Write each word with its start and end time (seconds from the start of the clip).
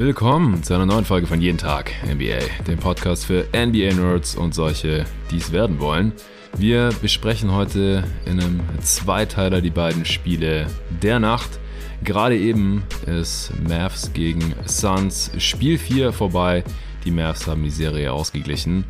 Willkommen 0.00 0.62
zu 0.62 0.72
einer 0.72 0.86
neuen 0.86 1.04
Folge 1.04 1.26
von 1.26 1.42
Jeden 1.42 1.58
Tag 1.58 1.92
NBA, 2.06 2.64
dem 2.66 2.78
Podcast 2.78 3.26
für 3.26 3.46
NBA-Nerds 3.52 4.34
und 4.34 4.54
solche, 4.54 5.04
die 5.30 5.36
es 5.36 5.52
werden 5.52 5.78
wollen. 5.78 6.14
Wir 6.56 6.88
besprechen 7.02 7.52
heute 7.52 8.04
in 8.24 8.40
einem 8.40 8.60
Zweiteiler 8.80 9.60
die 9.60 9.68
beiden 9.68 10.06
Spiele 10.06 10.68
der 11.02 11.18
Nacht. 11.18 11.60
Gerade 12.02 12.38
eben 12.38 12.82
ist 13.04 13.52
Mavs 13.68 14.10
gegen 14.14 14.54
Suns 14.64 15.32
Spiel 15.36 15.76
4 15.76 16.14
vorbei. 16.14 16.64
Die 17.04 17.10
Mavs 17.10 17.46
haben 17.46 17.62
die 17.62 17.68
Serie 17.68 18.10
ausgeglichen. 18.10 18.86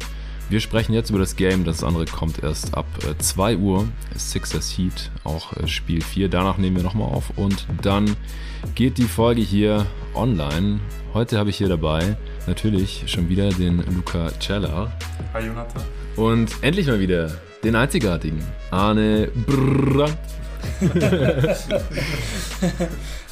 Wir 0.51 0.59
sprechen 0.59 0.95
jetzt 0.95 1.11
über 1.11 1.21
das 1.21 1.37
Game, 1.37 1.63
das 1.63 1.85
andere 1.85 2.07
kommt 2.07 2.43
erst 2.43 2.75
ab 2.75 2.87
2 3.17 3.53
äh, 3.53 3.57
Uhr. 3.57 3.87
Sixers 4.17 4.77
Heat, 4.77 5.13
auch 5.23 5.57
äh, 5.57 5.69
Spiel 5.69 6.03
4. 6.03 6.29
Danach 6.29 6.59
nehmen 6.59 6.75
wir 6.75 6.83
nochmal 6.83 7.07
auf 7.07 7.31
und 7.37 7.69
dann 7.83 8.17
geht 8.75 8.99
die 8.99 9.05
Folge 9.05 9.43
hier 9.43 9.87
online. 10.13 10.81
Heute 11.15 11.39
habe 11.39 11.51
ich 11.51 11.57
hier 11.57 11.69
dabei 11.69 12.17
natürlich 12.49 13.05
schon 13.07 13.29
wieder 13.29 13.51
den 13.51 13.85
Luca 13.95 14.33
Cella. 14.41 14.91
Hi 15.35 15.47
Jonathan. 15.47 15.85
Und 16.17 16.51
endlich 16.63 16.89
mal 16.89 16.99
wieder 16.99 17.31
den 17.63 17.77
einzigartigen 17.77 18.43
Arne 18.73 19.31
Brandt. 19.47 20.19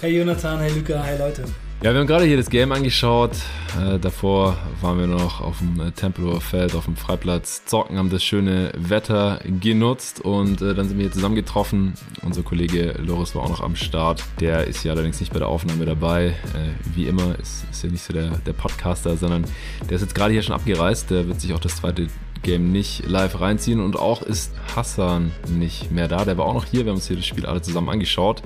hey 0.01 0.17
Jonathan, 0.17 0.61
hey 0.61 0.71
Luca, 0.73 1.03
hi 1.03 1.19
Leute. 1.19 1.43
Ja, 1.81 1.93
wir 1.93 2.01
haben 2.01 2.09
gerade 2.09 2.25
hier 2.25 2.37
das 2.37 2.51
Game 2.51 2.73
angeschaut. 2.73 3.37
Äh, 3.81 4.01
davor 4.01 4.59
waren 4.81 4.99
wir 4.99 5.07
noch 5.07 5.41
auf 5.41 5.59
dem 5.59 5.79
äh, 5.79 5.93
Tempelhofer 5.93 6.41
Feld, 6.41 6.75
auf 6.75 6.87
dem 6.87 6.97
Freiplatz 6.97 7.65
zocken, 7.67 7.99
haben 7.99 8.11
das 8.11 8.25
schöne 8.25 8.73
Wetter 8.77 9.39
genutzt 9.61 10.21
und 10.21 10.61
äh, 10.61 10.75
dann 10.75 10.89
sind 10.89 10.99
wir 10.99 11.05
hier 11.05 11.13
zusammengetroffen. 11.13 11.95
Unser 12.23 12.43
Kollege 12.43 12.97
Loris 12.99 13.37
war 13.37 13.43
auch 13.45 13.51
noch 13.51 13.61
am 13.61 13.77
Start. 13.77 14.25
Der 14.41 14.67
ist 14.67 14.83
ja 14.83 14.91
allerdings 14.91 15.21
nicht 15.21 15.33
bei 15.33 15.39
der 15.39 15.47
Aufnahme 15.47 15.87
dabei. 15.87 16.31
Äh, 16.31 16.97
wie 16.97 17.07
immer 17.07 17.39
ist, 17.39 17.65
ist 17.71 17.85
ja 17.85 17.91
nicht 17.91 18.03
so 18.03 18.13
der, 18.13 18.31
der 18.39 18.55
Podcaster, 18.55 19.17
sondern 19.17 19.45
der 19.89 19.93
ist 19.93 20.03
jetzt 20.03 20.17
gerade 20.17 20.33
hier 20.33 20.43
schon 20.43 20.57
abgereist. 20.57 21.13
Der 21.13 21.29
wird 21.29 21.41
sich 21.41 21.55
auch 21.55 21.61
das 21.61 21.77
zweite 21.77 22.09
Game 22.43 22.73
nicht 22.73 23.07
live 23.07 23.41
reinziehen 23.41 23.81
und 23.81 23.97
auch 23.97 24.23
ist 24.23 24.53
Hassan 24.75 25.31
nicht 25.49 25.93
mehr 25.93 26.09
da. 26.09 26.25
Der 26.25 26.37
war 26.39 26.47
auch 26.47 26.55
noch 26.55 26.65
hier. 26.65 26.85
Wir 26.85 26.91
haben 26.91 26.97
uns 26.97 27.07
hier 27.07 27.17
das 27.17 27.27
Spiel 27.27 27.47
alle 27.47 27.63
zusammen 27.63 27.89
angeschaut. 27.89 28.43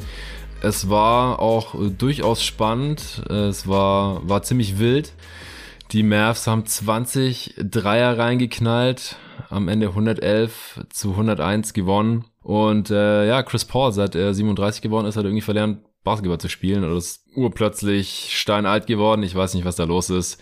Es 0.62 0.88
war 0.88 1.40
auch 1.40 1.74
äh, 1.74 1.90
durchaus 1.90 2.42
spannend. 2.42 3.22
Es 3.28 3.66
war, 3.66 4.26
war 4.28 4.42
ziemlich 4.42 4.78
wild. 4.78 5.12
Die 5.90 6.04
Mavs 6.04 6.46
haben 6.46 6.64
20 6.64 7.56
Dreier 7.58 8.16
reingeknallt. 8.16 9.16
Am 9.50 9.68
Ende 9.68 9.88
111 9.88 10.86
zu 10.88 11.10
101 11.10 11.74
gewonnen. 11.74 12.26
Und 12.42 12.90
äh, 12.90 13.26
ja, 13.26 13.42
Chris 13.42 13.64
Paul, 13.64 13.92
seit 13.92 14.14
er 14.14 14.32
37 14.34 14.82
geworden 14.82 15.06
ist, 15.06 15.16
hat 15.16 15.24
irgendwie 15.24 15.42
verlernt, 15.42 15.80
Basketball 16.04 16.38
zu 16.38 16.48
spielen. 16.48 16.84
Oder 16.84 16.96
ist 16.96 17.26
urplötzlich 17.34 18.28
steinalt 18.30 18.86
geworden. 18.86 19.24
Ich 19.24 19.34
weiß 19.34 19.54
nicht, 19.54 19.64
was 19.64 19.76
da 19.76 19.84
los 19.84 20.10
ist. 20.10 20.40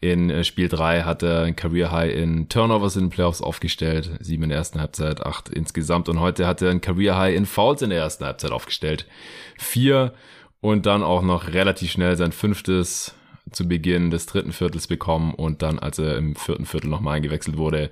In 0.00 0.30
äh, 0.30 0.44
Spiel 0.44 0.68
3 0.68 1.02
hat 1.02 1.22
er 1.22 1.42
ein 1.42 1.56
Career 1.56 1.90
High 1.90 2.14
in 2.14 2.48
Turnovers 2.48 2.96
in 2.96 3.04
den 3.04 3.10
Playoffs 3.10 3.40
aufgestellt. 3.40 4.10
Sieben 4.20 4.44
in 4.44 4.48
der 4.50 4.58
ersten 4.58 4.80
Halbzeit, 4.80 5.24
acht 5.24 5.48
insgesamt. 5.48 6.08
Und 6.08 6.20
heute 6.20 6.46
hat 6.46 6.62
er 6.62 6.70
ein 6.70 6.80
Career 6.80 7.16
High 7.16 7.36
in 7.36 7.46
Fouls 7.46 7.82
in 7.82 7.90
der 7.90 8.00
ersten 8.00 8.24
Halbzeit 8.24 8.50
aufgestellt. 8.50 9.06
Vier 9.58 10.12
und 10.60 10.86
dann 10.86 11.02
auch 11.02 11.22
noch 11.22 11.48
relativ 11.48 11.90
schnell 11.92 12.16
sein 12.16 12.32
fünftes 12.32 13.14
zu 13.52 13.68
Beginn 13.68 14.10
des 14.10 14.26
dritten 14.26 14.52
Viertels 14.52 14.86
bekommen 14.86 15.34
und 15.34 15.62
dann, 15.62 15.78
als 15.78 15.98
er 15.98 16.16
im 16.16 16.34
vierten 16.36 16.66
Viertel 16.66 16.88
nochmal 16.88 17.16
eingewechselt 17.16 17.56
wurde, 17.56 17.90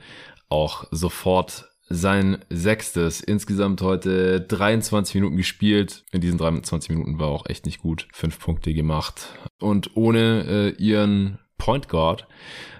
auch 0.48 0.86
sofort 0.90 1.68
sein 1.88 2.38
sechstes. 2.48 3.20
Insgesamt 3.20 3.82
heute 3.82 4.40
23 4.40 5.16
Minuten 5.16 5.36
gespielt. 5.36 6.04
In 6.12 6.20
diesen 6.20 6.38
23 6.38 6.90
Minuten 6.90 7.18
war 7.18 7.28
auch 7.28 7.46
echt 7.46 7.66
nicht 7.66 7.80
gut. 7.80 8.08
Fünf 8.12 8.38
Punkte 8.38 8.72
gemacht. 8.72 9.28
Und 9.60 9.96
ohne 9.96 10.74
äh, 10.78 10.82
ihren 10.82 11.38
Point 11.62 11.88
Guard, 11.88 12.26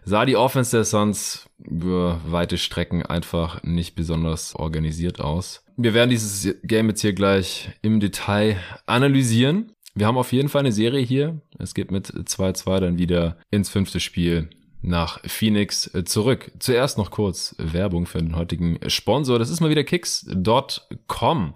sah 0.05 0.25
die 0.25 0.35
Offense 0.35 0.77
der 0.77 0.85
Suns 0.85 1.49
über 1.59 2.21
weite 2.27 2.59
Strecken 2.59 3.07
einfach 3.07 3.63
nicht 3.63 3.95
besonders 3.95 4.57
organisiert 4.57 5.21
aus. 5.21 5.65
Wir 5.77 5.95
werden 5.95 6.11
dieses 6.11 6.57
Game 6.65 6.89
jetzt 6.89 7.01
hier 7.01 7.13
gleich 7.13 7.71
im 7.83 8.01
Detail 8.01 8.57
analysieren. 8.87 9.71
Wir 9.95 10.09
haben 10.09 10.19
auf 10.19 10.33
jeden 10.33 10.49
Fall 10.49 10.63
eine 10.63 10.73
Serie 10.73 11.05
hier. 11.05 11.41
Es 11.61 11.75
geht 11.75 11.93
mit 11.93 12.09
2-2 12.09 12.81
dann 12.81 12.99
wieder 12.99 13.37
ins 13.53 13.69
fünfte 13.69 14.01
Spiel 14.01 14.51
nach 14.81 15.21
Phoenix 15.25 15.89
zurück. 16.05 16.51
Zuerst 16.59 16.99
noch 16.99 17.13
kurz 17.13 17.55
Werbung 17.59 18.07
für 18.07 18.19
den 18.19 18.35
heutigen 18.35 18.81
Sponsor. 18.89 19.39
Das 19.39 19.49
ist 19.49 19.61
mal 19.61 19.71
wieder 19.71 19.85
Kicks.com. 19.85 21.55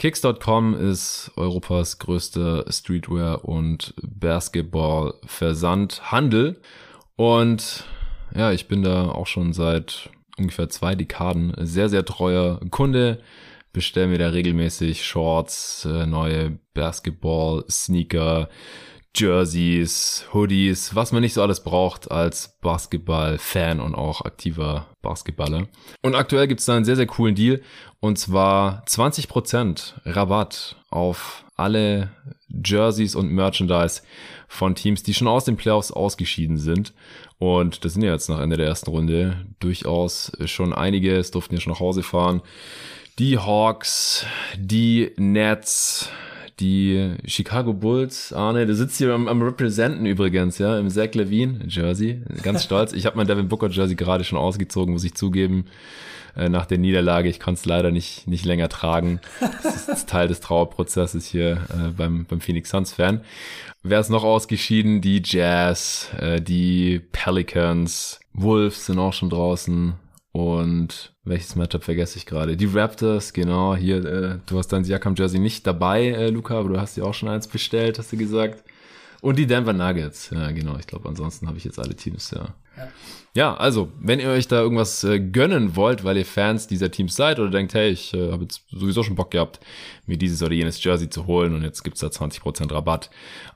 Kicks.com 0.00 0.72
ist 0.72 1.30
Europas 1.36 1.98
größter 1.98 2.64
Streetwear- 2.72 3.44
und 3.44 3.92
Basketball-Versandhandel. 4.00 6.62
Und 7.16 7.84
ja, 8.34 8.50
ich 8.50 8.66
bin 8.66 8.82
da 8.82 9.10
auch 9.10 9.26
schon 9.26 9.52
seit 9.52 10.08
ungefähr 10.38 10.70
zwei 10.70 10.94
Dekaden 10.94 11.52
sehr, 11.58 11.90
sehr 11.90 12.06
treuer 12.06 12.60
Kunde. 12.70 13.20
Bestell 13.74 14.06
mir 14.06 14.16
da 14.16 14.30
regelmäßig 14.30 15.04
Shorts, 15.04 15.84
äh, 15.84 16.06
neue 16.06 16.58
Basketball-Sneaker, 16.72 18.48
Jerseys, 19.14 20.24
Hoodies, 20.32 20.94
was 20.94 21.12
man 21.12 21.22
nicht 21.22 21.34
so 21.34 21.42
alles 21.42 21.60
braucht 21.60 22.10
als 22.10 22.56
Basketball-Fan 22.60 23.80
und 23.80 23.94
auch 23.94 24.22
aktiver 24.22 24.86
Basketballer. 25.02 25.66
Und 26.02 26.14
aktuell 26.14 26.46
gibt 26.46 26.60
es 26.60 26.66
da 26.66 26.76
einen 26.76 26.84
sehr, 26.84 26.96
sehr 26.96 27.06
coolen 27.06 27.34
Deal 27.34 27.60
und 27.98 28.18
zwar 28.18 28.84
20% 28.86 29.94
Rabatt 30.06 30.76
auf 30.90 31.44
alle 31.56 32.10
Jerseys 32.48 33.14
und 33.14 33.30
Merchandise 33.30 34.02
von 34.48 34.74
Teams, 34.74 35.02
die 35.02 35.14
schon 35.14 35.28
aus 35.28 35.44
den 35.44 35.56
Playoffs 35.56 35.92
ausgeschieden 35.92 36.56
sind. 36.56 36.92
Und 37.38 37.84
das 37.84 37.94
sind 37.94 38.02
ja 38.02 38.12
jetzt 38.12 38.28
nach 38.28 38.40
Ende 38.40 38.56
der 38.56 38.66
ersten 38.66 38.90
Runde 38.90 39.46
durchaus 39.60 40.32
schon 40.46 40.72
einige. 40.72 41.16
Es 41.16 41.30
durften 41.30 41.54
ja 41.54 41.60
schon 41.60 41.72
nach 41.72 41.80
Hause 41.80 42.02
fahren. 42.02 42.42
Die 43.18 43.38
Hawks, 43.38 44.24
die 44.56 45.12
Nets, 45.16 46.10
die 46.60 47.14
Chicago 47.24 47.72
Bulls, 47.72 48.32
Arne, 48.32 48.66
du 48.66 48.74
sitzt 48.74 48.98
hier 48.98 49.12
am, 49.12 49.28
am 49.28 49.42
Representen 49.42 50.06
übrigens, 50.06 50.58
ja, 50.58 50.78
im 50.78 50.90
Zach 50.90 51.14
Levine 51.14 51.60
Jersey, 51.66 52.22
ganz 52.42 52.64
stolz. 52.64 52.92
Ich 52.92 53.06
habe 53.06 53.16
mein 53.16 53.26
Devin 53.26 53.48
Booker 53.48 53.68
Jersey 53.68 53.96
gerade 53.96 54.24
schon 54.24 54.38
ausgezogen, 54.38 54.92
muss 54.92 55.04
ich 55.04 55.14
zugeben, 55.14 55.64
äh, 56.36 56.48
nach 56.48 56.66
der 56.66 56.78
Niederlage. 56.78 57.28
Ich 57.28 57.40
konnte 57.40 57.60
es 57.60 57.66
leider 57.66 57.90
nicht, 57.90 58.26
nicht 58.26 58.44
länger 58.44 58.68
tragen. 58.68 59.20
Das 59.62 59.88
ist 59.88 60.08
Teil 60.08 60.28
des 60.28 60.40
Trauerprozesses 60.40 61.26
hier 61.26 61.66
äh, 61.70 61.88
beim, 61.96 62.24
beim 62.26 62.40
Phoenix 62.40 62.70
Suns 62.70 62.92
Fan. 62.92 63.22
Wer 63.82 64.00
ist 64.00 64.10
noch 64.10 64.24
ausgeschieden? 64.24 65.00
Die 65.00 65.22
Jazz, 65.24 66.10
äh, 66.18 66.40
die 66.40 67.00
Pelicans, 67.12 68.20
Wolves 68.34 68.86
sind 68.86 68.98
auch 68.98 69.12
schon 69.12 69.30
draußen. 69.30 69.94
Und 70.32 71.12
welches 71.24 71.56
Matchup 71.56 71.82
vergesse 71.82 72.16
ich 72.16 72.26
gerade? 72.26 72.56
Die 72.56 72.66
Raptors, 72.66 73.32
genau, 73.32 73.74
hier, 73.74 74.04
äh, 74.04 74.38
du 74.46 74.58
hast 74.58 74.68
dein 74.68 74.84
Siakam 74.84 75.16
Jersey 75.16 75.40
nicht 75.40 75.66
dabei, 75.66 76.06
äh, 76.06 76.30
Luca, 76.30 76.58
aber 76.58 76.68
du 76.68 76.80
hast 76.80 76.96
dir 76.96 77.04
auch 77.04 77.14
schon 77.14 77.28
eins 77.28 77.48
bestellt, 77.48 77.98
hast 77.98 78.12
du 78.12 78.16
gesagt. 78.16 78.62
Und 79.20 79.38
die 79.38 79.46
Denver 79.46 79.72
Nuggets, 79.72 80.30
ja 80.30 80.50
genau, 80.52 80.76
ich 80.78 80.86
glaube, 80.86 81.08
ansonsten 81.08 81.48
habe 81.48 81.58
ich 81.58 81.64
jetzt 81.64 81.78
alle 81.78 81.96
Teams, 81.96 82.30
ja. 82.30 82.54
ja. 82.76 82.88
Ja, 83.32 83.54
also, 83.54 83.92
wenn 84.00 84.18
ihr 84.18 84.28
euch 84.30 84.48
da 84.48 84.60
irgendwas 84.60 85.04
äh, 85.04 85.20
gönnen 85.20 85.76
wollt, 85.76 86.02
weil 86.02 86.16
ihr 86.16 86.26
Fans 86.26 86.66
dieser 86.66 86.90
Teams 86.90 87.14
seid 87.14 87.38
oder 87.38 87.50
denkt, 87.50 87.74
hey, 87.74 87.90
ich 87.90 88.12
äh, 88.12 88.32
habe 88.32 88.42
jetzt 88.42 88.62
sowieso 88.72 89.04
schon 89.04 89.14
Bock 89.14 89.30
gehabt, 89.30 89.60
mir 90.06 90.16
dieses 90.16 90.42
oder 90.42 90.52
jenes 90.52 90.82
Jersey 90.82 91.08
zu 91.08 91.26
holen 91.26 91.54
und 91.54 91.62
jetzt 91.62 91.84
gibt's 91.84 92.00
da 92.00 92.08
20% 92.08 92.72
Rabatt 92.72 93.08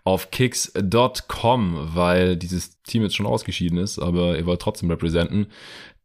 auf 0.04 0.30
kicks.com, 0.30 1.90
weil 1.94 2.36
dieses 2.36 2.80
Team 2.82 3.02
jetzt 3.02 3.16
schon 3.16 3.26
ausgeschieden 3.26 3.78
ist, 3.78 3.98
aber 3.98 4.38
ihr 4.38 4.46
wollt 4.46 4.62
trotzdem 4.62 4.90
representen, 4.90 5.48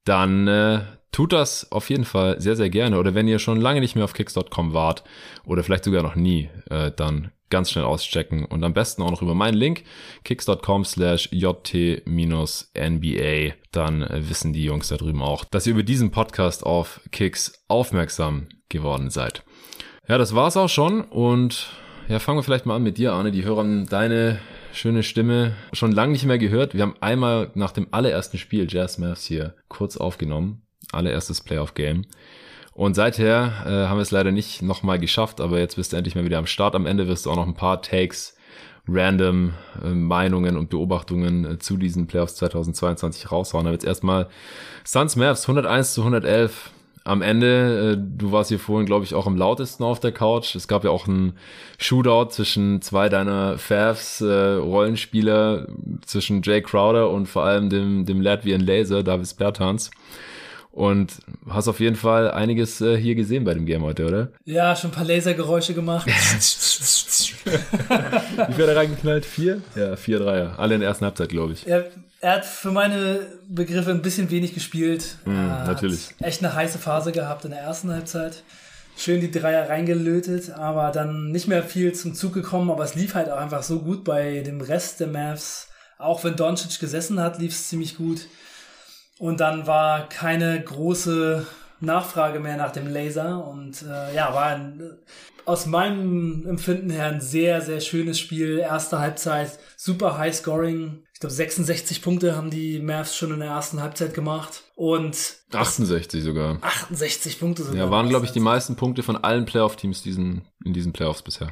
dann 0.10 0.48
äh, 0.48 0.80
tut 1.12 1.34
das 1.34 1.72
auf 1.72 1.90
jeden 1.92 2.04
Fall 2.04 2.42
sehr, 2.42 2.56
sehr 2.56 2.72
gerne. 2.72 2.98
Oder 2.98 3.14
wenn 3.14 3.28
ihr 3.28 3.38
schon 3.38 3.62
lange 3.62 3.80
nicht 3.80 3.96
mehr 3.96 4.06
auf 4.06 4.14
kicks.com 4.14 4.74
wart 4.74 5.04
oder 5.46 5.64
vielleicht 5.64 5.84
sogar 5.84 6.02
noch 6.02 6.16
nie, 6.16 6.50
äh, 6.72 6.92
dann 6.96 7.32
ganz 7.52 7.70
schnell 7.70 7.86
auschecken 7.86 8.46
und 8.46 8.64
am 8.64 8.74
besten 8.74 9.04
auch 9.04 9.12
noch 9.12 9.22
über 9.22 9.36
meinen 9.36 9.56
Link 9.56 9.84
kicks.com 10.24 10.84
slash 10.84 11.30
jt-nba. 11.32 12.04
Dann 13.72 14.02
äh, 14.02 14.30
wissen 14.30 14.52
die 14.54 14.64
Jungs 14.64 14.88
da 14.88 14.98
drüben 14.98 15.22
auch, 15.22 15.46
dass 15.46 15.68
ihr 15.68 15.74
über 15.74 15.84
diesen 15.84 16.10
Podcast 16.10 16.66
auf 16.66 17.02
Kicks 17.12 17.64
aufmerksam 17.68 18.48
geworden 18.68 19.12
seid. 19.12 19.44
Ja, 20.08 20.18
das 20.18 20.34
war's 20.34 20.58
auch 20.58 20.70
schon 20.70 21.02
und 21.02 21.72
ja, 22.08 22.18
fangen 22.18 22.40
wir 22.40 22.44
vielleicht 22.44 22.66
mal 22.66 22.76
an 22.76 22.84
mit 22.84 22.98
dir, 22.98 23.14
Arne. 23.14 23.32
Die 23.32 23.46
hören 23.46 23.86
deine 23.88 24.40
schöne 24.80 25.04
Stimme 25.04 25.54
schon 25.74 25.92
lange 25.92 26.14
nicht 26.14 26.26
mehr 26.26 26.38
gehört. 26.38 26.74
Wir 26.74 26.84
haben 26.84 26.96
einmal 27.02 27.52
nach 27.54 27.72
dem 27.72 27.88
allerersten 27.92 28.38
Spiel 28.38 28.66
Jazz 28.70 28.98
Mavs 28.98 29.26
hier 29.26 29.54
kurz 29.68 29.98
aufgenommen. 29.98 30.62
Allererstes 30.94 31.42
Playoff-Game. 31.42 32.06
Und 32.74 32.94
seither 32.96 33.52
äh, 33.66 33.88
haben 33.88 33.98
wir 33.98 34.04
es 34.04 34.12
leider 34.12 34.32
nicht 34.32 34.62
nochmal 34.62 34.98
geschafft, 34.98 35.42
aber 35.42 35.60
jetzt 35.60 35.76
bist 35.76 35.92
du 35.92 35.98
endlich 35.98 36.16
mal 36.16 36.24
wieder 36.24 36.38
am 36.38 36.46
Start. 36.46 36.76
Am 36.76 36.86
Ende 36.86 37.10
wirst 37.10 37.26
du 37.26 37.32
auch 37.32 37.36
noch 37.36 37.46
ein 37.46 37.56
paar 37.56 37.82
Takes, 37.82 38.38
random 38.88 39.54
äh, 39.84 39.90
Meinungen 39.90 40.56
und 40.56 40.70
Beobachtungen 40.70 41.44
äh, 41.46 41.60
zu 41.60 41.76
diesen 41.76 42.08
Playoffs 42.08 42.36
2022 42.36 43.32
raushauen. 43.32 43.66
Da 43.66 43.72
wird 43.72 43.84
erstmal 43.84 44.30
Suns 44.86 45.18
Mavs 45.18 45.42
101 45.42 45.94
zu 45.94 46.02
111 46.02 46.72
am 47.10 47.24
Ende, 47.24 47.94
äh, 47.94 47.98
du 47.98 48.32
warst 48.32 48.50
hier 48.50 48.60
vorhin, 48.60 48.86
glaube 48.86 49.04
ich, 49.04 49.16
auch 49.16 49.26
am 49.26 49.36
lautesten 49.36 49.84
auf 49.84 50.00
der 50.00 50.12
Couch. 50.12 50.56
Es 50.56 50.68
gab 50.68 50.84
ja 50.84 50.92
auch 50.92 51.08
einen 51.08 51.34
Shootout 51.80 52.30
zwischen 52.30 52.84
zwei 52.84 53.10
deiner 53.10 53.58
Favs, 53.58 54.22
äh, 54.22 54.54
Rollenspieler, 54.54 55.68
zwischen 56.06 56.44
Jay 56.44 56.62
Crowder 56.62 57.10
und 57.10 57.26
vor 57.26 57.44
allem 57.46 57.72
dem, 57.72 58.06
dem 58.06 58.22
Latvian 58.22 58.62
Laser, 58.62 59.02
Davis 59.02 59.34
Bertans. 59.34 59.90
Und 60.72 61.14
hast 61.50 61.68
auf 61.68 61.80
jeden 61.80 61.96
Fall 61.96 62.30
einiges 62.30 62.80
äh, 62.80 62.96
hier 62.96 63.16
gesehen 63.16 63.44
bei 63.44 63.56
dem 63.56 63.66
Game 63.66 63.82
heute, 63.82 64.06
oder? 64.06 64.28
Ja, 64.46 64.76
schon 64.76 64.92
ein 64.92 64.94
paar 64.94 65.04
Lasergeräusche 65.04 65.74
gemacht. 65.74 66.06
Wie 66.08 66.14
viel 68.54 68.66
er 68.66 68.76
reingeknallt? 68.76 69.26
Vier? 69.26 69.64
Ja, 69.76 69.96
vier 69.96 70.20
Dreier. 70.20 70.60
Alle 70.60 70.76
in 70.76 70.82
der 70.82 70.90
ersten 70.90 71.06
Halbzeit, 71.06 71.30
glaube 71.30 71.54
ich. 71.54 71.66
Er, 71.68 71.90
er, 72.22 72.34
hat 72.34 72.46
für 72.46 72.72
meine 72.72 73.28
Begriffe 73.48 73.92
ein 73.92 74.02
bisschen 74.02 74.30
wenig 74.30 74.54
gespielt. 74.54 75.18
Mm, 75.26 75.48
natürlich. 75.66 76.10
Echt 76.20 76.44
eine 76.44 76.54
heiße 76.54 76.78
Phase 76.80 77.12
gehabt 77.12 77.46
in 77.46 77.52
der 77.52 77.62
ersten 77.62 77.92
Halbzeit. 77.92 78.44
Schön 78.98 79.22
die 79.22 79.32
Dreier 79.32 79.70
reingelötet, 79.70 80.52
aber 80.52 80.92
dann 80.92 81.32
nicht 81.32 81.48
mehr 81.48 81.64
viel 81.64 81.94
zum 81.94 82.14
Zug 82.14 82.34
gekommen. 82.34 82.70
Aber 82.70 82.84
es 82.84 82.96
lief 82.96 83.16
halt 83.16 83.30
auch 83.30 83.38
einfach 83.38 83.64
so 83.64 83.80
gut 83.80 84.04
bei 84.04 84.42
dem 84.42 84.60
Rest 84.62 85.00
der 85.00 85.08
Mavs. 85.08 85.70
Auch 85.98 86.24
wenn 86.24 86.36
Doncic 86.36 86.80
gesessen 86.80 87.20
hat, 87.20 87.40
lief 87.40 87.54
es 87.54 87.70
ziemlich 87.70 87.98
gut. 87.98 88.28
Und 89.18 89.40
dann 89.40 89.68
war 89.68 90.08
keine 90.10 90.62
große 90.62 91.46
Nachfrage 91.82 92.40
mehr 92.40 92.58
nach 92.58 92.72
dem 92.72 92.88
Laser. 92.88 93.46
Und 93.48 93.84
äh, 93.84 94.16
ja, 94.16 94.34
war 94.34 94.48
ein, 94.48 94.82
aus 95.46 95.66
meinem 95.66 96.46
Empfinden 96.48 96.90
her 96.90 97.08
ein 97.08 97.22
sehr, 97.22 97.62
sehr 97.62 97.80
schönes 97.80 98.20
Spiel. 98.20 98.60
Erste 98.60 99.00
Halbzeit, 99.00 99.60
super 99.78 100.18
High 100.18 100.36
Scoring. 100.36 101.04
Ich 101.20 101.22
glaube, 101.22 101.36
66 101.36 102.02
Punkte 102.02 102.38
haben 102.38 102.50
die 102.50 102.80
Mavs 102.80 103.14
schon 103.14 103.34
in 103.34 103.42
der 103.42 103.50
ersten 103.50 103.82
Halbzeit 103.82 104.14
gemacht. 104.14 104.64
Und 104.78 105.18
68 105.52 106.24
sogar. 106.24 106.60
68 106.62 107.42
Punkte 107.42 107.64
sogar. 107.64 107.78
Ja, 107.78 107.92
waren, 107.92 108.08
glaube 108.08 108.26
ich, 108.26 108.32
die 108.32 108.40
meisten 108.40 108.78
Punkte 108.78 109.04
von 109.04 109.18
allen 109.18 109.44
Playoff-Teams 109.44 110.02
diesen, 110.02 110.44
in 110.64 110.72
diesen 110.72 110.94
Playoffs 110.94 111.22
bisher. 111.22 111.52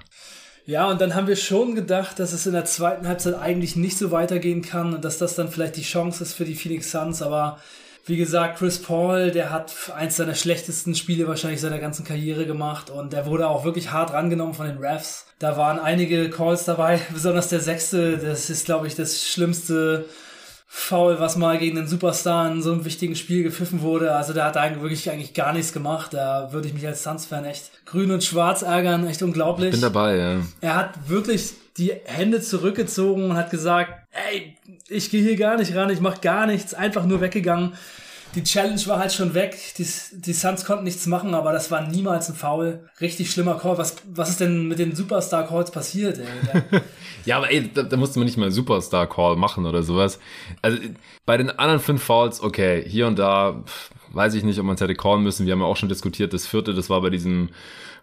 Ja, 0.66 0.90
und 0.90 1.02
dann 1.02 1.16
haben 1.16 1.28
wir 1.28 1.36
schon 1.36 1.76
gedacht, 1.76 2.18
dass 2.18 2.32
es 2.32 2.46
in 2.46 2.54
der 2.54 2.64
zweiten 2.64 3.10
Halbzeit 3.10 3.34
eigentlich 3.36 3.76
nicht 3.76 3.98
so 3.98 4.12
weitergehen 4.12 4.62
kann 4.62 4.94
und 4.94 5.04
dass 5.04 5.18
das 5.18 5.36
dann 5.36 5.50
vielleicht 5.50 5.76
die 5.76 5.82
Chance 5.82 6.24
ist 6.24 6.32
für 6.32 6.46
die 6.46 6.56
Phoenix 6.56 6.90
Suns. 6.90 7.22
Aber 7.22 7.60
wie 8.08 8.18
gesagt, 8.18 8.60
Chris 8.60 8.82
Paul, 8.82 9.32
der 9.32 9.52
hat 9.52 9.74
eins 9.94 10.16
seiner 10.16 10.34
schlechtesten 10.34 10.96
Spiele 10.96 11.28
wahrscheinlich 11.28 11.60
seiner 11.60 11.80
ganzen 11.80 12.06
Karriere 12.06 12.46
gemacht 12.46 12.90
und 12.90 13.12
der 13.12 13.26
wurde 13.26 13.50
auch 13.50 13.66
wirklich 13.66 13.92
hart 13.92 14.14
rangenommen 14.14 14.54
von 14.54 14.66
den 14.66 14.78
Refs. 14.78 15.26
Da 15.40 15.58
waren 15.58 15.78
einige 15.78 16.30
Calls 16.30 16.64
dabei, 16.64 17.02
besonders 17.14 17.50
der 17.50 17.60
sechste, 17.60 18.18
das 18.18 18.50
ist, 18.50 18.66
glaube 18.66 18.88
ich, 18.88 18.96
das 18.96 19.28
schlimmste 19.28 20.06
Foul, 20.70 21.20
was 21.20 21.36
mal 21.36 21.58
gegen 21.58 21.76
den 21.76 21.88
Superstar 21.88 22.50
in 22.50 22.62
so 22.62 22.72
einem 22.72 22.86
wichtigen 22.86 23.16
Spiel 23.16 23.44
gepfiffen 23.44 23.82
wurde. 23.82 24.14
Also 24.16 24.34
der 24.34 24.46
hat 24.46 24.58
eigentlich 24.58 24.82
wirklich 24.82 25.10
eigentlich 25.10 25.34
gar 25.34 25.54
nichts 25.54 25.74
gemacht. 25.74 26.14
Da 26.14 26.50
würde 26.52 26.68
ich 26.68 26.74
mich 26.74 26.86
als 26.86 27.04
Suns-Fan 27.04 27.46
echt 27.46 27.72
grün 27.86 28.12
und 28.12 28.24
schwarz 28.24 28.64
ärgern. 28.64 29.08
Echt 29.08 29.22
unglaublich. 29.22 29.70
Ich 29.70 29.82
bin 29.82 29.82
dabei, 29.82 30.18
ja. 30.18 30.42
Er 30.60 30.76
hat 30.76 31.10
wirklich 31.10 31.54
die 31.78 31.94
Hände 32.06 32.42
zurückgezogen 32.42 33.32
und 33.32 33.38
hat 33.38 33.50
gesagt, 33.50 33.92
ey, 34.30 34.58
ich 34.90 35.10
gehe 35.10 35.22
hier 35.22 35.38
gar 35.38 35.58
nicht 35.58 35.76
ran, 35.76 35.90
ich 35.90 36.02
mache 36.02 36.20
gar 36.22 36.48
nichts, 36.48 36.74
einfach 36.74 37.06
nur 37.06 37.22
weggegangen 37.22 37.74
die 38.36 38.44
Challenge 38.44 38.82
war 38.86 39.00
halt 39.00 39.14
schon 39.14 39.34
weg. 39.34 39.58
Die, 39.78 39.88
die 40.12 40.34
Suns 40.34 40.66
konnten 40.66 40.84
nichts 40.84 41.06
machen, 41.08 41.34
aber 41.34 41.52
das 41.52 41.72
war 41.72 41.88
niemals 41.88 42.30
ein 42.30 42.36
Foul. 42.36 42.88
Richtig 43.02 43.32
schlimmer 43.32 43.58
Call. 43.58 43.78
Was, 43.78 43.96
was 44.06 44.30
ist 44.30 44.40
denn 44.40 44.68
mit 44.68 44.80
den 44.80 44.96
Superstar-Calls 44.96 45.72
passiert, 45.72 46.20
ey? 46.20 46.82
ja, 47.26 47.38
aber 47.38 47.52
ey, 47.52 47.72
da, 47.74 47.84
da 47.84 47.98
musste 47.98 48.20
man 48.20 48.26
nicht 48.26 48.38
mal 48.38 48.46
einen 48.46 48.54
Superstar-Call 48.54 49.36
machen 49.36 49.66
oder 49.66 49.84
sowas. 49.84 50.20
Also 50.62 50.78
bei 51.26 51.38
den 51.38 51.50
anderen 51.50 51.80
fünf 51.80 52.04
Fouls, 52.04 52.42
okay, 52.42 52.84
hier 52.88 53.08
und 53.08 53.18
da 53.18 53.64
weiß 54.14 54.34
ich 54.36 54.44
nicht, 54.44 54.60
ob 54.60 54.66
man 54.66 54.76
es 54.76 54.82
hätte 54.82 54.96
callen 54.96 55.24
müssen. 55.24 55.46
Wir 55.46 55.54
haben 55.54 55.62
ja 55.62 55.66
auch 55.66 55.78
schon 55.78 55.90
diskutiert, 55.90 56.34
das 56.34 56.48
vierte, 56.48 56.74
das 56.74 56.90
war 56.90 57.02
bei 57.02 57.10
diesem, 57.10 57.50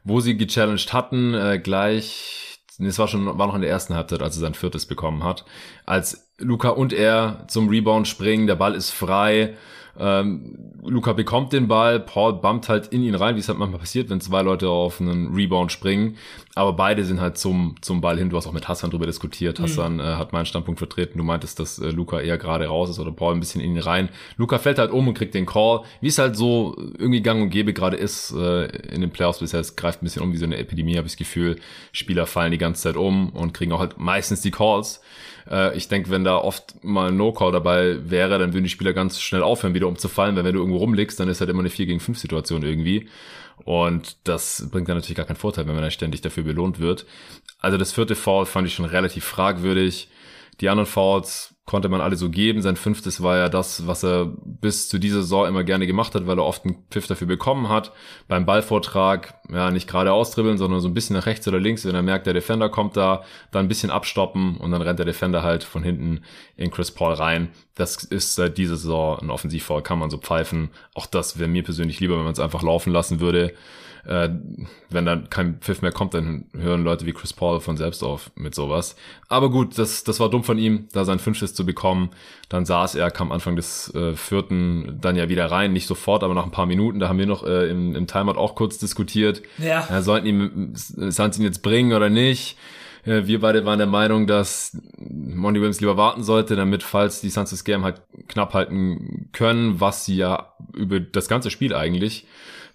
wo 0.05 0.21
sie 0.21 0.37
gechallenged 0.37 0.93
hatten, 0.93 1.35
äh, 1.35 1.59
gleich 1.59 2.41
es 2.79 2.99
war 2.99 3.07
schon, 3.09 3.27
war 3.39 3.47
noch 3.47 3.55
in 3.55 3.61
der 3.61 3.71
ersten 3.71 3.95
Halbzeit, 3.95 4.21
als 4.21 4.37
er 4.37 4.41
sein 4.41 4.55
viertes 4.55 4.87
bekommen 4.87 5.23
hat. 5.23 5.45
Als 5.87 6.29
Luca 6.39 6.71
und 6.71 6.93
er 6.93 7.45
zum 7.47 7.69
Rebound 7.69 8.09
springen, 8.09 8.47
der 8.47 8.57
Ball 8.57 8.75
ist 8.75 8.91
frei 8.91 9.55
ähm, 9.99 10.73
Luca 10.83 11.13
bekommt 11.13 11.53
den 11.53 11.69
Ball, 11.69 12.01
Paul 12.01 12.35
bumpt 12.35 12.69
halt 12.69 12.89
in 12.89 13.03
ihn 13.03 13.15
rein, 13.15 13.37
wie 13.37 13.41
es 13.41 13.49
halt 13.49 13.59
manchmal 13.59 13.81
passiert, 13.81 14.11
wenn 14.11 14.21
zwei 14.21 14.43
Leute 14.43 14.69
auf 14.69 15.01
einen 15.01 15.35
Rebound 15.35 15.73
springen. 15.73 16.17
Aber 16.57 16.73
beide 16.73 17.05
sind 17.05 17.21
halt 17.21 17.37
zum, 17.37 17.75
zum 17.81 18.01
Ball 18.01 18.17
hin. 18.17 18.31
Du 18.31 18.37
hast 18.37 18.47
auch 18.47 18.53
mit 18.53 18.69
Hassan 18.69 18.91
drüber 18.91 19.07
diskutiert. 19.07 19.59
Mhm. 19.59 19.63
Hassan 19.65 20.01
äh, 20.01 20.03
hat 20.03 20.33
meinen 20.33 20.47
Standpunkt 20.47 20.79
vertreten. 20.79 21.19
Du 21.19 21.25
meintest, 21.25 21.59
dass 21.59 21.79
äh, 21.79 21.91
Luca 21.91 22.21
eher 22.21 22.39
gerade 22.39 22.67
raus 22.67 22.91
ist 22.91 23.01
oder 23.01 23.11
Paul 23.11 23.35
ein 23.35 23.41
bisschen 23.41 23.61
in 23.61 23.73
ihn 23.73 23.81
rein. 23.81 24.09
Luca 24.37 24.59
fällt 24.59 24.79
halt 24.79 24.93
um 24.93 25.09
und 25.09 25.15
kriegt 25.15 25.35
den 25.35 25.47
Call. 25.47 25.81
Wie 26.01 26.09
es 26.09 26.19
halt 26.19 26.37
so 26.37 26.77
irgendwie 26.97 27.23
gang 27.23 27.43
und 27.43 27.51
gäbe 27.51 27.73
gerade 27.73 27.97
ist 27.97 28.33
äh, 28.33 28.67
in 28.67 29.01
den 29.01 29.11
Playoffs 29.11 29.41
bisher. 29.41 29.59
Es 29.59 29.75
greift 29.75 30.01
ein 30.01 30.05
bisschen 30.05 30.23
um 30.23 30.33
wie 30.33 30.37
so 30.37 30.45
eine 30.45 30.57
Epidemie, 30.57 30.97
habe 30.97 31.07
ich 31.07 31.15
das 31.15 31.19
Gefühl. 31.19 31.57
Spieler 31.91 32.27
fallen 32.27 32.53
die 32.53 32.59
ganze 32.59 32.83
Zeit 32.83 32.97
um 32.97 33.31
und 33.31 33.53
kriegen 33.53 33.73
auch 33.73 33.81
halt 33.81 33.99
meistens 33.99 34.41
die 34.41 34.53
Calls. 34.53 35.01
Äh, 35.51 35.77
ich 35.77 35.89
denke, 35.89 36.11
wenn 36.11 36.23
da 36.23 36.37
oft 36.37 36.85
mal 36.85 37.09
ein 37.09 37.17
No-Call 37.17 37.51
dabei 37.51 37.99
wäre, 38.09 38.39
dann 38.39 38.53
würden 38.53 38.65
die 38.65 38.71
Spieler 38.71 38.93
ganz 38.93 39.21
schnell 39.21 39.43
aufhören, 39.43 39.75
wieder 39.75 39.89
umzufallen, 39.89 40.37
weil 40.37 40.45
wenn 40.45 40.55
du 40.55 40.61
irgendwo 40.61 40.79
rumliegst, 40.79 41.19
dann 41.19 41.29
ist 41.29 41.41
halt 41.41 41.51
immer 41.51 41.61
eine 41.61 41.71
4 41.71 41.87
gegen 41.87 42.01
5 42.01 42.17
Situation 42.19 42.63
irgendwie. 42.63 43.09
Und 43.65 44.17
das 44.25 44.69
bringt 44.71 44.89
dann 44.89 44.97
natürlich 44.97 45.17
gar 45.17 45.27
keinen 45.27 45.37
Vorteil, 45.37 45.67
wenn 45.67 45.75
man 45.75 45.83
dann 45.83 45.91
ständig 45.91 46.21
dafür 46.21 46.43
belohnt 46.43 46.79
wird. 46.81 47.07
Also 47.61 47.79
das 47.79 47.93
vierte 47.93 48.15
Foul 48.15 48.47
fand 48.47 48.67
ich 48.67 48.75
schon 48.75 48.85
relativ 48.85 49.25
fragwürdig. 49.25 50.09
Die 50.61 50.69
anderen 50.69 50.87
Fouls 50.87 51.55
konnte 51.67 51.89
man 51.89 52.03
alle 52.03 52.17
so 52.17 52.29
geben. 52.29 52.61
Sein 52.61 52.77
fünftes 52.77 53.23
war 53.23 53.39
ja 53.39 53.49
das, 53.49 53.87
was 53.87 54.05
er 54.05 54.27
bis 54.45 54.89
zu 54.89 54.99
dieser 54.99 55.23
Saison 55.23 55.47
immer 55.47 55.65
gerne 55.65 55.87
gemacht 55.87 56.15
hat, 56.15 56.27
weil 56.27 56.39
er 56.39 56.45
oft 56.45 56.65
einen 56.65 56.85
Pfiff 56.91 57.07
dafür 57.07 57.27
bekommen 57.27 57.71
hat. 57.71 57.93
Beim 58.29 58.45
Ballvortrag, 58.45 59.35
ja, 59.51 59.71
nicht 59.71 59.89
gerade 59.89 60.13
ausdribbeln, 60.13 60.59
sondern 60.59 60.81
so 60.81 60.89
ein 60.89 60.95
bisschen 60.95 61.17
nach 61.17 61.27
rechts 61.27 61.49
oder 61.49 61.59
links. 61.59 61.87
Wenn 61.87 61.95
er 61.95 62.03
merkt, 62.03 62.27
der 62.27 62.35
Defender 62.35 62.69
kommt 62.69 62.97
da, 62.97 63.25
dann 63.51 63.65
ein 63.65 63.69
bisschen 63.69 63.91
abstoppen 63.91 64.59
und 64.59 64.73
dann 64.73 64.83
rennt 64.83 64.99
der 64.99 65.07
Defender 65.07 65.43
halt 65.43 65.65
von 65.65 65.83
hinten 65.83 66.21
in 66.57 66.71
Chris 66.71 66.91
Paul 66.91 67.15
rein. 67.15 67.49
Das 67.75 68.05
ist 68.05 68.35
seit 68.35 68.59
dieser 68.59 68.77
Saison 68.77 69.19
ein 69.21 69.31
Offensivfall, 69.31 69.83
kann 69.83 69.99
man 69.99 70.11
so 70.11 70.19
pfeifen. 70.19 70.71
Auch 70.93 71.07
das 71.07 71.39
wäre 71.39 71.49
mir 71.49 71.63
persönlich 71.63 71.99
lieber, 71.99 72.17
wenn 72.17 72.25
man 72.25 72.35
es 72.35 72.41
einfach 72.41 72.63
laufen 72.63 72.93
lassen 72.93 73.21
würde 73.21 73.55
äh, 74.07 74.29
wenn 74.91 75.07
dann 75.07 75.31
kein 75.31 75.59
Pfiff 75.61 75.83
mehr 75.83 75.93
kommt, 75.93 76.15
dann 76.15 76.47
hören 76.57 76.85
Leute 76.85 77.07
wie 77.07 77.13
Chris 77.13 77.33
Paul 77.33 77.61
von 77.61 77.77
selbst 77.77 78.03
auf 78.03 78.31
mit 78.35 78.55
sowas. 78.55 78.97
Aber 79.29 79.51
gut, 79.51 79.79
das, 79.79 80.05
das 80.05 80.21
war 80.21 80.31
dumm 80.31 80.45
von 80.45 80.59
ihm, 80.59 80.89
da 80.93 81.05
sein 81.05 81.19
Fünftes 81.19 81.55
zu 81.55 81.65
bekommen. 81.65 82.11
Dann 82.49 82.67
saß 82.67 82.95
er, 82.95 83.11
kam 83.11 83.33
Anfang 83.33 83.57
des 83.57 83.95
äh, 83.95 84.15
vierten 84.15 84.99
dann 85.01 85.17
ja 85.17 85.29
wieder 85.29 85.51
rein, 85.51 85.73
nicht 85.73 85.87
sofort, 85.87 86.23
aber 86.23 86.35
nach 86.35 86.45
ein 86.45 86.51
paar 86.51 86.67
Minuten, 86.67 87.01
da 87.01 87.09
haben 87.09 87.19
wir 87.19 87.27
noch 87.27 87.45
äh, 87.45 87.69
im, 87.71 87.95
im 87.95 88.07
Timeout 88.07 88.39
auch 88.39 88.55
kurz 88.55 88.79
diskutiert. 88.79 89.43
Ja. 89.59 89.87
ja 89.89 90.03
sollten 90.03 90.27
ihm, 90.27 90.73
Suns 90.75 91.39
ihn 91.39 91.45
jetzt 91.45 91.63
bringen 91.63 91.93
oder 91.93 92.11
nicht? 92.11 92.59
Äh, 93.07 93.27
wir 93.27 93.41
beide 93.41 93.65
waren 93.65 93.79
der 93.79 93.87
Meinung, 93.87 94.27
dass 94.27 94.77
Monty 94.99 95.61
Williams 95.61 95.81
lieber 95.81 95.97
warten 95.97 96.23
sollte, 96.23 96.57
damit, 96.57 96.83
falls 96.83 97.21
die 97.21 97.31
Suns 97.31 97.51
das 97.51 97.65
Game 97.65 97.85
halt 97.85 98.03
knapp 98.29 98.55
halten 98.55 99.31
können, 99.33 99.81
was 99.81 100.05
sie 100.05 100.17
ja 100.17 100.53
über 100.75 101.01
das 101.01 101.29
ganze 101.29 101.51
Spiel 101.51 101.75
eigentlich 101.75 102.27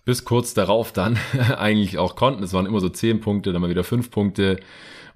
bis 0.10 0.26
kurz 0.26 0.56
darauf 0.56 0.92
dann 0.92 1.20
eigentlich 1.58 2.00
auch 2.00 2.16
konnten. 2.16 2.42
Es 2.42 2.52
waren 2.52 2.66
immer 2.66 2.80
so 2.80 2.90
10 2.90 3.20
Punkte, 3.20 3.54
dann 3.54 3.62
mal 3.62 3.70
wieder 3.70 3.84
5 3.84 4.10
Punkte, 4.10 4.60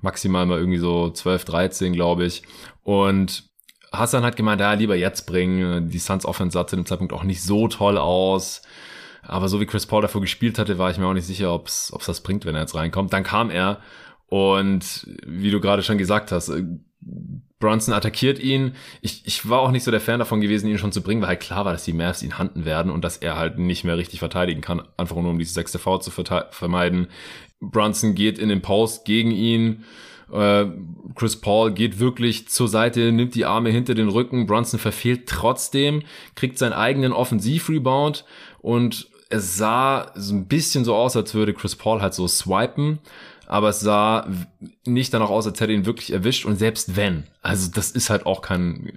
maximal 0.02 0.46
mal 0.46 0.60
irgendwie 0.60 0.78
so 0.78 1.10
12, 1.10 1.46
13, 1.46 1.94
glaube 1.94 2.26
ich. 2.26 2.44
Und 2.84 3.50
Hassan 3.92 4.24
hat 4.24 4.36
gemeint, 4.36 4.62
ja, 4.62 4.74
lieber 4.74 4.96
jetzt 4.96 5.26
bringen. 5.26 5.90
Die 5.90 5.98
Suns 5.98 6.28
Offense 6.28 6.54
sah 6.54 6.68
zu 6.68 6.76
dem 6.76 6.86
Zeitpunkt 6.86 7.12
auch 7.12 7.24
nicht 7.24 7.42
so 7.42 7.68
toll 7.68 7.98
aus. 7.98 8.62
Aber 9.24 9.48
so 9.50 9.60
wie 9.60 9.66
Chris 9.66 9.88
Paul 9.88 10.04
davor 10.04 10.22
gespielt 10.22 10.60
hatte, 10.60 10.78
war 10.78 10.92
ich 10.92 11.00
mir 11.00 11.08
auch 11.08 11.14
nicht 11.14 11.26
sicher, 11.26 11.52
ob 11.52 11.70
es 11.70 11.92
das 12.06 12.22
bringt, 12.22 12.46
wenn 12.46 12.54
er 12.54 12.62
jetzt 12.62 12.76
reinkommt. 12.76 13.14
Dann 13.14 13.24
kam 13.24 13.50
er 13.50 13.80
und 14.28 15.08
wie 15.26 15.50
du 15.50 15.60
gerade 15.60 15.82
schon 15.82 15.98
gesagt 15.98 16.32
hast, 16.32 16.52
Brunson 17.60 17.94
attackiert 17.94 18.40
ihn. 18.40 18.76
Ich, 19.02 19.26
ich 19.26 19.48
war 19.50 19.62
auch 19.62 19.72
nicht 19.72 19.84
so 19.84 19.92
der 19.92 20.02
Fan 20.02 20.20
davon 20.20 20.42
gewesen, 20.42 20.68
ihn 20.68 20.78
schon 20.78 20.92
zu 20.92 21.02
bringen, 21.02 21.22
weil 21.22 21.30
halt 21.30 21.40
klar 21.40 21.64
war, 21.64 21.72
dass 21.72 21.86
die 21.86 21.94
Mavs 21.94 22.22
ihn 22.22 22.38
handen 22.38 22.66
werden 22.66 22.92
und 22.92 23.04
dass 23.04 23.18
er 23.18 23.38
halt 23.38 23.58
nicht 23.58 23.86
mehr 23.86 23.98
richtig 23.98 24.20
verteidigen 24.20 24.60
kann, 24.60 24.82
einfach 24.98 25.16
nur 25.16 25.32
um 25.32 25.40
diese 25.40 25.54
sechste 25.54 25.80
Foul 25.80 26.02
zu 26.02 26.12
vermeiden. 26.12 27.08
Brunson 27.62 28.16
geht 28.16 28.38
in 28.38 28.50
den 28.50 28.62
Post 28.62 29.06
gegen 29.06 29.32
ihn. 29.32 29.86
Äh, 30.32 30.66
Chris 31.16 31.40
Paul 31.40 31.72
geht 31.72 32.00
wirklich 32.00 32.50
zur 32.50 32.68
Seite, 32.68 33.14
nimmt 33.14 33.36
die 33.36 33.46
Arme 33.46 33.70
hinter 33.70 33.96
den 33.96 34.10
Rücken. 34.10 34.46
Brunson 34.46 34.80
verfehlt 34.80 35.30
trotzdem, 35.30 36.04
kriegt 36.36 36.58
seinen 36.58 36.74
eigenen 36.74 37.14
Offensivrebound 37.14 38.26
und 38.60 39.08
es 39.30 39.58
sah 39.58 40.12
so 40.16 40.36
ein 40.36 40.48
bisschen 40.48 40.84
so 40.84 40.96
aus, 40.96 41.16
als 41.16 41.34
würde 41.34 41.54
Chris 41.54 41.76
Paul 41.76 42.02
halt 42.02 42.14
so 42.14 42.28
swipen 42.28 43.00
aber 43.48 43.70
es 43.70 43.80
sah 43.80 44.28
nicht 44.86 45.14
danach 45.14 45.30
aus, 45.30 45.46
als 45.48 45.60
hätte 45.60 45.74
ihn 45.74 45.86
wirklich 45.86 46.12
erwischt. 46.12 46.46
Und 46.46 46.58
selbst 46.58 46.96
wenn, 46.96 47.26
also 47.42 47.70
das 47.72 47.92
ist 47.92 48.10
halt 48.10 48.26
auch 48.26 48.42
kein 48.42 48.94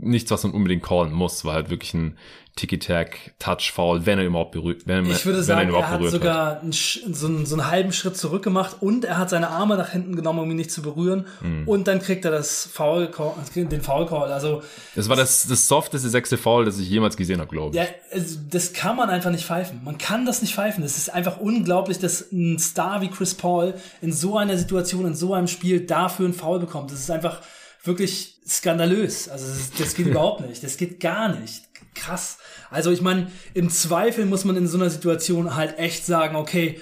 nichts, 0.00 0.30
was 0.30 0.44
man 0.44 0.52
unbedingt 0.52 0.82
callen 0.82 1.12
muss, 1.12 1.44
war 1.44 1.54
halt 1.54 1.70
wirklich 1.70 1.94
ein 1.94 2.16
Tiki-Tack-Touch-Foul, 2.58 4.04
wenn 4.04 4.18
er 4.18 4.26
überhaupt 4.26 4.52
berührt, 4.52 4.82
wenn, 4.86 5.06
ich 5.06 5.24
würde 5.24 5.42
sagen, 5.42 5.70
er, 5.72 5.80
er 5.80 5.90
hat 5.90 6.02
sogar 6.10 6.46
hat. 6.56 6.62
Einen, 6.62 6.72
so, 6.72 7.26
einen, 7.26 7.46
so 7.46 7.54
einen 7.54 7.70
halben 7.70 7.92
Schritt 7.92 8.16
zurück 8.16 8.42
gemacht 8.42 8.76
und 8.80 9.04
er 9.04 9.16
hat 9.16 9.30
seine 9.30 9.48
Arme 9.48 9.76
nach 9.76 9.90
hinten 9.90 10.16
genommen, 10.16 10.40
um 10.40 10.50
ihn 10.50 10.56
nicht 10.56 10.72
zu 10.72 10.82
berühren 10.82 11.26
mhm. 11.40 11.68
und 11.68 11.86
dann 11.86 12.00
kriegt 12.00 12.24
er 12.24 12.30
das 12.30 12.68
Foul, 12.70 13.10
den 13.54 13.80
Foul-Call, 13.80 14.32
also. 14.32 14.62
Das 14.94 15.08
war 15.08 15.16
das, 15.16 15.46
das 15.46 15.68
softeste 15.68 16.08
sechste 16.08 16.36
Foul, 16.36 16.64
das 16.64 16.78
ich 16.78 16.88
jemals 16.88 17.16
gesehen 17.16 17.40
habe, 17.40 17.50
glaube 17.50 17.76
ich. 17.76 17.82
Ja, 17.82 17.88
also 18.12 18.38
das 18.50 18.72
kann 18.72 18.96
man 18.96 19.08
einfach 19.08 19.30
nicht 19.30 19.44
pfeifen. 19.44 19.80
Man 19.84 19.96
kann 19.98 20.26
das 20.26 20.42
nicht 20.42 20.54
pfeifen. 20.54 20.82
Das 20.82 20.98
ist 20.98 21.14
einfach 21.14 21.38
unglaublich, 21.38 21.98
dass 21.98 22.32
ein 22.32 22.58
Star 22.58 23.00
wie 23.00 23.08
Chris 23.08 23.34
Paul 23.34 23.74
in 24.02 24.12
so 24.12 24.36
einer 24.36 24.58
Situation, 24.58 25.06
in 25.06 25.14
so 25.14 25.34
einem 25.34 25.46
Spiel 25.46 25.80
dafür 25.86 26.26
einen 26.26 26.34
Foul 26.34 26.58
bekommt. 26.58 26.90
Das 26.90 26.98
ist 26.98 27.10
einfach 27.10 27.40
wirklich 27.84 28.34
skandalös. 28.46 29.28
Also 29.28 29.46
das, 29.46 29.70
das 29.78 29.94
geht 29.94 30.06
überhaupt 30.08 30.46
nicht. 30.46 30.62
Das 30.62 30.76
geht 30.76 31.00
gar 31.00 31.28
nicht. 31.28 31.62
Krass. 31.94 32.38
Also 32.70 32.90
ich 32.90 33.00
meine, 33.00 33.30
im 33.54 33.70
Zweifel 33.70 34.26
muss 34.26 34.44
man 34.44 34.56
in 34.56 34.68
so 34.68 34.78
einer 34.78 34.90
Situation 34.90 35.54
halt 35.54 35.78
echt 35.78 36.06
sagen, 36.06 36.36
okay, 36.36 36.80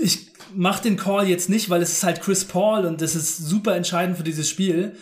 ich 0.00 0.30
mach 0.54 0.80
den 0.80 0.96
Call 0.96 1.28
jetzt 1.28 1.48
nicht, 1.48 1.70
weil 1.70 1.82
es 1.82 1.92
ist 1.92 2.04
halt 2.04 2.20
Chris 2.20 2.44
Paul 2.44 2.84
und 2.84 3.00
das 3.00 3.14
ist 3.14 3.38
super 3.38 3.76
entscheidend 3.76 4.16
für 4.16 4.24
dieses 4.24 4.48
Spiel. 4.48 4.96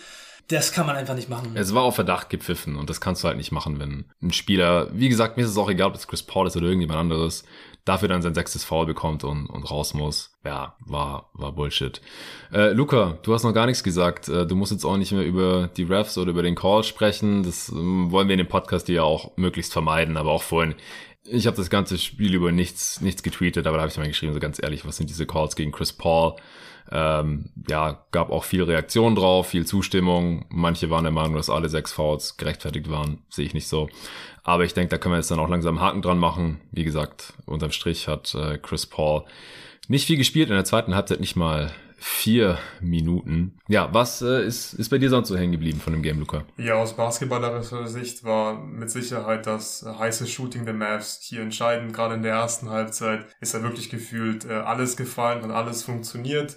Das 0.48 0.72
kann 0.72 0.86
man 0.86 0.96
einfach 0.96 1.14
nicht 1.14 1.28
machen. 1.28 1.52
Es 1.56 1.74
war 1.74 1.82
auf 1.82 1.96
Verdacht 1.96 2.30
gepfiffen 2.30 2.76
und 2.76 2.88
das 2.88 3.02
kannst 3.02 3.22
du 3.22 3.28
halt 3.28 3.36
nicht 3.36 3.52
machen, 3.52 3.78
wenn 3.78 4.06
ein 4.22 4.32
Spieler, 4.32 4.88
wie 4.92 5.10
gesagt, 5.10 5.36
mir 5.36 5.42
ist 5.42 5.50
es 5.50 5.58
auch 5.58 5.68
egal, 5.68 5.88
ob 5.88 5.94
es 5.94 6.06
Chris 6.08 6.22
Paul 6.22 6.46
ist 6.46 6.56
oder 6.56 6.66
irgendjemand 6.66 7.00
anderes, 7.00 7.44
dafür 7.88 8.08
dann 8.08 8.22
sein 8.22 8.34
sechstes 8.34 8.64
Foul 8.64 8.86
bekommt 8.86 9.24
und, 9.24 9.46
und 9.46 9.70
raus 9.70 9.94
muss. 9.94 10.32
Ja, 10.44 10.76
war, 10.80 11.30
war 11.32 11.52
Bullshit. 11.52 12.00
Äh, 12.52 12.72
Luca, 12.72 13.18
du 13.22 13.34
hast 13.34 13.44
noch 13.44 13.54
gar 13.54 13.66
nichts 13.66 13.82
gesagt. 13.82 14.28
Äh, 14.28 14.46
du 14.46 14.54
musst 14.54 14.72
jetzt 14.72 14.84
auch 14.84 14.96
nicht 14.96 15.12
mehr 15.12 15.24
über 15.24 15.68
die 15.76 15.84
Refs 15.84 16.18
oder 16.18 16.30
über 16.30 16.42
den 16.42 16.54
Call 16.54 16.84
sprechen. 16.84 17.42
Das 17.42 17.70
ähm, 17.70 18.10
wollen 18.10 18.28
wir 18.28 18.34
in 18.34 18.38
dem 18.38 18.48
Podcast 18.48 18.88
ja 18.88 19.02
auch 19.02 19.36
möglichst 19.36 19.72
vermeiden, 19.72 20.16
aber 20.16 20.30
auch 20.30 20.42
vorhin. 20.42 20.74
Ich 21.24 21.46
habe 21.46 21.56
das 21.56 21.70
ganze 21.70 21.98
Spiel 21.98 22.34
über 22.34 22.52
nichts, 22.52 23.00
nichts 23.00 23.22
getweetet, 23.22 23.66
aber 23.66 23.76
da 23.76 23.82
habe 23.82 23.90
ich 23.90 23.98
mal 23.98 24.08
geschrieben, 24.08 24.32
so 24.32 24.40
ganz 24.40 24.62
ehrlich, 24.62 24.86
was 24.86 24.96
sind 24.96 25.10
diese 25.10 25.26
Calls 25.26 25.56
gegen 25.56 25.72
Chris 25.72 25.92
Paul? 25.92 26.36
Ähm, 26.90 27.50
ja, 27.68 28.04
gab 28.12 28.30
auch 28.30 28.44
viel 28.44 28.62
Reaktion 28.62 29.14
drauf, 29.14 29.48
viel 29.48 29.66
Zustimmung. 29.66 30.46
Manche 30.48 30.90
waren 30.90 31.04
der 31.04 31.12
Meinung, 31.12 31.34
dass 31.34 31.50
alle 31.50 31.68
sechs 31.68 31.92
Fouls 31.92 32.36
gerechtfertigt 32.36 32.90
waren. 32.90 33.22
Sehe 33.28 33.44
ich 33.44 33.54
nicht 33.54 33.68
so. 33.68 33.88
Aber 34.42 34.64
ich 34.64 34.74
denke, 34.74 34.90
da 34.90 34.98
können 34.98 35.14
wir 35.14 35.18
jetzt 35.18 35.30
dann 35.30 35.40
auch 35.40 35.48
langsam 35.48 35.80
Haken 35.80 36.02
dran 36.02 36.18
machen. 36.18 36.60
Wie 36.72 36.84
gesagt, 36.84 37.34
unterm 37.44 37.72
Strich 37.72 38.08
hat 38.08 38.34
äh, 38.34 38.58
Chris 38.58 38.86
Paul 38.86 39.24
nicht 39.88 40.06
viel 40.06 40.16
gespielt, 40.16 40.48
in 40.48 40.54
der 40.54 40.64
zweiten 40.64 40.94
Halbzeit 40.94 41.20
nicht 41.20 41.36
mal 41.36 41.70
vier 42.00 42.58
Minuten. 42.80 43.58
Ja, 43.66 43.92
was 43.92 44.22
äh, 44.22 44.46
ist, 44.46 44.72
ist 44.74 44.88
bei 44.88 44.98
dir 44.98 45.10
sonst 45.10 45.28
so 45.28 45.36
hängen 45.36 45.52
geblieben 45.52 45.80
von 45.80 45.92
dem 45.92 46.02
Game, 46.02 46.20
Luca? 46.20 46.44
Ja, 46.56 46.74
aus 46.74 46.94
basketballerischer 46.94 47.88
Sicht 47.88 48.22
war 48.22 48.54
mit 48.54 48.88
Sicherheit 48.88 49.46
das 49.46 49.84
heiße 49.84 50.26
Shooting 50.28 50.64
der 50.64 50.74
Mavs 50.74 51.18
hier 51.22 51.42
entscheidend. 51.42 51.92
Gerade 51.92 52.14
in 52.14 52.22
der 52.22 52.34
ersten 52.34 52.70
Halbzeit 52.70 53.26
ist 53.40 53.54
da 53.54 53.62
wirklich 53.62 53.90
gefühlt 53.90 54.44
äh, 54.44 54.52
alles 54.52 54.96
gefallen 54.96 55.42
und 55.42 55.50
alles 55.50 55.82
funktioniert. 55.82 56.56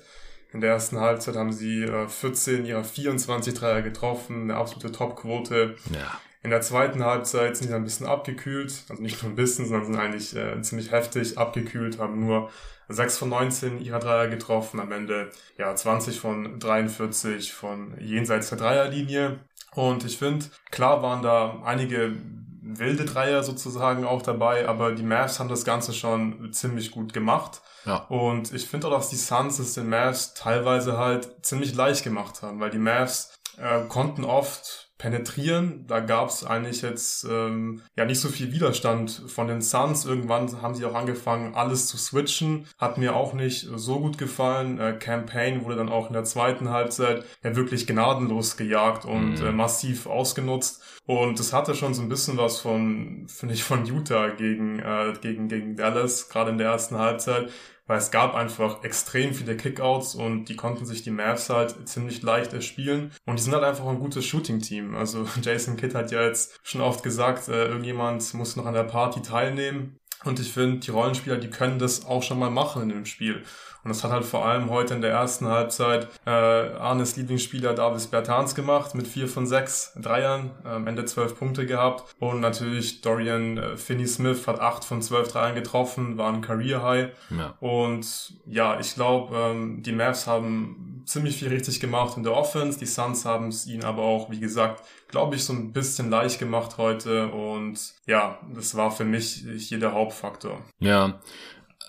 In 0.53 0.61
der 0.61 0.71
ersten 0.71 0.99
Halbzeit 0.99 1.35
haben 1.35 1.53
sie 1.53 1.83
äh, 1.83 2.07
14 2.07 2.65
ihrer 2.65 2.83
24 2.83 3.53
Dreier 3.53 3.81
getroffen, 3.81 4.43
eine 4.43 4.55
absolute 4.55 4.91
Topquote. 4.91 5.75
Ja. 5.93 6.19
In 6.43 6.49
der 6.49 6.61
zweiten 6.61 7.03
Halbzeit 7.03 7.55
sind 7.55 7.67
sie 7.67 7.73
ein 7.73 7.83
bisschen 7.83 8.07
abgekühlt, 8.07 8.83
also 8.89 9.01
nicht 9.01 9.21
nur 9.21 9.31
ein 9.31 9.35
bisschen, 9.35 9.67
sondern 9.67 9.85
sind 9.85 9.95
eigentlich 9.95 10.35
äh, 10.35 10.61
ziemlich 10.61 10.91
heftig 10.91 11.37
abgekühlt, 11.37 11.99
haben 11.99 12.19
nur 12.19 12.49
6 12.89 13.17
von 13.17 13.29
19 13.29 13.79
ihrer 13.79 13.99
Dreier 13.99 14.27
getroffen, 14.27 14.79
am 14.79 14.91
Ende 14.91 15.29
ja 15.57 15.75
20 15.75 16.19
von 16.19 16.59
43 16.59 17.53
von 17.53 17.95
jenseits 17.99 18.49
der 18.49 18.57
Dreierlinie. 18.57 19.39
Und 19.75 20.03
ich 20.03 20.17
finde, 20.17 20.45
klar 20.71 21.01
waren 21.01 21.21
da 21.21 21.61
einige 21.63 22.13
wilde 22.61 23.05
Dreier 23.05 23.43
sozusagen 23.43 24.05
auch 24.05 24.21
dabei, 24.21 24.67
aber 24.67 24.93
die 24.93 25.03
Mavs 25.03 25.39
haben 25.39 25.49
das 25.49 25.65
Ganze 25.65 25.93
schon 25.93 26.51
ziemlich 26.53 26.91
gut 26.91 27.13
gemacht. 27.13 27.61
Ja. 27.85 27.97
Und 28.07 28.53
ich 28.53 28.67
finde 28.67 28.87
auch, 28.87 28.91
dass 28.91 29.09
die 29.09 29.15
Suns 29.15 29.59
es 29.59 29.73
den 29.73 29.89
Mavs 29.89 30.33
teilweise 30.33 30.97
halt 30.97 31.45
ziemlich 31.45 31.75
leicht 31.75 32.03
gemacht 32.03 32.41
haben, 32.41 32.59
weil 32.59 32.69
die 32.69 32.77
Mavs 32.77 33.37
äh, 33.57 33.81
konnten 33.87 34.23
oft 34.23 34.91
penetrieren. 35.01 35.85
Da 35.87 35.99
gab 35.99 36.29
es 36.29 36.45
eigentlich 36.45 36.83
jetzt 36.83 37.23
ähm, 37.23 37.81
ja 37.97 38.05
nicht 38.05 38.19
so 38.19 38.29
viel 38.29 38.51
Widerstand 38.51 39.23
von 39.27 39.47
den 39.47 39.61
Suns. 39.61 40.05
Irgendwann 40.05 40.61
haben 40.61 40.75
sie 40.75 40.85
auch 40.85 40.93
angefangen, 40.93 41.55
alles 41.55 41.87
zu 41.87 41.97
switchen. 41.97 42.67
Hat 42.77 42.99
mir 42.99 43.15
auch 43.15 43.33
nicht 43.33 43.67
so 43.75 43.99
gut 43.99 44.19
gefallen. 44.19 44.79
Äh, 44.79 44.93
Campaign 44.93 45.65
wurde 45.65 45.77
dann 45.77 45.89
auch 45.89 46.07
in 46.07 46.13
der 46.13 46.23
zweiten 46.23 46.69
Halbzeit 46.69 47.25
ja 47.43 47.55
wirklich 47.55 47.87
gnadenlos 47.87 48.57
gejagt 48.57 49.05
und 49.05 49.39
mhm. 49.39 49.45
äh, 49.45 49.51
massiv 49.51 50.05
ausgenutzt. 50.05 50.83
Und 51.07 51.39
das 51.39 51.51
hatte 51.51 51.73
schon 51.73 51.95
so 51.95 52.03
ein 52.03 52.09
bisschen 52.09 52.37
was 52.37 52.59
von, 52.59 53.25
finde 53.27 53.55
ich, 53.55 53.63
von 53.63 53.87
Utah 53.87 54.29
gegen, 54.29 54.77
äh, 54.79 55.13
gegen, 55.19 55.47
gegen 55.47 55.75
Dallas, 55.75 56.29
gerade 56.29 56.51
in 56.51 56.59
der 56.59 56.67
ersten 56.67 56.99
Halbzeit 56.99 57.49
weil 57.87 57.97
es 57.97 58.11
gab 58.11 58.35
einfach 58.35 58.83
extrem 58.83 59.33
viele 59.33 59.57
Kickouts 59.57 60.15
und 60.15 60.45
die 60.45 60.55
konnten 60.55 60.85
sich 60.85 61.01
die 61.03 61.11
Mavs 61.11 61.49
halt 61.49 61.87
ziemlich 61.87 62.21
leicht 62.21 62.53
erspielen 62.53 63.11
und 63.25 63.39
die 63.39 63.43
sind 63.43 63.53
halt 63.53 63.63
einfach 63.63 63.87
ein 63.87 63.99
gutes 63.99 64.25
Shooting-Team. 64.25 64.95
Also 64.95 65.25
Jason 65.41 65.77
Kidd 65.77 65.95
hat 65.95 66.11
ja 66.11 66.23
jetzt 66.23 66.59
schon 66.63 66.81
oft 66.81 67.03
gesagt, 67.03 67.47
äh, 67.47 67.67
irgendjemand 67.67 68.33
muss 68.33 68.55
noch 68.55 68.65
an 68.65 68.73
der 68.73 68.83
Party 68.83 69.21
teilnehmen 69.21 70.00
und 70.23 70.39
ich 70.39 70.51
finde, 70.51 70.79
die 70.79 70.91
Rollenspieler, 70.91 71.37
die 71.37 71.49
können 71.49 71.79
das 71.79 72.05
auch 72.05 72.23
schon 72.23 72.39
mal 72.39 72.49
machen 72.49 72.83
in 72.83 72.89
dem 72.89 73.05
Spiel. 73.05 73.43
Und 73.83 73.89
das 73.89 74.03
hat 74.03 74.11
halt 74.11 74.25
vor 74.25 74.45
allem 74.45 74.69
heute 74.69 74.93
in 74.93 75.01
der 75.01 75.11
ersten 75.11 75.47
Halbzeit 75.47 76.07
äh, 76.27 76.29
Arnes 76.29 77.15
Lieblingsspieler 77.15 77.73
Davis 77.73 78.07
Bertans 78.07 78.53
gemacht 78.53 78.93
mit 78.93 79.07
vier 79.07 79.27
von 79.27 79.47
sechs 79.47 79.93
Dreiern, 79.99 80.51
äh, 80.63 80.69
am 80.69 80.85
Ende 80.85 81.05
zwölf 81.05 81.37
Punkte 81.37 81.65
gehabt. 81.65 82.15
Und 82.19 82.41
natürlich 82.41 83.01
Dorian 83.01 83.57
äh, 83.57 83.77
Finney-Smith 83.77 84.45
hat 84.45 84.59
acht 84.59 84.85
von 84.85 85.01
zwölf 85.01 85.31
Dreiern 85.31 85.55
getroffen, 85.55 86.17
war 86.17 86.31
ein 86.31 86.41
Career 86.41 86.83
High. 86.83 87.09
Ja. 87.31 87.55
Und 87.59 88.35
ja, 88.45 88.79
ich 88.79 88.93
glaube, 88.93 89.35
ähm, 89.35 89.81
die 89.81 89.93
Mavs 89.93 90.27
haben 90.27 90.90
ziemlich 91.05 91.37
viel 91.37 91.49
richtig 91.49 91.79
gemacht 91.79 92.17
in 92.17 92.23
der 92.23 92.33
Offense. 92.33 92.79
Die 92.79 92.85
Suns 92.85 93.25
haben 93.25 93.47
es 93.47 93.67
ihnen 93.67 93.83
aber 93.83 94.01
auch, 94.03 94.29
wie 94.29 94.39
gesagt, 94.39 94.83
glaube 95.07 95.35
ich, 95.35 95.43
so 95.43 95.53
ein 95.53 95.73
bisschen 95.73 96.09
leicht 96.09 96.39
gemacht 96.39 96.77
heute. 96.77 97.27
Und 97.27 97.93
ja, 98.05 98.39
das 98.53 98.75
war 98.75 98.91
für 98.91 99.05
mich 99.05 99.45
hier 99.57 99.79
der 99.79 99.93
Hauptfaktor. 99.93 100.61
Ja, 100.79 101.19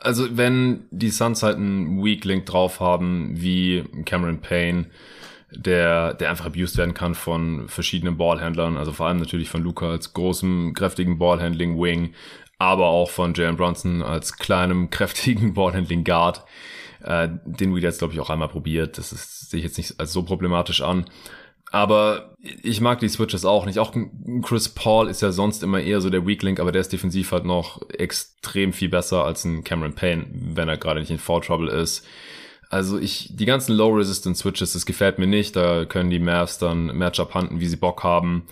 also 0.01 0.37
wenn 0.37 0.87
die 0.91 1.11
Suns 1.11 1.43
halt 1.43 1.57
einen 1.57 2.03
Weak 2.03 2.25
Link 2.25 2.47
drauf 2.47 2.81
haben, 2.81 3.31
wie 3.35 3.85
Cameron 4.05 4.41
Payne, 4.41 4.87
der, 5.55 6.15
der 6.15 6.31
einfach 6.31 6.47
abused 6.47 6.79
werden 6.79 6.95
kann 6.95 7.15
von 7.15 7.69
verschiedenen 7.69 8.17
Ballhändlern, 8.17 8.77
also 8.77 8.93
vor 8.93 9.07
allem 9.07 9.19
natürlich 9.19 9.51
von 9.51 9.63
Luca 9.63 9.91
als 9.91 10.13
großem, 10.15 10.73
kräftigen 10.75 11.19
Ballhandling 11.19 11.81
Wing, 11.81 12.15
aber 12.59 12.87
auch 12.87 13.11
von 13.11 13.35
Jalen 13.35 13.57
Brunson 13.57 14.03
als 14.03 14.37
kleinem, 14.39 14.91
kräftigen 14.91 15.55
Ballhandling 15.55 16.05
Guard. 16.05 16.45
Äh, 17.05 17.29
den 17.45 17.75
Weed 17.75 17.83
jetzt, 17.83 17.99
glaube 17.99 18.15
ich, 18.15 18.21
auch 18.21 18.31
einmal 18.31 18.49
probiert. 18.49 18.99
Das 18.99 19.13
ist, 19.13 19.51
sehe 19.51 19.59
ich 19.59 19.65
jetzt 19.65 19.79
nicht 19.79 19.99
als 19.99 20.13
so 20.13 20.23
problematisch 20.23 20.83
an. 20.83 21.07
Aber 21.73 22.37
ich 22.63 22.83
mag 22.83 23.01
die 23.01 23.09
Switches 23.09 23.47
auch 23.47 23.65
nicht. 23.65 23.79
Auch 23.79 23.95
Chris 24.43 24.69
Paul 24.69 25.09
ist 25.09 25.23
ja 25.23 25.33
sonst 25.33 25.63
immer 25.63 25.81
eher 25.81 26.03
so 26.03 26.11
der 26.11 26.27
Weak 26.27 26.43
Link, 26.43 26.61
aber 26.61 26.71
der 26.71 26.83
ist 26.83 26.93
defensiv 26.93 27.33
halt 27.33 27.47
noch 27.47 27.81
extrem 27.89 28.75
viel 28.75 28.91
besser 28.91 29.25
als 29.25 29.47
ein 29.47 29.65
Cameron 29.65 29.95
Payne, 29.95 30.27
wenn 30.31 30.69
er 30.69 30.77
gerade 30.77 31.01
nicht 31.01 31.11
in 31.11 31.19
Foul 31.19 31.41
Trouble 31.41 31.71
ist. 31.71 32.07
Also 32.69 32.99
ich, 32.99 33.31
die 33.33 33.47
ganzen 33.47 33.75
Low 33.75 33.91
Resistance 33.91 34.43
Switches, 34.43 34.75
das 34.75 34.85
gefällt 34.85 35.19
mir 35.19 35.27
nicht. 35.27 35.57
Da 35.57 35.87
können 35.87 36.11
die 36.11 36.19
Mavs 36.19 36.59
dann 36.59 36.87
Matchup 36.87 37.35
handeln, 37.35 37.61
wie 37.61 37.67
sie 37.67 37.77
Bock 37.77 38.05
haben. 38.05 38.47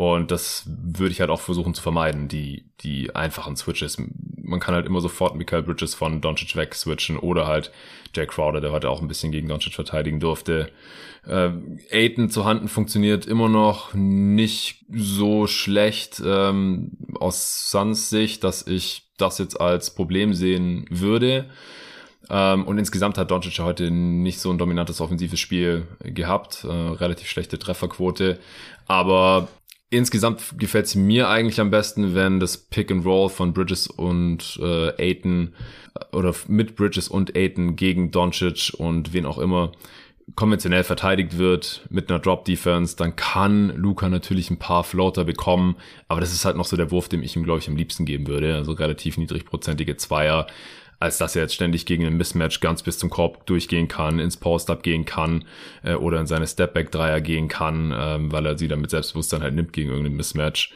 Und 0.00 0.30
das 0.30 0.64
würde 0.66 1.12
ich 1.12 1.20
halt 1.20 1.28
auch 1.28 1.42
versuchen 1.42 1.74
zu 1.74 1.82
vermeiden, 1.82 2.26
die, 2.26 2.64
die 2.80 3.14
einfachen 3.14 3.54
Switches. 3.54 3.98
Man 4.34 4.58
kann 4.58 4.74
halt 4.74 4.86
immer 4.86 5.02
sofort 5.02 5.36
Michael 5.36 5.62
Bridges 5.62 5.94
von 5.94 6.22
Doncic 6.22 6.56
weg 6.56 6.74
switchen 6.74 7.18
oder 7.18 7.46
halt 7.46 7.70
Jay 8.16 8.24
Crowder, 8.24 8.62
der 8.62 8.72
heute 8.72 8.88
auch 8.88 9.02
ein 9.02 9.08
bisschen 9.08 9.30
gegen 9.30 9.48
Doncic 9.48 9.74
verteidigen 9.74 10.18
durfte. 10.18 10.72
Äh, 11.26 11.50
Aiton 11.90 12.30
zu 12.30 12.46
Handen 12.46 12.68
funktioniert 12.68 13.26
immer 13.26 13.50
noch 13.50 13.92
nicht 13.92 14.86
so 14.90 15.46
schlecht 15.46 16.22
ähm, 16.24 16.92
aus 17.20 17.70
Suns 17.70 18.08
Sicht, 18.08 18.42
dass 18.42 18.66
ich 18.66 19.10
das 19.18 19.36
jetzt 19.36 19.60
als 19.60 19.94
Problem 19.94 20.32
sehen 20.32 20.86
würde. 20.88 21.50
Ähm, 22.30 22.66
und 22.66 22.78
insgesamt 22.78 23.18
hat 23.18 23.30
Doncic 23.30 23.58
heute 23.58 23.90
nicht 23.90 24.40
so 24.40 24.50
ein 24.50 24.56
dominantes 24.56 25.02
offensives 25.02 25.40
Spiel 25.40 25.86
gehabt, 26.02 26.64
äh, 26.64 26.68
relativ 26.68 27.28
schlechte 27.28 27.58
Trefferquote. 27.58 28.38
Aber 28.86 29.48
Insgesamt 29.92 30.56
gefällt 30.56 30.86
es 30.86 30.94
mir 30.94 31.28
eigentlich 31.28 31.60
am 31.60 31.70
besten, 31.70 32.14
wenn 32.14 32.38
das 32.38 32.56
Pick 32.56 32.92
and 32.92 33.04
Roll 33.04 33.28
von 33.28 33.52
Bridges 33.52 33.88
und 33.88 34.56
äh, 34.62 34.92
Aiton 34.96 35.52
äh, 35.94 36.16
oder 36.16 36.32
mit 36.46 36.76
Bridges 36.76 37.08
und 37.08 37.36
Aiton 37.36 37.74
gegen 37.74 38.12
Doncic 38.12 38.72
und 38.78 39.12
wen 39.12 39.26
auch 39.26 39.38
immer 39.38 39.72
konventionell 40.36 40.84
verteidigt 40.84 41.38
wird 41.38 41.86
mit 41.90 42.08
einer 42.08 42.20
Drop 42.20 42.44
Defense, 42.44 42.96
dann 42.96 43.16
kann 43.16 43.74
Luca 43.76 44.08
natürlich 44.08 44.48
ein 44.50 44.58
paar 44.58 44.84
Floater 44.84 45.24
bekommen, 45.24 45.74
aber 46.06 46.20
das 46.20 46.32
ist 46.32 46.44
halt 46.44 46.56
noch 46.56 46.66
so 46.66 46.76
der 46.76 46.92
Wurf, 46.92 47.08
dem 47.08 47.24
ich 47.24 47.34
ihm 47.34 47.42
glaube 47.42 47.58
ich 47.58 47.68
am 47.68 47.74
liebsten 47.74 48.04
geben 48.04 48.28
würde, 48.28 48.54
also 48.54 48.70
relativ 48.72 49.18
niedrigprozentige 49.18 49.96
Zweier. 49.96 50.46
Als 51.00 51.16
dass 51.18 51.34
er 51.34 51.42
jetzt 51.42 51.54
ständig 51.54 51.86
gegen 51.86 52.06
ein 52.06 52.16
Mismatch 52.16 52.60
ganz 52.60 52.82
bis 52.82 52.98
zum 52.98 53.10
Korb 53.10 53.46
durchgehen 53.46 53.88
kann, 53.88 54.18
ins 54.18 54.36
Post-Up 54.36 54.82
gehen 54.82 55.06
kann 55.06 55.46
äh, 55.82 55.94
oder 55.94 56.20
in 56.20 56.26
seine 56.26 56.46
Stepback-Dreier 56.46 57.22
gehen 57.22 57.48
kann, 57.48 57.92
ähm, 57.96 58.30
weil 58.30 58.46
er 58.46 58.58
sie 58.58 58.68
dann 58.68 58.82
mit 58.82 58.90
Selbstbewusstsein 58.90 59.42
halt 59.42 59.54
nimmt 59.54 59.72
gegen 59.72 59.88
irgendein 59.88 60.16
Mismatch. 60.16 60.72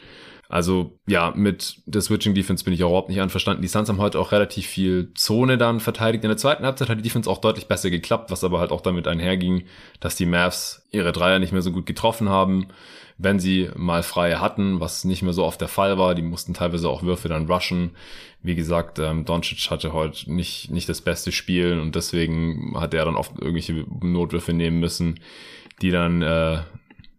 Also 0.49 0.99
ja, 1.07 1.31
mit 1.35 1.77
der 1.85 2.01
Switching 2.01 2.33
Defense 2.33 2.63
bin 2.63 2.73
ich 2.73 2.83
auch 2.83 2.89
überhaupt 2.89 3.09
nicht 3.09 3.21
anverstanden. 3.21 3.61
Die 3.61 3.67
Suns 3.67 3.89
haben 3.89 3.97
heute 3.99 4.19
auch 4.19 4.31
relativ 4.31 4.67
viel 4.67 5.11
Zone 5.15 5.57
dann 5.57 5.79
verteidigt. 5.79 6.23
In 6.23 6.29
der 6.29 6.37
zweiten 6.37 6.65
Halbzeit 6.65 6.89
hat 6.89 6.97
die 6.99 7.03
Defense 7.03 7.29
auch 7.29 7.39
deutlich 7.39 7.67
besser 7.67 7.89
geklappt, 7.89 8.31
was 8.31 8.43
aber 8.43 8.59
halt 8.59 8.71
auch 8.71 8.81
damit 8.81 9.07
einherging, 9.07 9.65
dass 9.99 10.15
die 10.15 10.27
Mavs 10.27 10.87
ihre 10.91 11.11
Dreier 11.11 11.39
nicht 11.39 11.51
mehr 11.51 11.63
so 11.63 11.71
gut 11.71 11.85
getroffen 11.85 12.29
haben 12.29 12.67
wenn 13.17 13.39
sie 13.39 13.69
mal 13.75 14.03
freie 14.03 14.41
hatten, 14.41 14.79
was 14.79 15.05
nicht 15.05 15.21
mehr 15.21 15.33
so 15.33 15.45
oft 15.45 15.61
der 15.61 15.67
Fall 15.67 15.97
war. 15.97 16.15
Die 16.15 16.21
mussten 16.21 16.53
teilweise 16.53 16.89
auch 16.89 17.03
Würfe 17.03 17.29
dann 17.29 17.49
rushen. 17.49 17.91
Wie 18.43 18.55
gesagt, 18.55 18.99
ähm, 18.99 19.25
Doncic 19.25 19.71
hatte 19.71 19.93
heute 19.93 20.31
nicht, 20.31 20.69
nicht 20.69 20.89
das 20.89 21.01
beste 21.01 21.31
Spiel 21.31 21.79
und 21.79 21.95
deswegen 21.95 22.73
hat 22.79 22.93
er 22.93 23.05
dann 23.05 23.15
oft 23.15 23.31
irgendwelche 23.39 23.85
Notwürfe 24.01 24.53
nehmen 24.53 24.79
müssen, 24.79 25.19
die 25.81 25.91
dann 25.91 26.21
äh, 26.21 26.59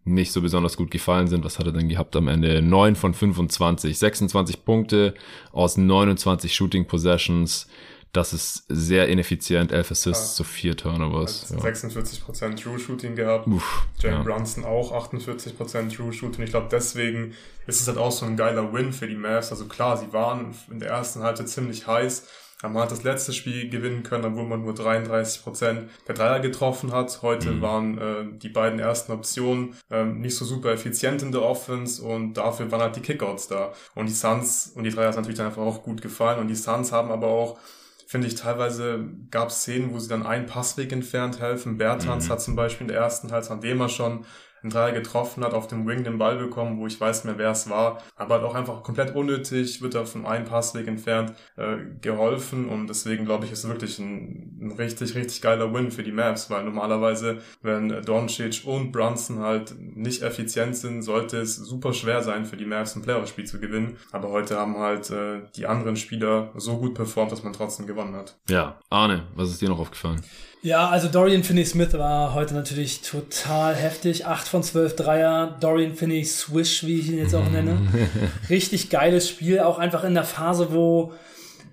nicht 0.05 0.31
so 0.31 0.41
besonders 0.41 0.77
gut 0.77 0.91
gefallen 0.91 1.27
sind. 1.27 1.43
Was 1.43 1.59
hat 1.59 1.65
er 1.65 1.73
denn 1.73 1.89
gehabt 1.89 2.15
am 2.15 2.27
Ende? 2.27 2.61
9 2.61 2.95
von 2.95 3.13
25, 3.13 3.97
26 3.97 4.63
Punkte 4.63 5.15
aus 5.51 5.77
29 5.77 6.53
Shooting 6.53 6.85
Possessions. 6.85 7.67
Das 8.13 8.33
ist 8.33 8.65
sehr 8.67 9.07
ineffizient. 9.07 9.71
11 9.71 9.91
Assists 9.91 10.35
zu 10.35 10.43
ja. 10.43 10.49
4 10.49 10.77
Turnovers. 10.77 11.49
Ja. 11.49 11.57
46% 11.57 12.61
True 12.61 12.79
Shooting 12.79 13.15
gehabt. 13.15 13.47
Uff, 13.47 13.87
Jane 13.99 14.17
ja. 14.17 14.23
Brunson 14.23 14.65
auch 14.65 14.91
48% 14.91 15.95
True 15.95 16.13
Shooting. 16.13 16.43
Ich 16.43 16.51
glaube, 16.51 16.67
deswegen 16.71 17.33
ist 17.67 17.81
es 17.81 17.87
halt 17.87 17.97
auch 17.97 18.11
so 18.11 18.25
ein 18.25 18.37
geiler 18.37 18.73
Win 18.73 18.93
für 18.93 19.07
die 19.07 19.15
Mavs. 19.15 19.51
Also 19.51 19.65
klar, 19.65 19.97
sie 19.97 20.11
waren 20.13 20.55
in 20.71 20.79
der 20.79 20.89
ersten 20.89 21.21
Halbzeit 21.21 21.49
ziemlich 21.49 21.85
heiß. 21.87 22.27
Aber 22.61 22.73
man 22.73 22.83
hat 22.83 22.91
das 22.91 23.03
letzte 23.03 23.33
Spiel 23.33 23.69
gewinnen 23.69 24.01
können, 24.01 24.25
obwohl 24.25 24.45
man 24.45 24.63
nur 24.63 24.73
33% 24.73 25.83
der 26.07 26.15
Dreier 26.15 26.39
getroffen 26.39 26.91
hat. 26.91 27.21
Heute 27.21 27.51
mhm. 27.51 27.61
waren 27.61 27.97
äh, 27.99 28.25
die 28.31 28.49
beiden 28.49 28.79
ersten 28.79 29.11
Optionen 29.11 29.75
äh, 29.91 30.03
nicht 30.03 30.35
so 30.35 30.43
super 30.43 30.71
effizient 30.71 31.21
in 31.21 31.31
der 31.31 31.43
Offense 31.43 32.01
und 32.01 32.33
dafür 32.33 32.71
waren 32.71 32.81
halt 32.81 32.95
die 32.95 33.01
Kickouts 33.01 33.47
da. 33.47 33.73
Und 33.93 34.07
die 34.07 34.13
Suns 34.13 34.71
und 34.73 34.85
die 34.85 34.89
Dreier 34.89 35.13
sind 35.13 35.21
natürlich 35.21 35.37
dann 35.37 35.47
einfach 35.47 35.61
auch 35.61 35.83
gut 35.83 36.01
gefallen. 36.01 36.39
Und 36.39 36.47
die 36.47 36.55
Suns 36.55 36.91
haben 36.91 37.11
aber 37.11 37.27
auch 37.27 37.59
finde 38.07 38.27
ich, 38.27 38.35
teilweise 38.35 39.05
gab 39.31 39.49
es 39.49 39.57
Szenen, 39.57 39.93
wo 39.93 39.99
sie 39.99 40.07
dann 40.07 40.25
einen 40.25 40.45
Passweg 40.45 40.93
entfernt 40.93 41.41
helfen. 41.41 41.77
Bertans 41.77 42.27
mhm. 42.27 42.31
hat 42.31 42.41
zum 42.41 42.55
Beispiel 42.55 42.85
in 42.85 42.93
der 42.93 43.01
ersten 43.01 43.31
Halbzeit, 43.31 43.51
an 43.51 43.61
dem 43.61 43.81
er 43.81 43.89
schon 43.89 44.25
einen 44.67 44.73
Dreier 44.73 44.91
getroffen 44.91 45.43
hat, 45.43 45.53
auf 45.53 45.67
dem 45.67 45.87
Wing 45.87 46.03
den 46.03 46.17
Ball 46.17 46.37
bekommen, 46.37 46.79
wo 46.79 46.87
ich 46.87 46.99
weiß 46.99 47.23
mehr, 47.23 47.37
wer 47.37 47.51
es 47.51 47.69
war. 47.69 48.01
Aber 48.15 48.35
halt 48.35 48.43
auch 48.43 48.55
einfach 48.55 48.83
komplett 48.83 49.15
unnötig, 49.15 49.81
wird 49.81 49.95
er 49.95 50.05
von 50.05 50.25
einem 50.25 50.45
Passweg 50.45 50.87
entfernt 50.87 51.33
äh, 51.55 51.77
geholfen 52.01 52.67
und 52.67 52.87
deswegen 52.87 53.25
glaube 53.25 53.45
ich, 53.45 53.51
ist 53.51 53.67
wirklich 53.67 53.99
ein, 53.99 54.59
ein 54.61 54.71
richtig, 54.71 55.15
richtig 55.15 55.41
geiler 55.41 55.73
Win 55.73 55.91
für 55.91 56.03
die 56.03 56.11
Mavs, 56.11 56.49
weil 56.49 56.63
normalerweise, 56.63 57.39
wenn 57.61 58.01
Doncic 58.03 58.63
und 58.65 58.91
Brunson 58.91 59.39
halt 59.39 59.75
nicht 59.79 60.21
effizient 60.21 60.75
sind, 60.75 61.01
sollte 61.01 61.37
es 61.37 61.55
super 61.55 61.93
schwer 61.93 62.21
sein 62.21 62.45
für 62.45 62.57
die 62.57 62.65
Mavs 62.65 62.95
ein 62.95 63.01
Playoff-Spiel 63.01 63.45
zu 63.45 63.59
gewinnen. 63.59 63.97
Aber 64.11 64.29
heute 64.29 64.57
haben 64.57 64.77
halt 64.77 65.09
äh, 65.09 65.41
die 65.55 65.67
anderen 65.67 65.95
Spieler 65.95 66.51
so 66.55 66.77
gut 66.77 66.93
performt, 66.93 67.31
dass 67.31 67.43
man 67.43 67.53
trotzdem 67.53 67.87
gewonnen 67.87 68.15
hat. 68.15 68.37
Ja, 68.49 68.79
Arne, 68.89 69.27
was 69.35 69.49
ist 69.49 69.61
dir 69.61 69.69
noch 69.69 69.79
aufgefallen? 69.79 70.21
Ja, 70.61 70.89
also 70.89 71.07
Dorian 71.07 71.43
Finney-Smith 71.43 71.93
war 71.93 72.33
heute 72.33 72.53
natürlich 72.53 73.01
total 73.01 73.75
heftig. 73.75 74.25
8 74.25 74.47
von 74.47 74.63
12 74.63 74.95
Dreier. 74.95 75.57
Dorian 75.59 75.95
Finney-Swish, 75.95 76.83
wie 76.83 76.99
ich 76.99 77.09
ihn 77.09 77.17
jetzt 77.19 77.35
auch 77.35 77.49
nenne. 77.49 77.77
Richtig 78.49 78.89
geiles 78.89 79.29
Spiel. 79.29 79.59
Auch 79.59 79.77
einfach 79.77 80.03
in 80.03 80.13
der 80.13 80.23
Phase, 80.23 80.73
wo 80.73 81.13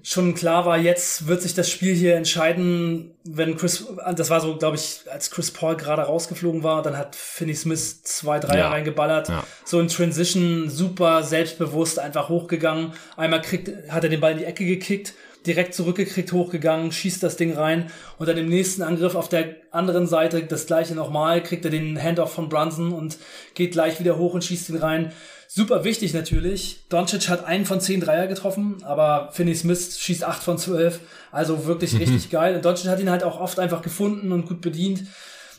schon 0.06 0.34
klar 0.34 0.66
war, 0.66 0.76
jetzt 0.76 1.28
wird 1.28 1.40
sich 1.40 1.54
das 1.54 1.70
Spiel 1.70 1.94
hier 1.94 2.14
entscheiden, 2.14 3.12
wenn 3.24 3.56
Chris, 3.56 3.86
das 4.14 4.28
war 4.28 4.42
so, 4.42 4.58
glaube 4.58 4.76
ich, 4.76 5.00
als 5.10 5.30
Chris 5.30 5.50
Paul 5.50 5.76
gerade 5.76 6.02
rausgeflogen 6.02 6.62
war, 6.62 6.82
dann 6.82 6.98
hat 6.98 7.16
Finney 7.16 7.54
Smith 7.54 8.02
zwei 8.02 8.38
Dreier 8.38 8.58
ja. 8.58 8.68
reingeballert. 8.68 9.30
Ja. 9.30 9.44
So 9.64 9.80
in 9.80 9.88
Transition 9.88 10.68
super 10.68 11.22
selbstbewusst 11.22 11.98
einfach 11.98 12.28
hochgegangen. 12.28 12.92
Einmal 13.16 13.40
kriegt, 13.40 13.70
hat 13.90 14.04
er 14.04 14.10
den 14.10 14.20
Ball 14.20 14.32
in 14.32 14.38
die 14.38 14.44
Ecke 14.44 14.66
gekickt 14.66 15.14
direkt 15.46 15.74
zurückgekriegt, 15.74 16.32
hochgegangen, 16.32 16.92
schießt 16.92 17.22
das 17.22 17.36
Ding 17.36 17.56
rein 17.56 17.90
und 18.18 18.28
dann 18.28 18.36
im 18.36 18.48
nächsten 18.48 18.82
Angriff 18.82 19.14
auf 19.14 19.28
der 19.28 19.56
anderen 19.70 20.06
Seite 20.06 20.42
das 20.44 20.66
gleiche 20.66 20.94
nochmal, 20.94 21.42
kriegt 21.42 21.64
er 21.64 21.70
den 21.70 22.00
Handoff 22.00 22.32
von 22.32 22.48
Brunson 22.48 22.92
und 22.92 23.18
geht 23.54 23.72
gleich 23.72 24.00
wieder 24.00 24.18
hoch 24.18 24.34
und 24.34 24.44
schießt 24.44 24.70
ihn 24.70 24.76
rein. 24.76 25.12
Super 25.48 25.84
wichtig 25.84 26.14
natürlich. 26.14 26.80
Doncic 26.88 27.28
hat 27.28 27.44
einen 27.44 27.64
von 27.64 27.80
zehn 27.80 28.00
Dreier 28.00 28.26
getroffen, 28.26 28.82
aber 28.82 29.30
Finney 29.32 29.54
Smith 29.54 30.00
schießt 30.00 30.24
acht 30.24 30.42
von 30.42 30.58
zwölf. 30.58 30.98
Also 31.30 31.66
wirklich 31.66 31.92
mhm. 31.92 32.00
richtig 32.00 32.30
geil. 32.30 32.56
Und 32.56 32.64
Doncic 32.64 32.90
hat 32.90 32.98
ihn 32.98 33.10
halt 33.10 33.22
auch 33.22 33.38
oft 33.38 33.60
einfach 33.60 33.80
gefunden 33.80 34.32
und 34.32 34.46
gut 34.46 34.60
bedient. 34.60 35.04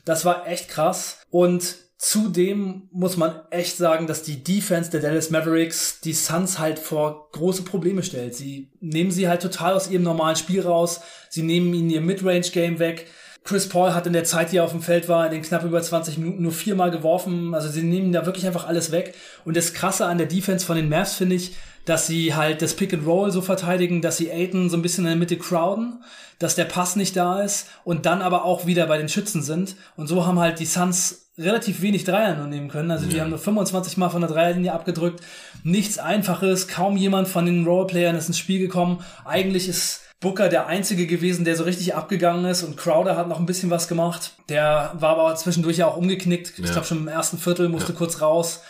Das 0.04 0.26
war 0.26 0.48
echt 0.48 0.68
krass. 0.68 1.20
Und 1.30 1.76
Zudem 2.08 2.88
muss 2.92 3.18
man 3.18 3.34
echt 3.50 3.78
sagen, 3.78 4.06
dass 4.06 4.22
die 4.22 4.44
Defense 4.44 4.92
der 4.92 5.00
Dallas 5.00 5.32
Mavericks 5.32 6.02
die 6.02 6.14
Suns 6.14 6.60
halt 6.60 6.78
vor 6.78 7.30
große 7.32 7.64
Probleme 7.64 8.04
stellt. 8.04 8.36
Sie 8.36 8.70
nehmen 8.80 9.10
sie 9.10 9.28
halt 9.28 9.42
total 9.42 9.74
aus 9.74 9.90
ihrem 9.90 10.04
normalen 10.04 10.36
Spiel 10.36 10.62
raus. 10.62 11.02
Sie 11.32 11.42
nehmen 11.42 11.74
ihnen 11.74 11.90
ihr 11.90 12.02
Midrange-Game 12.02 12.78
weg. 12.78 13.08
Chris 13.46 13.70
Paul 13.70 13.94
hat 13.94 14.08
in 14.08 14.14
der 14.14 14.24
Zeit, 14.24 14.52
die 14.52 14.58
er 14.58 14.64
auf 14.64 14.72
dem 14.72 14.82
Feld 14.82 15.08
war, 15.08 15.24
in 15.28 15.32
den 15.32 15.44
knapp 15.44 15.64
über 15.64 15.80
20 15.80 16.18
Minuten 16.18 16.42
nur 16.42 16.52
viermal 16.52 16.90
geworfen. 16.90 17.54
Also 17.54 17.70
sie 17.70 17.84
nehmen 17.84 18.12
da 18.12 18.26
wirklich 18.26 18.48
einfach 18.48 18.68
alles 18.68 18.92
weg. 18.92 19.14
Und 19.46 19.56
das 19.56 19.74
Krasse 19.74 20.08
an 20.08 20.18
der 20.18 20.26
Defense 20.26 20.66
von 20.66 20.76
den 20.76 20.90
Mavs 20.90 21.14
finde 21.14 21.36
ich, 21.36 21.56
dass 21.86 22.08
sie 22.08 22.34
halt 22.34 22.64
das 22.64 22.74
Pick 22.74 22.92
and 22.92 23.06
Roll 23.06 23.32
so 23.32 23.44
verteidigen, 23.44 24.02
dass 24.02 24.18
sie 24.18 24.32
Aiton 24.32 24.72
so 24.72 24.78
ein 24.78 24.82
bisschen 24.82 25.04
in 25.04 25.10
der 25.10 25.18
Mitte 25.18 25.38
crowden, 25.38 26.04
dass 26.40 26.56
der 26.56 26.66
Pass 26.66 26.96
nicht 26.96 27.16
da 27.16 27.42
ist 27.42 27.68
und 27.84 28.08
dann 28.08 28.24
aber 28.24 28.46
auch 28.46 28.66
wieder 28.66 28.88
bei 28.88 28.98
den 28.98 29.10
Schützen 29.10 29.44
sind. 29.44 29.76
Und 29.96 30.08
so 30.08 30.26
haben 30.26 30.40
halt 30.40 30.60
die 30.60 30.66
Suns 30.66 31.30
relativ 31.38 31.84
wenig 31.84 32.04
Dreier 32.04 32.36
nur 32.36 32.48
nehmen 32.48 32.70
können. 32.70 32.90
Also 32.90 33.06
die 33.06 33.22
haben 33.22 33.30
nur 33.30 33.38
25 33.38 33.98
Mal 33.98 34.10
von 34.10 34.22
der 34.22 34.30
Dreierlinie 34.32 34.74
abgedrückt. 34.74 35.22
Nichts 35.64 36.00
Einfaches. 36.00 36.68
Kaum 36.68 36.98
jemand 36.98 37.28
von 37.28 37.46
den 37.46 37.64
Roleplayern 37.64 38.16
ist 38.16 38.28
ins 38.28 38.40
Spiel 38.40 38.60
gekommen. 38.60 39.04
Eigentlich 39.24 39.70
ist 39.70 40.02
Booker 40.26 40.50
der 40.50 40.66
einzige 40.66 41.06
gewesen, 41.06 41.46
der 41.46 41.56
so 41.56 41.66
richtig 41.66 41.94
abgegangen 41.94 42.46
ist 42.46 42.64
und 42.64 42.78
Crowder 42.78 43.16
hat 43.16 43.28
noch 43.28 43.40
ein 43.40 43.46
bisschen 43.46 43.70
was 43.70 43.88
gemacht. 43.88 44.32
Der 44.50 44.92
war 44.98 45.12
aber 45.12 45.36
zwischendurch 45.36 45.78
ja 45.78 45.86
auch 45.86 45.98
umgeknickt. 45.98 46.58
Ja. 46.58 46.66
Ich 46.66 46.72
glaube 46.72 46.88
schon 46.88 46.98
im 46.98 47.08
ersten 47.08 47.38
Viertel 47.38 47.70
musste 47.70 47.92
ja. 47.92 47.98
kurz 48.00 48.22
raus 48.22 48.62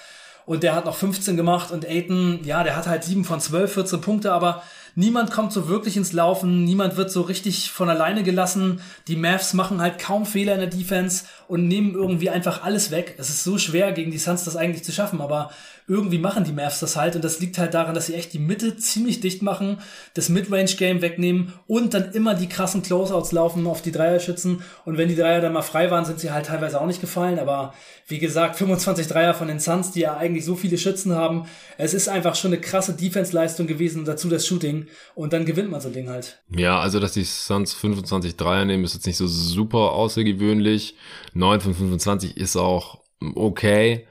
und 0.46 0.64
der 0.64 0.76
hat 0.76 0.84
noch 0.84 0.98
15 0.98 1.38
gemacht 1.38 1.72
und 1.72 1.86
Aiton, 1.88 2.42
ja, 2.44 2.64
der 2.64 2.76
hat 2.76 2.88
halt 2.88 3.06
7 3.06 3.24
von 3.24 3.40
12, 3.40 3.74
14 3.74 4.02
Punkte, 4.02 4.34
aber 4.34 4.64
niemand 4.96 5.32
kommt 5.32 5.54
so 5.54 5.70
wirklich 5.70 5.96
ins 5.96 6.12
Laufen, 6.12 6.66
niemand 6.66 6.98
wird 6.98 7.10
so 7.10 7.22
richtig 7.22 7.72
von 7.72 7.90
alleine 7.90 8.24
gelassen. 8.24 8.82
Die 9.08 9.16
Mavs 9.16 9.54
machen 9.54 9.80
halt 9.80 9.98
kaum 9.98 10.26
Fehler 10.26 10.56
in 10.56 10.60
der 10.60 10.70
Defense 10.70 11.24
und 11.48 11.70
nehmen 11.70 11.94
irgendwie 11.94 12.30
einfach 12.30 12.64
alles 12.64 12.92
weg. 12.92 13.16
Es 13.18 13.30
ist 13.30 13.46
so 13.46 13.58
schwer, 13.58 13.94
gegen 13.94 14.12
die 14.12 14.18
Suns 14.18 14.44
das 14.44 14.58
eigentlich 14.58 14.84
zu 14.84 14.92
schaffen, 14.92 15.22
aber 15.22 15.52
irgendwie 15.88 16.18
machen 16.18 16.44
die 16.44 16.52
Mavs 16.52 16.80
das 16.80 16.96
halt 16.96 17.16
und 17.16 17.24
das 17.24 17.40
liegt 17.40 17.58
halt 17.58 17.74
daran, 17.74 17.94
dass 17.94 18.08
sie 18.08 18.16
echt 18.16 18.34
die 18.34 18.40
Mitte 18.40 18.76
ziemlich 18.78 19.20
dicht 19.20 19.42
machen, 19.42 19.78
das 20.16 20.30
Midrange-Game 20.30 21.02
wegnehmen 21.02 21.54
und 21.68 21.94
dann 21.94 22.12
immer 22.14 22.34
die 22.34 22.50
krassen 22.50 22.82
Closeouts 22.82 23.32
laufen 23.32 23.68
auf 23.68 23.82
die 23.82 23.92
Dreierschützen 23.92 24.64
und 24.86 24.98
wenn 24.98 25.10
die 25.10 25.16
Dreier 25.16 25.42
dann 25.42 25.54
mal 25.54 25.62
frei 25.62 25.92
waren, 25.92 26.06
sind 26.06 26.20
sie 26.20 26.32
halt 26.32 26.48
teilweise 26.48 26.82
auch 26.82 26.88
nicht 26.88 27.02
gefallen, 27.02 27.38
aber 27.38 27.74
wie 28.08 28.20
gesagt, 28.20 28.56
25 28.56 29.08
Dreier 29.08 29.34
von 29.34 29.48
den 29.48 29.60
Suns, 29.60 29.92
die 29.92 30.02
ja 30.02 30.18
eigentlich 30.18 30.46
so 30.46 30.56
viele 30.56 30.78
Schützen 30.78 31.14
haben, 31.14 31.46
es 31.78 31.94
ist 31.94 32.08
einfach 32.08 32.36
schon 32.36 32.54
eine 32.54 32.62
krasse 32.62 32.94
Defense-Leistung 32.94 33.68
gewesen 33.68 34.00
und 34.00 34.08
dazu 34.08 34.30
das 34.30 34.46
Shooting 34.46 34.88
und 35.14 35.34
dann 35.34 35.46
gewinnt 35.46 35.72
man 35.72 35.82
so 35.82 35.90
ein 35.90 35.94
Ding 35.94 36.10
halt. 36.10 36.42
Ja, 36.50 36.80
also 36.80 37.00
dass 37.00 37.14
die 37.14 37.24
Suns 37.24 37.74
25 37.74 38.36
Dreier 38.36 38.66
nehmen, 38.66 38.84
ist 38.84 38.94
jetzt 38.94 39.06
nicht 39.06 39.18
so 39.18 39.28
super 39.28 39.92
außergewöhnlich. 39.94 40.96
9 41.34 41.62
von 41.62 41.74
25 41.74 42.38
ist 42.38 42.56
auch 42.56 43.00
okay. 43.36 44.08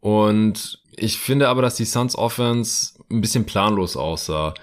Und 0.00 0.83
ich 0.96 1.18
finde 1.18 1.48
aber, 1.48 1.62
dass 1.62 1.76
die 1.76 1.84
Suns 1.84 2.16
Offense 2.16 2.92
ein 3.10 3.20
bisschen 3.20 3.46
planlos 3.46 3.96
aussah. 3.96 4.54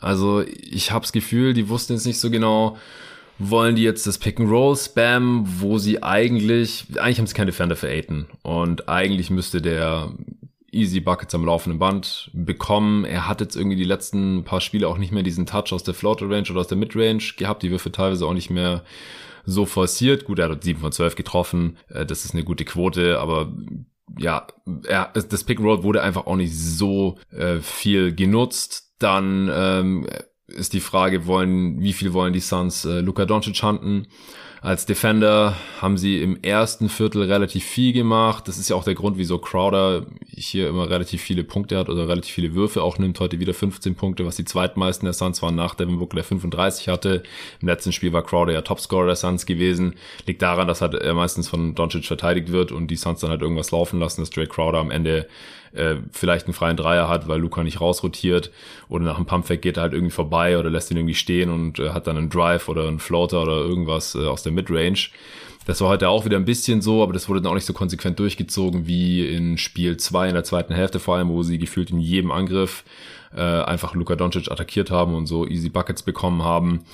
Also 0.00 0.42
ich 0.42 0.90
habe 0.90 1.02
das 1.02 1.12
Gefühl, 1.12 1.54
die 1.54 1.68
wussten 1.68 1.94
jetzt 1.94 2.06
nicht 2.06 2.20
so 2.20 2.30
genau, 2.30 2.76
wollen 3.38 3.76
die 3.76 3.82
jetzt 3.82 4.06
das 4.06 4.18
Pick 4.18 4.40
and 4.40 4.50
Roll 4.50 4.76
spam, 4.76 5.44
wo 5.60 5.78
sie 5.78 6.02
eigentlich, 6.02 6.86
eigentlich 6.96 7.18
haben 7.18 7.26
sie 7.26 7.34
keine 7.34 7.50
Defender 7.50 7.76
für 7.76 7.88
Aiden. 7.88 8.26
Und 8.42 8.88
eigentlich 8.88 9.30
müsste 9.30 9.60
der 9.60 10.12
easy 10.72 11.00
Buckets 11.00 11.34
am 11.34 11.44
laufenden 11.44 11.78
Band 11.78 12.30
bekommen. 12.34 13.04
Er 13.04 13.26
hat 13.26 13.40
jetzt 13.40 13.56
irgendwie 13.56 13.76
die 13.76 13.84
letzten 13.84 14.44
paar 14.44 14.60
Spiele 14.60 14.88
auch 14.88 14.98
nicht 14.98 15.12
mehr 15.12 15.22
diesen 15.22 15.46
Touch 15.46 15.72
aus 15.72 15.82
der 15.82 15.94
Floater 15.94 16.28
Range 16.28 16.48
oder 16.50 16.60
aus 16.60 16.68
der 16.68 16.78
Midrange 16.78 17.22
gehabt. 17.36 17.62
Die 17.62 17.70
Würfe 17.70 17.92
teilweise 17.92 18.26
auch 18.26 18.34
nicht 18.34 18.50
mehr 18.50 18.84
so 19.44 19.64
forciert. 19.64 20.24
Gut, 20.24 20.38
er 20.38 20.50
hat 20.50 20.64
7 20.64 20.80
von 20.80 20.92
12 20.92 21.14
getroffen. 21.14 21.78
Äh, 21.88 22.04
das 22.04 22.24
ist 22.24 22.34
eine 22.34 22.44
gute 22.44 22.64
Quote, 22.64 23.18
aber 23.18 23.52
ja, 24.18 24.46
er, 24.86 25.12
das 25.12 25.44
Pick 25.44 25.58
and 25.58 25.66
Roll 25.66 25.82
wurde 25.82 26.02
einfach 26.02 26.26
auch 26.26 26.36
nicht 26.36 26.56
so 26.56 27.18
äh, 27.30 27.58
viel 27.58 28.14
genutzt. 28.14 28.92
Dann 28.98 29.50
ähm, 29.52 30.06
ist 30.46 30.72
die 30.72 30.80
Frage, 30.80 31.26
wollen, 31.26 31.80
wie 31.80 31.92
viel 31.92 32.12
wollen 32.12 32.32
die 32.32 32.40
Suns 32.40 32.84
äh, 32.84 33.00
Luka 33.00 33.24
Doncic 33.24 33.62
hunten? 33.62 34.06
Als 34.66 34.84
Defender 34.84 35.54
haben 35.80 35.96
sie 35.96 36.20
im 36.20 36.42
ersten 36.42 36.88
Viertel 36.88 37.22
relativ 37.22 37.64
viel 37.64 37.92
gemacht. 37.92 38.48
Das 38.48 38.58
ist 38.58 38.68
ja 38.68 38.74
auch 38.74 38.82
der 38.82 38.96
Grund, 38.96 39.16
wieso 39.16 39.38
Crowder 39.38 40.06
hier 40.26 40.68
immer 40.68 40.90
relativ 40.90 41.22
viele 41.22 41.44
Punkte 41.44 41.78
hat 41.78 41.88
oder 41.88 42.08
relativ 42.08 42.34
viele 42.34 42.52
Würfe 42.56 42.82
auch 42.82 42.98
nimmt. 42.98 43.20
Heute 43.20 43.38
wieder 43.38 43.54
15 43.54 43.94
Punkte, 43.94 44.26
was 44.26 44.34
die 44.34 44.44
zweitmeisten 44.44 45.06
der 45.06 45.12
Suns 45.12 45.40
waren 45.40 45.54
nach 45.54 45.76
Devin 45.76 46.00
Booker, 46.00 46.16
der 46.16 46.24
35 46.24 46.88
hatte. 46.88 47.22
Im 47.60 47.68
letzten 47.68 47.92
Spiel 47.92 48.12
war 48.12 48.24
Crowder 48.24 48.54
ja 48.54 48.62
Topscorer 48.62 49.06
der 49.06 49.14
Suns 49.14 49.46
gewesen. 49.46 49.94
Liegt 50.26 50.42
daran, 50.42 50.66
dass 50.66 50.80
halt 50.80 50.94
er 50.94 51.14
meistens 51.14 51.48
von 51.48 51.76
Doncic 51.76 52.04
verteidigt 52.04 52.50
wird 52.50 52.72
und 52.72 52.88
die 52.88 52.96
Suns 52.96 53.20
dann 53.20 53.30
halt 53.30 53.42
irgendwas 53.42 53.70
laufen 53.70 54.00
lassen, 54.00 54.22
dass 54.22 54.30
Drake 54.30 54.48
Crowder 54.48 54.78
am 54.78 54.90
Ende 54.90 55.28
äh, 55.72 55.96
vielleicht 56.12 56.46
einen 56.46 56.54
freien 56.54 56.76
Dreier 56.76 57.08
hat, 57.08 57.28
weil 57.28 57.40
Luca 57.40 57.62
nicht 57.62 57.80
rausrotiert 57.80 58.50
oder 58.88 59.04
nach 59.04 59.16
einem 59.16 59.26
Pumpfake 59.26 59.60
geht 59.60 59.76
er 59.76 59.84
halt 59.84 59.92
irgendwie 59.92 60.12
vorbei 60.12 60.58
oder 60.58 60.70
lässt 60.70 60.90
ihn 60.90 60.96
irgendwie 60.96 61.14
stehen 61.14 61.50
und 61.50 61.78
äh, 61.78 61.90
hat 61.90 62.06
dann 62.06 62.16
einen 62.16 62.30
Drive 62.30 62.68
oder 62.68 62.88
einen 62.88 62.98
Floater 62.98 63.42
oder 63.42 63.56
irgendwas 63.56 64.14
äh, 64.14 64.26
aus 64.26 64.42
der 64.42 64.52
Midrange. 64.52 65.08
Das 65.66 65.80
war 65.80 65.88
heute 65.88 66.08
auch 66.08 66.24
wieder 66.24 66.36
ein 66.36 66.44
bisschen 66.44 66.80
so, 66.80 67.02
aber 67.02 67.12
das 67.12 67.28
wurde 67.28 67.42
dann 67.42 67.50
auch 67.50 67.56
nicht 67.56 67.66
so 67.66 67.72
konsequent 67.72 68.18
durchgezogen 68.20 68.86
wie 68.86 69.26
in 69.26 69.58
Spiel 69.58 69.96
2 69.96 70.28
in 70.28 70.34
der 70.34 70.44
zweiten 70.44 70.72
Hälfte 70.72 71.00
vor 71.00 71.16
allem, 71.16 71.28
wo 71.28 71.42
sie 71.42 71.58
gefühlt 71.58 71.90
in 71.90 71.98
jedem 71.98 72.30
Angriff 72.30 72.84
äh, 73.34 73.40
einfach 73.40 73.94
Luka 73.94 74.14
Doncic 74.14 74.50
attackiert 74.50 74.92
haben 74.92 75.14
und 75.14 75.26
so 75.26 75.46
easy 75.46 75.68
Buckets 75.68 76.02
bekommen 76.02 76.44
haben. 76.44 76.84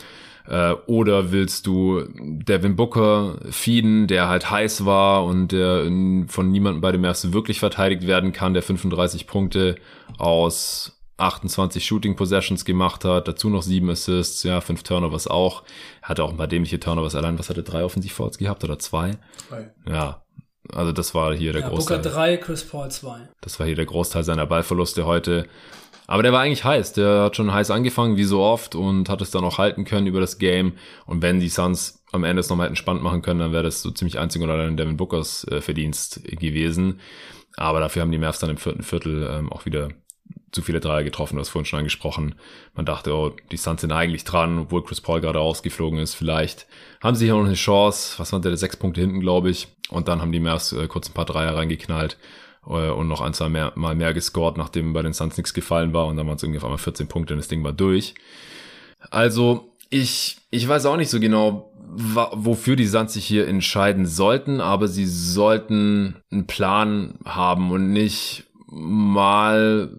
Äh, 0.46 0.72
oder 0.86 1.32
willst 1.32 1.66
du 1.66 2.04
Devin 2.16 2.76
Booker 2.76 3.38
feeden, 3.50 4.06
der 4.06 4.28
halt 4.28 4.50
heiß 4.50 4.84
war 4.84 5.24
und 5.24 5.52
der 5.52 5.84
von 6.28 6.50
niemandem 6.50 6.80
bei 6.80 6.92
dem 6.92 7.04
ersten 7.04 7.32
wirklich 7.32 7.60
verteidigt 7.60 8.06
werden 8.06 8.32
kann, 8.32 8.54
der 8.54 8.62
35 8.62 9.26
Punkte 9.26 9.76
aus 10.18 10.98
28 11.22 11.84
Shooting 11.84 12.16
Possessions 12.16 12.64
gemacht 12.64 13.04
hat, 13.04 13.28
dazu 13.28 13.48
noch 13.48 13.62
sieben 13.62 13.88
Assists, 13.90 14.42
ja, 14.42 14.60
fünf 14.60 14.82
Turnovers 14.82 15.28
auch. 15.28 15.62
Hatte 16.02 16.24
auch 16.24 16.30
ein 16.30 16.36
paar 16.36 16.48
dämliche 16.48 16.80
Turnovers 16.80 17.14
allein. 17.14 17.38
Was 17.38 17.48
hatte 17.48 17.62
drei 17.62 17.84
Offensivfouls 17.84 18.38
gehabt 18.38 18.64
oder 18.64 18.78
zwei? 18.78 19.12
Drei. 19.48 19.72
Ja. 19.88 20.22
Also 20.72 20.92
das 20.92 21.14
war 21.14 21.34
hier 21.34 21.52
der 21.52 21.62
ja, 21.62 21.68
Großteil. 21.68 21.98
Booker 21.98 22.10
drei, 22.10 22.36
Chris 22.36 22.64
Paul 22.64 22.90
zwei. 22.90 23.28
Das 23.40 23.58
war 23.58 23.66
hier 23.66 23.76
der 23.76 23.84
Großteil 23.84 24.24
seiner 24.24 24.46
Ballverluste 24.46 25.04
heute. 25.06 25.46
Aber 26.06 26.22
der 26.22 26.32
war 26.32 26.40
eigentlich 26.40 26.64
heiß. 26.64 26.92
Der 26.94 27.22
hat 27.22 27.36
schon 27.36 27.52
heiß 27.52 27.70
angefangen, 27.70 28.16
wie 28.16 28.24
so 28.24 28.42
oft, 28.42 28.74
und 28.74 29.08
hat 29.08 29.22
es 29.22 29.30
dann 29.30 29.44
auch 29.44 29.58
halten 29.58 29.84
können 29.84 30.06
über 30.06 30.20
das 30.20 30.38
Game. 30.38 30.72
Und 31.06 31.22
wenn 31.22 31.40
die 31.40 31.48
Suns 31.48 32.02
am 32.12 32.24
Ende 32.24 32.40
es 32.40 32.48
nochmal 32.48 32.66
hätten 32.66 32.76
spannend 32.76 33.02
machen 33.02 33.22
können, 33.22 33.40
dann 33.40 33.52
wäre 33.52 33.62
das 33.62 33.82
so 33.82 33.90
ziemlich 33.90 34.18
einzig 34.18 34.42
oder 34.42 34.54
allein 34.54 34.76
Devin 34.76 34.96
Bookers 34.96 35.46
äh, 35.48 35.60
Verdienst 35.60 36.22
gewesen. 36.24 37.00
Aber 37.56 37.80
dafür 37.80 38.02
haben 38.02 38.12
die 38.12 38.18
Mavs 38.18 38.38
dann 38.38 38.50
im 38.50 38.56
vierten 38.56 38.82
Viertel 38.82 39.28
ähm, 39.30 39.52
auch 39.52 39.64
wieder 39.64 39.90
zu 40.52 40.60
viele 40.60 40.80
Dreier 40.80 41.02
getroffen, 41.02 41.36
du 41.36 41.40
hast 41.40 41.48
vorhin 41.48 41.64
schon 41.64 41.78
angesprochen. 41.78 42.34
Man 42.74 42.84
dachte, 42.84 43.14
oh, 43.14 43.34
die 43.50 43.56
Suns 43.56 43.80
sind 43.80 43.92
eigentlich 43.92 44.24
dran, 44.24 44.58
obwohl 44.58 44.84
Chris 44.84 45.00
Paul 45.00 45.22
gerade 45.22 45.40
ausgeflogen 45.40 45.98
ist. 45.98 46.14
Vielleicht 46.14 46.66
haben 47.02 47.16
sie 47.16 47.24
hier 47.24 47.34
noch 47.34 47.44
eine 47.44 47.54
Chance. 47.54 48.18
Was 48.18 48.32
waren 48.32 48.42
der? 48.42 48.54
Sechs 48.58 48.76
Punkte 48.76 49.00
hinten, 49.00 49.20
glaube 49.20 49.48
ich. 49.48 49.68
Und 49.88 50.08
dann 50.08 50.20
haben 50.20 50.30
die 50.30 50.40
Mavs 50.40 50.72
äh, 50.72 50.86
kurz 50.88 51.08
ein 51.08 51.14
paar 51.14 51.24
Dreier 51.24 51.56
reingeknallt 51.56 52.18
und 52.64 53.08
noch 53.08 53.20
ein, 53.20 53.34
zwei 53.34 53.48
mehr, 53.48 53.72
mal 53.74 53.94
mehr 53.94 54.14
gescored, 54.14 54.56
nachdem 54.56 54.92
bei 54.92 55.02
den 55.02 55.12
Suns 55.12 55.36
nichts 55.36 55.54
gefallen 55.54 55.92
war. 55.92 56.06
Und 56.06 56.16
dann 56.16 56.26
waren 56.26 56.36
es 56.36 56.42
irgendwie 56.42 56.58
auf 56.58 56.64
einmal 56.64 56.78
14 56.78 57.08
Punkte 57.08 57.34
und 57.34 57.38
das 57.38 57.48
Ding 57.48 57.64
war 57.64 57.72
durch. 57.72 58.14
Also, 59.10 59.72
ich, 59.90 60.38
ich 60.50 60.66
weiß 60.66 60.86
auch 60.86 60.96
nicht 60.96 61.10
so 61.10 61.20
genau, 61.20 61.72
wofür 61.94 62.76
die 62.76 62.86
Suns 62.86 63.12
sich 63.12 63.26
hier 63.26 63.46
entscheiden 63.48 64.06
sollten, 64.06 64.60
aber 64.60 64.88
sie 64.88 65.06
sollten 65.06 66.16
einen 66.30 66.46
Plan 66.46 67.14
haben 67.24 67.70
und 67.70 67.92
nicht 67.92 68.44
mal 68.68 69.90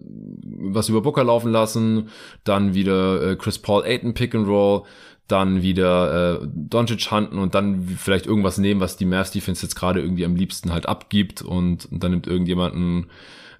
was 0.72 0.88
über 0.88 1.02
Booker 1.02 1.22
laufen 1.22 1.52
lassen, 1.52 2.08
dann 2.42 2.74
wieder 2.74 3.30
äh, 3.30 3.36
Chris 3.36 3.58
Paul 3.58 3.84
Aiton 3.84 4.14
Pick 4.14 4.34
and 4.34 4.48
Roll, 4.48 4.82
dann 5.28 5.62
wieder 5.62 6.42
äh, 6.42 6.46
Doncic 6.54 7.10
hunten 7.10 7.38
und 7.38 7.54
dann 7.54 7.86
vielleicht 7.98 8.26
irgendwas 8.26 8.58
nehmen, 8.58 8.80
was 8.80 8.96
die 8.96 9.06
Mavs 9.06 9.30
Defense 9.30 9.62
jetzt 9.62 9.74
gerade 9.74 10.00
irgendwie 10.00 10.24
am 10.24 10.36
liebsten 10.36 10.72
halt 10.72 10.86
abgibt 10.86 11.42
und, 11.42 11.86
und 11.86 12.02
dann 12.02 12.10
nimmt 12.10 12.26
irgendjemanden 12.26 13.10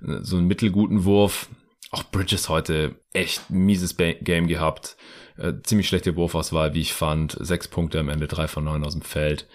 äh, 0.07 0.18
so 0.22 0.37
einen 0.37 0.46
mittelguten 0.46 1.05
Wurf. 1.05 1.48
Auch 1.90 2.05
Bridges 2.11 2.48
heute 2.48 2.96
echt 3.12 3.50
mieses 3.50 3.94
ba 3.94 4.12
Game 4.12 4.46
gehabt. 4.46 4.96
Äh, 5.38 5.55
ziemlich 5.62 5.88
schlechte 5.88 6.16
Wurfauswahl, 6.16 6.74
wie 6.74 6.81
ich 6.81 6.92
fand. 6.92 7.37
Sechs 7.40 7.68
Punkte 7.68 7.98
am 8.00 8.09
Ende, 8.09 8.27
drei 8.27 8.46
von 8.48 8.64
neun 8.64 8.85
aus 8.85 8.92
dem 8.92 9.03
Feld 9.03 9.46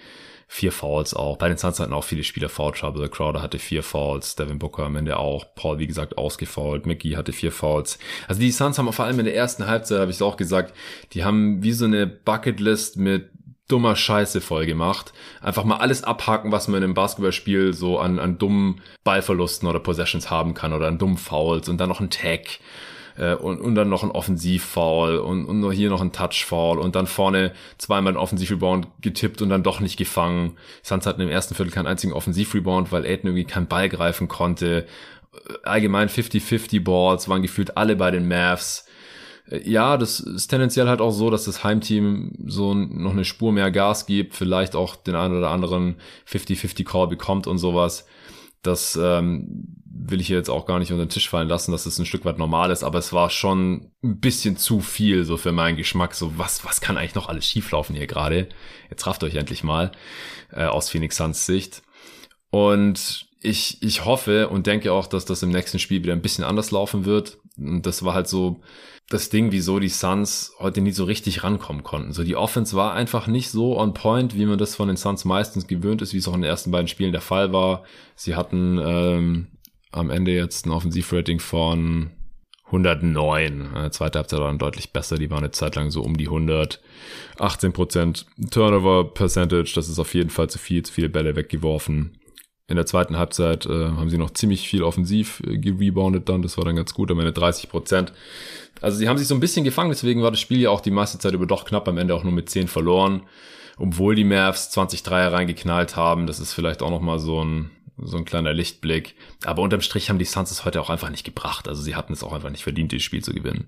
vier 0.52 0.72
Fouls 0.72 1.14
auch. 1.14 1.38
Bei 1.38 1.48
den 1.48 1.58
Suns 1.58 1.80
hatten 1.80 1.94
auch 1.94 2.04
viele 2.04 2.24
Spieler 2.24 2.50
Foul 2.50 2.74
Trouble. 2.74 3.08
Crowder 3.08 3.44
hatte 3.44 3.60
vier 3.60 3.84
Fouls, 3.84 4.36
Devin 4.36 4.58
Booker 4.58 4.84
am 4.84 4.96
Ende 4.96 5.18
auch. 5.18 5.46
Paul, 5.54 5.78
wie 5.78 5.86
gesagt, 5.86 6.18
ausgefault. 6.18 6.88
Mickey 6.88 7.12
hatte 7.12 7.34
vier 7.34 7.52
Fouls. 7.52 8.00
Also 8.28 8.42
die 8.42 8.50
Suns 8.50 8.80
haben 8.80 8.92
vor 8.92 9.06
allem 9.06 9.20
in 9.20 9.26
der 9.26 9.36
ersten 9.36 9.68
Halbzeit, 9.68 10.00
habe 10.00 10.10
ich 10.10 10.18
es 10.18 10.24
auch 10.24 10.38
gesagt, 10.38 10.76
die 11.14 11.24
haben 11.24 11.62
wie 11.62 11.72
so 11.72 11.86
eine 11.86 12.08
Bucketlist 12.08 12.98
mit 12.98 13.30
dummer 13.68 13.96
Scheiße 13.96 14.42
voll 14.42 14.66
gemacht. 14.66 15.14
Einfach 15.40 15.66
mal 15.66 15.78
alles 15.78 16.04
abhaken, 16.04 16.52
was 16.52 16.68
man 16.68 16.80
in 16.80 16.86
einem 16.86 16.94
Basketballspiel 16.96 17.74
so 17.74 18.00
an, 18.00 18.18
an 18.18 18.40
dummen 18.40 18.82
Ballverlusten 19.04 19.70
oder 19.70 19.80
Possessions 19.80 20.32
haben 20.32 20.56
kann 20.56 20.74
oder 20.74 20.88
an 20.88 20.98
dummen 20.98 21.18
Fouls 21.18 21.70
und 21.70 21.78
dann 21.78 21.90
noch 21.90 22.00
ein 22.00 22.10
Tag 22.10 22.60
äh, 23.20 23.36
und, 23.36 23.60
und 23.60 23.76
dann 23.76 23.90
noch 23.90 24.04
ein 24.04 24.12
Offensivfoul 24.12 25.18
und, 25.18 25.46
und 25.46 25.60
nur 25.60 25.74
hier 25.74 25.90
noch 25.90 26.02
ein 26.02 26.14
Touchfoul 26.14 26.80
und 26.80 26.96
dann 26.96 27.06
vorne 27.06 27.52
zweimal 27.78 28.14
ein 28.14 28.18
Offensivrebound 28.18 28.88
getippt 29.02 29.42
und 29.42 29.50
dann 29.50 29.62
doch 29.62 29.82
nicht 29.82 29.98
gefangen. 29.98 30.58
Suns 30.82 31.06
hatten 31.06 31.22
im 31.22 31.30
ersten 31.30 31.54
Viertel 31.54 31.72
keinen 31.72 31.88
einzigen 31.88 32.14
Offensivrebound, 32.14 32.92
weil 32.92 33.06
Aiden 33.06 33.28
irgendwie 33.28 33.44
keinen 33.44 33.68
Ball 33.68 33.90
greifen 33.90 34.28
konnte. 34.28 34.88
Allgemein 35.64 36.10
50-50 36.10 36.84
Balls 36.84 37.28
waren 37.30 37.42
gefühlt 37.42 37.78
alle 37.78 37.96
bei 37.96 38.10
den 38.10 38.28
Mavs. 38.28 38.86
Äh, 39.50 39.70
ja, 39.70 39.98
das 39.98 40.22
ist 40.22 40.48
tendenziell 40.48 40.88
halt 40.88 41.02
auch 41.02 41.12
so, 41.12 41.30
dass 41.30 41.44
das 41.44 41.64
Heimteam 41.64 42.32
so 42.46 42.74
noch 42.74 43.12
eine 43.12 43.26
Spur 43.26 43.52
mehr 43.52 43.70
Gas 43.70 44.06
gibt, 44.06 44.34
vielleicht 44.34 44.76
auch 44.76 44.96
den 44.96 45.16
einen 45.16 45.38
oder 45.38 45.50
anderen 45.50 45.96
50-50 46.28 46.86
Call 46.86 47.08
bekommt 47.08 47.48
und 47.48 47.58
sowas. 47.58 48.06
Das 48.62 48.98
ähm, 49.02 49.79
will 50.02 50.22
ich 50.22 50.28
hier 50.28 50.38
jetzt 50.38 50.50
auch 50.50 50.66
gar 50.66 50.80
nicht 50.80 50.92
unter 50.92 51.06
den 51.06 51.10
Tisch 51.10 51.30
fallen 51.30 51.50
lassen, 51.50 51.74
dass 51.74 51.86
es 51.86 52.00
ein 52.00 52.06
Stück 52.06 52.24
weit 52.24 52.38
normal 52.38 52.72
ist, 52.72 52.84
aber 52.84 53.00
es 53.00 53.12
war 53.12 53.30
schon 53.30 53.92
ein 54.02 54.20
bisschen 54.20 54.56
zu 54.56 54.80
viel 54.80 55.26
so 55.26 55.36
für 55.36 55.52
meinen 55.52 55.76
Geschmack. 55.76 56.16
So 56.16 56.38
was, 56.38 56.64
was 56.64 56.80
kann 56.80 56.98
eigentlich 56.98 57.16
noch 57.16 57.28
alles 57.28 57.46
schieflaufen 57.46 57.96
hier 57.96 58.08
gerade? 58.08 58.48
Jetzt 58.90 59.06
rafft 59.06 59.24
euch 59.24 59.36
endlich 59.36 59.64
mal 59.64 59.92
äh, 60.52 60.66
aus 60.66 60.90
Phoenix 60.90 61.18
Suns 61.18 61.46
Sicht. 61.46 61.84
Und 62.50 63.28
ich, 63.42 63.84
ich 63.84 64.06
hoffe 64.06 64.48
und 64.48 64.68
denke 64.68 64.94
auch, 64.94 65.06
dass 65.06 65.26
das 65.26 65.44
im 65.44 65.50
nächsten 65.50 65.80
Spiel 65.80 66.02
wieder 66.02 66.14
ein 66.14 66.22
bisschen 66.22 66.46
anders 66.46 66.72
laufen 66.72 67.04
wird. 67.06 67.38
Und 67.58 67.86
das 67.86 68.04
war 68.04 68.14
halt 68.14 68.28
so 68.28 68.62
das 69.10 69.30
Ding, 69.30 69.52
wieso 69.52 69.80
die 69.80 69.90
Suns 69.90 70.54
heute 70.60 70.82
nie 70.82 70.92
so 70.92 71.04
richtig 71.04 71.44
rankommen 71.44 71.84
konnten. 71.84 72.14
So 72.14 72.24
die 72.24 72.36
Offense 72.36 72.76
war 72.76 72.94
einfach 72.94 73.28
nicht 73.28 73.50
so 73.50 73.78
on 73.78 73.94
point, 73.94 74.36
wie 74.36 74.46
man 74.46 74.58
das 74.60 74.76
von 74.76 74.88
den 74.88 74.98
Suns 74.98 75.26
meistens 75.26 75.68
gewöhnt 75.68 76.02
ist, 76.02 76.14
wie 76.14 76.18
es 76.18 76.28
auch 76.28 76.36
in 76.36 76.42
den 76.42 76.50
ersten 76.50 76.72
beiden 76.72 76.88
Spielen 76.88 77.12
der 77.12 77.22
Fall 77.22 77.52
war. 77.52 77.84
Sie 78.16 78.36
hatten 78.36 78.80
ähm, 78.82 79.48
am 79.92 80.10
Ende 80.10 80.32
jetzt 80.32 80.66
ein 80.66 80.72
Offensivrating 80.72 81.40
von 81.40 82.12
109. 82.72 83.76
Äh, 83.76 83.92
zweite 83.92 84.20
Halbzeit 84.20 84.40
war 84.40 84.48
dann 84.48 84.60
deutlich 84.60 84.94
besser. 84.94 85.18
Die 85.18 85.30
waren 85.30 85.40
eine 85.40 85.52
Zeit 85.52 85.76
lang 85.76 85.90
so 85.90 86.02
um 86.02 86.18
die 86.18 86.28
100. 86.28 86.80
18% 87.38 88.26
Turnover 88.52 89.14
Percentage. 89.14 89.72
Das 89.74 89.90
ist 89.90 90.00
auf 90.00 90.14
jeden 90.14 90.30
Fall 90.30 90.50
zu 90.50 90.60
viel, 90.60 90.84
zu 90.84 90.94
viele 90.94 91.10
Bälle 91.10 91.36
weggeworfen. 91.36 92.18
In 92.68 92.76
der 92.76 92.86
zweiten 92.86 93.18
Halbzeit 93.18 93.66
äh, 93.66 93.88
haben 93.88 94.12
sie 94.12 94.20
noch 94.20 94.30
ziemlich 94.32 94.70
viel 94.70 94.84
offensiv 94.84 95.42
äh, 95.48 95.58
gereboundet 95.58 96.30
dann. 96.30 96.44
Das 96.44 96.58
war 96.58 96.66
dann 96.66 96.76
ganz 96.76 96.94
gut. 96.94 97.10
Am 97.10 97.20
Ende 97.20 97.32
30%. 97.32 98.10
Also 98.82 98.98
sie 98.98 99.10
haben 99.10 99.18
sich 99.18 99.28
so 99.28 99.34
ein 99.34 99.40
bisschen 99.40 99.64
gefangen. 99.64 99.90
Deswegen 99.90 100.22
war 100.22 100.30
das 100.30 100.40
Spiel 100.40 100.60
ja 100.60 100.70
auch 100.70 100.82
die 100.82 100.92
meiste 100.92 101.18
Zeit 101.18 101.34
über 101.34 101.48
doch 101.48 101.66
knapp. 101.66 101.88
Am 101.88 101.98
Ende 101.98 102.14
auch 102.14 102.24
nur 102.24 102.34
mit 102.34 102.50
10 102.50 102.68
verloren. 102.68 103.24
Obwohl 103.78 104.14
die 104.14 104.26
Mavs 104.26 104.70
20 104.70 105.02
Dreier 105.02 105.34
reingeknallt 105.34 105.96
haben. 105.96 106.28
Das 106.28 106.40
ist 106.40 106.54
vielleicht 106.54 106.84
auch 106.84 106.92
nochmal 106.92 107.18
so 107.18 107.44
ein 107.44 107.72
so 108.02 108.18
ein 108.18 108.26
kleiner 108.26 108.54
Lichtblick. 108.54 109.16
Aber 109.46 109.62
unterm 109.62 109.82
Strich 109.82 110.10
haben 110.10 110.20
die 110.20 110.26
Suns 110.26 110.52
es 110.52 110.66
heute 110.66 110.82
auch 110.82 110.90
einfach 110.90 111.10
nicht 111.10 111.24
gebracht. 111.24 111.68
Also 111.68 111.82
sie 111.82 111.96
hatten 111.96 112.14
es 112.14 112.24
auch 112.24 112.34
einfach 112.34 112.50
nicht 112.50 112.64
verdient, 112.64 112.94
das 112.94 113.02
Spiel 113.02 113.24
zu 113.24 113.34
gewinnen. 113.34 113.68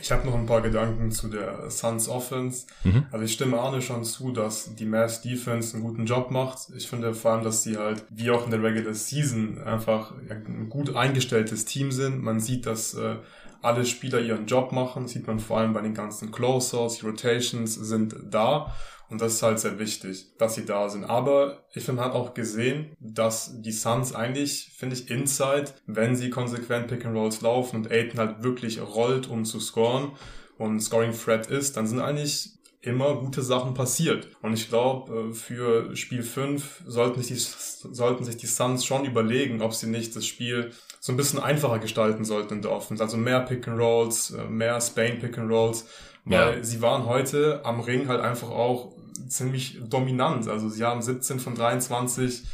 Ich 0.00 0.10
habe 0.10 0.26
noch 0.26 0.34
ein 0.34 0.46
paar 0.46 0.60
Gedanken 0.60 1.12
zu 1.12 1.28
der 1.28 1.70
Suns 1.70 2.08
Offense. 2.08 2.66
Mhm. 2.82 3.06
Also 3.12 3.24
ich 3.24 3.32
stimme 3.32 3.60
Arne 3.60 3.80
schon 3.80 4.04
zu, 4.04 4.32
dass 4.32 4.74
die 4.74 4.86
Mavs 4.86 5.22
Defense 5.22 5.74
einen 5.74 5.84
guten 5.84 6.04
Job 6.04 6.32
macht. 6.32 6.70
Ich 6.76 6.88
finde 6.88 7.14
vor 7.14 7.30
allem, 7.30 7.44
dass 7.44 7.62
sie 7.62 7.76
halt, 7.76 8.04
wie 8.10 8.30
auch 8.30 8.44
in 8.44 8.50
der 8.50 8.62
Regular 8.62 8.92
Season, 8.92 9.62
einfach 9.62 10.12
ein 10.28 10.68
gut 10.68 10.96
eingestelltes 10.96 11.64
Team 11.64 11.92
sind. 11.92 12.22
Man 12.22 12.40
sieht, 12.40 12.66
dass 12.66 12.94
äh, 12.94 13.16
alle 13.62 13.86
Spieler 13.86 14.20
ihren 14.20 14.46
Job 14.46 14.72
machen. 14.72 15.06
sieht 15.06 15.26
man 15.26 15.38
vor 15.38 15.58
allem 15.58 15.72
bei 15.72 15.80
den 15.80 15.94
ganzen 15.94 16.32
Closers, 16.32 16.98
die 16.98 17.06
Rotations 17.06 17.74
sind 17.74 18.16
da. 18.30 18.74
Und 19.14 19.20
das 19.20 19.34
ist 19.34 19.44
halt 19.44 19.60
sehr 19.60 19.78
wichtig, 19.78 20.26
dass 20.38 20.56
sie 20.56 20.66
da 20.66 20.88
sind. 20.88 21.04
Aber 21.04 21.62
ich 21.72 21.84
finde, 21.84 22.00
man 22.00 22.10
hat 22.10 22.16
auch 22.16 22.34
gesehen, 22.34 22.96
dass 22.98 23.62
die 23.62 23.70
Suns 23.70 24.12
eigentlich, 24.12 24.72
finde 24.76 24.96
ich, 24.96 25.08
inside, 25.08 25.66
wenn 25.86 26.16
sie 26.16 26.30
konsequent 26.30 26.88
Pick 26.88 27.06
and 27.06 27.16
Rolls 27.16 27.40
laufen 27.40 27.76
und 27.76 27.92
Aiden 27.92 28.18
halt 28.18 28.42
wirklich 28.42 28.80
rollt, 28.80 29.28
um 29.28 29.44
zu 29.44 29.60
scoren 29.60 30.10
und 30.58 30.80
Scoring 30.80 31.12
Threat 31.12 31.46
ist, 31.46 31.76
dann 31.76 31.86
sind 31.86 32.00
eigentlich 32.00 32.54
immer 32.80 33.14
gute 33.14 33.42
Sachen 33.42 33.74
passiert. 33.74 34.30
Und 34.42 34.52
ich 34.52 34.68
glaube, 34.68 35.30
äh, 35.30 35.32
für 35.32 35.94
Spiel 35.94 36.24
5 36.24 36.82
sollten 36.84 37.22
sich, 37.22 37.28
die, 37.28 37.94
sollten 37.94 38.24
sich 38.24 38.36
die 38.36 38.48
Suns 38.48 38.84
schon 38.84 39.04
überlegen, 39.04 39.62
ob 39.62 39.74
sie 39.74 39.86
nicht 39.86 40.16
das 40.16 40.26
Spiel 40.26 40.72
so 40.98 41.12
ein 41.12 41.16
bisschen 41.16 41.38
einfacher 41.38 41.78
gestalten 41.78 42.24
sollten 42.24 42.54
in 42.54 42.62
der 42.62 42.72
Offense. 42.72 43.00
Also 43.00 43.16
mehr 43.16 43.38
Pick 43.42 43.68
and 43.68 43.78
Rolls, 43.78 44.32
äh, 44.32 44.42
mehr 44.42 44.80
Spain 44.80 45.20
Pick 45.20 45.38
and 45.38 45.52
Rolls, 45.52 45.86
weil 46.24 46.56
ja. 46.56 46.64
sie 46.64 46.80
waren 46.80 47.06
heute 47.06 47.60
am 47.64 47.80
Ring 47.80 48.08
halt 48.08 48.20
einfach 48.20 48.48
auch 48.48 48.93
ziemlich 49.28 49.78
dominant. 49.88 50.48
Also 50.48 50.68
sie 50.68 50.84
haben 50.84 51.02
17 51.02 51.40
von 51.40 51.54
23 51.54 52.44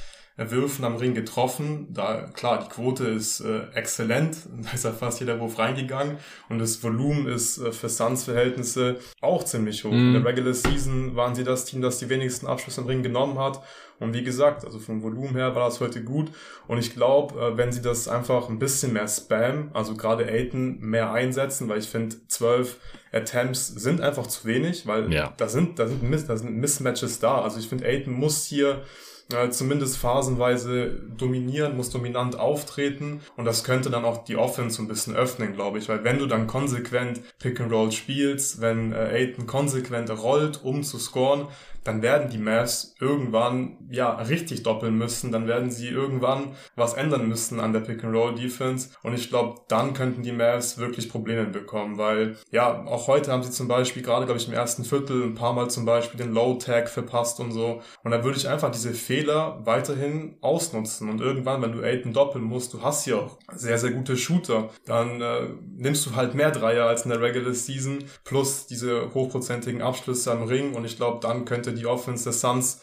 Würfen 0.49 0.85
am 0.85 0.97
Ring 0.97 1.15
getroffen. 1.15 1.89
Da, 1.91 2.29
klar, 2.33 2.65
die 2.65 2.69
Quote 2.69 3.07
ist 3.07 3.41
äh, 3.41 3.63
exzellent. 3.75 4.37
Da 4.63 4.73
ist 4.73 4.85
ja 4.85 4.93
fast 4.93 5.21
jeder 5.21 5.41
Wurf 5.41 5.59
reingegangen. 5.59 6.19
Und 6.49 6.59
das 6.59 6.83
Volumen 6.83 7.27
ist 7.27 7.59
äh, 7.59 7.73
für 7.73 7.89
Suns 7.89 8.25
Verhältnisse 8.25 8.99
auch 9.21 9.45
ziemlich 9.45 9.85
hoch. 9.85 9.91
Mm. 9.91 9.95
In 9.95 10.13
der 10.15 10.25
Regular 10.25 10.55
Season 10.55 11.17
waren 11.17 11.35
sie 11.35 11.45
das 11.45 11.65
Team, 11.65 11.83
das 11.83 11.99
die 11.99 12.09
wenigsten 12.09 12.47
Abschlüsse 12.47 12.81
am 12.81 12.87
Ring 12.87 13.03
genommen 13.03 13.39
hat. 13.39 13.61
Und 13.99 14.15
wie 14.15 14.23
gesagt, 14.23 14.65
also 14.65 14.79
vom 14.79 15.03
Volumen 15.03 15.35
her 15.35 15.55
war 15.55 15.67
das 15.67 15.81
heute 15.81 16.03
gut. 16.03 16.31
Und 16.67 16.79
ich 16.79 16.95
glaube, 16.95 17.39
äh, 17.39 17.57
wenn 17.57 17.71
sie 17.71 17.83
das 17.83 18.09
einfach 18.09 18.49
ein 18.49 18.59
bisschen 18.59 18.95
mehr 18.95 19.09
Spam, 19.09 19.71
also 19.75 19.95
gerade 19.95 20.27
Aiton, 20.27 20.81
mehr 20.81 21.13
einsetzen, 21.13 21.69
weil 21.69 21.79
ich 21.79 21.89
finde, 21.89 22.17
zwölf 22.29 22.79
Attempts 23.13 23.69
sind 23.69 24.01
einfach 24.01 24.27
zu 24.27 24.47
wenig, 24.47 24.87
weil 24.87 25.13
ja. 25.13 25.35
da 25.37 25.49
sind, 25.49 25.79
da 25.79 25.87
sind, 25.87 26.29
da 26.29 26.37
sind 26.37 26.57
Mismatches 26.57 27.19
da. 27.19 27.43
Also 27.43 27.59
ich 27.61 27.69
finde, 27.69 27.87
Aiton 27.87 28.15
muss 28.15 28.47
hier 28.47 28.83
äh, 29.33 29.51
zumindest 29.51 29.99
phasenweise 29.99 31.01
dominieren, 31.17 31.77
muss 31.77 31.91
dominant 31.91 32.39
auftreten. 32.39 33.21
Und 33.37 33.45
das 33.45 33.65
könnte 33.65 33.91
dann 33.91 34.05
auch 34.05 34.25
die 34.25 34.37
Offense 34.37 34.81
ein 34.81 34.89
bisschen 34.89 35.15
öffnen, 35.15 35.55
glaube 35.55 35.79
ich, 35.79 35.89
weil 35.89 36.05
wenn 36.05 36.19
du 36.19 36.27
dann 36.27 36.47
konsequent 36.47 37.21
Pick 37.39 37.61
and 37.61 37.73
Roll 37.73 37.93
spielst, 37.93 38.61
wenn 38.61 38.93
äh, 38.93 39.11
Aiden 39.13 39.47
konsequent 39.47 40.11
rollt, 40.11 40.61
um 40.63 40.83
zu 40.83 40.99
scoren, 40.99 41.49
dann 41.85 42.03
werden 42.03 42.31
die 42.31 42.39
Mavs 42.39 42.95
irgendwann 43.01 43.77
ja 43.91 44.13
richtig 44.17 44.63
doppeln 44.63 44.97
müssen, 44.97 45.33
dann 45.33 45.47
werden 45.47 45.71
sie 45.71 45.89
irgendwann 45.89 46.55
was 46.77 46.95
ändern 46.95 47.29
müssen 47.29 47.61
an 47.61 47.73
der 47.73 47.81
Pick 47.81 48.05
and 48.05 48.15
Roll 48.15 48.35
Defense 48.35 48.91
und 49.03 49.15
ich 49.15 49.29
glaube, 49.29 49.61
dann 49.69 49.95
könnten 49.95 50.23
die 50.23 50.33
Mavs 50.33 50.79
wirklich 50.79 51.09
Probleme 51.09 51.47
bekommen, 51.47 51.99
weil 51.99 52.37
ja, 52.51 52.85
auch 52.85 53.07
heute 53.07 53.33
haben 53.33 53.43
sie 53.43 53.51
zum 53.51 53.69
Beispiel 53.69 54.03
gerade, 54.03 54.27
glaube 54.27 54.41
ich, 54.41 54.49
im 54.49 54.55
ersten 54.55 54.85
Viertel 54.85 55.23
ein 55.23 55.35
paar 55.35 55.55
Mal 55.55 55.71
zum 55.71 55.85
Beispiel 55.85 56.19
den 56.19 56.35
Low 56.35 56.55
Tag 56.55 56.89
verpasst 56.89 57.41
und 57.41 57.53
so. 57.53 57.81
Und 58.03 58.11
da 58.11 58.25
würde 58.25 58.39
ich 58.39 58.49
einfach 58.49 58.71
diese 58.71 58.93
Fehler 58.93 59.20
weiterhin 59.29 60.37
ausnutzen 60.41 61.09
und 61.09 61.21
irgendwann, 61.21 61.63
wenn 61.63 61.73
du 61.73 61.83
Aiden 61.83 62.13
doppeln 62.13 62.45
musst, 62.45 62.75
du 62.75 62.83
hast 62.83 63.07
ja 63.07 63.17
auch 63.17 63.39
sehr, 63.55 63.79
sehr 63.79 63.93
gute 63.93 64.17
Shooter, 64.17 64.71
dann 64.87 65.21
äh, 65.21 65.49
nimmst 65.77 66.05
du 66.07 66.17
halt 66.17 66.35
mehr 66.35 66.51
Dreier 66.51 66.87
als 66.87 67.05
in 67.05 67.11
der 67.11 67.21
Regular 67.21 67.55
Season 67.55 68.05
plus 68.25 68.67
diese 68.67 69.15
hochprozentigen 69.15 69.83
Abschlüsse 69.83 70.33
am 70.33 70.45
Ring 70.45 70.75
und 70.75 70.85
ich 70.85 70.97
glaube, 70.97 71.21
dann 71.21 71.45
könnte 71.45 71.61
könnte 71.61 71.75
die 71.75 71.87
Offense 71.87 72.25
der 72.25 72.33
Suns 72.33 72.81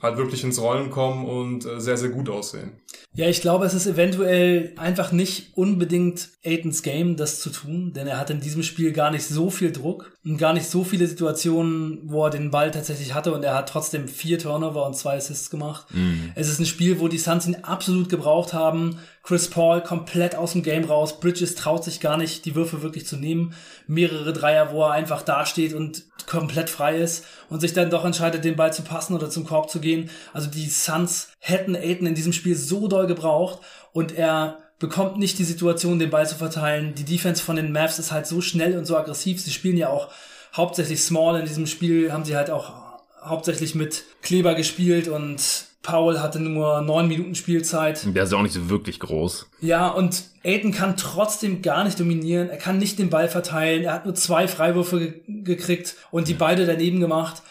halt 0.00 0.16
wirklich 0.16 0.44
ins 0.44 0.60
Rollen 0.60 0.90
kommen 0.90 1.26
und 1.26 1.64
äh, 1.64 1.80
sehr, 1.80 1.96
sehr 1.96 2.10
gut 2.10 2.28
aussehen. 2.28 2.80
Ja, 3.16 3.28
ich 3.28 3.40
glaube, 3.40 3.64
es 3.64 3.74
ist 3.74 3.86
eventuell 3.86 4.72
einfach 4.76 5.12
nicht 5.12 5.52
unbedingt 5.54 6.30
Aitons 6.44 6.82
Game, 6.82 7.16
das 7.16 7.40
zu 7.40 7.50
tun, 7.50 7.92
denn 7.92 8.08
er 8.08 8.18
hat 8.18 8.30
in 8.30 8.40
diesem 8.40 8.64
Spiel 8.64 8.92
gar 8.92 9.12
nicht 9.12 9.24
so 9.24 9.50
viel 9.50 9.70
Druck 9.70 10.12
und 10.24 10.36
gar 10.36 10.52
nicht 10.52 10.68
so 10.68 10.82
viele 10.82 11.06
Situationen, 11.06 12.00
wo 12.06 12.24
er 12.24 12.30
den 12.30 12.50
Ball 12.50 12.72
tatsächlich 12.72 13.14
hatte 13.14 13.32
und 13.32 13.44
er 13.44 13.54
hat 13.54 13.68
trotzdem 13.68 14.08
vier 14.08 14.40
Turnover 14.40 14.84
und 14.84 14.96
zwei 14.96 15.16
Assists 15.16 15.48
gemacht. 15.48 15.86
Mhm. 15.90 16.32
Es 16.34 16.48
ist 16.48 16.58
ein 16.58 16.66
Spiel, 16.66 16.98
wo 16.98 17.06
die 17.06 17.18
Suns 17.18 17.46
ihn 17.46 17.56
absolut 17.62 18.08
gebraucht 18.08 18.52
haben. 18.52 18.98
Chris 19.22 19.48
Paul 19.48 19.80
komplett 19.80 20.34
aus 20.34 20.52
dem 20.52 20.64
Game 20.64 20.84
raus. 20.84 21.20
Bridges 21.20 21.54
traut 21.54 21.84
sich 21.84 22.00
gar 22.00 22.16
nicht, 22.16 22.44
die 22.44 22.56
Würfe 22.56 22.82
wirklich 22.82 23.06
zu 23.06 23.16
nehmen. 23.16 23.54
Mehrere 23.86 24.32
Dreier, 24.32 24.72
wo 24.72 24.82
er 24.82 24.90
einfach 24.90 25.22
dasteht 25.22 25.72
und 25.72 26.04
komplett 26.26 26.68
frei 26.68 26.98
ist 26.98 27.24
und 27.48 27.60
sich 27.60 27.72
dann 27.72 27.90
doch 27.90 28.04
entscheidet, 28.04 28.44
den 28.44 28.56
Ball 28.56 28.72
zu 28.72 28.82
passen 28.82 29.14
oder 29.14 29.30
zum 29.30 29.44
Korb 29.44 29.70
zu 29.70 29.80
gehen. 29.80 30.10
Also 30.32 30.48
die 30.48 30.68
Suns 30.68 31.28
hätten 31.44 31.76
Aiden 31.76 32.06
in 32.06 32.14
diesem 32.14 32.32
Spiel 32.32 32.56
so 32.56 32.88
doll 32.88 33.06
gebraucht 33.06 33.58
und 33.92 34.16
er 34.16 34.58
bekommt 34.78 35.18
nicht 35.18 35.38
die 35.38 35.44
Situation, 35.44 35.98
den 35.98 36.08
Ball 36.08 36.26
zu 36.26 36.36
verteilen. 36.36 36.94
Die 36.94 37.04
Defense 37.04 37.42
von 37.42 37.56
den 37.56 37.70
Mavs 37.70 37.98
ist 37.98 38.12
halt 38.12 38.26
so 38.26 38.40
schnell 38.40 38.78
und 38.78 38.86
so 38.86 38.96
aggressiv. 38.96 39.42
Sie 39.42 39.50
spielen 39.50 39.76
ja 39.76 39.90
auch 39.90 40.08
hauptsächlich 40.54 41.02
small 41.02 41.38
in 41.38 41.46
diesem 41.46 41.66
Spiel, 41.66 42.12
haben 42.12 42.24
sie 42.24 42.34
halt 42.34 42.48
auch 42.48 42.72
hauptsächlich 43.22 43.74
mit 43.74 44.04
Kleber 44.22 44.54
gespielt 44.54 45.06
und 45.06 45.66
Paul 45.82 46.22
hatte 46.22 46.40
nur 46.40 46.80
neun 46.80 47.08
Minuten 47.08 47.34
Spielzeit. 47.34 48.00
Der 48.14 48.24
ist 48.24 48.32
ja 48.32 48.38
auch 48.38 48.42
nicht 48.42 48.54
so 48.54 48.70
wirklich 48.70 48.98
groß. 48.98 49.46
Ja, 49.60 49.88
und 49.88 50.24
Aiden 50.44 50.72
kann 50.72 50.96
trotzdem 50.96 51.60
gar 51.60 51.84
nicht 51.84 52.00
dominieren. 52.00 52.48
Er 52.48 52.56
kann 52.56 52.78
nicht 52.78 52.98
den 52.98 53.10
Ball 53.10 53.28
verteilen. 53.28 53.84
Er 53.84 53.92
hat 53.92 54.06
nur 54.06 54.14
zwei 54.14 54.48
Freiwürfe 54.48 54.98
ge 54.98 55.20
gekriegt 55.26 55.94
und 56.10 56.28
die 56.28 56.34
beide 56.34 56.64
daneben 56.64 57.00
gemacht. 57.00 57.42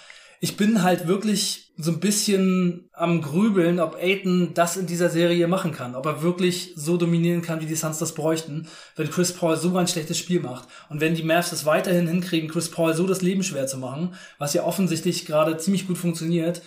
Ich 0.44 0.58
bin 0.58 0.84
halt 0.84 1.08
wirklich 1.08 1.72
so 1.78 1.90
ein 1.90 2.02
bisschen 2.02 2.90
am 2.92 3.22
Grübeln, 3.22 3.80
ob 3.80 3.96
Aiden 3.96 4.54
das 4.54 4.76
in 4.76 4.88
dieser 4.88 5.10
Serie 5.10 5.48
machen 5.48 5.72
kann. 5.72 5.96
Ob 5.96 6.06
er 6.06 6.22
wirklich 6.22 6.74
so 6.76 6.98
dominieren 6.98 7.42
kann, 7.42 7.62
wie 7.62 7.66
die 7.66 7.76
Suns 7.76 7.98
das 7.98 8.14
bräuchten, 8.14 8.68
wenn 8.98 9.10
Chris 9.10 9.32
Paul 9.32 9.56
so 9.56 9.74
ein 9.78 9.88
schlechtes 9.88 10.18
Spiel 10.18 10.42
macht. 10.42 10.68
Und 10.90 11.00
wenn 11.00 11.16
die 11.16 11.24
Mavs 11.24 11.54
es 11.54 11.66
weiterhin 11.66 12.10
hinkriegen, 12.10 12.50
Chris 12.50 12.70
Paul 12.70 12.94
so 12.94 13.08
das 13.08 13.22
Leben 13.22 13.42
schwer 13.42 13.68
zu 13.68 13.78
machen, 13.78 14.16
was 14.38 14.54
ja 14.54 14.66
offensichtlich 14.66 15.26
gerade 15.26 15.56
ziemlich 15.56 15.88
gut 15.88 15.98
funktioniert, 15.98 16.62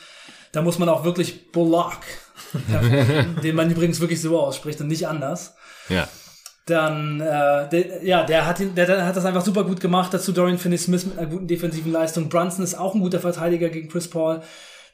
da 0.53 0.63
muss 0.63 0.79
man 0.79 0.89
auch 0.89 1.05
wirklich 1.05 1.53
Bullock, 1.53 2.01
den 3.43 3.57
man 3.57 3.71
übrigens 3.71 4.01
wirklich 4.01 4.23
so 4.23 4.41
ausspricht 4.41 4.81
und 4.81 4.89
nicht 4.89 5.07
anders. 5.07 5.55
Ja. 5.91 6.09
Dann, 6.67 7.21
äh, 7.21 7.69
der, 7.69 8.05
ja, 8.05 8.25
der 8.25 8.45
hat, 8.45 8.59
der, 8.59 8.87
der 8.87 9.07
hat 9.07 9.17
das 9.17 9.25
einfach 9.25 9.45
super 9.45 9.65
gut 9.65 9.81
gemacht. 9.81 10.13
Dazu 10.13 10.33
Dorian 10.33 10.59
Finney-Smith 10.59 11.07
mit 11.07 11.19
einer 11.19 11.29
guten 11.29 11.47
defensiven 11.47 11.93
Leistung. 11.93 12.29
Brunson 12.29 12.65
ist 12.65 12.75
auch 12.75 12.95
ein 12.95 13.01
guter 13.01 13.21
Verteidiger 13.21 13.69
gegen 13.69 13.89
Chris 13.89 14.09
Paul. 14.09 14.43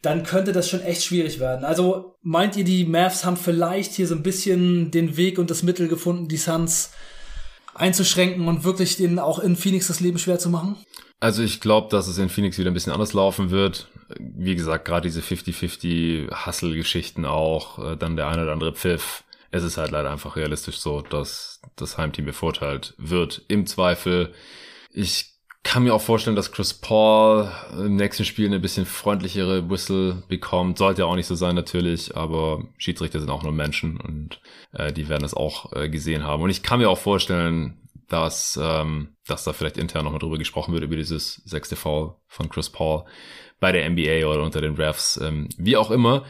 Dann 0.03 0.23
könnte 0.23 0.53
das 0.53 0.69
schon 0.69 0.83
echt 0.83 1.03
schwierig 1.03 1.41
werden. 1.41 1.65
Also 1.65 2.17
meint 2.23 2.57
ihr, 2.57 2.65
die 2.65 2.85
Mavs 2.85 3.25
haben 3.25 3.37
vielleicht 3.37 3.93
hier 3.93 4.07
so 4.07 4.15
ein 4.15 4.23
bisschen 4.23 4.91
den 4.91 5.17
Weg 5.17 5.39
und 5.39 5.51
das 5.51 5.63
Mittel 5.63 5.89
gefunden, 5.89 6.29
die 6.29 6.37
Suns 6.37 6.91
einzuschränken 7.75 8.49
und 8.49 8.65
wirklich 8.65 8.97
denen 8.97 9.19
auch 9.19 9.39
in 9.39 9.57
Phoenix 9.57 9.87
das 9.87 10.01
Leben 10.01 10.19
schwer 10.19 10.39
zu 10.39 10.51
machen? 10.51 10.77
Also 11.21 11.43
ich 11.43 11.61
glaube, 11.61 11.89
dass 11.89 12.09
es 12.09 12.19
in 12.19 12.29
Phoenix 12.29 12.59
wieder 12.59 12.71
ein 12.71 12.75
bisschen 12.75 12.93
anders 12.93 13.13
laufen 13.13 13.51
wird. 13.51 13.89
Wie 14.19 14.57
gesagt, 14.57 14.85
gerade 14.85 15.09
diese 15.09 15.21
50-50 15.21 16.47
Hustle-Geschichten 16.47 17.25
auch, 17.25 17.79
äh, 17.93 17.97
dann 17.97 18.17
der 18.17 18.29
eine 18.29 18.43
oder 18.43 18.53
andere 18.53 18.75
Pfiff. 18.75 19.25
Es 19.53 19.63
ist 19.63 19.77
halt 19.77 19.93
leider 19.93 20.11
einfach 20.11 20.35
realistisch 20.35 20.79
so, 20.79 21.03
dass 21.03 21.61
das 21.77 21.99
Heimteam 21.99 22.25
bevorteilt 22.25 22.95
wird. 22.99 23.43
Im 23.49 23.67
Zweifel. 23.67 24.35
Ich 24.91 25.33
kann 25.63 25.85
mir 25.85 25.95
auch 25.95 26.01
vorstellen, 26.01 26.35
dass 26.35 26.51
Chris 26.51 26.75
Paul 26.75 27.53
im 27.73 27.95
nächsten 27.95 28.25
Spiel 28.25 28.47
eine 28.47 28.59
bisschen 28.59 28.85
freundlichere 28.87 29.71
Whistle 29.71 30.23
bekommt. 30.27 30.79
Sollte 30.79 31.03
ja 31.03 31.07
auch 31.07 31.15
nicht 31.15 31.27
so 31.27 31.35
sein 31.35 31.55
natürlich, 31.55 32.17
aber 32.17 32.65
Schiedsrichter 32.79 33.21
sind 33.21 33.31
auch 33.31 33.45
nur 33.45 33.53
Menschen 33.53 34.01
und 34.01 34.41
äh, 34.73 34.93
die 34.93 35.09
werden 35.09 35.25
es 35.25 35.35
auch 35.35 35.73
äh, 35.73 35.89
gesehen 35.89 36.25
haben. 36.25 36.43
Und 36.43 36.51
ich 36.51 36.63
kann 36.63 36.81
mir 36.81 36.91
auch 36.91 36.99
vorstellen, 36.99 37.79
dass, 38.09 38.59
ähm, 38.61 39.17
dass 39.27 39.45
da 39.45 39.53
vielleicht 39.53 39.79
intern 39.79 40.05
nochmal 40.05 40.19
drüber 40.19 40.39
gesprochen 40.39 40.75
wird, 40.75 40.83
über 40.83 40.97
dieses 40.97 41.37
sechste 41.45 41.77
Foul 41.77 42.17
von 42.27 42.49
Chris 42.49 42.71
Paul 42.71 43.05
bei 43.61 43.71
der 43.71 43.89
NBA 43.89 44.27
oder 44.27 44.43
unter 44.43 44.61
den 44.61 44.75
Refs, 44.75 45.19
ähm, 45.23 45.49
wie 45.57 45.77
auch 45.77 45.91
immer. 45.91 46.25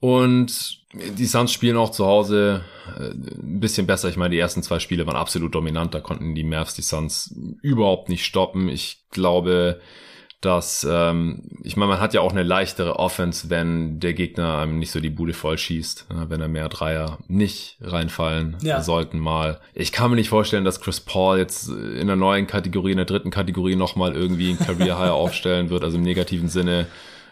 Und 0.00 0.85
die 1.18 1.26
Suns 1.26 1.52
spielen 1.52 1.76
auch 1.76 1.90
zu 1.90 2.06
Hause 2.06 2.62
äh, 2.98 3.10
ein 3.10 3.60
bisschen 3.60 3.86
besser. 3.86 4.08
Ich 4.08 4.16
meine, 4.16 4.30
die 4.30 4.38
ersten 4.38 4.62
zwei 4.62 4.78
Spiele 4.78 5.06
waren 5.06 5.16
absolut 5.16 5.54
dominant. 5.54 5.94
Da 5.94 6.00
konnten 6.00 6.34
die 6.34 6.44
Mavs 6.44 6.74
die 6.74 6.82
Suns 6.82 7.34
überhaupt 7.62 8.08
nicht 8.08 8.24
stoppen. 8.24 8.68
Ich 8.68 9.04
glaube, 9.10 9.80
dass, 10.40 10.86
ähm, 10.88 11.42
ich 11.62 11.76
meine, 11.76 11.92
man 11.92 12.00
hat 12.00 12.14
ja 12.14 12.20
auch 12.20 12.30
eine 12.30 12.42
leichtere 12.42 12.98
Offense, 12.98 13.48
wenn 13.48 14.00
der 14.00 14.12
Gegner 14.12 14.58
einem 14.58 14.78
nicht 14.78 14.90
so 14.90 15.00
die 15.00 15.10
Bude 15.10 15.32
voll 15.32 15.56
schießt, 15.56 16.06
ja, 16.10 16.30
wenn 16.30 16.40
er 16.40 16.48
mehr 16.48 16.68
Dreier 16.68 17.18
nicht 17.26 17.78
reinfallen 17.80 18.56
ja. 18.62 18.82
sollten 18.82 19.18
mal. 19.18 19.60
Ich 19.74 19.92
kann 19.92 20.10
mir 20.10 20.16
nicht 20.16 20.28
vorstellen, 20.28 20.64
dass 20.64 20.80
Chris 20.80 21.00
Paul 21.00 21.38
jetzt 21.38 21.68
in 21.68 22.06
der 22.06 22.16
neuen 22.16 22.46
Kategorie, 22.46 22.92
in 22.92 22.98
der 22.98 23.06
dritten 23.06 23.30
Kategorie 23.30 23.76
nochmal 23.76 24.14
irgendwie 24.14 24.50
ein 24.50 24.58
Career 24.58 24.98
High 24.98 25.10
aufstellen 25.10 25.70
wird, 25.70 25.82
also 25.82 25.96
im 25.96 26.04
negativen 26.04 26.48
Sinne. 26.48 26.86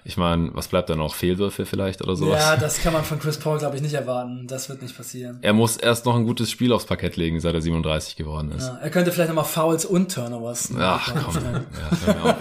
Ich 0.07 0.19
meine, 0.19 0.51
was 0.53 0.69
bleibt 0.69 0.90
da 0.90 0.97
noch? 0.97 1.14
Fehlwürfe 1.14 1.64
vielleicht 1.64 2.03
oder 2.03 2.14
sowas? 2.14 2.38
Ja, 2.38 2.57
das 2.59 2.83
kann 2.83 2.93
man 2.93 3.05
von 3.05 3.19
Chris 3.19 3.38
Paul, 3.38 3.59
glaube 3.59 3.77
ich, 3.77 3.83
nicht 3.83 3.95
erwarten. 3.95 4.47
Das 4.47 4.69
wird 4.69 4.83
nicht 4.83 4.95
passieren. 4.95 5.38
Er 5.40 5.55
muss 5.55 5.79
erst 5.79 6.05
noch 6.05 6.14
ein 6.14 6.27
gutes 6.27 6.51
Spiel 6.51 6.75
aufs 6.75 6.85
Parkett 6.85 7.17
legen, 7.17 7.40
seit 7.40 7.55
er 7.55 7.62
37 7.62 8.14
geworden 8.14 8.53
ist. 8.53 8.67
Ja, 8.67 8.79
er 8.83 8.90
könnte 8.90 9.12
vielleicht 9.12 9.31
nochmal 9.31 9.47
Fouls 9.47 9.87
und 9.87 10.12
Turnovers. 10.12 10.71
Ach 10.79 11.11
komm. 11.25 11.43
ja, 11.43 12.37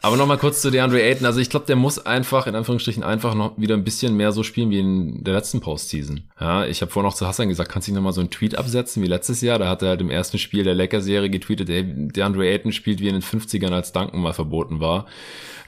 Aber 0.00 0.16
nochmal 0.16 0.38
kurz 0.38 0.62
zu 0.62 0.70
DeAndre 0.70 1.02
Ayton. 1.02 1.26
Also 1.26 1.38
ich 1.38 1.50
glaube, 1.50 1.66
der 1.66 1.76
muss 1.76 1.98
einfach, 1.98 2.46
in 2.46 2.54
Anführungsstrichen, 2.54 3.02
einfach 3.02 3.34
noch 3.34 3.58
wieder 3.58 3.74
ein 3.74 3.84
bisschen 3.84 4.16
mehr 4.16 4.32
so 4.32 4.42
spielen 4.42 4.70
wie 4.70 4.78
in 4.80 5.22
der 5.22 5.34
letzten 5.34 5.60
Postseason. 5.60 6.22
Ja, 6.40 6.64
ich 6.64 6.80
habe 6.80 6.90
vorhin 6.90 7.08
noch 7.08 7.14
zu 7.14 7.26
Hassan 7.26 7.50
gesagt, 7.50 7.70
kannst 7.70 7.88
du 7.88 7.92
nicht 7.92 7.96
nochmal 7.96 8.14
so 8.14 8.22
einen 8.22 8.30
Tweet 8.30 8.56
absetzen 8.56 9.02
wie 9.02 9.08
letztes 9.08 9.42
Jahr? 9.42 9.58
Da 9.58 9.68
hat 9.68 9.82
er 9.82 9.90
halt 9.90 10.00
im 10.00 10.08
ersten 10.08 10.38
Spiel 10.38 10.64
der 10.64 10.74
Lecker-Serie 10.74 11.28
getweetet, 11.28 11.68
ey, 11.68 11.84
DeAndre 11.84 12.46
Ayton 12.46 12.72
spielt 12.72 13.00
wie 13.00 13.08
in 13.08 13.14
den 13.14 13.22
50ern, 13.22 13.72
als 13.74 13.92
Duncan 13.92 14.20
mal 14.20 14.32
verboten 14.32 14.80
war. 14.80 15.04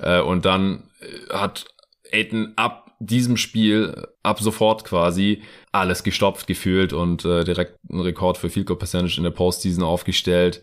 Äh, 0.01 0.21
und 0.21 0.47
dann 0.47 0.85
hat 1.31 1.67
Aiden 2.13 2.53
ab 2.57 2.89
diesem 3.01 3.37
Spiel, 3.37 4.09
ab 4.23 4.41
sofort 4.41 4.85
quasi, 4.85 5.43
alles 5.73 6.03
gestopft 6.03 6.47
gefühlt 6.47 6.93
und 6.93 7.25
äh, 7.25 7.45
direkt 7.45 7.79
einen 7.89 8.01
Rekord 8.01 8.39
für 8.39 8.51
Field 8.51 8.67
Goal 8.67 8.79
Percentage 8.79 9.19
in 9.19 9.25
der 9.25 9.31
Postseason 9.31 9.85
aufgestellt 9.85 10.61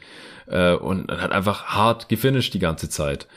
äh, 0.47 0.73
und 0.73 1.09
hat 1.11 1.31
einfach 1.31 1.65
hart 1.65 2.09
gefinisht 2.09 2.53
die 2.53 2.59
ganze 2.59 2.89
Zeit 2.89 3.27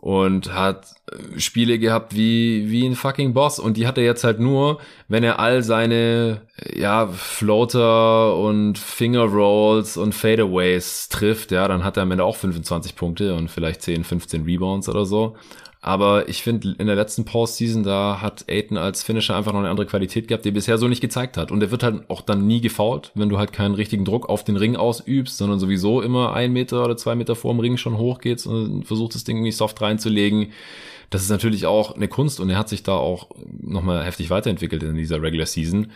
und 0.00 0.52
hat 0.52 0.94
äh, 1.10 1.40
Spiele 1.40 1.78
gehabt 1.78 2.14
wie 2.14 2.70
wie 2.70 2.86
ein 2.86 2.94
fucking 2.94 3.32
Boss 3.32 3.58
und 3.58 3.76
die 3.76 3.86
hat 3.86 3.96
er 3.96 4.04
jetzt 4.04 4.22
halt 4.22 4.38
nur, 4.38 4.78
wenn 5.08 5.24
er 5.24 5.40
all 5.40 5.62
seine 5.62 6.42
ja 6.76 7.08
Floater 7.08 8.36
und 8.36 8.78
Finger 8.78 9.24
Rolls 9.24 9.96
und 9.96 10.14
Fadeaways 10.14 11.08
trifft, 11.08 11.50
ja, 11.50 11.66
dann 11.66 11.82
hat 11.82 11.96
er 11.96 12.04
am 12.04 12.10
Ende 12.10 12.24
auch 12.24 12.36
25 12.36 12.94
Punkte 12.94 13.34
und 13.34 13.50
vielleicht 13.50 13.82
10, 13.82 14.04
15 14.04 14.44
Rebounds 14.44 14.88
oder 14.88 15.06
so. 15.06 15.36
Aber 15.84 16.30
ich 16.30 16.42
finde, 16.42 16.74
in 16.78 16.86
der 16.86 16.96
letzten 16.96 17.26
Postseason, 17.26 17.82
da 17.82 18.22
hat 18.22 18.46
Aiton 18.48 18.78
als 18.78 19.02
Finisher 19.02 19.36
einfach 19.36 19.52
noch 19.52 19.58
eine 19.58 19.68
andere 19.68 19.84
Qualität 19.84 20.28
gehabt, 20.28 20.46
die 20.46 20.48
er 20.48 20.54
bisher 20.54 20.78
so 20.78 20.88
nicht 20.88 21.02
gezeigt 21.02 21.36
hat. 21.36 21.52
Und 21.52 21.62
er 21.62 21.70
wird 21.70 21.82
halt 21.82 22.08
auch 22.08 22.22
dann 22.22 22.46
nie 22.46 22.62
gefault, 22.62 23.12
wenn 23.14 23.28
du 23.28 23.36
halt 23.36 23.52
keinen 23.52 23.74
richtigen 23.74 24.06
Druck 24.06 24.30
auf 24.30 24.44
den 24.44 24.56
Ring 24.56 24.76
ausübst, 24.76 25.36
sondern 25.36 25.58
sowieso 25.58 26.00
immer 26.00 26.32
ein 26.32 26.54
Meter 26.54 26.82
oder 26.86 26.96
zwei 26.96 27.14
Meter 27.14 27.36
vor 27.36 27.52
dem 27.52 27.60
Ring 27.60 27.76
schon 27.76 27.98
hochgehst 27.98 28.46
und 28.46 28.86
versuchst 28.86 29.14
das 29.14 29.24
Ding 29.24 29.42
nicht 29.42 29.58
soft 29.58 29.78
reinzulegen. 29.82 30.52
Das 31.10 31.20
ist 31.20 31.28
natürlich 31.28 31.66
auch 31.66 31.94
eine 31.94 32.08
Kunst 32.08 32.40
und 32.40 32.48
er 32.48 32.56
hat 32.56 32.70
sich 32.70 32.82
da 32.82 32.92
auch 32.92 33.28
nochmal 33.60 34.06
heftig 34.06 34.30
weiterentwickelt 34.30 34.82
in 34.84 34.94
dieser 34.94 35.20
Regular 35.20 35.44
Season. 35.46 35.88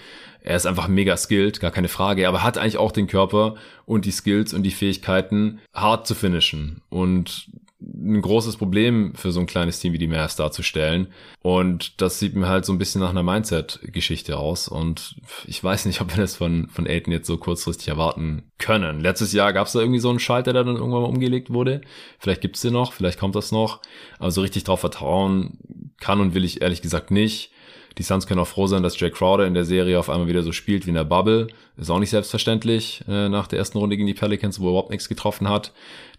Er 0.42 0.56
ist 0.56 0.66
einfach 0.66 0.88
mega 0.88 1.16
skilled, 1.16 1.60
gar 1.60 1.70
keine 1.70 1.88
Frage, 1.88 2.28
aber 2.28 2.42
hat 2.42 2.58
eigentlich 2.58 2.76
auch 2.76 2.92
den 2.92 3.06
Körper 3.06 3.54
und 3.86 4.04
die 4.04 4.10
Skills 4.10 4.52
und 4.52 4.64
die 4.64 4.70
Fähigkeiten, 4.70 5.60
hart 5.72 6.06
zu 6.06 6.14
finishen. 6.14 6.82
Und 6.90 7.48
ein 7.80 8.20
großes 8.20 8.56
Problem 8.56 9.14
für 9.14 9.30
so 9.30 9.38
ein 9.38 9.46
kleines 9.46 9.78
Team 9.78 9.92
wie 9.92 9.98
die 9.98 10.08
Mavs 10.08 10.34
darzustellen. 10.34 11.08
Und 11.42 12.00
das 12.00 12.18
sieht 12.18 12.34
mir 12.34 12.48
halt 12.48 12.64
so 12.64 12.72
ein 12.72 12.78
bisschen 12.78 13.00
nach 13.00 13.10
einer 13.10 13.22
Mindset-Geschichte 13.22 14.36
aus. 14.36 14.66
Und 14.66 15.16
ich 15.46 15.62
weiß 15.62 15.86
nicht, 15.86 16.00
ob 16.00 16.10
wir 16.10 16.20
das 16.20 16.36
von, 16.36 16.68
von 16.68 16.88
Aiden 16.88 17.12
jetzt 17.12 17.28
so 17.28 17.36
kurzfristig 17.36 17.88
erwarten 17.88 18.50
können. 18.58 19.00
Letztes 19.00 19.32
Jahr 19.32 19.52
gab 19.52 19.68
es 19.68 19.74
da 19.74 19.80
irgendwie 19.80 20.00
so 20.00 20.10
einen 20.10 20.18
Schalter, 20.18 20.52
der 20.52 20.64
dann 20.64 20.76
irgendwann 20.76 21.02
mal 21.02 21.08
umgelegt 21.08 21.50
wurde. 21.50 21.80
Vielleicht 22.18 22.40
gibt's 22.40 22.62
den 22.62 22.72
noch, 22.72 22.92
vielleicht 22.92 23.20
kommt 23.20 23.36
das 23.36 23.52
noch. 23.52 23.80
Aber 24.18 24.32
so 24.32 24.40
richtig 24.40 24.64
drauf 24.64 24.80
vertrauen 24.80 25.58
kann 26.00 26.20
und 26.20 26.34
will 26.34 26.44
ich 26.44 26.62
ehrlich 26.62 26.82
gesagt 26.82 27.12
nicht. 27.12 27.52
Die 27.98 28.04
Suns 28.04 28.26
können 28.26 28.40
auch 28.40 28.46
froh 28.46 28.68
sein, 28.68 28.84
dass 28.84 28.98
Jay 28.98 29.10
Crowder 29.10 29.46
in 29.46 29.54
der 29.54 29.64
Serie 29.64 29.98
auf 29.98 30.08
einmal 30.08 30.28
wieder 30.28 30.42
so 30.42 30.52
spielt 30.52 30.86
wie 30.86 30.90
in 30.90 30.94
der 30.94 31.04
Bubble. 31.04 31.48
Ist 31.76 31.90
auch 31.90 31.98
nicht 31.98 32.10
selbstverständlich 32.10 33.02
äh, 33.08 33.28
nach 33.28 33.48
der 33.48 33.58
ersten 33.58 33.78
Runde 33.78 33.96
gegen 33.96 34.06
die 34.06 34.14
Pelicans, 34.14 34.60
wo 34.60 34.66
er 34.66 34.70
überhaupt 34.70 34.90
nichts 34.90 35.08
getroffen 35.08 35.48
hat. 35.48 35.72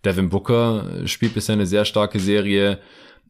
Devin 0.04 0.30
Booker 0.30 0.86
spielt 1.06 1.34
bisher 1.34 1.54
eine 1.54 1.66
sehr 1.66 1.86
starke 1.86 2.20
Serie. 2.20 2.80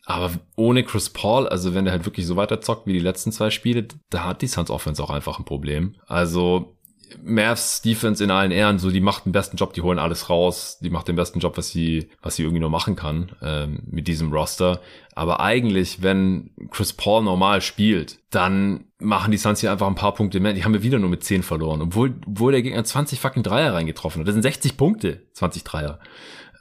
Aber 0.05 0.31
ohne 0.55 0.83
Chris 0.83 1.12
Paul, 1.12 1.47
also 1.47 1.75
wenn 1.75 1.85
der 1.85 1.91
halt 1.91 2.05
wirklich 2.05 2.25
so 2.25 2.35
weiter 2.35 2.62
zockt 2.62 2.88
wie 2.88 2.93
die 2.93 2.99
letzten 2.99 3.31
zwei 3.31 3.51
Spiele, 3.51 3.88
da 4.09 4.23
hat 4.23 4.41
die 4.41 4.47
Suns 4.47 4.71
Offense 4.71 5.03
auch 5.03 5.12
einfach 5.12 5.38
ein 5.38 5.45
Problem. 5.45 5.95
Also 6.07 6.75
Mavs 7.24 7.82
Defense 7.82 8.24
in 8.24 8.32
allen 8.32 8.52
Ehren, 8.52 8.80
so 8.80 8.91
die 8.91 9.02
macht 9.02 9.26
den 9.26 9.32
besten 9.32 9.58
Job, 9.58 9.74
die 9.74 9.82
holen 9.82 10.00
alles 10.00 10.30
raus, 10.30 10.78
die 10.82 10.89
macht 10.89 11.08
den 11.08 11.15
besten 11.15 11.39
Job, 11.39 11.58
was 11.58 11.69
sie, 11.69 12.10
was 12.22 12.36
sie 12.36 12.43
irgendwie 12.43 12.60
nur 12.60 12.69
machen 12.69 12.95
kann 12.95 13.32
ähm, 13.41 13.84
mit 13.89 14.08
diesem 14.08 14.32
Roster. 14.32 14.82
Aber 15.15 15.39
eigentlich, 15.39 16.02
wenn 16.02 16.52
Chris 16.72 16.93
Paul 16.93 17.24
normal 17.24 17.62
spielt, 17.62 18.19
dann 18.30 18.86
machen 19.00 19.32
die 19.32 19.38
Suns 19.38 19.62
hier 19.62 19.72
einfach 19.72 19.88
ein 19.88 19.95
paar 19.95 20.13
Punkte 20.13 20.39
mehr. 20.39 20.54
Die 20.54 20.63
haben 20.63 20.74
wir 20.74 20.84
wieder 20.84 21.00
nur 21.00 21.10
mit 21.10 21.24
10 21.24 21.43
verloren, 21.43 21.82
obwohl, 21.82 22.15
obwohl 22.28 22.52
der 22.52 22.62
Gegner 22.62 22.84
20 22.84 23.19
fucking 23.19 23.43
Dreier 23.43 23.74
reingetroffen 23.74 24.22
hat. 24.22 24.28
Das 24.28 24.34
sind 24.34 24.43
60 24.43 24.78
Punkte, 24.78 25.22
20 25.34 25.63
Dreier. 25.63 26.00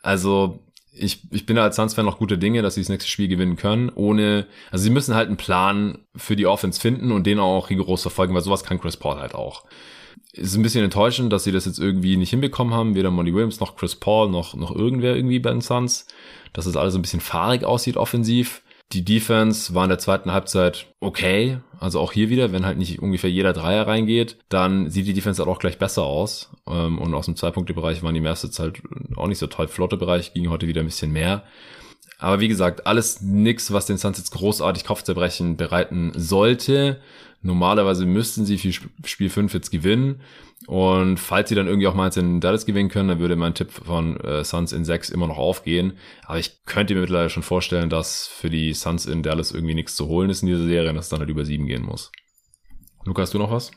Also 0.03 0.65
ich, 0.93 1.23
ich 1.31 1.47
bin 1.47 1.57
da 1.57 1.63
als 1.63 1.77
Suns-Fan 1.77 2.05
noch 2.05 2.19
gute 2.19 2.39
Dinge, 2.39 2.63
dass 2.63 2.75
sie 2.75 2.81
das 2.81 2.89
nächste 2.89 3.11
Spiel 3.11 3.29
gewinnen 3.29 3.57
können, 3.57 3.91
ohne, 3.95 4.47
also 4.71 4.83
sie 4.83 4.91
müssen 4.91 5.15
halt 5.15 5.29
einen 5.29 5.37
Plan 5.37 5.99
für 6.17 6.37
die 6.37 6.47
Offense 6.47 6.81
finden 6.81 7.13
und 7.13 7.27
den 7.27 7.39
auch 7.39 7.71
rigoros 7.71 8.03
verfolgen, 8.03 8.35
weil 8.35 8.43
sowas 8.43 8.65
kann 8.65 8.81
Chris 8.81 8.97
Paul 8.97 9.19
halt 9.19 9.35
auch 9.35 9.65
ist 10.33 10.55
ein 10.55 10.63
bisschen 10.63 10.85
enttäuschend, 10.85 11.33
dass 11.33 11.45
sie 11.45 11.53
das 11.53 11.65
jetzt 11.65 11.79
irgendwie 11.79 12.17
nicht 12.17 12.31
hinbekommen 12.31 12.75
haben. 12.75 12.95
Weder 12.95 13.11
Monty 13.11 13.35
Williams 13.35 13.61
noch 13.61 13.77
Chris 13.77 13.97
Paul 13.97 14.29
noch, 14.31 14.55
noch 14.55 14.75
irgendwer 14.75 15.17
irgendwie 15.17 15.39
bei 15.39 15.51
den 15.51 15.61
Suns. 15.61 16.07
Dass 16.53 16.67
es 16.67 16.77
alles 16.77 16.95
ein 16.95 17.03
bisschen 17.03 17.21
fahrig 17.21 17.65
aussieht 17.65 17.97
offensiv. 17.97 18.63
Die 18.93 19.05
Defense 19.05 19.75
war 19.75 19.85
in 19.85 19.91
der 19.91 19.99
zweiten 19.99 20.33
Halbzeit 20.33 20.87
okay. 21.01 21.59
Also 21.79 22.01
auch 22.01 22.13
hier 22.13 22.31
wieder, 22.31 22.53
wenn 22.53 22.65
halt 22.65 22.79
nicht 22.79 23.01
ungefähr 23.01 23.31
jeder 23.31 23.53
Dreier 23.53 23.87
reingeht, 23.87 24.39
dann 24.49 24.91
sieht 24.91 25.07
die 25.07 25.13
Defense 25.13 25.43
halt 25.43 25.51
auch 25.51 25.59
gleich 25.59 25.79
besser 25.79 26.05
aus. 26.05 26.51
Ähm, 26.67 26.99
und 26.99 27.15
aus 27.15 27.27
dem 27.27 27.37
Zwei-Punkte-Bereich 27.37 28.03
waren 28.03 28.15
die 28.15 28.21
Mavs 28.21 28.59
halt 28.59 28.83
auch 29.17 29.29
nicht 29.29 29.39
so 29.39 29.47
toll. 29.47 29.69
Flotte-Bereich 29.69 30.33
ging 30.33 30.49
heute 30.49 30.67
wieder 30.67 30.81
ein 30.81 30.87
bisschen 30.87 31.13
mehr. 31.13 31.45
Aber 32.19 32.41
wie 32.41 32.49
gesagt, 32.49 32.87
alles 32.87 33.21
nix, 33.21 33.73
was 33.73 33.87
den 33.87 33.99
Suns 33.99 34.19
jetzt 34.19 34.33
großartig 34.33 34.85
Kopfzerbrechen 34.85 35.57
bereiten 35.57 36.13
sollte. 36.17 37.01
Normalerweise 37.41 38.05
müssten 38.05 38.45
sie 38.45 38.59
für 38.59 38.73
Spiel 39.05 39.31
5 39.31 39.55
jetzt 39.55 39.71
gewinnen. 39.71 40.23
Und 40.67 41.19
falls 41.19 41.49
sie 41.49 41.55
dann 41.55 41.69
irgendwie 41.69 41.87
auch 41.87 41.95
mal 41.95 42.11
in 42.17 42.41
Dallas 42.41 42.67
gewinnen 42.67 42.89
können, 42.89 43.09
dann 43.09 43.21
würde 43.21 43.37
mein 43.37 43.55
Tipp 43.55 43.71
von 43.71 44.19
äh, 44.21 44.43
Suns 44.45 44.73
in 44.73 44.85
6 44.85 45.11
immer 45.11 45.29
noch 45.29 45.39
aufgehen. 45.39 45.99
Aber 46.25 46.39
ich 46.39 46.65
könnte 46.65 46.95
mir 46.95 47.03
mittlerweile 47.03 47.31
schon 47.31 47.45
vorstellen, 47.45 47.91
dass 47.91 48.27
für 48.27 48.51
die 48.51 48.75
Suns 48.75 49.07
in 49.07 49.23
Dallas 49.23 49.53
irgendwie 49.53 49.75
nichts 49.75 49.95
zu 49.95 50.09
holen 50.09 50.31
ist 50.31 50.43
in 50.43 50.49
dieser 50.49 50.65
Serie 50.65 50.91
und 50.91 50.97
dass 50.97 51.07
es 51.07 51.11
dann 51.11 51.21
halt 51.21 51.31
über 51.31 51.45
7 51.45 51.67
gehen 51.67 51.85
muss. 51.85 52.11
Lukas, 53.05 53.29
hast 53.29 53.35
du 53.35 53.39
noch 53.39 53.53
was? 53.53 53.71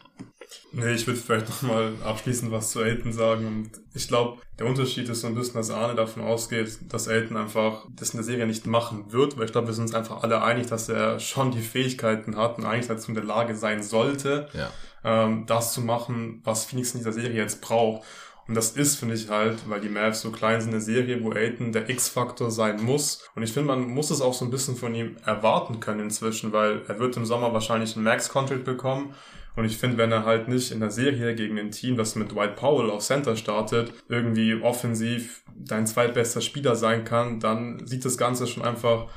Nee, 0.74 0.94
ich 0.94 1.06
würde 1.06 1.20
vielleicht 1.20 1.50
nochmal 1.64 1.94
abschließend 2.04 2.52
was 2.52 2.72
zu 2.72 2.82
Aiden 2.82 3.12
sagen. 3.12 3.46
Und 3.46 3.72
ich 3.94 4.08
glaube, 4.08 4.42
der 4.58 4.68
Unterschied 4.68 5.10
ist 5.10 5.22
so 5.22 5.28
ein 5.28 5.36
bisschen, 5.36 5.56
dass 5.56 5.70
Arne 5.70 5.96
davon 5.96 6.24
ausgeht, 6.24 6.80
dass 6.90 7.08
Aiden 7.08 7.36
einfach 7.36 7.86
das 7.90 8.12
in 8.12 8.18
der 8.18 8.24
Serie 8.24 8.48
nicht 8.48 8.66
machen 8.68 9.12
wird, 9.12 9.38
weil 9.38 9.46
ich 9.46 9.52
glaube, 9.52 9.68
wir 9.68 9.74
sind 9.74 9.86
uns 9.86 9.94
einfach 9.96 10.24
alle 10.24 10.42
einig, 10.42 10.68
dass 10.68 10.88
er 10.90 11.20
schon 11.20 11.52
die 11.52 11.62
Fähigkeiten 11.62 12.38
hat 12.38 12.58
und 12.58 12.66
eigentlich 12.66 12.88
dazu 12.88 13.10
in 13.10 13.16
der 13.16 13.24
Lage 13.24 13.56
sein 13.56 13.84
sollte, 13.84 14.48
ja. 14.54 14.70
ähm, 15.04 15.46
das 15.46 15.74
zu 15.74 15.82
machen, 15.82 16.42
was 16.44 16.66
Phoenix 16.66 16.94
in 16.94 17.00
dieser 17.00 17.14
Serie 17.14 17.36
jetzt 17.36 17.62
braucht. 17.62 18.04
Und 18.48 18.56
das 18.56 18.72
ist, 18.72 18.98
finde 18.98 19.16
ich 19.16 19.30
halt, 19.30 19.70
weil 19.70 19.80
die 19.80 19.90
Mavs 19.90 20.22
so 20.22 20.32
klein 20.32 20.60
sind, 20.60 20.72
eine 20.72 20.82
Serie, 20.82 21.24
wo 21.24 21.32
Aiden 21.32 21.72
der 21.72 21.90
X-Faktor 21.90 22.52
sein 22.52 22.84
muss. 22.84 23.24
Und 23.36 23.44
ich 23.44 23.54
finde, 23.54 23.68
man 23.68 23.88
muss 23.88 24.10
es 24.10 24.20
auch 24.20 24.34
so 24.34 24.46
ein 24.46 24.52
bisschen 24.52 24.76
von 24.76 24.94
ihm 24.94 25.16
erwarten 25.26 25.80
können 25.80 26.02
inzwischen, 26.02 26.52
weil 26.52 26.82
er 26.88 27.00
wird 27.00 27.16
im 27.18 27.26
Sommer 27.26 27.54
wahrscheinlich 27.54 27.96
einen 27.96 28.04
Max-Contract 28.04 28.66
bekommen. 28.66 29.14
Und 29.56 29.66
ich 29.66 29.78
finde, 29.78 29.98
wenn 29.98 30.12
er 30.12 30.26
halt 30.26 30.48
nicht 30.48 30.72
in 30.72 30.80
der 30.80 30.92
Serie 30.92 31.36
gegen 31.36 31.60
ein 31.60 31.72
Team, 31.72 31.98
das 31.98 32.16
mit 32.16 32.32
Dwight 32.32 32.56
Powell 32.56 32.90
auf 32.90 33.04
Center 33.04 33.36
startet, 33.36 33.94
irgendwie 34.08 34.56
offensiv 34.62 35.44
dein 35.56 35.86
zweitbester 35.86 36.42
Spieler 36.42 36.76
sein 36.76 37.04
kann, 37.04 37.40
dann 37.40 37.86
sieht 37.86 38.06
das 38.06 38.18
Ganze 38.18 38.48
schon 38.48 38.64
einfach 38.64 39.08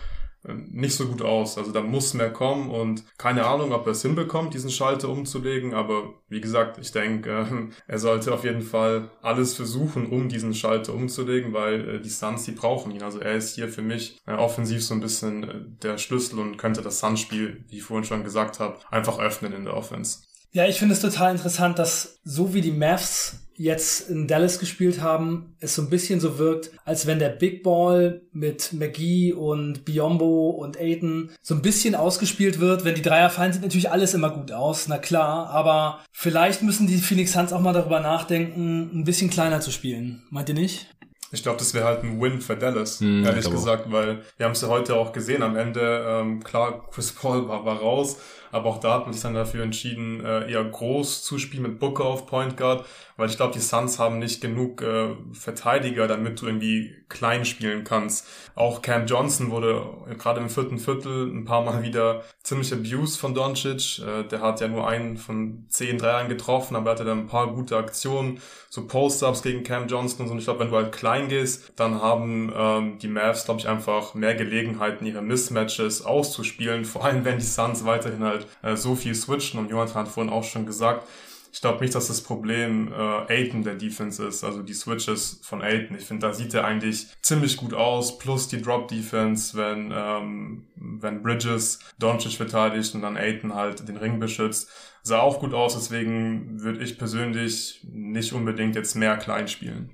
nicht 0.52 0.94
so 0.94 1.06
gut 1.06 1.22
aus. 1.22 1.56
Also 1.56 1.72
da 1.72 1.80
muss 1.80 2.14
mehr 2.14 2.32
kommen 2.32 2.70
und 2.70 3.04
keine 3.16 3.46
Ahnung, 3.46 3.72
ob 3.72 3.86
er 3.86 3.92
es 3.92 4.02
hinbekommt, 4.02 4.54
diesen 4.54 4.70
Schalter 4.70 5.08
umzulegen. 5.08 5.74
Aber 5.74 6.14
wie 6.28 6.40
gesagt, 6.40 6.78
ich 6.78 6.92
denke, 6.92 7.30
äh, 7.30 7.74
er 7.86 7.98
sollte 7.98 8.32
auf 8.32 8.44
jeden 8.44 8.62
Fall 8.62 9.10
alles 9.22 9.54
versuchen, 9.54 10.06
um 10.06 10.28
diesen 10.28 10.54
Schalter 10.54 10.94
umzulegen, 10.94 11.52
weil 11.52 11.88
äh, 11.88 12.00
die 12.00 12.10
Suns, 12.10 12.44
die 12.44 12.52
brauchen 12.52 12.92
ihn. 12.92 13.02
Also 13.02 13.20
er 13.20 13.34
ist 13.34 13.54
hier 13.54 13.68
für 13.68 13.82
mich 13.82 14.18
äh, 14.26 14.34
offensiv 14.34 14.84
so 14.84 14.94
ein 14.94 15.00
bisschen 15.00 15.78
der 15.82 15.98
Schlüssel 15.98 16.38
und 16.38 16.58
könnte 16.58 16.82
das 16.82 17.00
Suns-Spiel, 17.00 17.64
wie 17.68 17.78
ich 17.78 17.82
vorhin 17.82 18.04
schon 18.04 18.24
gesagt 18.24 18.60
habe, 18.60 18.78
einfach 18.90 19.18
öffnen 19.18 19.52
in 19.52 19.64
der 19.64 19.74
Offense. 19.74 20.18
Ja, 20.52 20.66
ich 20.66 20.78
finde 20.78 20.94
es 20.94 21.00
total 21.00 21.32
interessant, 21.32 21.78
dass 21.78 22.20
so 22.22 22.54
wie 22.54 22.60
die 22.60 22.70
Mavs 22.70 23.43
jetzt 23.56 24.10
in 24.10 24.26
Dallas 24.26 24.58
gespielt 24.58 25.00
haben, 25.00 25.54
es 25.60 25.74
so 25.74 25.82
ein 25.82 25.90
bisschen 25.90 26.20
so 26.20 26.38
wirkt, 26.38 26.70
als 26.84 27.06
wenn 27.06 27.18
der 27.18 27.28
Big 27.28 27.62
Ball 27.62 28.22
mit 28.32 28.72
McGee 28.72 29.32
und 29.32 29.84
Biombo 29.84 30.50
und 30.50 30.78
Aiden 30.78 31.30
so 31.42 31.54
ein 31.54 31.62
bisschen 31.62 31.94
ausgespielt 31.94 32.60
wird. 32.60 32.84
Wenn 32.84 32.94
die 32.94 33.02
Dreier 33.02 33.30
fallen, 33.30 33.52
sieht 33.52 33.62
natürlich 33.62 33.90
alles 33.90 34.14
immer 34.14 34.30
gut 34.30 34.52
aus, 34.52 34.88
na 34.88 34.98
klar, 34.98 35.50
aber 35.50 36.00
vielleicht 36.12 36.62
müssen 36.62 36.86
die 36.86 36.98
Phoenix 36.98 37.32
Suns 37.32 37.52
auch 37.52 37.60
mal 37.60 37.72
darüber 37.72 38.00
nachdenken, 38.00 38.90
ein 38.92 39.04
bisschen 39.04 39.30
kleiner 39.30 39.60
zu 39.60 39.70
spielen. 39.70 40.22
Meint 40.30 40.48
ihr 40.48 40.54
nicht? 40.54 40.88
Ich 41.34 41.42
glaube, 41.42 41.58
das 41.58 41.74
wäre 41.74 41.84
halt 41.84 42.04
ein 42.04 42.20
Win 42.20 42.40
für 42.40 42.56
Dallas, 42.56 43.00
mm, 43.00 43.24
ehrlich 43.24 43.50
gesagt, 43.50 43.90
weil 43.90 44.22
wir 44.36 44.46
haben 44.46 44.52
es 44.52 44.60
ja 44.60 44.68
heute 44.68 44.94
auch 44.94 45.12
gesehen. 45.12 45.42
Am 45.42 45.56
Ende, 45.56 46.04
ähm, 46.08 46.44
klar, 46.44 46.88
Chris 46.92 47.10
Paul 47.10 47.48
war, 47.48 47.64
war 47.64 47.78
raus, 47.80 48.18
aber 48.54 48.70
auch 48.70 48.78
da 48.78 48.94
hat 48.94 49.04
man 49.04 49.12
sich 49.12 49.22
dann 49.22 49.34
dafür 49.34 49.64
entschieden, 49.64 50.24
äh, 50.24 50.50
eher 50.50 50.64
groß 50.64 51.24
zu 51.24 51.38
spielen 51.38 51.64
mit 51.64 51.80
Booker 51.80 52.04
auf 52.04 52.26
Point 52.26 52.56
Guard, 52.56 52.86
weil 53.16 53.28
ich 53.28 53.36
glaube, 53.36 53.52
die 53.52 53.60
Suns 53.60 53.98
haben 53.98 54.20
nicht 54.20 54.40
genug 54.40 54.80
äh, 54.80 55.16
Verteidiger, 55.32 56.06
damit 56.06 56.40
du 56.40 56.46
irgendwie 56.46 56.94
klein 57.14 57.46
spielen 57.46 57.84
kannst. 57.84 58.26
Auch 58.54 58.82
Cam 58.82 59.06
Johnson 59.06 59.50
wurde 59.50 59.82
gerade 60.18 60.40
im 60.40 60.50
vierten 60.50 60.78
Viertel 60.78 61.26
ein 61.26 61.46
paar 61.46 61.62
Mal 61.64 61.82
wieder 61.82 62.22
ziemlich 62.42 62.72
abused 62.72 63.18
von 63.18 63.34
Doncic. 63.34 64.00
Äh, 64.00 64.24
der 64.24 64.42
hat 64.42 64.60
ja 64.60 64.68
nur 64.68 64.86
einen 64.86 65.16
von 65.16 65.64
zehn 65.68 65.96
Dreiern 65.96 66.28
getroffen, 66.28 66.76
aber 66.76 66.90
er 66.90 66.94
hatte 66.94 67.04
dann 67.04 67.20
ein 67.20 67.26
paar 67.26 67.46
gute 67.54 67.76
Aktionen, 67.78 68.40
so 68.68 68.86
Post-Ups 68.86 69.42
gegen 69.42 69.62
Cam 69.62 69.88
Johnson 69.88 70.22
und 70.22 70.26
so. 70.26 70.32
Und 70.32 70.38
ich 70.38 70.44
glaube, 70.44 70.60
wenn 70.60 70.70
du 70.70 70.76
halt 70.76 70.92
klein 70.92 71.28
gehst, 71.28 71.72
dann 71.76 72.02
haben 72.02 72.52
ähm, 72.54 72.98
die 72.98 73.08
Mavs, 73.08 73.44
glaube 73.46 73.60
ich, 73.60 73.68
einfach 73.68 74.14
mehr 74.14 74.34
Gelegenheiten, 74.34 75.06
ihre 75.06 75.22
Mismatches 75.22 76.04
auszuspielen, 76.04 76.84
vor 76.84 77.04
allem 77.04 77.24
wenn 77.24 77.38
die 77.38 77.44
Suns 77.44 77.84
weiterhin 77.84 78.24
halt 78.24 78.46
äh, 78.62 78.76
so 78.76 78.94
viel 78.94 79.14
switchen. 79.14 79.60
Und 79.60 79.70
Jonathan 79.70 80.02
hat 80.02 80.08
vorhin 80.08 80.32
auch 80.32 80.44
schon 80.44 80.66
gesagt, 80.66 81.06
ich 81.54 81.60
glaube 81.60 81.80
nicht, 81.82 81.94
dass 81.94 82.08
das 82.08 82.20
Problem 82.20 82.92
äh, 82.92 83.32
Aiden 83.32 83.62
der 83.62 83.76
Defense 83.76 84.26
ist, 84.26 84.42
also 84.42 84.60
die 84.60 84.74
Switches 84.74 85.38
von 85.44 85.62
Aiden. 85.62 85.96
Ich 85.96 86.04
finde, 86.04 86.26
da 86.26 86.34
sieht 86.34 86.52
er 86.52 86.64
eigentlich 86.64 87.06
ziemlich 87.22 87.56
gut 87.56 87.74
aus, 87.74 88.18
plus 88.18 88.48
die 88.48 88.60
Drop-Defense, 88.60 89.56
wenn, 89.56 89.92
ähm, 89.94 90.66
wenn 90.74 91.22
Bridges 91.22 91.78
Doncic 92.00 92.32
verteidigt 92.32 92.92
und 92.96 93.02
dann 93.02 93.16
Aiden 93.16 93.54
halt 93.54 93.86
den 93.86 93.96
Ring 93.96 94.18
beschützt. 94.18 94.68
Sah 95.04 95.20
auch 95.20 95.38
gut 95.38 95.54
aus, 95.54 95.74
deswegen 95.74 96.60
würde 96.60 96.82
ich 96.82 96.98
persönlich 96.98 97.86
nicht 97.88 98.32
unbedingt 98.32 98.74
jetzt 98.74 98.96
mehr 98.96 99.16
klein 99.16 99.46
spielen. 99.46 99.90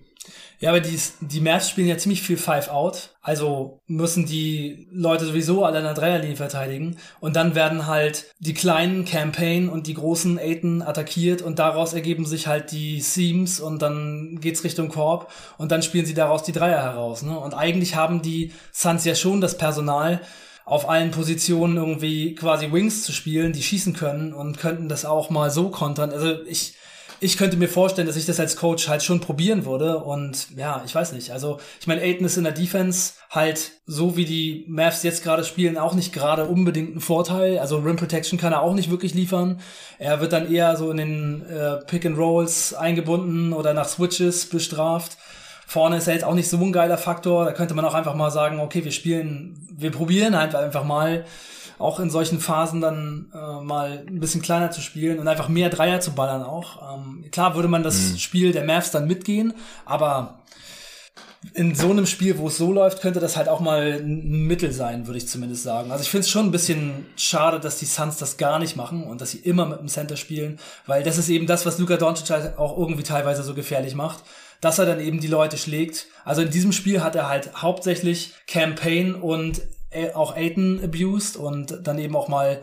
Ja, 0.60 0.70
aber 0.70 0.80
die, 0.80 1.00
die 1.20 1.40
Mavs 1.40 1.70
spielen 1.70 1.88
ja 1.88 1.96
ziemlich 1.96 2.20
viel 2.20 2.36
Five-Out. 2.36 3.16
Also 3.22 3.80
müssen 3.86 4.26
die 4.26 4.88
Leute 4.92 5.24
sowieso 5.24 5.64
alle 5.64 5.78
in 5.78 5.84
der 5.84 5.94
Dreierlinie 5.94 6.36
verteidigen. 6.36 6.98
Und 7.18 7.34
dann 7.34 7.54
werden 7.54 7.86
halt 7.86 8.26
die 8.40 8.52
kleinen 8.52 9.06
Campaign 9.06 9.70
und 9.70 9.86
die 9.86 9.94
großen 9.94 10.38
Aiden 10.38 10.82
attackiert 10.82 11.40
und 11.40 11.58
daraus 11.58 11.94
ergeben 11.94 12.26
sich 12.26 12.46
halt 12.46 12.72
die 12.72 13.00
Seams 13.00 13.58
und 13.58 13.80
dann 13.80 14.38
geht's 14.42 14.62
Richtung 14.62 14.90
Korb 14.90 15.32
und 15.56 15.72
dann 15.72 15.82
spielen 15.82 16.04
sie 16.04 16.14
daraus 16.14 16.42
die 16.42 16.52
Dreier 16.52 16.82
heraus. 16.82 17.22
Ne? 17.22 17.38
Und 17.38 17.54
eigentlich 17.54 17.96
haben 17.96 18.20
die 18.20 18.52
Suns 18.70 19.06
ja 19.06 19.14
schon 19.14 19.40
das 19.40 19.56
Personal, 19.56 20.20
auf 20.66 20.88
allen 20.88 21.10
Positionen 21.10 21.78
irgendwie 21.78 22.34
quasi 22.36 22.70
Wings 22.70 23.02
zu 23.02 23.12
spielen, 23.12 23.52
die 23.52 23.62
schießen 23.62 23.92
können 23.92 24.32
und 24.32 24.58
könnten 24.58 24.88
das 24.88 25.04
auch 25.04 25.28
mal 25.28 25.50
so 25.50 25.70
kontern. 25.70 26.12
Also 26.12 26.44
ich, 26.44 26.74
ich 27.20 27.36
könnte 27.36 27.56
mir 27.56 27.68
vorstellen, 27.68 28.06
dass 28.06 28.16
ich 28.16 28.26
das 28.26 28.40
als 28.40 28.56
Coach 28.56 28.88
halt 28.88 29.02
schon 29.02 29.20
probieren 29.20 29.66
würde. 29.66 29.98
Und 29.98 30.56
ja, 30.56 30.82
ich 30.86 30.94
weiß 30.94 31.12
nicht. 31.12 31.30
Also, 31.30 31.58
ich 31.78 31.86
meine, 31.86 32.00
Aiden 32.00 32.24
ist 32.26 32.38
in 32.38 32.44
der 32.44 32.52
Defense 32.52 33.12
halt 33.28 33.72
so 33.86 34.16
wie 34.16 34.24
die 34.24 34.64
Mavs 34.68 35.02
jetzt 35.02 35.22
gerade 35.22 35.44
spielen 35.44 35.78
auch 35.78 35.94
nicht 35.94 36.12
gerade 36.12 36.46
unbedingt 36.46 36.96
ein 36.96 37.00
Vorteil. 37.00 37.58
Also 37.58 37.78
Rim 37.78 37.96
Protection 37.96 38.38
kann 38.38 38.52
er 38.52 38.62
auch 38.62 38.74
nicht 38.74 38.90
wirklich 38.90 39.14
liefern. 39.14 39.60
Er 39.98 40.20
wird 40.20 40.32
dann 40.32 40.52
eher 40.52 40.76
so 40.76 40.90
in 40.90 40.96
den 40.96 41.46
äh, 41.46 41.76
Pick 41.86 42.06
and 42.06 42.18
Rolls 42.18 42.74
eingebunden 42.74 43.52
oder 43.52 43.74
nach 43.74 43.88
Switches 43.88 44.48
bestraft. 44.48 45.16
Vorne 45.66 45.98
ist 45.98 46.08
er 46.08 46.14
jetzt 46.14 46.24
auch 46.24 46.34
nicht 46.34 46.48
so 46.48 46.56
ein 46.56 46.72
geiler 46.72 46.98
Faktor. 46.98 47.44
Da 47.44 47.52
könnte 47.52 47.74
man 47.74 47.84
auch 47.84 47.94
einfach 47.94 48.14
mal 48.14 48.30
sagen, 48.30 48.58
okay, 48.58 48.84
wir 48.84 48.90
spielen, 48.90 49.68
wir 49.70 49.92
probieren 49.92 50.36
halt 50.36 50.56
einfach 50.56 50.82
mal 50.82 51.24
auch 51.80 51.98
in 51.98 52.10
solchen 52.10 52.40
Phasen 52.40 52.80
dann 52.80 53.32
äh, 53.34 53.64
mal 53.64 54.04
ein 54.06 54.20
bisschen 54.20 54.42
kleiner 54.42 54.70
zu 54.70 54.80
spielen 54.80 55.18
und 55.18 55.28
einfach 55.28 55.48
mehr 55.48 55.70
Dreier 55.70 56.00
zu 56.00 56.12
ballern 56.12 56.42
auch. 56.42 56.94
Ähm, 56.94 57.24
klar 57.30 57.54
würde 57.54 57.68
man 57.68 57.82
das 57.82 58.12
mhm. 58.12 58.18
Spiel 58.18 58.52
der 58.52 58.64
Mavs 58.64 58.90
dann 58.90 59.06
mitgehen, 59.06 59.54
aber 59.84 60.40
in 61.54 61.74
so 61.74 61.90
einem 61.90 62.04
Spiel, 62.04 62.36
wo 62.36 62.48
es 62.48 62.58
so 62.58 62.70
läuft, 62.70 63.00
könnte 63.00 63.18
das 63.18 63.36
halt 63.36 63.48
auch 63.48 63.60
mal 63.60 63.98
ein 63.98 64.46
Mittel 64.46 64.72
sein, 64.72 65.06
würde 65.06 65.16
ich 65.16 65.26
zumindest 65.26 65.62
sagen. 65.62 65.90
Also 65.90 66.02
ich 66.02 66.10
finde 66.10 66.24
es 66.24 66.30
schon 66.30 66.46
ein 66.46 66.50
bisschen 66.50 67.06
schade, 67.16 67.60
dass 67.60 67.78
die 67.78 67.86
Suns 67.86 68.18
das 68.18 68.36
gar 68.36 68.58
nicht 68.58 68.76
machen 68.76 69.04
und 69.04 69.22
dass 69.22 69.30
sie 69.30 69.38
immer 69.38 69.64
mit 69.64 69.80
dem 69.80 69.88
Center 69.88 70.16
spielen, 70.16 70.58
weil 70.86 71.02
das 71.02 71.16
ist 71.16 71.30
eben 71.30 71.46
das, 71.46 71.64
was 71.64 71.78
Luka 71.78 71.96
Doncic 71.96 72.28
halt 72.28 72.58
auch 72.58 72.76
irgendwie 72.76 73.04
teilweise 73.04 73.42
so 73.42 73.54
gefährlich 73.54 73.94
macht, 73.94 74.22
dass 74.60 74.78
er 74.78 74.84
dann 74.84 75.00
eben 75.00 75.20
die 75.20 75.28
Leute 75.28 75.56
schlägt. 75.56 76.08
Also 76.26 76.42
in 76.42 76.50
diesem 76.50 76.72
Spiel 76.72 77.02
hat 77.02 77.16
er 77.16 77.28
halt 77.28 77.50
hauptsächlich 77.56 78.34
Campaign 78.46 79.14
und 79.14 79.62
auch 80.14 80.36
Aiden 80.36 80.82
abused 80.82 81.36
und 81.36 81.86
dann 81.86 81.98
eben 81.98 82.16
auch 82.16 82.28
mal 82.28 82.62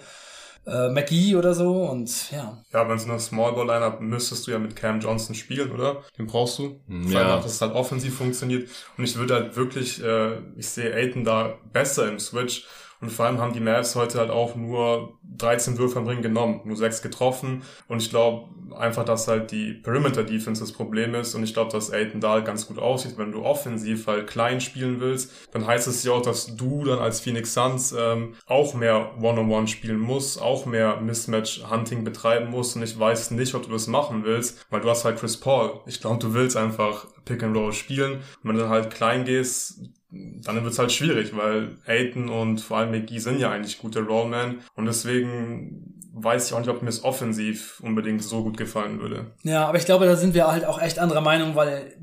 äh, 0.68 0.90
McGee 0.90 1.36
oder 1.36 1.54
so 1.54 1.84
und 1.84 2.32
ja. 2.32 2.62
Ja, 2.74 2.88
wenn 2.88 2.98
es 2.98 3.06
eine 3.06 3.20
Small 3.20 3.54
Ball 3.54 3.68
Lineup 3.68 4.02
müsstest 4.02 4.48
du 4.48 4.52
ja 4.52 4.60
mit 4.60 4.76
Cam 4.76 5.00
Johnson 5.00 5.34
spielen, 5.34 5.72
oder? 5.72 6.04
Den 6.18 6.28
brauchst 6.28 6.60
du. 6.60 6.82
Hm, 6.88 7.10
ja. 7.10 7.22
Einfach, 7.22 7.44
dass 7.44 7.54
es 7.54 7.62
halt 7.62 7.74
offensiv 7.74 8.18
funktioniert. 8.18 8.70
Und 8.98 9.06
ich 9.06 9.16
würde 9.16 9.36
halt 9.36 9.56
wirklich, 9.56 10.04
äh, 10.04 10.38
ich 10.58 10.68
sehe 10.68 10.94
Aiden 10.94 11.24
da 11.24 11.58
besser 11.72 12.10
im 12.10 12.20
Switch. 12.20 12.66
Und 13.02 13.12
vor 13.12 13.26
allem 13.26 13.40
haben 13.40 13.54
die 13.54 13.60
Mavs 13.60 13.96
heute 13.96 14.20
halt 14.20 14.32
auch 14.32 14.56
nur 14.56 15.18
13 15.38 15.78
Würfe 15.78 16.00
am 16.00 16.08
Ring 16.08 16.22
genommen, 16.22 16.62
nur 16.66 16.76
6 16.76 17.02
getroffen. 17.02 17.62
Und 17.88 18.02
ich 18.02 18.10
glaube 18.10 18.50
einfach, 18.76 19.06
dass 19.06 19.28
halt 19.28 19.52
die 19.52 19.74
Perimeter 19.74 20.24
Defense 20.24 20.62
das 20.62 20.72
Problem 20.72 21.16
ist. 21.16 21.36
Und 21.36 21.44
ich 21.44 21.54
glaube, 21.54 21.72
dass 21.72 21.92
Aiden 21.92 22.22
da 22.22 22.32
halt 22.32 22.46
ganz 22.46 22.68
gut 22.68 22.80
aussieht. 22.80 23.18
Wenn 23.18 23.32
du 23.32 23.44
offensiv 23.44 24.08
halt 24.08 24.28
klein 24.28 24.62
spielen 24.62 25.00
willst, 25.00 25.32
dann 25.52 25.66
heißt 25.66 25.88
es 25.88 26.04
ja 26.04 26.14
auch, 26.14 26.22
dass 26.22 26.56
du 26.56 26.84
dann 26.84 27.00
als 27.00 27.20
Phoenix 27.20 27.54
Suns 27.54 27.94
ähm, 27.98 28.34
auch 28.46 28.74
mehr 28.74 29.14
One-on-One 29.18 29.42
-on 29.42 29.64
-One 29.64 29.68
spielen 29.68 30.00
musst, 30.00 30.42
auch 30.42 30.66
mehr 30.66 31.00
Mismatch-Hunting 31.00 32.04
betreiben 32.04 32.50
musst. 32.50 32.76
Und 32.76 32.84
ich 32.84 32.98
weiß 32.98 33.32
nicht, 33.32 33.54
ob 33.56 33.64
du 33.64 33.72
das 33.72 33.88
machen 33.88 34.24
willst, 34.24 34.66
weil 34.70 34.82
du 34.82 34.90
hast 34.90 35.06
halt 35.06 35.20
Chris 35.20 35.38
Paul. 35.38 35.82
Ich 35.86 36.02
glaube, 36.02 36.20
du 36.20 36.34
willst 36.34 36.58
einfach 36.58 37.08
Pick 37.26 37.44
and 37.44 37.56
Roll 37.56 37.74
spielen. 37.74 38.14
Und 38.14 38.50
wenn 38.50 38.56
du 38.56 38.62
dann 38.62 38.70
halt 38.70 38.94
klein 38.94 39.26
gehst, 39.26 39.82
dann 40.10 40.64
wird's 40.64 40.80
halt 40.80 40.92
schwierig, 40.92 41.36
weil 41.36 41.78
Aiton 41.86 42.30
und 42.30 42.62
vor 42.62 42.78
allem 42.78 42.92
McGee 42.92 43.20
sind 43.20 43.40
ja 43.40 43.52
eigentlich 43.52 43.80
gute 43.80 44.02
Rollman 44.02 44.60
und 44.76 44.86
deswegen 44.86 45.94
weiß 46.14 46.48
ich 46.48 46.54
auch 46.54 46.60
nicht, 46.60 46.70
ob 46.70 46.82
mir 46.82 46.90
es 46.90 47.04
offensiv 47.04 47.80
unbedingt 47.82 48.24
so 48.24 48.44
gut 48.44 48.58
gefallen 48.58 49.00
würde. 49.00 49.32
Ja, 49.44 49.66
aber 49.68 49.78
ich 49.78 49.86
glaube, 49.86 50.06
da 50.06 50.16
sind 50.16 50.34
wir 50.34 50.48
halt 50.48 50.66
auch 50.66 50.82
echt 50.82 51.00
anderer 51.00 51.22
Meinung, 51.22 51.56
weil 51.56 51.96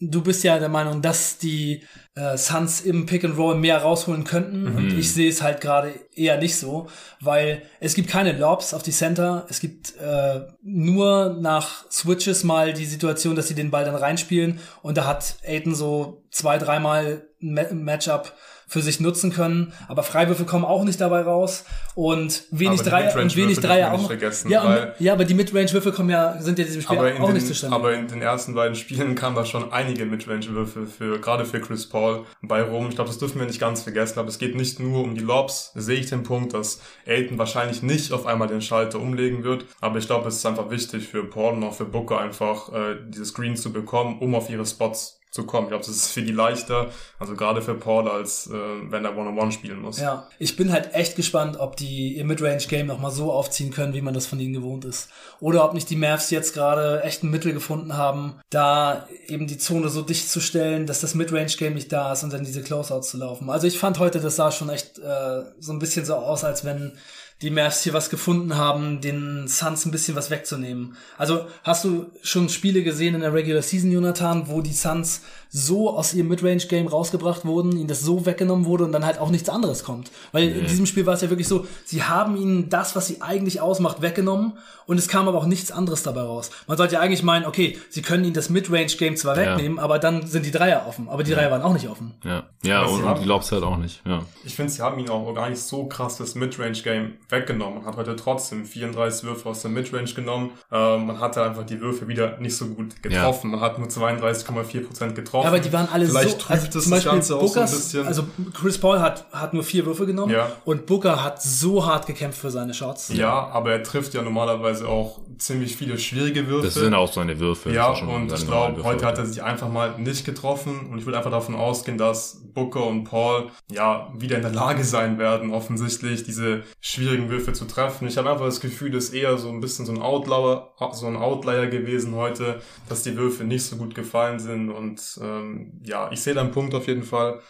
du 0.00 0.22
bist 0.22 0.42
ja 0.44 0.58
der 0.58 0.68
Meinung, 0.68 1.02
dass 1.02 1.38
die 1.38 1.84
äh, 2.14 2.36
Suns 2.36 2.80
im 2.80 3.06
Pick 3.06 3.24
and 3.24 3.36
Roll 3.36 3.56
mehr 3.56 3.78
rausholen 3.78 4.24
könnten. 4.24 4.62
Mhm. 4.62 4.76
Und 4.76 4.98
ich 4.98 5.12
sehe 5.12 5.28
es 5.28 5.42
halt 5.42 5.60
gerade 5.60 5.92
eher 6.14 6.38
nicht 6.38 6.56
so, 6.56 6.88
weil 7.20 7.62
es 7.80 7.94
gibt 7.94 8.08
keine 8.08 8.32
Lobs 8.32 8.74
auf 8.74 8.82
die 8.82 8.92
Center. 8.92 9.46
Es 9.48 9.60
gibt 9.60 9.96
äh, 9.96 10.40
nur 10.62 11.36
nach 11.40 11.90
Switches 11.90 12.44
mal 12.44 12.72
die 12.72 12.86
Situation, 12.86 13.36
dass 13.36 13.48
sie 13.48 13.54
den 13.54 13.70
Ball 13.70 13.84
dann 13.84 13.94
reinspielen. 13.94 14.60
Und 14.82 14.96
da 14.96 15.06
hat 15.06 15.36
Aiden 15.46 15.74
so 15.74 16.24
zwei, 16.30 16.58
dreimal 16.58 17.28
ein 17.42 17.84
Matchup 17.84 18.32
für 18.70 18.80
sich 18.80 19.00
nutzen 19.00 19.32
können. 19.32 19.72
Aber 19.88 20.04
Freiwürfe 20.04 20.44
kommen 20.44 20.64
auch 20.64 20.84
nicht 20.84 21.00
dabei 21.00 21.22
raus 21.22 21.64
und 21.96 22.44
wenig 22.52 22.80
Dreier 22.82 23.14
und 23.20 23.34
wenig 23.34 23.58
Dreier 23.58 23.92
auch. 23.92 24.10
Ja, 24.48 24.62
und, 24.62 24.92
ja, 25.00 25.12
aber 25.12 25.24
die 25.24 25.34
Midrange-Würfe 25.34 25.90
kommen 25.90 26.08
ja 26.08 26.40
sind 26.40 26.56
ja 26.56 26.64
diesem 26.64 26.80
Spiel 26.80 26.96
auch 26.96 27.26
den, 27.26 27.34
nicht 27.34 27.48
zustande. 27.48 27.74
Aber 27.74 27.92
in 27.92 28.06
den 28.06 28.22
ersten 28.22 28.54
beiden 28.54 28.76
Spielen 28.76 29.16
kamen 29.16 29.34
da 29.34 29.44
schon 29.44 29.72
einige 29.72 30.06
Midrange-Würfe 30.06 30.86
für 30.86 31.18
gerade 31.18 31.44
für 31.44 31.60
Chris 31.60 31.88
Paul 31.88 32.24
bei 32.42 32.62
Rom. 32.62 32.88
Ich 32.88 32.94
glaube, 32.94 33.10
das 33.10 33.18
dürfen 33.18 33.40
wir 33.40 33.46
nicht 33.46 33.58
ganz 33.58 33.82
vergessen. 33.82 34.20
Aber 34.20 34.28
es 34.28 34.38
geht 34.38 34.54
nicht 34.54 34.78
nur 34.78 35.02
um 35.02 35.16
die 35.16 35.20
Lobs. 35.20 35.72
Sehe 35.74 35.98
ich 35.98 36.08
den 36.08 36.22
Punkt, 36.22 36.54
dass 36.54 36.80
Aiden 37.08 37.38
wahrscheinlich 37.38 37.82
nicht 37.82 38.12
auf 38.12 38.24
einmal 38.24 38.46
den 38.46 38.62
Schalter 38.62 39.00
umlegen 39.00 39.42
wird. 39.42 39.64
Aber 39.80 39.98
ich 39.98 40.06
glaube, 40.06 40.28
es 40.28 40.36
ist 40.36 40.46
einfach 40.46 40.70
wichtig 40.70 41.08
für 41.08 41.24
Paul 41.24 41.54
und 41.54 41.64
auch 41.64 41.74
für 41.74 41.86
Booker 41.86 42.20
einfach 42.20 42.72
äh, 42.72 42.96
diese 43.08 43.24
Screen 43.24 43.56
zu 43.56 43.72
bekommen, 43.72 44.20
um 44.20 44.36
auf 44.36 44.48
ihre 44.48 44.64
Spots 44.64 45.19
zu 45.30 45.44
kommen. 45.44 45.66
Ich 45.66 45.70
glaube, 45.70 45.84
das 45.84 45.94
ist 45.94 46.12
für 46.12 46.22
die 46.22 46.32
leichter, 46.32 46.90
also 47.18 47.34
gerade 47.34 47.62
für 47.62 47.74
Paul, 47.74 48.08
als 48.08 48.48
äh, 48.48 48.52
wenn 48.52 49.04
er 49.04 49.16
One-on-One 49.16 49.52
spielen 49.52 49.80
muss. 49.80 50.00
Ja, 50.00 50.28
ich 50.38 50.56
bin 50.56 50.72
halt 50.72 50.92
echt 50.94 51.14
gespannt, 51.14 51.58
ob 51.58 51.76
die 51.76 52.16
ihr 52.16 52.24
Midrange-Game 52.24 52.86
nochmal 52.86 53.12
so 53.12 53.30
aufziehen 53.32 53.70
können, 53.70 53.94
wie 53.94 54.00
man 54.00 54.12
das 54.12 54.26
von 54.26 54.40
ihnen 54.40 54.52
gewohnt 54.52 54.84
ist. 54.84 55.08
Oder 55.38 55.64
ob 55.64 55.74
nicht 55.74 55.88
die 55.88 55.96
Mavs 55.96 56.30
jetzt 56.30 56.52
gerade 56.52 57.02
echt 57.04 57.22
ein 57.22 57.30
Mittel 57.30 57.52
gefunden 57.52 57.96
haben, 57.96 58.40
da 58.50 59.06
eben 59.28 59.46
die 59.46 59.58
Zone 59.58 59.88
so 59.88 60.02
dicht 60.02 60.28
zu 60.28 60.40
stellen, 60.40 60.86
dass 60.86 61.00
das 61.00 61.14
Midrange-Game 61.14 61.74
nicht 61.74 61.92
da 61.92 62.12
ist 62.12 62.24
und 62.24 62.32
dann 62.32 62.44
diese 62.44 62.62
Closeouts 62.62 63.10
zu 63.10 63.16
laufen. 63.16 63.50
Also 63.50 63.68
ich 63.68 63.78
fand 63.78 64.00
heute, 64.00 64.20
das 64.20 64.34
sah 64.34 64.50
schon 64.50 64.68
echt 64.68 64.98
äh, 64.98 65.42
so 65.60 65.72
ein 65.72 65.78
bisschen 65.78 66.04
so 66.04 66.16
aus, 66.16 66.42
als 66.42 66.64
wenn 66.64 66.98
die 67.42 67.50
Mavs 67.50 67.82
hier 67.82 67.94
was 67.94 68.10
gefunden 68.10 68.56
haben, 68.56 69.00
den 69.00 69.48
Suns 69.48 69.86
ein 69.86 69.90
bisschen 69.90 70.14
was 70.14 70.30
wegzunehmen. 70.30 70.96
Also 71.16 71.46
hast 71.64 71.84
du 71.84 72.06
schon 72.22 72.48
Spiele 72.48 72.82
gesehen 72.82 73.14
in 73.14 73.22
der 73.22 73.32
Regular 73.32 73.62
Season, 73.62 73.90
Jonathan, 73.90 74.48
wo 74.48 74.60
die 74.60 74.74
Suns 74.74 75.22
so 75.52 75.90
aus 75.90 76.14
ihrem 76.14 76.28
Midrange-Game 76.28 76.86
rausgebracht 76.86 77.44
wurden, 77.44 77.72
ihnen 77.72 77.88
das 77.88 78.02
so 78.02 78.24
weggenommen 78.24 78.66
wurde 78.66 78.84
und 78.84 78.92
dann 78.92 79.04
halt 79.04 79.18
auch 79.18 79.30
nichts 79.30 79.48
anderes 79.48 79.82
kommt. 79.82 80.10
Weil 80.30 80.46
nee. 80.46 80.58
in 80.60 80.66
diesem 80.66 80.86
Spiel 80.86 81.06
war 81.06 81.14
es 81.14 81.22
ja 81.22 81.30
wirklich 81.30 81.48
so, 81.48 81.66
sie 81.84 82.04
haben 82.04 82.36
ihnen 82.36 82.68
das, 82.68 82.94
was 82.94 83.08
sie 83.08 83.20
eigentlich 83.20 83.60
ausmacht, 83.60 84.00
weggenommen 84.00 84.52
und 84.86 84.98
es 84.98 85.08
kam 85.08 85.26
aber 85.26 85.38
auch 85.38 85.46
nichts 85.46 85.72
anderes 85.72 86.04
dabei 86.04 86.22
raus. 86.22 86.50
Man 86.68 86.76
sollte 86.76 86.94
ja 86.94 87.00
eigentlich 87.00 87.24
meinen, 87.24 87.46
okay, 87.46 87.78
sie 87.88 88.02
können 88.02 88.24
ihnen 88.24 88.34
das 88.34 88.48
Midrange-Game 88.48 89.16
zwar 89.16 89.36
wegnehmen, 89.36 89.78
ja. 89.78 89.82
aber 89.82 89.98
dann 89.98 90.26
sind 90.26 90.46
die 90.46 90.52
Dreier 90.52 90.84
offen. 90.86 91.08
Aber 91.08 91.24
die 91.24 91.32
ja. 91.32 91.38
Dreier 91.38 91.50
waren 91.50 91.62
auch 91.62 91.72
nicht 91.72 91.88
offen. 91.88 92.14
Ja, 92.24 92.44
ja 92.62 92.84
und, 92.84 93.02
und 93.02 93.18
die 93.18 93.24
Lobs 93.24 93.50
halt 93.50 93.64
auch 93.64 93.76
nicht. 93.76 94.02
Ja. 94.06 94.24
Ich 94.44 94.54
finde, 94.54 94.70
sie 94.70 94.82
haben 94.82 94.98
ihnen 95.00 95.10
auch 95.10 95.32
gar 95.34 95.48
nicht 95.50 95.62
so 95.62 95.86
krass 95.86 96.16
das 96.16 96.36
Midrange-Game 96.36 97.14
weggenommen. 97.32 97.78
Man 97.78 97.86
hat 97.86 97.96
heute 97.96 98.16
trotzdem 98.16 98.64
34 98.64 99.24
Würfe 99.24 99.48
aus 99.48 99.62
der 99.62 99.70
Midrange 99.70 100.12
genommen. 100.12 100.50
Äh, 100.70 100.98
man 100.98 101.18
hatte 101.20 101.42
einfach 101.42 101.64
die 101.64 101.80
Würfe 101.80 102.08
wieder 102.08 102.38
nicht 102.38 102.56
so 102.56 102.66
gut 102.66 103.02
getroffen. 103.02 103.50
Ja. 103.50 103.56
Man 103.56 103.60
hat 103.60 103.78
nur 103.78 103.88
32,4% 103.88 105.14
getroffen 105.14 105.30
getroffen. 105.30 105.44
Ja, 105.44 105.48
aber 105.48 105.60
die 105.60 105.72
waren 105.72 105.88
alle 105.92 106.06
Vielleicht 106.06 106.42
so. 106.42 106.48
Also 106.48 106.66
das 106.66 106.82
zum 106.84 106.90
Beispiel 106.90 107.12
Ganze 107.12 107.36
Bookers, 107.36 107.52
so 107.52 107.60
ein 107.60 107.70
bisschen. 107.70 108.06
Also 108.06 108.24
Chris 108.54 108.78
Paul 108.78 109.00
hat, 109.00 109.26
hat 109.32 109.54
nur 109.54 109.62
vier 109.62 109.86
Würfe 109.86 110.06
genommen 110.06 110.32
ja. 110.32 110.52
und 110.64 110.86
Booker 110.86 111.22
hat 111.22 111.42
so 111.42 111.86
hart 111.86 112.06
gekämpft 112.06 112.40
für 112.40 112.50
seine 112.50 112.74
Shots. 112.74 113.10
Ja, 113.14 113.48
aber 113.48 113.72
er 113.72 113.82
trifft 113.82 114.14
ja 114.14 114.22
normalerweise 114.22 114.88
auch 114.88 115.20
ziemlich 115.38 115.76
viele 115.76 115.98
schwierige 115.98 116.46
Würfe. 116.46 116.66
Das 116.66 116.74
sind 116.74 116.94
auch 116.94 117.12
seine 117.12 117.38
Würfe. 117.38 117.72
Ja, 117.72 117.90
und 117.90 118.32
ich 118.32 118.46
glaube, 118.46 118.82
heute 118.84 119.06
hat 119.06 119.18
er 119.18 119.26
sich 119.26 119.42
einfach 119.42 119.68
mal 119.68 119.98
nicht 119.98 120.24
getroffen 120.24 120.88
und 120.90 120.98
ich 120.98 121.06
würde 121.06 121.18
einfach 121.18 121.30
davon 121.30 121.54
ausgehen, 121.54 121.98
dass 121.98 122.40
Booker 122.54 122.84
und 122.86 123.04
Paul 123.04 123.50
ja 123.70 124.12
wieder 124.16 124.36
in 124.36 124.42
der 124.42 124.52
Lage 124.52 124.84
sein 124.84 125.18
werden, 125.18 125.52
offensichtlich 125.52 126.24
diese 126.24 126.62
schwierigen 126.80 127.19
Würfe 127.28 127.52
zu 127.52 127.66
treffen. 127.66 128.08
Ich 128.08 128.16
habe 128.16 128.30
einfach 128.30 128.46
das 128.46 128.60
Gefühl, 128.60 128.90
dass 128.90 129.10
eher 129.10 129.36
so 129.36 129.50
ein 129.50 129.60
bisschen 129.60 129.84
so 129.84 129.92
ein 129.92 130.00
Outlier, 130.00 130.70
so 130.92 131.06
ein 131.06 131.16
Outlier 131.16 131.66
gewesen 131.66 132.14
heute, 132.14 132.60
dass 132.88 133.02
die 133.02 133.16
Würfe 133.16 133.44
nicht 133.44 133.64
so 133.64 133.76
gut 133.76 133.94
gefallen 133.94 134.38
sind 134.38 134.70
und 134.70 135.18
ähm, 135.22 135.80
ja, 135.84 136.10
ich 136.12 136.22
sehe 136.22 136.34
da 136.34 136.40
einen 136.40 136.52
Punkt 136.52 136.74
auf 136.74 136.86
jeden 136.86 137.02
Fall. 137.02 137.40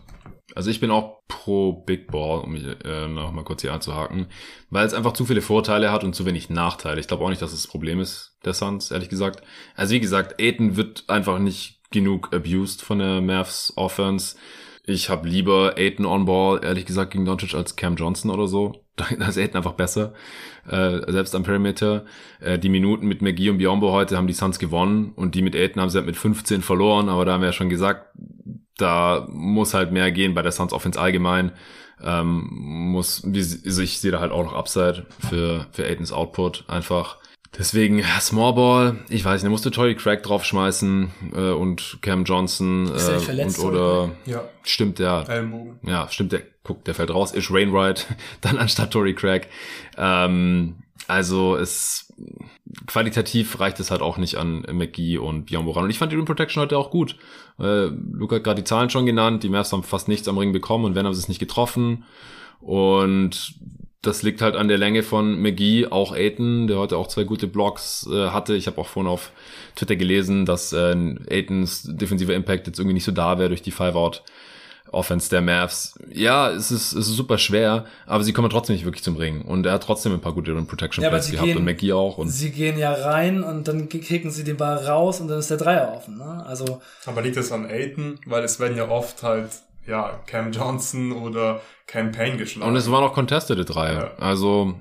Also 0.54 0.70
ich 0.70 0.80
bin 0.80 0.90
auch 0.90 1.20
pro 1.28 1.72
Big 1.72 2.10
Ball, 2.10 2.40
um 2.40 2.52
mich 2.52 2.64
äh, 2.84 3.06
noch 3.06 3.32
mal 3.32 3.44
kurz 3.44 3.62
hier 3.62 3.72
anzuhaken, 3.72 4.26
weil 4.68 4.86
es 4.86 4.94
einfach 4.94 5.12
zu 5.12 5.24
viele 5.24 5.42
Vorteile 5.42 5.92
hat 5.92 6.02
und 6.02 6.14
zu 6.14 6.26
wenig 6.26 6.50
Nachteile. 6.50 7.00
Ich 7.00 7.06
glaube 7.06 7.24
auch 7.24 7.28
nicht, 7.28 7.42
dass 7.42 7.52
es 7.52 7.62
das 7.62 7.70
Problem 7.70 8.00
ist, 8.00 8.36
der 8.44 8.54
Suns, 8.54 8.90
ehrlich 8.90 9.08
gesagt. 9.08 9.42
Also 9.76 9.94
wie 9.94 10.00
gesagt, 10.00 10.40
Aiden 10.40 10.76
wird 10.76 11.04
einfach 11.08 11.38
nicht 11.38 11.80
genug 11.90 12.34
abused 12.34 12.82
von 12.82 12.98
der 12.98 13.20
Mavs 13.20 13.72
Offense. 13.76 14.36
Ich 14.84 15.10
habe 15.10 15.28
lieber 15.28 15.74
Aiden 15.76 16.06
on 16.06 16.24
Ball, 16.24 16.60
ehrlich 16.64 16.86
gesagt, 16.86 17.12
gegen 17.12 17.24
Doncic 17.24 17.54
als 17.54 17.76
Cam 17.76 17.96
Johnson 17.96 18.30
oder 18.30 18.48
so. 18.48 18.84
Da 18.96 19.28
ist 19.28 19.38
Aiden 19.38 19.56
einfach 19.56 19.72
besser, 19.72 20.12
äh, 20.68 21.10
selbst 21.10 21.34
am 21.34 21.42
Perimeter. 21.42 22.04
Äh, 22.40 22.58
die 22.58 22.68
Minuten 22.68 23.06
mit 23.06 23.22
McGee 23.22 23.48
und 23.48 23.58
Biombo 23.58 23.92
heute 23.92 24.16
haben 24.16 24.26
die 24.26 24.34
Suns 24.34 24.58
gewonnen 24.58 25.12
und 25.16 25.34
die 25.34 25.42
mit 25.42 25.56
Aiden 25.56 25.80
haben 25.80 25.88
sie 25.88 25.96
halt 25.96 26.06
mit 26.06 26.16
15 26.16 26.60
verloren, 26.60 27.08
aber 27.08 27.24
da 27.24 27.32
haben 27.32 27.40
wir 27.40 27.48
ja 27.48 27.52
schon 27.54 27.70
gesagt, 27.70 28.14
da 28.76 29.26
muss 29.30 29.72
halt 29.72 29.90
mehr 29.90 30.12
gehen 30.12 30.34
bei 30.34 30.42
der 30.42 30.52
Suns 30.52 30.72
Offense 30.72 31.00
allgemein. 31.00 31.52
Ähm, 32.02 32.48
muss, 32.50 33.24
also 33.24 33.82
ich 33.82 34.00
sehe 34.00 34.10
da 34.10 34.20
halt 34.20 34.32
auch 34.32 34.44
noch 34.44 34.54
Upside 34.54 35.06
für, 35.28 35.66
für 35.70 35.86
Aidens 35.86 36.12
Output 36.12 36.64
einfach. 36.68 37.19
Deswegen, 37.58 38.02
Small 38.20 38.54
Ball, 38.54 38.98
ich 39.08 39.24
weiß 39.24 39.42
nicht, 39.42 39.46
da 39.46 39.50
musst 39.50 39.66
du 39.66 39.70
Tory 39.70 39.96
Craig 39.96 40.22
draufschmeißen 40.22 41.10
äh, 41.34 41.50
und 41.50 41.98
Cam 42.00 42.24
Johnson 42.24 42.86
Ist 42.86 43.08
äh, 43.08 43.18
verletzt, 43.18 43.58
und 43.58 43.66
oder 43.66 44.10
Ja, 44.24 44.44
stimmt 44.62 44.98
der 45.00 45.24
Ellenbogen. 45.28 45.80
ja, 45.82 46.08
stimmt, 46.08 46.32
der, 46.32 46.42
guck, 46.62 46.84
der 46.84 46.94
fällt 46.94 47.10
raus, 47.12 47.32
ist 47.32 47.50
Rainwright, 47.50 48.06
dann 48.40 48.56
anstatt 48.56 48.92
Tory 48.92 49.14
Craig. 49.14 49.48
Ähm, 49.98 50.76
also 51.08 51.56
es 51.56 52.12
qualitativ 52.86 53.58
reicht 53.58 53.80
es 53.80 53.90
halt 53.90 54.00
auch 54.00 54.16
nicht 54.16 54.36
an 54.36 54.64
McGee 54.72 55.18
und 55.18 55.46
Biombo 55.46 55.72
ran. 55.72 55.84
Und 55.84 55.90
ich 55.90 55.98
fand 55.98 56.12
die 56.12 56.16
Rim 56.16 56.24
Protection 56.26 56.60
heute 56.62 56.78
auch 56.78 56.90
gut. 56.90 57.16
Äh, 57.58 57.86
Luca 57.86 58.36
hat 58.36 58.44
gerade 58.44 58.62
die 58.62 58.68
Zahlen 58.68 58.90
schon 58.90 59.06
genannt, 59.06 59.42
die 59.42 59.48
Mavs 59.48 59.72
haben 59.72 59.82
fast 59.82 60.06
nichts 60.06 60.28
am 60.28 60.38
Ring 60.38 60.52
bekommen 60.52 60.84
und 60.84 60.94
wenn 60.94 61.04
haben 61.04 61.14
sie 61.14 61.20
es 61.20 61.28
nicht 61.28 61.40
getroffen. 61.40 62.04
Und 62.60 63.54
das 64.02 64.22
liegt 64.22 64.40
halt 64.40 64.56
an 64.56 64.68
der 64.68 64.78
Länge 64.78 65.02
von 65.02 65.40
McGee, 65.40 65.86
auch 65.86 66.12
Aiton, 66.12 66.66
der 66.66 66.78
heute 66.78 66.96
auch 66.96 67.08
zwei 67.08 67.24
gute 67.24 67.46
Blocks 67.46 68.08
äh, 68.10 68.28
hatte. 68.30 68.54
Ich 68.56 68.66
habe 68.66 68.78
auch 68.80 68.86
vorhin 68.86 69.10
auf 69.10 69.30
Twitter 69.76 69.96
gelesen, 69.96 70.46
dass 70.46 70.72
äh, 70.72 70.96
Aitons 71.28 71.82
defensiver 71.84 72.34
Impact 72.34 72.66
jetzt 72.66 72.78
irgendwie 72.78 72.94
nicht 72.94 73.04
so 73.04 73.12
da 73.12 73.38
wäre 73.38 73.50
durch 73.50 73.62
die 73.62 73.70
Five-Out. 73.70 74.22
Offense 74.92 75.30
der 75.30 75.40
Mavs. 75.40 75.94
Ja, 76.12 76.50
es 76.50 76.72
ist, 76.72 76.92
es 76.92 77.06
ist 77.08 77.14
super 77.14 77.38
schwer, 77.38 77.84
aber 78.06 78.24
sie 78.24 78.32
kommen 78.32 78.50
trotzdem 78.50 78.74
nicht 78.74 78.84
wirklich 78.84 79.04
zum 79.04 79.16
Ring. 79.16 79.42
Und 79.42 79.64
er 79.66 79.72
hat 79.74 79.84
trotzdem 79.84 80.12
ein 80.12 80.20
paar 80.20 80.32
gute 80.32 80.52
Protection 80.62 81.04
Ja, 81.04 81.10
Plays 81.10 81.26
sie 81.26 81.32
gehabt 81.32 81.46
gehen- 81.46 81.58
und 81.58 81.64
McGee 81.64 81.92
auch. 81.92 82.18
Und 82.18 82.28
Sie 82.28 82.50
gehen 82.50 82.76
ja 82.76 82.92
rein 82.92 83.44
und 83.44 83.68
dann 83.68 83.88
kicken 83.88 84.32
sie 84.32 84.42
den 84.42 84.56
Ball 84.56 84.78
raus 84.78 85.20
und 85.20 85.28
dann 85.28 85.38
ist 85.38 85.50
der 85.50 85.58
Dreier 85.58 85.92
offen. 85.94 86.18
Ne? 86.18 86.44
Also 86.44 86.80
Aber 87.06 87.22
liegt 87.22 87.36
das 87.36 87.52
an 87.52 87.66
Aiton? 87.66 88.18
Weil 88.26 88.42
es 88.42 88.58
werden 88.58 88.76
ja 88.76 88.88
oft 88.88 89.22
halt, 89.22 89.50
ja, 89.90 90.20
Cam 90.26 90.52
Johnson 90.52 91.12
oder 91.12 91.60
Cam 91.86 92.12
Payne 92.12 92.36
geschlagen. 92.38 92.70
Und 92.70 92.76
es 92.76 92.90
waren 92.90 93.04
auch 93.04 93.12
contestete 93.12 93.64
Dreier. 93.64 94.12
Ja. 94.18 94.24
Also 94.24 94.80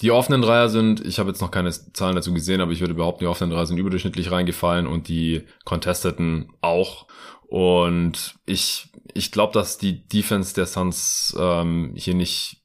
die 0.00 0.10
offenen 0.10 0.42
Dreier 0.42 0.68
sind, 0.68 1.04
ich 1.04 1.18
habe 1.18 1.28
jetzt 1.30 1.40
noch 1.40 1.50
keine 1.50 1.70
Zahlen 1.70 2.14
dazu 2.16 2.32
gesehen, 2.32 2.60
aber 2.60 2.72
ich 2.72 2.80
würde 2.80 2.94
behaupten, 2.94 3.20
die 3.24 3.26
offenen 3.26 3.50
Dreier 3.50 3.66
sind 3.66 3.78
überdurchschnittlich 3.78 4.30
reingefallen 4.30 4.86
und 4.86 5.08
die 5.08 5.44
contesteten 5.64 6.52
auch. 6.60 7.06
Und 7.48 8.34
ich, 8.46 8.88
ich 9.14 9.32
glaube, 9.32 9.52
dass 9.52 9.78
die 9.78 10.06
Defense 10.06 10.54
der 10.54 10.66
Suns 10.66 11.36
ähm, 11.38 11.92
hier 11.96 12.14
nicht 12.14 12.62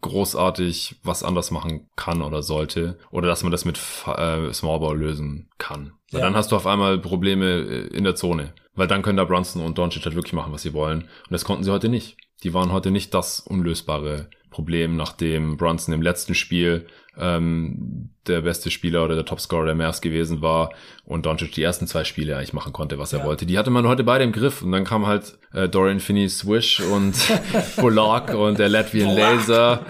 großartig 0.00 0.96
was 1.02 1.22
anders 1.22 1.50
machen 1.50 1.88
kann 1.96 2.22
oder 2.22 2.42
sollte. 2.42 2.98
Oder 3.10 3.28
dass 3.28 3.42
man 3.42 3.52
das 3.52 3.64
mit 3.64 3.78
äh, 4.06 4.52
Smallball 4.52 4.96
lösen 4.98 5.48
kann. 5.58 5.92
Weil 6.10 6.20
Ja. 6.20 6.26
dann 6.26 6.36
hast 6.36 6.52
du 6.52 6.56
auf 6.56 6.66
einmal 6.66 6.98
Probleme 6.98 7.60
in 7.60 8.04
der 8.04 8.14
Zone. 8.14 8.54
Weil 8.74 8.88
dann 8.88 9.02
können 9.02 9.16
da 9.16 9.24
Brunson 9.24 9.64
und 9.64 9.78
Doncic 9.78 10.04
halt 10.04 10.16
wirklich 10.16 10.32
machen, 10.32 10.52
was 10.52 10.62
sie 10.62 10.72
wollen. 10.72 11.02
Und 11.02 11.30
das 11.30 11.44
konnten 11.44 11.64
sie 11.64 11.70
heute 11.70 11.88
nicht. 11.88 12.16
Die 12.42 12.54
waren 12.54 12.72
heute 12.72 12.90
nicht 12.90 13.14
das 13.14 13.40
unlösbare 13.40 14.28
Problem, 14.54 14.96
nachdem 14.96 15.56
Brunson 15.56 15.92
im 15.94 16.00
letzten 16.02 16.34
Spiel 16.34 16.86
ähm, 17.18 18.10
der 18.26 18.40
beste 18.40 18.70
Spieler 18.70 19.04
oder 19.04 19.14
der 19.14 19.24
Topscorer 19.24 19.66
der 19.66 19.74
Mavs 19.74 20.00
gewesen 20.00 20.42
war 20.42 20.70
und 21.04 21.26
Doncic 21.26 21.52
die 21.52 21.62
ersten 21.62 21.86
zwei 21.86 22.02
Spiele 22.04 22.36
eigentlich 22.36 22.52
machen 22.52 22.72
konnte, 22.72 22.98
was 22.98 23.12
er 23.12 23.20
Ja. 23.20 23.24
wollte. 23.26 23.46
Die 23.46 23.58
hatte 23.58 23.70
man 23.70 23.86
heute 23.86 24.02
beide 24.04 24.24
im 24.24 24.32
Griff 24.32 24.62
und 24.62 24.72
dann 24.72 24.84
kam 24.84 25.06
halt 25.06 25.36
äh, 25.52 25.68
Dorian 25.68 26.00
Finney 26.00 26.28
Swish 26.28 26.80
und 26.80 27.14
Bullock 27.76 28.32
und 28.34 28.58
der 28.58 28.68
Latvian 28.68 29.14
Laser. 29.14 29.84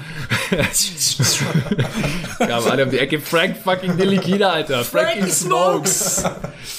Kamen 2.38 2.70
alle 2.70 2.84
um 2.84 2.90
die 2.90 2.98
Ecke. 2.98 3.20
Frank 3.20 3.56
fucking 3.56 3.96
Delikina, 3.96 4.50
Alter. 4.50 4.84
Frankie 4.84 5.30
Smokes. 5.30 6.24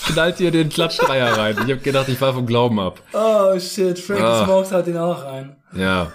Knallt 0.08 0.38
hier 0.38 0.52
den 0.52 0.70
Klatschdreier 0.70 1.38
rein. 1.38 1.56
Ich 1.66 1.72
habe 1.72 1.78
gedacht, 1.78 2.08
ich 2.10 2.18
fall 2.18 2.34
vom 2.34 2.46
Glauben 2.46 2.80
ab. 2.80 3.02
Oh 3.14 3.58
shit, 3.60 3.98
Frankie 4.00 4.24
Ah. 4.24 4.46
Smokes 4.46 4.72
haut 4.72 4.88
den 4.88 4.98
auch 4.98 5.24
rein. 5.26 5.56
Ja. 5.76 6.12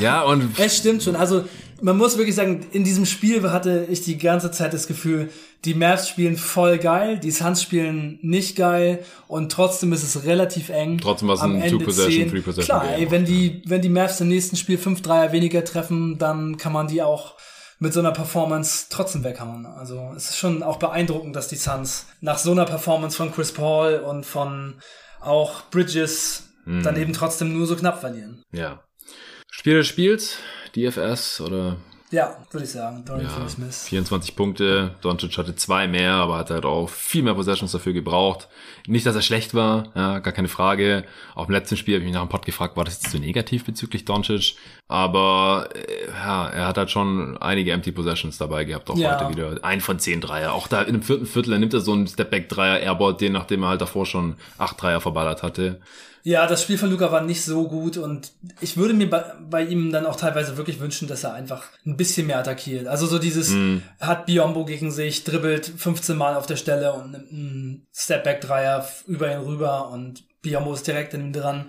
Ja, 0.00 0.22
und 0.22 0.50
Es 0.58 0.76
stimmt 0.76 1.02
schon. 1.02 1.16
Also 1.16 1.44
man 1.82 1.96
muss 1.96 2.16
wirklich 2.16 2.34
sagen, 2.34 2.66
in 2.72 2.84
diesem 2.84 3.04
Spiel 3.06 3.50
hatte 3.50 3.86
ich 3.90 4.02
die 4.02 4.18
ganze 4.18 4.50
Zeit 4.50 4.72
das 4.72 4.86
Gefühl, 4.86 5.30
die 5.64 5.74
Mavs 5.74 6.08
spielen 6.08 6.36
voll 6.36 6.78
geil, 6.78 7.18
die 7.18 7.30
Suns 7.30 7.62
spielen 7.62 8.18
nicht 8.22 8.56
geil 8.56 9.04
und 9.28 9.52
trotzdem 9.52 9.92
ist 9.92 10.02
es 10.02 10.24
relativ 10.24 10.68
eng. 10.68 10.98
Trotzdem 10.98 11.28
war 11.28 11.34
es 11.34 11.40
ein 11.42 11.68
Two-Possession, 11.68 12.12
10. 12.12 12.30
Three-Possession 12.30 12.64
Klar, 12.64 12.94
ey, 12.96 13.10
wenn 13.10 13.24
die, 13.24 13.62
wenn 13.66 13.82
die 13.82 13.88
Mavs 13.88 14.20
im 14.20 14.28
nächsten 14.28 14.56
Spiel 14.56 14.78
5 14.78 15.02
Dreier 15.02 15.32
weniger 15.32 15.64
treffen, 15.64 16.18
dann 16.18 16.56
kann 16.56 16.72
man 16.72 16.88
die 16.88 17.02
auch 17.02 17.34
mit 17.78 17.92
so 17.92 18.00
einer 18.00 18.12
Performance 18.12 18.86
trotzdem 18.88 19.22
weghauen. 19.22 19.66
Also 19.66 20.12
es 20.16 20.30
ist 20.30 20.38
schon 20.38 20.62
auch 20.62 20.78
beeindruckend, 20.78 21.36
dass 21.36 21.48
die 21.48 21.56
Suns 21.56 22.06
nach 22.22 22.38
so 22.38 22.52
einer 22.52 22.64
Performance 22.64 23.16
von 23.16 23.32
Chris 23.32 23.52
Paul 23.52 23.96
und 23.96 24.24
von 24.24 24.76
auch 25.20 25.62
Bridges 25.70 26.44
Mhm. 26.66 26.82
dann 26.82 26.96
eben 26.96 27.12
trotzdem 27.12 27.52
nur 27.52 27.66
so 27.66 27.76
knapp 27.76 28.00
verlieren. 28.00 28.42
ja. 28.52 28.80
Spiel 29.58 29.74
des 29.74 29.86
Spiels, 29.86 30.36
DFS 30.76 31.40
oder 31.40 31.76
Ja, 32.10 32.36
würde 32.50 32.64
ich 32.64 32.70
sagen. 32.70 33.02
Dorian 33.06 33.24
ja, 33.24 33.30
Finney-Smith. 33.32 33.86
24 33.88 34.36
Punkte. 34.36 34.94
Doncic 35.00 35.36
hatte 35.38 35.56
zwei 35.56 35.88
mehr, 35.88 36.12
aber 36.12 36.36
hat 36.36 36.50
halt 36.50 36.64
auch 36.66 36.88
viel 36.90 37.22
mehr 37.22 37.34
Possessions 37.34 37.72
dafür 37.72 37.94
gebraucht. 37.94 38.48
Nicht, 38.86 39.06
dass 39.06 39.16
er 39.16 39.22
schlecht 39.22 39.54
war, 39.54 39.90
ja, 39.96 40.18
gar 40.20 40.32
keine 40.34 40.48
Frage. 40.48 41.04
Auch 41.34 41.46
im 41.46 41.52
letzten 41.52 41.76
Spiel 41.78 41.94
habe 41.94 42.02
ich 42.02 42.06
mich 42.06 42.14
nach 42.14 42.22
dem 42.22 42.28
Pod 42.28 42.44
gefragt, 42.44 42.76
war 42.76 42.84
das 42.84 43.02
jetzt 43.02 43.10
so 43.10 43.18
negativ 43.18 43.64
bezüglich 43.64 44.04
Doncic? 44.04 44.56
Aber 44.88 45.70
äh, 45.74 46.06
ja, 46.12 46.48
er 46.48 46.66
hat 46.66 46.76
halt 46.76 46.90
schon 46.90 47.36
einige 47.38 47.72
Empty 47.72 47.92
Possessions 47.92 48.36
dabei 48.38 48.64
gehabt, 48.64 48.88
auch 48.90 48.98
Ja. 48.98 49.18
heute 49.18 49.34
wieder. 49.34 49.64
Ein 49.64 49.80
von 49.80 49.98
zehn 49.98 50.20
Dreier. 50.20 50.52
Auch 50.52 50.68
da 50.68 50.82
in 50.82 50.92
dem 50.92 51.02
vierten 51.02 51.26
Viertel, 51.26 51.54
er 51.54 51.58
nimmt 51.58 51.72
er 51.74 51.80
so 51.80 51.92
einen 51.92 52.06
Stepback-Dreier, 52.06 52.80
Airballt 52.80 53.20
den, 53.22 53.32
nachdem 53.32 53.62
er 53.64 53.70
halt 53.70 53.80
davor 53.80 54.04
schon 54.06 54.36
acht 54.58 54.80
Dreier 54.80 55.00
verballert 55.00 55.42
hatte. 55.42 55.80
Ja, 56.28 56.48
das 56.48 56.60
Spiel 56.60 56.76
von 56.76 56.90
Luca 56.90 57.12
war 57.12 57.20
nicht 57.20 57.44
so 57.44 57.68
gut 57.68 57.98
und 57.98 58.32
ich 58.60 58.76
würde 58.76 58.94
mir 58.94 59.08
bei, 59.08 59.32
bei 59.48 59.62
ihm 59.62 59.92
dann 59.92 60.06
auch 60.06 60.16
teilweise 60.16 60.56
wirklich 60.56 60.80
wünschen, 60.80 61.06
dass 61.06 61.22
er 61.22 61.34
einfach 61.34 61.62
ein 61.86 61.96
bisschen 61.96 62.26
mehr 62.26 62.40
attackiert. 62.40 62.88
Also 62.88 63.06
so 63.06 63.20
dieses, 63.20 63.50
Mhm. 63.50 63.82
hat 64.00 64.26
Biombo 64.26 64.64
gegen 64.64 64.90
sich, 64.90 65.22
dribbelt 65.22 65.66
15 65.76 66.16
Mal 66.16 66.34
auf 66.34 66.46
der 66.46 66.56
Stelle 66.56 66.94
und 66.94 67.12
nimmt 67.12 67.30
einen 67.30 67.86
Stepback-Dreier 67.94 68.88
über 69.06 69.32
ihn 69.32 69.38
rüber 69.38 69.88
und 69.90 70.24
Biombo 70.42 70.74
ist 70.74 70.88
direkt 70.88 71.14
in 71.14 71.26
ihm 71.26 71.32
dran. 71.32 71.66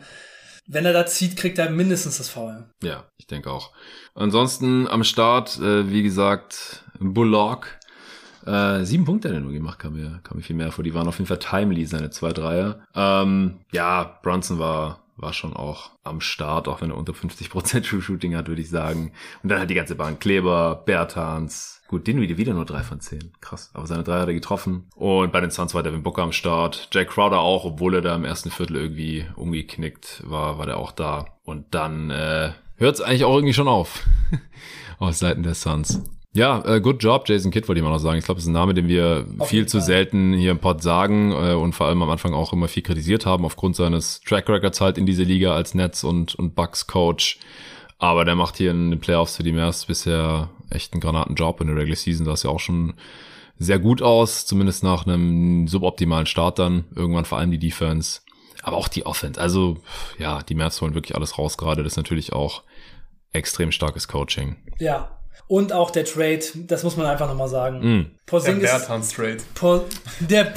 Wenn 0.65 0.85
er 0.87 0.93
da 0.93 1.05
zieht, 1.05 1.37
kriegt 1.37 1.59
er 1.59 1.69
mindestens 1.69 2.17
das 2.17 2.29
Foul. 2.29 2.65
Ja, 2.81 3.05
ich 3.17 3.27
denke 3.27 3.51
auch. 3.51 3.71
Ansonsten 4.15 4.87
am 4.87 5.03
Start, 5.03 5.59
äh, 5.59 5.91
wie 5.91 6.01
gesagt, 6.01 6.83
Bullock. 6.99 7.76
Äh, 8.47 8.85
sieben 8.85 9.03
Punkte 9.03 9.27
hat 9.27 9.35
er 9.35 9.41
nur 9.41 9.51
gemacht, 9.51 9.77
kam 9.77 9.93
mir, 9.93 10.21
kam 10.23 10.37
mir 10.37 10.43
viel 10.43 10.55
mehr 10.55 10.71
vor. 10.71 10.83
Die 10.83 10.93
waren 10.93 11.07
auf 11.07 11.19
jeden 11.19 11.27
Fall 11.27 11.39
timely, 11.39 11.85
seine 11.85 12.09
zwei 12.09 12.31
Dreier. 12.31 12.79
Ähm, 12.95 13.59
ja, 13.71 14.19
Brunson 14.23 14.57
war, 14.57 15.03
war 15.17 15.33
schon 15.33 15.53
auch 15.53 15.91
am 16.03 16.21
Start, 16.21 16.67
auch 16.67 16.81
wenn 16.81 16.91
er 16.91 16.97
unter 16.97 17.11
50% 17.11 17.81
True 17.87 18.01
Shooting 18.01 18.35
hat, 18.35 18.47
würde 18.47 18.61
ich 18.61 18.69
sagen. 18.69 19.11
Und 19.43 19.49
dann 19.49 19.59
halt 19.59 19.69
die 19.69 19.75
ganze 19.75 19.95
Bahn. 19.95 20.19
Kleber, 20.19 20.83
Bertans. 20.85 21.81
Gut, 21.89 22.07
den 22.07 22.21
wieder, 22.21 22.53
nur 22.53 22.65
drei 22.65 22.83
von 22.83 22.99
zehn. 22.99 23.31
Krass. 23.41 23.69
Aber 23.73 23.87
seine 23.87 24.03
drei 24.03 24.19
hat 24.19 24.27
er 24.27 24.33
getroffen. 24.33 24.89
Und 24.95 25.31
bei 25.31 25.41
den 25.41 25.51
Suns 25.51 25.73
war 25.73 25.83
Devin 25.83 26.03
Booker 26.03 26.23
am 26.23 26.31
Start. 26.31 26.89
Jack 26.91 27.09
Crowder 27.09 27.39
auch, 27.39 27.65
obwohl 27.65 27.95
er 27.95 28.01
da 28.01 28.15
im 28.15 28.25
ersten 28.25 28.51
Viertel 28.51 28.77
irgendwie 28.77 29.25
umgeknickt 29.35 30.23
war, 30.25 30.57
war 30.57 30.65
der 30.65 30.77
auch 30.77 30.91
da. 30.91 31.25
Und 31.43 31.73
dann, 31.73 32.09
äh, 32.09 32.51
hört 32.77 32.95
es 32.95 33.01
eigentlich 33.01 33.25
auch 33.25 33.35
irgendwie 33.35 33.53
schon 33.53 33.67
auf. 33.67 34.05
Aus 34.99 35.19
Seiten 35.19 35.43
der 35.43 35.53
Suns. 35.53 36.01
Ja, 36.37 36.63
äh, 36.65 36.79
good 36.81 37.01
job, 37.01 37.27
Jason 37.27 37.49
Kidd, 37.49 37.67
wollte 37.67 37.79
ich 37.79 37.83
mal 37.83 37.89
noch 37.89 37.97
sagen. 37.97 38.19
Ich 38.19 38.25
glaube, 38.25 38.37
das 38.37 38.43
ist 38.43 38.49
ein 38.49 38.53
Name, 38.53 38.75
den 38.75 38.87
wir 38.87 39.25
Auf 39.39 39.49
viel 39.49 39.65
zu 39.65 39.81
selten 39.81 40.33
hier 40.33 40.51
im 40.51 40.59
Pod 40.59 40.83
sagen 40.83 41.31
äh, 41.31 41.53
und 41.53 41.73
vor 41.73 41.87
allem 41.87 42.03
am 42.03 42.11
Anfang 42.11 42.35
auch 42.35 42.53
immer 42.53 42.67
viel 42.67 42.83
kritisiert 42.83 43.25
haben, 43.25 43.43
aufgrund 43.43 43.75
seines 43.75 44.21
Track 44.21 44.47
Records 44.47 44.79
halt 44.79 44.99
in 44.99 45.07
dieser 45.07 45.23
Liga 45.23 45.55
als 45.55 45.73
Nets 45.73 46.03
und, 46.03 46.35
und 46.35 46.53
Bucks 46.53 46.85
Coach. 46.85 47.39
Aber 47.97 48.23
der 48.23 48.35
macht 48.35 48.57
hier 48.57 48.69
in 48.69 48.91
den 48.91 48.99
Playoffs 48.99 49.37
für 49.37 49.41
die 49.41 49.51
Mavs 49.51 49.87
bisher 49.87 50.51
echt 50.69 50.93
einen 50.93 51.01
Granatenjob 51.01 51.59
in 51.59 51.67
der 51.67 51.75
Regular 51.75 51.95
Season. 51.95 52.27
Da 52.27 52.33
ist 52.33 52.43
ja 52.43 52.51
auch 52.51 52.59
schon 52.59 52.93
sehr 53.57 53.79
gut 53.79 54.03
aus, 54.03 54.45
zumindest 54.45 54.83
nach 54.83 55.07
einem 55.07 55.67
suboptimalen 55.67 56.27
Start 56.27 56.59
dann. 56.59 56.85
Irgendwann 56.95 57.25
vor 57.25 57.39
allem 57.39 57.49
die 57.49 57.57
Defense. 57.57 58.21
Aber 58.61 58.77
auch 58.77 58.89
die 58.89 59.07
Offense. 59.07 59.41
Also, 59.41 59.77
ja, 60.19 60.43
die 60.43 60.53
Mavs 60.53 60.81
holen 60.81 60.93
wirklich 60.93 61.15
alles 61.15 61.39
raus 61.39 61.57
gerade. 61.57 61.81
Das 61.81 61.93
ist 61.93 61.97
natürlich 61.97 62.31
auch 62.31 62.61
extrem 63.33 63.71
starkes 63.71 64.07
Coaching. 64.07 64.55
Ja. 64.77 65.16
Und 65.47 65.71
auch 65.71 65.91
der 65.91 66.03
Trade, 66.03 66.41
das 66.55 66.83
muss 66.83 66.97
man 66.97 67.05
einfach 67.05 67.27
nochmal 67.27 67.47
sagen. 67.47 67.79
Mm. 67.79 68.03
Der 68.03 68.09
Porzingis, 68.25 68.69
Bertans 68.69 69.09
Trade. 69.13 69.37
Po, 69.55 69.85
der, 70.19 70.53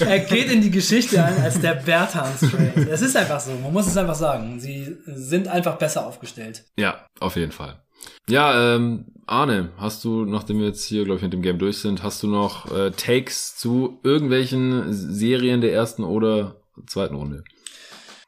er 0.00 0.18
geht 0.20 0.52
in 0.52 0.60
die 0.60 0.70
Geschichte 0.70 1.22
ein 1.24 1.42
als 1.42 1.60
der 1.60 1.74
Bertans 1.74 2.40
Trade. 2.40 2.88
Es 2.90 3.02
ist 3.02 3.16
einfach 3.16 3.40
so, 3.40 3.50
man 3.52 3.72
muss 3.72 3.86
es 3.86 3.96
einfach 3.96 4.14
sagen. 4.14 4.60
Sie 4.60 4.96
sind 5.06 5.48
einfach 5.48 5.76
besser 5.76 6.06
aufgestellt. 6.06 6.64
Ja, 6.76 7.04
auf 7.18 7.34
jeden 7.34 7.52
Fall. 7.52 7.80
Ja, 8.28 8.76
ähm, 8.76 9.06
Arne, 9.26 9.70
hast 9.76 10.04
du, 10.04 10.24
nachdem 10.24 10.58
wir 10.60 10.66
jetzt 10.66 10.84
hier, 10.84 11.04
glaube 11.04 11.16
ich, 11.16 11.22
mit 11.22 11.32
dem 11.32 11.42
Game 11.42 11.58
durch 11.58 11.78
sind, 11.78 12.02
hast 12.02 12.22
du 12.22 12.28
noch 12.28 12.70
äh, 12.70 12.90
Takes 12.90 13.56
zu 13.56 13.98
irgendwelchen 14.02 14.92
Serien 14.92 15.60
der 15.60 15.72
ersten 15.72 16.04
oder 16.04 16.56
zweiten 16.86 17.14
Runde? 17.14 17.44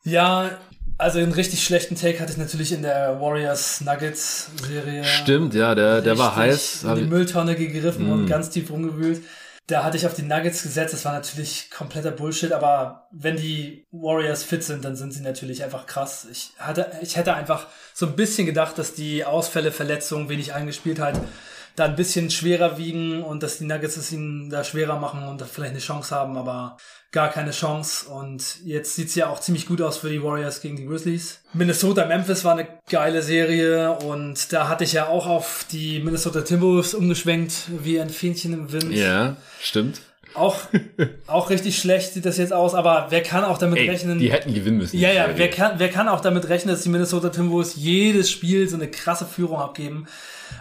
Ja, 0.02 0.58
also 0.98 1.18
einen 1.18 1.32
richtig 1.32 1.62
schlechten 1.64 1.94
Take 1.96 2.20
hatte 2.20 2.32
ich 2.32 2.38
natürlich 2.38 2.72
in 2.72 2.82
der 2.82 3.20
Warriors 3.20 3.80
Nuggets 3.80 4.50
Serie. 4.66 5.04
Stimmt, 5.04 5.54
ja, 5.54 5.74
der, 5.74 6.00
der 6.00 6.18
war 6.18 6.36
heiß. 6.36 6.84
In 6.84 6.94
die 6.96 7.02
Mülltonne 7.04 7.54
gegriffen 7.56 8.08
Mm. 8.08 8.12
und 8.12 8.26
ganz 8.26 8.50
tief 8.50 8.70
rumgewühlt. 8.70 9.22
Da 9.68 9.82
hatte 9.82 9.96
ich 9.96 10.06
auf 10.06 10.14
die 10.14 10.22
Nuggets 10.22 10.62
gesetzt. 10.62 10.94
Das 10.94 11.04
war 11.04 11.12
natürlich 11.12 11.70
kompletter 11.72 12.12
Bullshit, 12.12 12.52
aber 12.52 13.08
wenn 13.10 13.36
die 13.36 13.84
Warriors 13.90 14.44
fit 14.44 14.62
sind, 14.62 14.84
dann 14.84 14.94
sind 14.94 15.12
sie 15.12 15.22
natürlich 15.22 15.64
einfach 15.64 15.86
krass. 15.86 16.26
Ich 16.30 16.52
hatte, 16.58 16.86
ich 17.02 17.16
hätte 17.16 17.34
einfach 17.34 17.66
so 17.92 18.06
ein 18.06 18.14
bisschen 18.14 18.46
gedacht, 18.46 18.78
dass 18.78 18.94
die 18.94 19.24
Ausfälle, 19.24 19.72
Verletzungen, 19.72 20.28
wenig 20.28 20.54
Eingespieltheit, 20.54 21.18
da 21.74 21.84
ein 21.84 21.96
bisschen 21.96 22.30
schwerer 22.30 22.78
wiegen 22.78 23.22
und 23.22 23.42
dass 23.42 23.58
die 23.58 23.64
Nuggets 23.66 23.96
es 23.96 24.12
ihnen 24.12 24.48
da 24.50 24.62
schwerer 24.64 24.98
machen 25.00 25.26
und 25.28 25.40
da 25.40 25.44
vielleicht 25.46 25.72
eine 25.72 25.80
Chance 25.80 26.14
haben, 26.14 26.38
aber 26.38 26.78
gar 27.12 27.30
keine 27.30 27.50
Chance. 27.50 28.08
Und 28.08 28.64
jetzt 28.64 28.94
sieht's 28.94 29.14
ja 29.14 29.28
auch 29.28 29.40
ziemlich 29.40 29.66
gut 29.66 29.80
aus 29.80 29.98
für 29.98 30.10
die 30.10 30.22
Warriors 30.22 30.60
gegen 30.60 30.76
die 30.76 30.86
Grizzlies. 30.86 31.40
Minnesota 31.52 32.06
Memphis 32.06 32.44
war 32.44 32.52
eine 32.52 32.68
geile 32.90 33.22
Serie 33.22 33.92
und 33.92 34.52
da 34.52 34.68
hatte 34.68 34.84
ich 34.84 34.92
ja 34.92 35.08
auch 35.08 35.26
auf 35.26 35.66
die 35.70 36.00
Minnesota 36.00 36.42
Timberwolves 36.42 36.94
umgeschwenkt, 36.94 37.52
wie 37.82 38.00
ein 38.00 38.10
Fähnchen 38.10 38.52
im 38.52 38.72
Wind. 38.72 38.92
Ja, 38.92 39.36
stimmt. 39.60 40.00
Auch, 40.34 40.58
auch 41.26 41.48
richtig 41.48 41.78
schlecht 41.78 42.12
sieht 42.12 42.26
das 42.26 42.36
jetzt 42.36 42.52
aus, 42.52 42.74
aber 42.74 43.06
wer 43.08 43.22
kann 43.22 43.44
auch 43.44 43.56
damit 43.56 43.78
Ey, 43.78 43.88
rechnen? 43.88 44.18
die 44.18 44.30
hätten 44.30 44.52
gewinnen 44.52 44.76
müssen. 44.78 44.98
Ja, 44.98 45.10
ja, 45.10 45.28
wer 45.34 45.48
kann, 45.48 45.78
wer 45.78 45.88
kann 45.88 46.08
auch 46.08 46.20
damit 46.20 46.48
rechnen, 46.48 46.74
dass 46.74 46.82
die 46.82 46.90
Minnesota 46.90 47.30
Timberwolves 47.30 47.76
jedes 47.76 48.30
Spiel 48.30 48.68
so 48.68 48.76
eine 48.76 48.88
krasse 48.88 49.24
Führung 49.24 49.58
abgeben? 49.58 50.06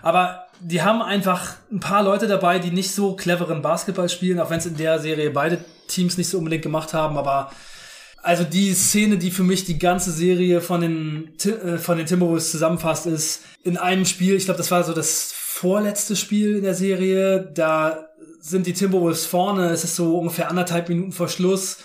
Aber 0.01 0.45
die 0.61 0.81
haben 0.81 1.01
einfach 1.01 1.55
ein 1.71 1.79
paar 1.79 2.03
Leute 2.03 2.27
dabei, 2.27 2.59
die 2.59 2.71
nicht 2.71 2.91
so 2.91 3.15
cleveren 3.15 3.61
Basketball 3.61 4.07
spielen, 4.07 4.39
auch 4.39 4.49
wenn 4.49 4.59
es 4.59 4.65
in 4.65 4.77
der 4.77 4.99
Serie 4.99 5.29
beide 5.31 5.59
Teams 5.87 6.17
nicht 6.17 6.29
so 6.29 6.37
unbedingt 6.37 6.63
gemacht 6.63 6.93
haben, 6.93 7.17
aber 7.17 7.51
also 8.25 8.43
die 8.43 8.73
Szene, 8.73 9.17
die 9.19 9.29
für 9.29 9.43
mich 9.43 9.65
die 9.65 9.77
ganze 9.77 10.11
Serie 10.11 10.59
von 10.59 10.81
den, 10.81 11.33
äh, 11.45 11.77
von 11.77 11.97
den 11.97 12.07
Timberwolves 12.07 12.49
zusammenfasst, 12.49 13.05
ist 13.05 13.41
in 13.63 13.77
einem 13.77 14.05
Spiel, 14.05 14.35
ich 14.35 14.45
glaube, 14.45 14.57
das 14.57 14.71
war 14.71 14.83
so 14.83 14.93
das 14.93 15.31
vorletzte 15.31 16.15
Spiel 16.15 16.55
in 16.57 16.63
der 16.63 16.73
Serie, 16.73 17.51
da 17.53 18.09
sind 18.39 18.65
die 18.65 18.73
Timberwolves 18.73 19.27
vorne, 19.27 19.69
es 19.69 19.83
ist 19.83 19.95
so 19.95 20.17
ungefähr 20.17 20.49
anderthalb 20.49 20.89
Minuten 20.89 21.11
vor 21.11 21.29
Schluss. 21.29 21.77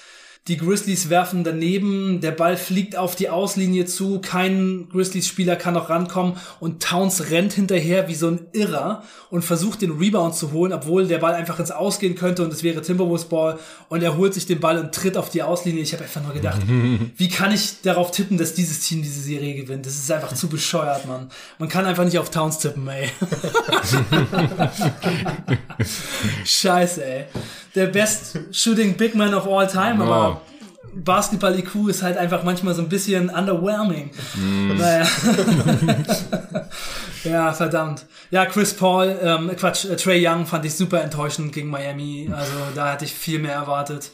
Die 0.48 0.56
Grizzlies 0.56 1.10
werfen 1.10 1.44
daneben, 1.44 2.22
der 2.22 2.30
Ball 2.30 2.56
fliegt 2.56 2.96
auf 2.96 3.14
die 3.14 3.28
Auslinie 3.28 3.84
zu, 3.84 4.20
kein 4.20 4.88
Grizzlies-Spieler 4.90 5.54
kann 5.54 5.74
noch 5.74 5.90
rankommen 5.90 6.36
und 6.60 6.82
Towns 6.82 7.30
rennt 7.30 7.52
hinterher 7.52 8.08
wie 8.08 8.14
so 8.14 8.28
ein 8.28 8.46
Irrer 8.52 9.04
und 9.28 9.44
versucht 9.44 9.82
den 9.82 9.92
Rebound 9.92 10.34
zu 10.34 10.50
holen, 10.52 10.72
obwohl 10.72 11.06
der 11.06 11.18
Ball 11.18 11.34
einfach 11.34 11.60
ins 11.60 11.70
Ausgehen 11.70 12.14
könnte 12.14 12.42
und 12.42 12.52
es 12.52 12.62
wäre 12.62 12.80
Timberwolves 12.80 13.26
Ball 13.26 13.58
und 13.90 14.02
er 14.02 14.16
holt 14.16 14.32
sich 14.32 14.46
den 14.46 14.60
Ball 14.60 14.78
und 14.78 14.94
tritt 14.94 15.18
auf 15.18 15.28
die 15.28 15.42
Auslinie. 15.42 15.82
Ich 15.82 15.92
habe 15.92 16.04
einfach 16.04 16.22
nur 16.22 16.32
gedacht, 16.32 16.62
wie 17.16 17.28
kann 17.28 17.52
ich 17.52 17.82
darauf 17.82 18.10
tippen, 18.10 18.38
dass 18.38 18.54
dieses 18.54 18.80
Team 18.80 19.02
diese 19.02 19.20
Serie 19.20 19.54
gewinnt? 19.54 19.84
Das 19.84 19.94
ist 19.94 20.10
einfach 20.10 20.32
zu 20.32 20.48
bescheuert, 20.48 21.06
Mann. 21.06 21.30
Man 21.58 21.68
kann 21.68 21.84
einfach 21.84 22.04
nicht 22.04 22.18
auf 22.18 22.30
Towns 22.30 22.58
tippen, 22.58 22.88
ey. 22.88 23.10
Scheiße, 26.44 27.04
ey. 27.04 27.26
Der 27.74 27.86
best 27.86 28.38
shooting 28.52 28.96
Big 28.96 29.14
Man 29.14 29.34
of 29.34 29.46
all 29.46 29.66
time, 29.66 30.02
aber 30.02 30.40
Basketball-IQ 30.94 31.88
ist 31.88 32.02
halt 32.02 32.16
einfach 32.16 32.42
manchmal 32.42 32.74
so 32.74 32.82
ein 32.82 32.88
bisschen 32.88 33.30
underwhelming. 33.30 34.10
Naja. 34.76 35.06
ja, 37.24 37.52
verdammt. 37.52 38.06
Ja, 38.30 38.46
Chris 38.46 38.74
Paul, 38.74 39.18
ähm, 39.22 39.50
Quatsch, 39.56 39.84
äh, 39.84 39.96
Trey 39.96 40.26
Young 40.26 40.46
fand 40.46 40.64
ich 40.64 40.74
super 40.74 41.02
enttäuschend 41.02 41.52
gegen 41.52 41.70
Miami. 41.70 42.30
Also 42.34 42.52
da 42.74 42.92
hatte 42.92 43.04
ich 43.04 43.14
viel 43.14 43.38
mehr 43.38 43.54
erwartet. 43.54 44.10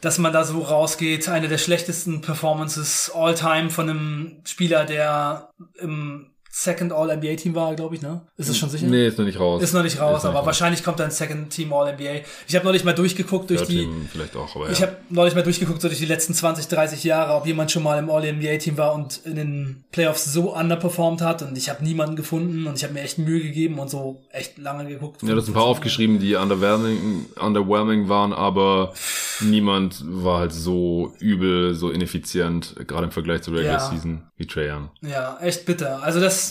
Dass 0.00 0.18
man 0.18 0.32
da 0.32 0.44
so 0.44 0.60
rausgeht, 0.60 1.28
eine 1.28 1.46
der 1.46 1.58
schlechtesten 1.58 2.22
Performances 2.22 3.12
all 3.14 3.34
time 3.34 3.70
von 3.70 3.88
einem 3.88 4.40
Spieler, 4.44 4.84
der 4.84 5.50
im 5.78 6.31
Second 6.54 6.92
All-NBA-Team 6.92 7.54
war, 7.54 7.74
glaube 7.74 7.94
ich, 7.94 8.02
ne? 8.02 8.20
Ist 8.36 8.50
es 8.50 8.58
schon 8.58 8.68
sicher? 8.68 8.86
Nee, 8.86 9.06
ist 9.06 9.16
noch 9.16 9.24
nicht 9.24 9.40
raus. 9.40 9.62
Ist 9.62 9.72
noch 9.72 9.82
nicht 9.82 9.98
raus, 9.98 10.22
noch 10.22 10.28
aber 10.30 10.40
nicht 10.40 10.46
wahrscheinlich 10.46 10.84
kommt 10.84 11.00
dann 11.00 11.10
Second 11.10 11.48
Team 11.48 11.72
All-NBA. 11.72 12.26
Ich 12.46 12.54
habe 12.54 12.66
neulich 12.66 12.84
mal 12.84 12.92
durchgeguckt 12.92 13.48
durch 13.48 13.62
Ja, 13.62 13.66
die, 13.66 13.78
Team 13.78 14.06
vielleicht 14.12 14.36
auch, 14.36 14.54
aber 14.54 14.68
ich 14.68 14.78
ja. 14.78 14.88
habe 14.88 14.98
neulich 15.08 15.34
mal 15.34 15.44
durchgeguckt 15.44 15.80
so 15.80 15.88
durch 15.88 15.98
die 15.98 16.04
letzten 16.04 16.34
20, 16.34 16.68
30 16.68 17.04
Jahre, 17.04 17.32
ob 17.32 17.46
jemand 17.46 17.70
schon 17.70 17.82
mal 17.82 17.98
im 17.98 18.10
All-NBA-Team 18.10 18.76
war 18.76 18.92
und 18.94 19.22
in 19.24 19.36
den 19.36 19.84
Playoffs 19.92 20.30
so 20.30 20.54
underperformed 20.54 21.22
hat 21.22 21.40
und 21.40 21.56
ich 21.56 21.70
habe 21.70 21.82
niemanden 21.82 22.16
gefunden 22.16 22.66
und 22.66 22.76
ich 22.76 22.84
habe 22.84 22.92
mir 22.92 23.00
echt 23.00 23.16
Mühe 23.16 23.40
gegeben 23.40 23.78
und 23.78 23.88
so 23.88 24.20
echt 24.30 24.58
lange 24.58 24.84
geguckt. 24.86 25.22
Ja, 25.22 25.34
das 25.34 25.46
sind 25.46 25.54
ein 25.54 25.58
paar 25.58 25.64
aufgeschrieben, 25.64 26.18
die 26.18 26.34
underwhelming, 26.34 27.28
underwhelming 27.40 28.10
waren, 28.10 28.34
aber 28.34 28.92
niemand 29.40 30.04
war 30.06 30.40
halt 30.40 30.52
so 30.52 31.14
übel, 31.18 31.74
so 31.74 31.88
ineffizient, 31.88 32.74
gerade 32.86 33.04
im 33.04 33.10
Vergleich 33.10 33.40
zur 33.40 33.54
Regular 33.54 33.78
Ja. 33.78 33.90
Season 33.90 34.24
wie 34.36 34.46
Trae 34.46 34.70
Young. 34.70 34.90
Ja, 35.00 35.38
echt 35.40 35.64
bitter. 35.64 36.02
Also 36.02 36.20
das 36.20 36.41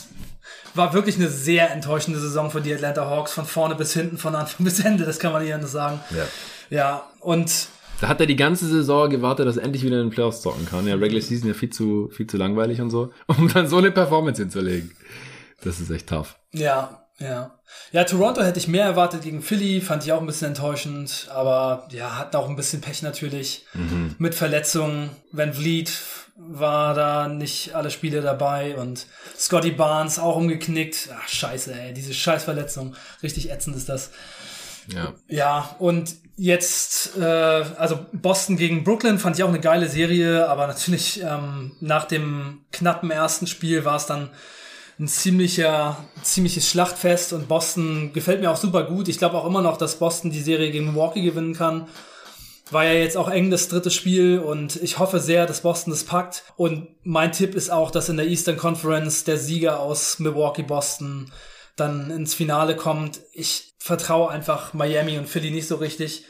war 0.74 0.94
wirklich 0.94 1.18
eine 1.18 1.28
sehr 1.28 1.72
enttäuschende 1.72 2.20
Saison 2.20 2.50
für 2.50 2.62
die 2.62 2.74
Atlanta 2.74 3.06
Hawks, 3.10 3.34
von 3.34 3.46
vorne 3.46 3.76
bis 3.76 3.94
hinten, 3.94 4.18
von 4.18 4.36
Anfang 4.36 4.64
bis 4.66 4.80
Ende, 4.80 5.06
das 5.06 5.20
kann 5.20 5.34
man 5.34 5.44
nicht 5.44 5.54
anders 5.54 5.72
sagen. 5.72 6.00
Ja. 6.12 6.28
Ja, 6.70 7.04
und 7.20 7.68
Da 8.00 8.08
hat 8.08 8.22
er 8.22 8.28
die 8.28 8.38
ganze 8.38 8.66
Saison 8.68 9.10
gewartet, 9.10 9.46
dass 9.46 9.58
er 9.58 9.64
endlich 9.64 9.84
wieder 9.84 9.98
in 9.98 10.08
den 10.08 10.10
Playoffs 10.10 10.42
zocken 10.42 10.66
kann. 10.66 10.88
Ja, 10.88 10.96
Regular 10.96 11.22
Season 11.22 11.50
ja 11.50 11.54
viel 11.54 11.70
zu, 11.70 12.10
viel 12.14 12.28
zu 12.28 12.38
langweilig 12.38 12.80
und 12.80 12.90
so, 12.90 13.12
um 13.28 13.52
dann 13.54 13.68
so 13.68 13.78
eine 13.78 13.92
Performance 13.92 14.42
hinzulegen. 14.42 14.92
Das 15.64 15.80
ist 15.80 15.92
echt 15.92 16.08
tough. 16.08 16.38
Ja, 16.54 17.06
ja. 17.20 17.52
Ja, 17.92 18.04
Toronto 18.04 18.42
hätte 18.42 18.60
ich 18.60 18.68
mehr 18.68 18.86
erwartet 18.86 19.22
gegen 19.22 19.42
Philly, 19.42 19.80
fand 19.82 20.04
ich 20.04 20.12
auch 20.12 20.20
ein 20.20 20.26
bisschen 20.26 20.50
enttäuschend, 20.50 21.28
aber 21.34 21.88
ja, 21.92 22.18
hatten 22.18 22.36
auch 22.36 22.50
ein 22.50 22.56
bisschen 22.56 22.82
Pech 22.82 23.02
natürlich 23.02 23.66
mit 24.18 24.34
Verletzungen. 24.36 25.12
Van 25.32 25.54
Vliet 25.54 25.90
war 26.50 26.94
da 26.94 27.28
nicht 27.28 27.76
alle 27.76 27.92
Spiele 27.92 28.22
dabei 28.22 28.76
und 28.76 29.08
Scotty 29.38 29.72
Barnes 29.72 30.20
auch 30.20 30.36
umgeknickt. 30.36 31.10
Ach, 31.16 31.28
scheiße, 31.28 31.74
ey, 31.74 31.94
diese 31.94 32.14
Scheißverletzung. 32.14 32.96
Richtig 33.22 33.52
ätzend 33.52 33.76
ist 33.76 33.90
das. 33.90 34.12
Ja. 34.88 35.14
Ja, 35.28 35.76
und 35.80 36.16
jetzt, 36.36 37.18
äh, 37.18 37.24
also 37.24 38.00
Boston 38.14 38.58
gegen 38.58 38.84
Brooklyn 38.84 39.20
fand 39.20 39.38
ich 39.38 39.44
auch 39.44 39.50
eine 39.50 39.60
geile 39.60 39.88
Serie, 39.88 40.50
aber 40.50 40.68
natürlich 40.68 41.22
ähm, 41.22 41.74
nach 41.80 42.06
dem 42.06 42.62
knappen 42.72 43.12
ersten 43.12 43.48
Spiel 43.48 43.86
war 43.86 43.98
es 43.98 44.08
dann 44.08 44.30
ein 45.00 45.08
ziemlicher, 45.08 45.98
ziemliches 46.22 46.70
Schlachtfest 46.70 47.34
und 47.34 47.48
Boston 47.48 48.14
gefällt 48.14 48.42
mir 48.42 48.52
auch 48.52 48.58
super 48.58 48.84
gut. 48.84 49.08
Ich 49.08 49.18
glaube 49.18 49.38
auch 49.38 49.46
immer 49.46 49.62
noch, 49.62 49.78
dass 49.78 50.00
Boston 50.00 50.32
die 50.32 50.42
Serie 50.42 50.72
gegen 50.72 50.86
Milwaukee 50.86 51.22
gewinnen 51.24 51.54
kann. 51.54 51.88
War 52.72 52.86
ja 52.86 52.94
jetzt 52.94 53.18
auch 53.18 53.30
eng 53.30 53.52
das 53.52 53.68
dritte 53.68 53.92
Spiel 53.92 54.40
und 54.40 54.78
ich 54.78 54.98
hoffe 54.98 55.20
sehr, 55.20 55.46
dass 55.46 55.62
Boston 55.62 55.92
das 55.92 56.06
packt. 56.06 56.44
Und 56.56 56.88
mein 57.04 57.34
Tipp 57.34 57.54
ist 57.54 57.70
auch, 57.70 57.92
dass 57.92 58.08
in 58.08 58.16
der 58.18 58.28
Eastern 58.28 58.58
Conference 58.58 59.26
der 59.26 59.38
Sieger 59.38 59.82
aus 59.82 60.20
Milwaukee 60.20 60.64
Boston 60.64 61.30
dann 61.76 62.10
ins 62.10 62.34
Finale 62.34 62.78
kommt. 62.78 63.20
Ich 63.34 63.74
vertraue 63.78 64.30
einfach 64.30 64.74
Miami 64.74 65.18
und 65.18 65.28
Philly 65.28 65.52
nicht 65.52 65.68
so 65.68 65.76
richtig. 65.76 66.24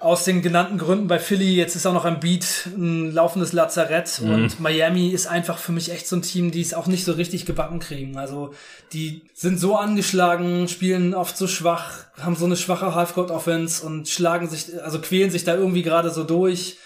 Aus 0.00 0.24
den 0.24 0.40
genannten 0.40 0.78
Gründen 0.78 1.08
bei 1.08 1.18
Philly, 1.18 1.54
jetzt 1.54 1.76
ist 1.76 1.86
auch 1.86 1.92
noch 1.92 2.06
ein 2.06 2.20
Beat, 2.20 2.66
ein 2.74 3.12
laufendes 3.12 3.52
Lazarett 3.52 4.22
und 4.24 4.58
Miami 4.58 5.10
ist 5.10 5.26
einfach 5.26 5.58
für 5.58 5.72
mich 5.72 5.92
echt 5.92 6.08
so 6.08 6.16
ein 6.16 6.22
Team, 6.22 6.50
die 6.50 6.62
es 6.62 6.72
auch 6.72 6.86
nicht 6.86 7.04
so 7.04 7.12
richtig 7.12 7.44
gebacken 7.44 7.80
kriegen. 7.80 8.16
Also 8.16 8.54
die 8.94 9.20
sind 9.34 9.60
so 9.60 9.76
angeschlagen, 9.76 10.68
spielen 10.68 11.12
oft 11.12 11.36
so 11.36 11.46
schwach, 11.46 12.06
haben 12.18 12.34
so 12.34 12.46
eine 12.46 12.56
schwache 12.56 12.94
Half-Court-Offense 12.94 13.84
und 13.84 14.08
schlagen 14.08 14.48
sich, 14.48 14.82
also 14.82 15.02
quälen 15.02 15.30
sich 15.30 15.44
da 15.44 15.54
irgendwie 15.54 15.82
gerade 15.82 16.08
so 16.08 16.24
durch. 16.24 16.78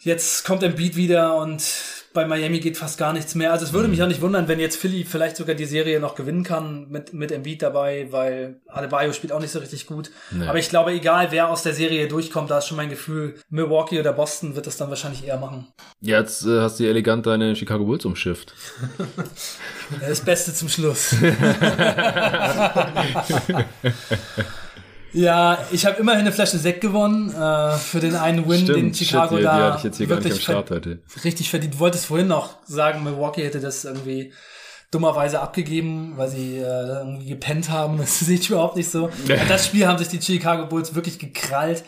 Jetzt 0.00 0.44
kommt 0.44 0.62
ein 0.62 0.76
Beat 0.76 0.94
wieder 0.94 1.36
und 1.36 1.62
bei 2.14 2.26
Miami 2.26 2.60
geht 2.60 2.76
fast 2.76 2.98
gar 2.98 3.12
nichts 3.12 3.34
mehr. 3.34 3.52
Also 3.52 3.64
es 3.64 3.72
würde 3.72 3.88
mich 3.88 4.02
auch 4.02 4.08
nicht 4.08 4.20
wundern, 4.20 4.48
wenn 4.48 4.60
jetzt 4.60 4.76
Philly 4.76 5.04
vielleicht 5.04 5.36
sogar 5.36 5.54
die 5.54 5.66
Serie 5.66 6.00
noch 6.00 6.14
gewinnen 6.14 6.42
kann 6.42 6.88
mit, 6.88 7.12
mit 7.12 7.32
Embiid 7.32 7.62
dabei, 7.62 8.08
weil 8.10 8.60
Adebayo 8.66 9.12
spielt 9.12 9.32
auch 9.32 9.40
nicht 9.40 9.50
so 9.50 9.58
richtig 9.58 9.86
gut. 9.86 10.10
Aber 10.46 10.58
ich 10.58 10.68
glaube, 10.68 10.92
egal 10.92 11.28
wer 11.30 11.48
aus 11.48 11.62
der 11.62 11.74
Serie 11.74 12.08
durchkommt, 12.08 12.50
da 12.50 12.58
ist 12.58 12.66
schon 12.66 12.76
mein 12.76 12.90
Gefühl, 12.90 13.36
Milwaukee 13.50 14.00
oder 14.00 14.12
Boston 14.12 14.56
wird 14.56 14.66
das 14.66 14.76
dann 14.76 14.90
wahrscheinlich 14.90 15.26
eher 15.26 15.38
machen. 15.38 15.68
Jetzt 16.00 16.46
äh, 16.46 16.60
hast 16.60 16.80
du 16.80 16.84
elegant 16.84 17.26
deine 17.26 17.54
Chicago 17.56 17.84
Bulls 17.84 18.04
umschifft. 18.04 18.54
Das 20.00 20.20
Beste 20.20 20.52
zum 20.52 20.68
Schluss. 20.68 21.14
ja, 25.12 25.58
ich 25.70 25.86
habe 25.86 25.96
immerhin 25.98 26.20
eine 26.20 26.32
Flasche 26.32 26.58
Sekt 26.58 26.80
gewonnen 26.80 27.30
äh, 27.30 27.76
für 27.76 28.00
den 28.00 28.14
einen 28.14 28.48
Win, 28.48 28.66
den 28.66 28.94
Chicago 28.94 29.36
shit, 29.36 29.40
die, 29.40 29.44
da 29.44 29.56
die 29.56 29.62
hatte 29.62 29.78
ich 29.78 29.84
jetzt 29.84 29.96
hier 29.98 30.06
gar 30.06 30.16
nicht 30.16 30.24
am 30.26 30.30
wirklich 30.30 30.44
Start 30.44 30.70
heute. 30.70 31.02
richtig 31.24 31.50
verdient. 31.50 31.74
Du 31.74 31.78
wolltest 31.78 32.06
vorhin 32.06 32.28
noch 32.28 32.56
sagen, 32.66 33.04
Milwaukee 33.04 33.44
hätte 33.44 33.60
das 33.60 33.84
irgendwie 33.84 34.32
dummerweise 34.90 35.40
abgegeben, 35.40 36.14
weil 36.16 36.28
sie 36.28 36.58
äh, 36.58 36.98
irgendwie 36.98 37.26
gepennt 37.26 37.70
haben. 37.70 37.98
Das 38.08 38.20
sehe 38.20 38.38
ich 38.38 38.50
überhaupt 38.50 38.76
nicht 38.76 38.90
so. 38.90 39.10
Das 39.48 39.66
Spiel 39.66 39.86
haben 39.86 39.98
sich 39.98 40.08
die 40.08 40.20
Chicago 40.20 40.66
Bulls 40.66 40.94
wirklich 40.94 41.18
gekrallt. 41.18 41.84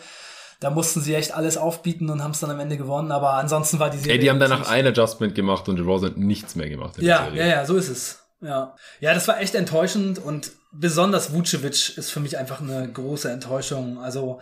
Da 0.59 0.69
mussten 0.69 1.01
sie 1.01 1.15
echt 1.15 1.33
alles 1.33 1.57
aufbieten 1.57 2.09
und 2.11 2.23
haben 2.23 2.31
es 2.31 2.39
dann 2.39 2.51
am 2.51 2.59
Ende 2.59 2.77
gewonnen. 2.77 3.11
Aber 3.11 3.33
ansonsten 3.33 3.79
war 3.79 3.89
die 3.89 3.97
Serie... 3.97 4.13
Ey, 4.13 4.19
die 4.19 4.29
haben 4.29 4.39
danach 4.39 4.69
ein 4.69 4.85
Adjustment 4.85 5.33
gemacht 5.33 5.67
und 5.67 5.77
DeRozan 5.77 6.11
hat 6.11 6.17
nichts 6.17 6.55
mehr 6.55 6.69
gemacht 6.69 7.01
ja, 7.01 7.29
ja, 7.33 7.47
ja, 7.47 7.65
so 7.65 7.75
ist 7.75 7.89
es. 7.89 8.19
Ja. 8.41 8.75
ja, 8.99 9.13
das 9.13 9.27
war 9.27 9.39
echt 9.39 9.55
enttäuschend 9.55 10.19
und 10.19 10.51
besonders 10.71 11.33
Vucevic 11.33 11.97
ist 11.97 12.11
für 12.11 12.19
mich 12.19 12.37
einfach 12.37 12.61
eine 12.61 12.89
große 12.91 13.29
Enttäuschung. 13.29 13.99
Also 13.99 14.39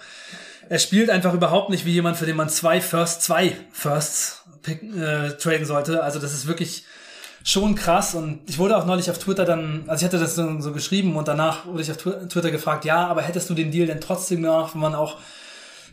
er 0.70 0.80
spielt 0.80 1.10
einfach 1.10 1.34
überhaupt 1.34 1.70
nicht 1.70 1.86
wie 1.86 1.94
jemand, 1.94 2.18
für 2.18 2.26
den 2.26 2.36
man 2.36 2.50
zwei 2.50 2.82
First, 2.82 3.24
zwei 3.24 3.56
Firsts 3.72 4.44
pick, 4.62 4.84
äh, 4.84 5.32
traden 5.38 5.66
sollte. 5.66 6.04
Also 6.04 6.20
das 6.20 6.34
ist 6.34 6.48
wirklich 6.48 6.86
schon 7.44 7.74
krass 7.74 8.16
und 8.16 8.42
ich 8.48 8.58
wurde 8.60 8.78
auch 8.78 8.86
neulich 8.86 9.10
auf 9.10 9.18
Twitter 9.18 9.46
dann, 9.46 9.86
also 9.88 10.02
ich 10.02 10.06
hatte 10.06 10.20
das 10.20 10.36
so, 10.36 10.60
so 10.60 10.74
geschrieben 10.74 11.16
und 11.16 11.28
danach 11.28 11.66
wurde 11.66 11.82
ich 11.82 11.90
auf 11.90 11.98
Twi- 11.98 12.28
Twitter 12.28 12.52
gefragt, 12.52 12.84
ja, 12.86 13.08
aber 13.08 13.22
hättest 13.22 13.50
du 13.50 13.54
den 13.54 13.72
Deal 13.72 13.88
denn 13.88 14.02
trotzdem 14.02 14.44
gemacht, 14.44 14.74
wenn 14.74 14.82
man 14.82 14.94
auch 14.94 15.18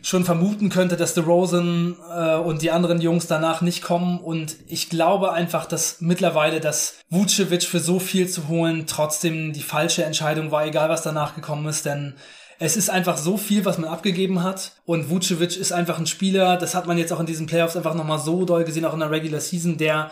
schon 0.07 0.23
vermuten 0.23 0.69
könnte, 0.69 0.95
dass 0.95 1.15
DeRozan 1.15 1.97
äh, 2.09 2.35
und 2.35 2.61
die 2.61 2.71
anderen 2.71 3.01
Jungs 3.01 3.27
danach 3.27 3.59
nicht 3.59 3.81
kommen. 3.81 4.19
Und 4.19 4.55
ich 4.65 4.89
glaube 4.89 5.33
einfach, 5.33 5.65
dass 5.65 5.99
mittlerweile 5.99 6.61
das 6.61 6.93
Vucevic 7.09 7.63
für 7.63 7.79
so 7.79 7.99
viel 7.99 8.29
zu 8.29 8.47
holen 8.47 8.85
trotzdem 8.87 9.51
die 9.51 9.61
falsche 9.61 10.05
Entscheidung 10.05 10.49
war, 10.49 10.65
egal 10.65 10.87
was 10.87 11.01
danach 11.01 11.35
gekommen 11.35 11.67
ist, 11.67 11.85
denn 11.85 12.15
es 12.57 12.77
ist 12.77 12.89
einfach 12.89 13.17
so 13.17 13.35
viel, 13.35 13.65
was 13.65 13.79
man 13.79 13.89
abgegeben 13.89 14.43
hat. 14.43 14.71
Und 14.85 15.09
Vucevic 15.09 15.57
ist 15.57 15.73
einfach 15.73 15.99
ein 15.99 16.07
Spieler, 16.07 16.55
das 16.55 16.73
hat 16.73 16.87
man 16.87 16.97
jetzt 16.97 17.11
auch 17.11 17.19
in 17.19 17.25
diesen 17.25 17.45
Playoffs 17.45 17.75
einfach 17.75 17.93
nochmal 17.93 18.19
so 18.19 18.45
doll 18.45 18.63
gesehen, 18.63 18.85
auch 18.85 18.93
in 18.93 19.01
der 19.01 19.11
Regular 19.11 19.41
Season, 19.41 19.77
der 19.77 20.11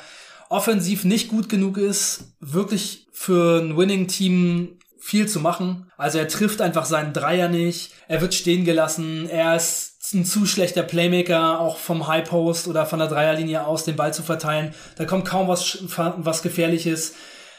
offensiv 0.50 1.06
nicht 1.06 1.30
gut 1.30 1.48
genug 1.48 1.78
ist, 1.78 2.36
wirklich 2.42 3.08
für 3.14 3.62
ein 3.62 3.78
Winning-Team 3.78 4.78
viel 5.06 5.28
zu 5.28 5.40
machen. 5.40 5.92
Also 5.98 6.18
er 6.18 6.28
trifft 6.28 6.62
einfach 6.62 6.86
seinen 6.86 7.14
Dreier 7.14 7.48
nicht, 7.48 7.92
er 8.08 8.22
wird 8.22 8.34
stehen 8.34 8.66
gelassen, 8.66 9.30
er 9.30 9.56
ist 9.56 10.16
ein 10.16 10.26
zu 10.26 10.48
schlechter 10.48 10.82
Playmaker, 10.82 11.60
auch 11.60 11.78
vom 11.78 12.08
High 12.08 12.28
Post 12.28 12.68
oder 12.68 12.88
von 12.88 12.98
der 12.98 13.08
Dreierlinie 13.08 13.68
aus 13.68 13.84
den 13.84 13.96
Ball 13.96 14.16
zu 14.16 14.24
verteilen. 14.24 14.74
Da 14.98 15.06
kommt 15.06 15.26
kaum 15.26 15.48
was, 15.48 15.78
was 16.18 16.42
Gefährliches. 16.42 17.14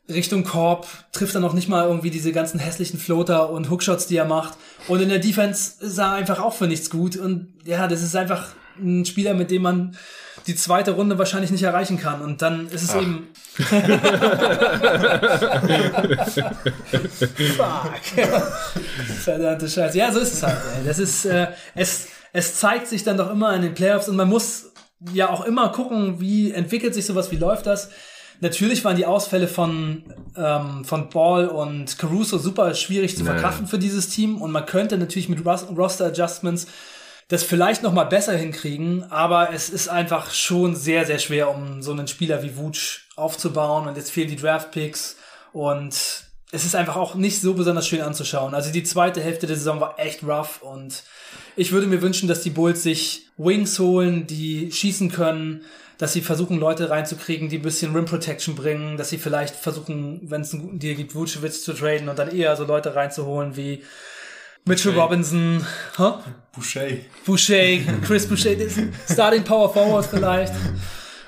Richtung 0.09 0.42
Korb 0.42 0.88
trifft 1.12 1.36
er 1.36 1.40
noch 1.40 1.53
nicht 1.53 1.68
mal 1.68 1.86
irgendwie 1.86 2.11
diese 2.11 2.32
ganzen 2.32 2.59
hässlichen 2.59 2.99
Floater 2.99 3.51
und 3.51 3.70
Hookshots, 3.70 4.09
die 4.09 4.16
er 4.16 4.24
macht. 4.24 4.59
Und 4.88 5.01
in 5.01 5.09
der 5.09 5.20
Defense 5.20 5.74
sah 5.78 6.14
er 6.14 6.16
einfach 6.16 6.40
auch 6.40 6.53
für 6.53 6.66
nichts 6.66 6.90
gut. 6.90 7.16
Und 7.16 7.55
ja, 7.64 7.86
das 7.86 8.03
ist 8.03 8.16
einfach 8.16 8.49
ein 8.79 9.05
Spieler, 9.05 9.35
mit 9.35 9.51
dem 9.51 9.62
man 9.62 9.97
die 10.47 10.55
zweite 10.55 10.93
Runde 10.93 11.18
wahrscheinlich 11.18 11.51
nicht 11.51 11.64
erreichen 11.64 11.99
kann. 11.99 12.22
Und 12.22 12.43
dann 12.43 12.68
ist 12.68 12.83
es 12.83 12.91
Ach. 12.91 13.03
eben. 13.03 13.29
Fuck. 17.57 17.93
Verdammte 19.24 19.68
Scheiße. 19.68 19.99
Ja, 19.99 20.12
so 20.12 20.20
ist 20.20 20.35
es 20.35 20.43
halt. 20.43 20.59
Ey. 20.79 20.87
Das 20.87 20.99
ist, 20.99 21.24
äh, 21.24 21.49
es, 21.74 22.09
es 22.33 22.55
zeigt 22.57 22.87
sich 22.87 23.03
dann 23.03 23.16
doch 23.16 23.31
immer 23.31 23.55
in 23.55 23.62
den 23.62 23.74
Playoffs 23.74 24.09
und 24.09 24.16
man 24.16 24.29
muss 24.29 24.72
ja 25.12 25.31
auch 25.31 25.45
immer 25.45 25.70
gucken, 25.70 26.20
wie 26.20 26.53
entwickelt 26.53 26.95
sich 26.95 27.07
sowas, 27.07 27.31
wie 27.31 27.37
läuft 27.37 27.66
das. 27.66 27.91
Natürlich 28.41 28.85
waren 28.85 28.97
die 28.97 29.07
Ausfälle 29.07 29.49
von, 29.49 30.05
ähm, 30.37 30.85
von 30.85 31.09
Ball 31.09 31.49
und 31.49 31.99
Caruso 31.99 32.37
super 32.39 32.74
schwierig 32.74 33.16
zu 33.16 33.24
verkraften 33.24 33.64
nee. 33.64 33.70
für 33.70 33.79
dieses 33.79 34.11
Team 34.11 34.41
und 34.43 34.53
man 34.53 34.66
könnte 34.66 34.99
natürlich 34.99 35.31
mit 35.31 35.45
Roster 35.45 36.07
Adjustments 36.07 36.66
das 37.29 37.43
vielleicht 37.43 37.83
noch 37.83 37.93
mal 37.93 38.05
besser 38.05 38.37
hinkriegen, 38.37 39.05
aber 39.11 39.53
es 39.53 39.68
ist 39.68 39.89
einfach 39.89 40.31
schon 40.31 40.77
sehr, 40.77 41.05
sehr 41.07 41.18
schwer, 41.18 41.51
um 41.51 41.83
so 41.83 41.91
einen 41.91 42.07
Spieler 42.07 42.43
wie 42.43 42.57
Wutsch 42.57 43.09
aufzubauen. 43.16 43.89
Und 43.89 43.97
jetzt 43.97 44.12
fehlen 44.12 44.29
die 44.29 44.37
Draft 44.37 44.70
Picks. 44.70 45.16
Und 45.53 45.95
es 46.53 46.64
ist 46.64 46.77
einfach 46.77 46.95
auch 46.95 47.16
nicht 47.16 47.41
so 47.41 47.55
besonders 47.55 47.89
schön 47.89 48.03
anzuschauen. 48.03 48.55
Also 48.55 48.70
die 48.70 48.85
zweite 48.85 49.20
Hälfte 49.20 49.49
der 49.49 49.57
Saison 49.57 49.81
war 49.81 49.99
echt 49.99 50.22
rough. 50.22 50.62
Und 50.62 51.03
ich 51.57 51.72
würde 51.72 51.89
mir 51.89 52.01
wünschen, 52.01 52.29
dass 52.29 52.43
die 52.43 52.51
Bulls 52.51 52.85
sich 52.85 53.27
Wings 53.37 53.79
holen, 53.81 54.29
die 54.29 54.70
schießen 54.70 55.11
können, 55.11 55.64
dass 55.99 56.12
sie 56.12 56.20
versuchen, 56.20 56.61
Leute 56.61 56.91
reinzukriegen, 56.91 57.49
die 57.49 57.59
ein 57.59 57.62
bisschen 57.62 57.97
Rim 57.97 58.05
Protection 58.05 58.55
bringen, 58.55 58.99
dass 58.99 59.09
sie 59.09 59.18
vielleicht 59.18 59.57
versuchen, 59.57 60.20
wenn 60.31 60.43
es 60.43 60.53
einen 60.53 60.62
guten 60.62 60.79
Deal 60.79 60.95
gibt, 60.95 61.14
Vucevic 61.14 61.55
zu 61.55 61.72
traden 61.72 62.09
und 62.09 62.18
dann 62.18 62.31
eher 62.31 62.55
so 62.55 62.64
Leute 62.64 62.95
reinzuholen 62.95 63.57
wie 63.57 63.83
Mitchell 64.67 64.93
Boucher. 64.93 65.03
Robinson, 65.03 65.67
huh? 65.97 66.19
Boucher. 66.53 66.89
Boucher, 67.25 67.79
Chris 68.05 68.27
Boucher, 68.29 68.57
Starting 69.09 69.45
Power 69.45 69.73
Forward 69.73 70.07
vielleicht. 70.07 70.53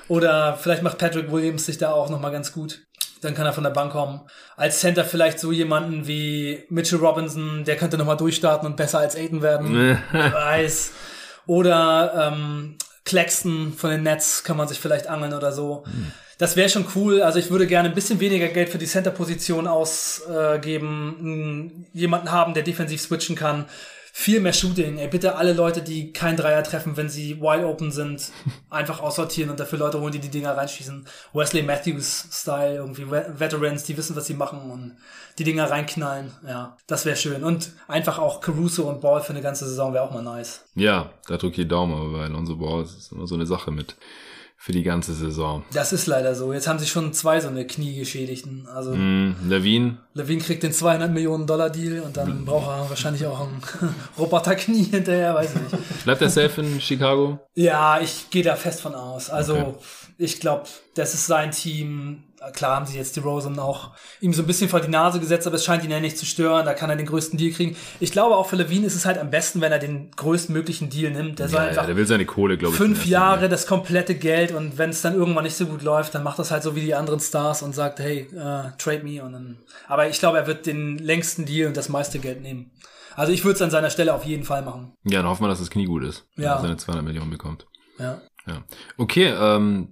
Oder 0.09 0.57
vielleicht 0.57 0.83
macht 0.83 0.97
Patrick 0.97 1.31
Williams 1.31 1.65
sich 1.65 1.77
da 1.77 1.93
auch 1.93 2.09
nochmal 2.09 2.31
ganz 2.31 2.51
gut. 2.51 2.81
Dann 3.21 3.35
kann 3.35 3.45
er 3.45 3.53
von 3.53 3.63
der 3.63 3.71
Bank 3.71 3.93
kommen. 3.93 4.21
Als 4.57 4.81
Center 4.81 5.05
vielleicht 5.05 5.39
so 5.39 5.53
jemanden 5.53 6.05
wie 6.05 6.65
Mitchell 6.69 6.99
Robinson, 6.99 7.63
der 7.63 7.77
könnte 7.77 7.97
nochmal 7.97 8.17
durchstarten 8.17 8.67
und 8.67 8.75
besser 8.75 8.99
als 8.99 9.15
Aiden 9.15 9.41
werden. 9.41 9.97
Wer 10.11 10.33
weiß. 10.33 10.91
Oder 11.45 12.31
ähm, 12.33 12.77
Claxton 13.05 13.73
von 13.73 13.89
den 13.89 14.03
Nets 14.03 14.43
kann 14.43 14.57
man 14.57 14.67
sich 14.67 14.79
vielleicht 14.79 15.07
angeln 15.07 15.33
oder 15.33 15.53
so. 15.53 15.85
Hm. 15.85 16.11
Das 16.39 16.55
wäre 16.55 16.69
schon 16.69 16.85
cool. 16.95 17.21
Also 17.21 17.37
ich 17.37 17.51
würde 17.51 17.67
gerne 17.67 17.89
ein 17.89 17.95
bisschen 17.95 18.21
weniger 18.21 18.47
Geld 18.47 18.69
für 18.69 18.77
die 18.77 18.85
Center-Position 18.85 19.67
ausgeben. 19.67 21.85
Äh, 21.93 21.99
jemanden 21.99 22.31
haben, 22.31 22.53
der 22.53 22.63
defensiv 22.63 23.01
switchen 23.01 23.35
kann. 23.35 23.65
Viel 24.13 24.39
mehr 24.39 24.53
Shooting. 24.53 24.99
Ey, 24.99 25.09
bitte 25.09 25.35
alle 25.35 25.51
Leute, 25.51 25.81
die 25.81 26.13
kein 26.13 26.37
Dreier 26.37 26.63
treffen, 26.63 26.95
wenn 26.95 27.09
sie 27.09 27.41
wide 27.41 27.67
open 27.67 27.91
sind, 27.91 28.31
einfach 28.69 29.01
aussortieren 29.01 29.51
und 29.51 29.59
dafür 29.59 29.79
Leute 29.79 29.99
holen, 29.99 30.13
die 30.13 30.19
die 30.19 30.29
Dinger 30.29 30.55
reinschießen. 30.55 31.05
Wesley 31.33 31.61
Matthews-Style, 31.61 32.75
irgendwie 32.75 33.11
Veterans, 33.11 33.83
die 33.83 33.97
wissen, 33.97 34.15
was 34.15 34.27
sie 34.27 34.33
machen 34.33 34.71
und 34.71 34.95
die 35.39 35.43
Dinger 35.43 35.69
reinknallen. 35.69 36.31
Ja, 36.47 36.77
das 36.87 37.05
wäre 37.05 37.17
schön. 37.17 37.43
Und 37.43 37.73
einfach 37.89 38.17
auch 38.17 38.39
Caruso 38.39 38.89
und 38.89 39.01
Ball 39.01 39.21
für 39.21 39.33
eine 39.33 39.41
ganze 39.41 39.67
Saison 39.67 39.93
wäre 39.93 40.05
auch 40.05 40.11
mal 40.11 40.23
nice. 40.23 40.63
Ja, 40.75 41.09
da 41.27 41.35
drücke 41.35 41.61
ich 41.61 41.63
die 41.63 41.67
Daumen, 41.67 42.13
bei 42.13 42.23
Alonso 42.23 42.55
Ball 42.55 42.83
ist 42.83 43.11
immer 43.11 43.27
so 43.27 43.35
eine 43.35 43.45
Sache 43.45 43.71
mit 43.71 43.97
für 44.61 44.73
die 44.73 44.83
ganze 44.83 45.13
Saison. 45.13 45.63
Das 45.71 45.93
ist 45.93 46.05
leider 46.05 46.35
so. 46.35 46.51
Jetzt 46.51 46.67
haben 46.67 46.79
sich 46.79 46.91
schon 46.91 47.13
zwei 47.13 47.39
so 47.39 47.47
eine 47.47 47.65
Kniegeschädigten. 47.65 48.67
Also 48.67 48.93
mm, 48.93 49.47
Levine. 49.47 49.99
Levine 50.13 50.41
kriegt 50.41 50.63
den 50.63 50.73
200 50.73 51.09
Millionen 51.09 51.47
Dollar 51.47 51.69
Deal 51.69 52.01
und 52.01 52.17
dann 52.17 52.43
braucht 52.43 52.67
er 52.67 52.89
wahrscheinlich 52.89 53.25
auch 53.25 53.39
ein 53.39 53.61
Roboterknie 54.17 54.83
hinterher, 54.83 55.33
weiß 55.33 55.55
ich 55.55 55.61
nicht. 55.61 56.03
Bleibt 56.03 56.21
er 56.21 56.29
safe 56.29 56.59
in 56.59 56.81
Chicago? 56.81 57.39
Ja, 57.55 58.01
ich 58.01 58.29
gehe 58.31 58.43
da 58.43 58.57
fest 58.57 58.81
von 58.81 58.95
aus. 58.95 59.29
Also 59.29 59.55
okay. 59.55 59.75
ich 60.17 60.41
glaube, 60.41 60.65
das 60.93 61.13
ist 61.13 61.27
sein 61.27 61.51
Team 61.51 62.25
klar 62.53 62.75
haben 62.75 62.85
sie 62.85 62.97
jetzt 62.97 63.15
die 63.15 63.19
Rosen 63.19 63.59
auch 63.59 63.91
ihm 64.21 64.33
so 64.33 64.43
ein 64.43 64.47
bisschen 64.47 64.69
vor 64.69 64.79
die 64.79 64.89
Nase 64.89 65.19
gesetzt, 65.19 65.45
aber 65.47 65.57
es 65.57 65.65
scheint 65.65 65.83
ihn 65.83 65.91
ja 65.91 65.99
nicht 65.99 66.17
zu 66.17 66.25
stören. 66.25 66.65
Da 66.65 66.73
kann 66.73 66.89
er 66.89 66.95
den 66.95 67.05
größten 67.05 67.37
Deal 67.37 67.53
kriegen. 67.53 67.75
Ich 67.99 68.11
glaube 68.11 68.35
auch 68.35 68.47
für 68.47 68.55
Levine 68.55 68.85
ist 68.85 68.95
es 68.95 69.05
halt 69.05 69.17
am 69.17 69.29
besten, 69.29 69.61
wenn 69.61 69.71
er 69.71 69.79
den 69.79 70.11
größtmöglichen 70.11 70.89
Deal 70.89 71.11
nimmt. 71.11 71.39
Der 71.39 71.49
soll 71.49 71.61
ja, 71.61 71.67
einfach 71.67 71.83
ja, 71.83 71.87
der 71.87 71.97
will 71.97 72.07
seine 72.07 72.25
Kohle, 72.25 72.57
glaube 72.57 72.73
ich. 72.73 72.77
Fünf 72.77 73.05
Jahre, 73.05 73.41
Mal. 73.41 73.49
das 73.49 73.67
komplette 73.67 74.15
Geld 74.15 74.51
und 74.53 74.77
wenn 74.77 74.89
es 74.89 75.01
dann 75.01 75.15
irgendwann 75.15 75.43
nicht 75.43 75.57
so 75.57 75.65
gut 75.65 75.81
läuft, 75.81 76.15
dann 76.15 76.23
macht 76.23 76.39
das 76.39 76.51
halt 76.51 76.63
so 76.63 76.75
wie 76.75 76.81
die 76.81 76.95
anderen 76.95 77.19
Stars 77.19 77.61
und 77.61 77.75
sagt, 77.75 77.99
hey, 77.99 78.27
uh, 78.33 78.71
trade 78.77 79.03
me 79.03 79.23
und 79.23 79.33
dann. 79.33 79.57
Aber 79.87 80.07
ich 80.09 80.19
glaube, 80.19 80.37
er 80.37 80.47
wird 80.47 80.65
den 80.65 80.97
längsten 80.97 81.45
Deal 81.45 81.67
und 81.67 81.77
das 81.77 81.89
meiste 81.89 82.19
Geld 82.19 82.41
nehmen. 82.41 82.71
Also 83.15 83.33
ich 83.33 83.43
würde 83.43 83.55
es 83.55 83.61
an 83.61 83.71
seiner 83.71 83.89
Stelle 83.89 84.13
auf 84.13 84.23
jeden 84.23 84.45
Fall 84.45 84.61
machen. 84.61 84.93
Ja, 85.03 85.21
dann 85.21 85.29
hoffen 85.29 85.43
wir, 85.43 85.49
dass 85.49 85.59
das 85.59 85.69
Knie 85.69 85.85
gut 85.85 86.03
ist, 86.03 86.25
wenn 86.35 86.45
ja. 86.45 86.55
er 86.55 86.61
seine 86.61 86.77
200 86.77 87.05
Millionen 87.05 87.31
bekommt. 87.31 87.67
Ja. 87.97 88.21
Ja. 88.49 88.63
Okay, 88.97 89.31
ähm, 89.39 89.89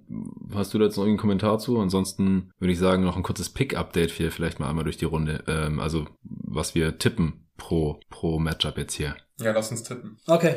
hast 0.52 0.74
du 0.74 0.78
da 0.78 0.86
jetzt 0.86 0.96
noch 0.96 1.04
irgendeinen 1.04 1.20
Kommentar 1.20 1.58
zu? 1.60 1.78
Ansonsten 1.78 2.50
würde 2.58 2.72
ich 2.72 2.78
sagen, 2.78 3.04
noch 3.04 3.16
ein 3.16 3.22
kurzes 3.22 3.50
Pick-Update 3.50 4.10
hier 4.10 4.32
vielleicht 4.32 4.58
mal 4.58 4.68
einmal 4.68 4.84
durch 4.84 4.96
die 4.96 5.04
Runde. 5.04 5.44
Ähm, 5.46 5.78
also, 5.78 6.06
was 6.22 6.74
wir 6.74 6.98
tippen 6.98 7.46
pro, 7.56 8.00
pro 8.10 8.38
Matchup 8.40 8.76
jetzt 8.76 8.94
hier. 8.94 9.16
Ja, 9.40 9.52
lass 9.52 9.70
uns 9.70 9.84
tippen. 9.84 10.18
Okay. 10.26 10.56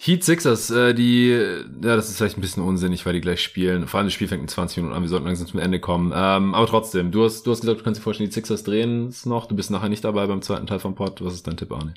Heat 0.00 0.22
Sixers, 0.22 0.70
äh, 0.70 0.94
die, 0.94 1.30
ja, 1.30 1.96
das 1.96 2.08
ist 2.08 2.18
vielleicht 2.18 2.38
ein 2.38 2.40
bisschen 2.40 2.62
unsinnig, 2.62 3.04
weil 3.04 3.14
die 3.14 3.20
gleich 3.20 3.42
spielen. 3.42 3.88
Vor 3.88 3.98
allem 3.98 4.06
das 4.06 4.14
Spiel 4.14 4.28
fängt 4.28 4.42
in 4.42 4.48
20 4.48 4.76
Minuten 4.76 4.94
an, 4.94 5.02
wir 5.02 5.08
sollten 5.08 5.26
langsam 5.26 5.48
zum 5.48 5.58
Ende 5.58 5.80
kommen. 5.80 6.12
Ähm, 6.14 6.54
aber 6.54 6.68
trotzdem, 6.68 7.10
du 7.10 7.24
hast, 7.24 7.42
du 7.42 7.50
hast 7.50 7.62
gesagt, 7.62 7.80
du 7.80 7.84
kannst 7.84 7.98
dir 7.98 8.04
vorstellen, 8.04 8.30
die 8.30 8.34
Sixers 8.34 8.62
drehen 8.62 9.08
es 9.08 9.26
noch. 9.26 9.46
Du 9.46 9.56
bist 9.56 9.72
nachher 9.72 9.88
nicht 9.88 10.04
dabei 10.04 10.28
beim 10.28 10.40
zweiten 10.40 10.68
Teil 10.68 10.78
vom 10.78 10.94
Pod. 10.94 11.24
Was 11.24 11.34
ist 11.34 11.48
dein 11.48 11.56
Tipp, 11.56 11.72
Arne? 11.72 11.94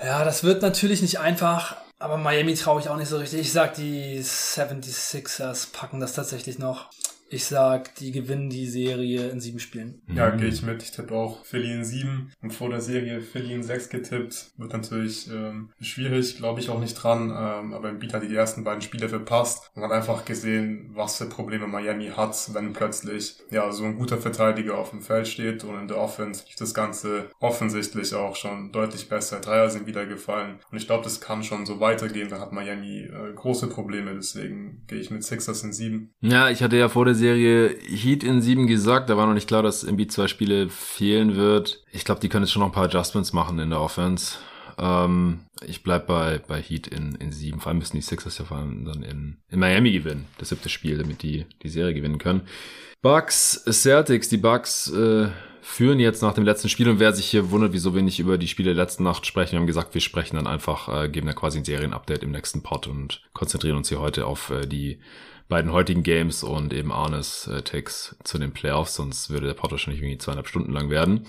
Ja, 0.00 0.24
das 0.24 0.44
wird 0.44 0.62
natürlich 0.62 1.02
nicht 1.02 1.18
einfach, 1.18 1.76
aber 1.98 2.16
Miami 2.16 2.54
traue 2.54 2.80
ich 2.80 2.88
auch 2.88 2.96
nicht 2.96 3.08
so 3.08 3.18
richtig. 3.18 3.40
Ich 3.40 3.52
sag, 3.52 3.74
die 3.74 4.20
76ers 4.20 5.72
packen 5.72 6.00
das 6.00 6.14
tatsächlich 6.14 6.58
noch. 6.58 6.90
Ich 7.34 7.46
sag, 7.46 7.96
die 7.96 8.12
gewinnen 8.12 8.48
die 8.48 8.68
Serie 8.68 9.28
in 9.28 9.40
sieben 9.40 9.58
Spielen. 9.58 10.00
Ja, 10.06 10.30
gehe 10.30 10.46
ich 10.46 10.62
mit. 10.62 10.84
Ich 10.84 10.92
tippe 10.92 11.14
auch 11.14 11.44
Philly 11.44 11.72
in 11.72 11.84
sieben 11.84 12.30
und 12.40 12.52
vor 12.52 12.70
der 12.70 12.80
Serie 12.80 13.20
Philly 13.22 13.54
in 13.54 13.64
sechs 13.64 13.88
getippt. 13.88 14.52
Wird 14.56 14.72
natürlich 14.72 15.28
ähm, 15.28 15.70
schwierig, 15.80 16.36
glaube 16.36 16.60
ich 16.60 16.70
auch 16.70 16.78
nicht 16.78 16.94
dran. 16.94 17.30
Ähm, 17.36 17.74
aber 17.74 17.88
Embiid 17.88 18.14
hat 18.14 18.22
die 18.22 18.32
ersten 18.32 18.62
beiden 18.62 18.82
Spiele 18.82 19.08
verpasst 19.08 19.68
und 19.74 19.82
hat 19.82 19.90
einfach 19.90 20.24
gesehen, 20.24 20.90
was 20.94 21.18
für 21.18 21.26
Probleme 21.26 21.66
Miami 21.66 22.12
hat, 22.16 22.36
wenn 22.52 22.72
plötzlich 22.72 23.38
ja 23.50 23.72
so 23.72 23.82
ein 23.82 23.96
guter 23.96 24.18
Verteidiger 24.18 24.78
auf 24.78 24.90
dem 24.90 25.02
Feld 25.02 25.26
steht 25.26 25.64
und 25.64 25.76
in 25.76 25.88
der 25.88 25.98
Offense 25.98 26.44
lief 26.46 26.54
das 26.54 26.72
Ganze 26.72 27.30
offensichtlich 27.40 28.14
auch 28.14 28.36
schon 28.36 28.70
deutlich 28.70 29.08
besser. 29.08 29.40
Dreier 29.40 29.70
sind 29.70 29.88
wieder 29.88 30.06
gefallen 30.06 30.60
und 30.70 30.78
ich 30.78 30.86
glaube, 30.86 31.02
das 31.02 31.20
kann 31.20 31.42
schon 31.42 31.66
so 31.66 31.80
weitergehen. 31.80 32.28
Dann 32.28 32.40
hat 32.40 32.52
Miami 32.52 33.00
äh, 33.00 33.32
große 33.34 33.66
Probleme. 33.66 34.14
Deswegen 34.14 34.84
gehe 34.86 35.00
ich 35.00 35.10
mit 35.10 35.24
Sixers 35.24 35.64
in 35.64 35.72
sieben. 35.72 36.12
Ja, 36.20 36.48
ich 36.48 36.62
hatte 36.62 36.76
ja 36.76 36.88
vor 36.88 37.04
der 37.04 37.23
der 37.23 37.23
Serie 37.24 37.74
Heat 37.88 38.22
in 38.22 38.42
sieben 38.42 38.66
gesagt. 38.66 39.08
Da 39.08 39.16
war 39.16 39.26
noch 39.26 39.32
nicht 39.32 39.48
klar, 39.48 39.62
dass 39.62 39.82
Embiid 39.82 40.12
zwei 40.12 40.28
Spiele 40.28 40.68
fehlen 40.68 41.36
wird. 41.36 41.82
Ich 41.90 42.04
glaube, 42.04 42.20
die 42.20 42.28
können 42.28 42.44
jetzt 42.44 42.52
schon 42.52 42.60
noch 42.60 42.68
ein 42.68 42.74
paar 42.74 42.84
Adjustments 42.84 43.32
machen 43.32 43.58
in 43.58 43.70
der 43.70 43.80
Offense. 43.80 44.36
Ähm, 44.76 45.40
ich 45.66 45.82
bleib 45.82 46.06
bei, 46.06 46.42
bei 46.46 46.60
Heat 46.60 46.86
in, 46.86 47.14
in 47.14 47.32
sieben. 47.32 47.60
Vor 47.60 47.70
allem 47.70 47.78
müssen 47.78 47.96
die 47.96 48.02
Sixers 48.02 48.36
ja 48.36 48.44
vor 48.44 48.58
allem 48.58 48.84
dann 48.84 49.02
in, 49.02 49.38
in 49.48 49.58
Miami 49.58 49.92
gewinnen. 49.92 50.26
Das 50.36 50.50
siebte 50.50 50.68
Spiel, 50.68 50.98
damit 50.98 51.22
die 51.22 51.46
die 51.62 51.70
Serie 51.70 51.94
gewinnen 51.94 52.18
können. 52.18 52.42
Bucks, 53.00 53.64
Celtics, 53.70 54.28
die 54.28 54.36
Bucks 54.36 54.90
äh, 54.90 55.28
führen 55.62 56.00
jetzt 56.00 56.20
nach 56.20 56.34
dem 56.34 56.44
letzten 56.44 56.68
Spiel 56.68 56.90
und 56.90 57.00
wer 57.00 57.14
sich 57.14 57.24
hier 57.24 57.50
wundert, 57.50 57.72
wieso 57.72 57.94
wir 57.94 58.02
nicht 58.02 58.20
über 58.20 58.36
die 58.36 58.48
Spiele 58.48 58.74
der 58.74 58.84
letzten 58.84 59.02
Nacht 59.02 59.24
sprechen, 59.24 59.52
wir 59.52 59.60
haben 59.60 59.66
gesagt, 59.66 59.94
wir 59.94 60.02
sprechen 60.02 60.36
dann 60.36 60.46
einfach, 60.46 61.04
äh, 61.04 61.08
geben 61.08 61.26
da 61.26 61.32
quasi 61.32 61.56
ein 61.56 61.64
Serienupdate 61.64 62.22
im 62.22 62.32
nächsten 62.32 62.62
Pod 62.62 62.86
und 62.86 63.22
konzentrieren 63.32 63.78
uns 63.78 63.88
hier 63.88 64.00
heute 64.00 64.26
auf 64.26 64.50
äh, 64.50 64.66
die 64.66 64.98
beiden 65.48 65.72
heutigen 65.72 66.02
Games 66.02 66.42
und 66.42 66.72
eben 66.72 66.92
Arnes 66.92 67.46
äh, 67.46 67.62
Takes 67.62 68.16
zu 68.24 68.38
den 68.38 68.52
Playoffs, 68.52 68.94
sonst 68.94 69.30
würde 69.30 69.46
der 69.46 69.54
Pod 69.54 69.70
wahrscheinlich 69.70 70.02
irgendwie 70.02 70.18
zweieinhalb 70.18 70.48
Stunden 70.48 70.72
lang 70.72 70.90
werden. 70.90 71.26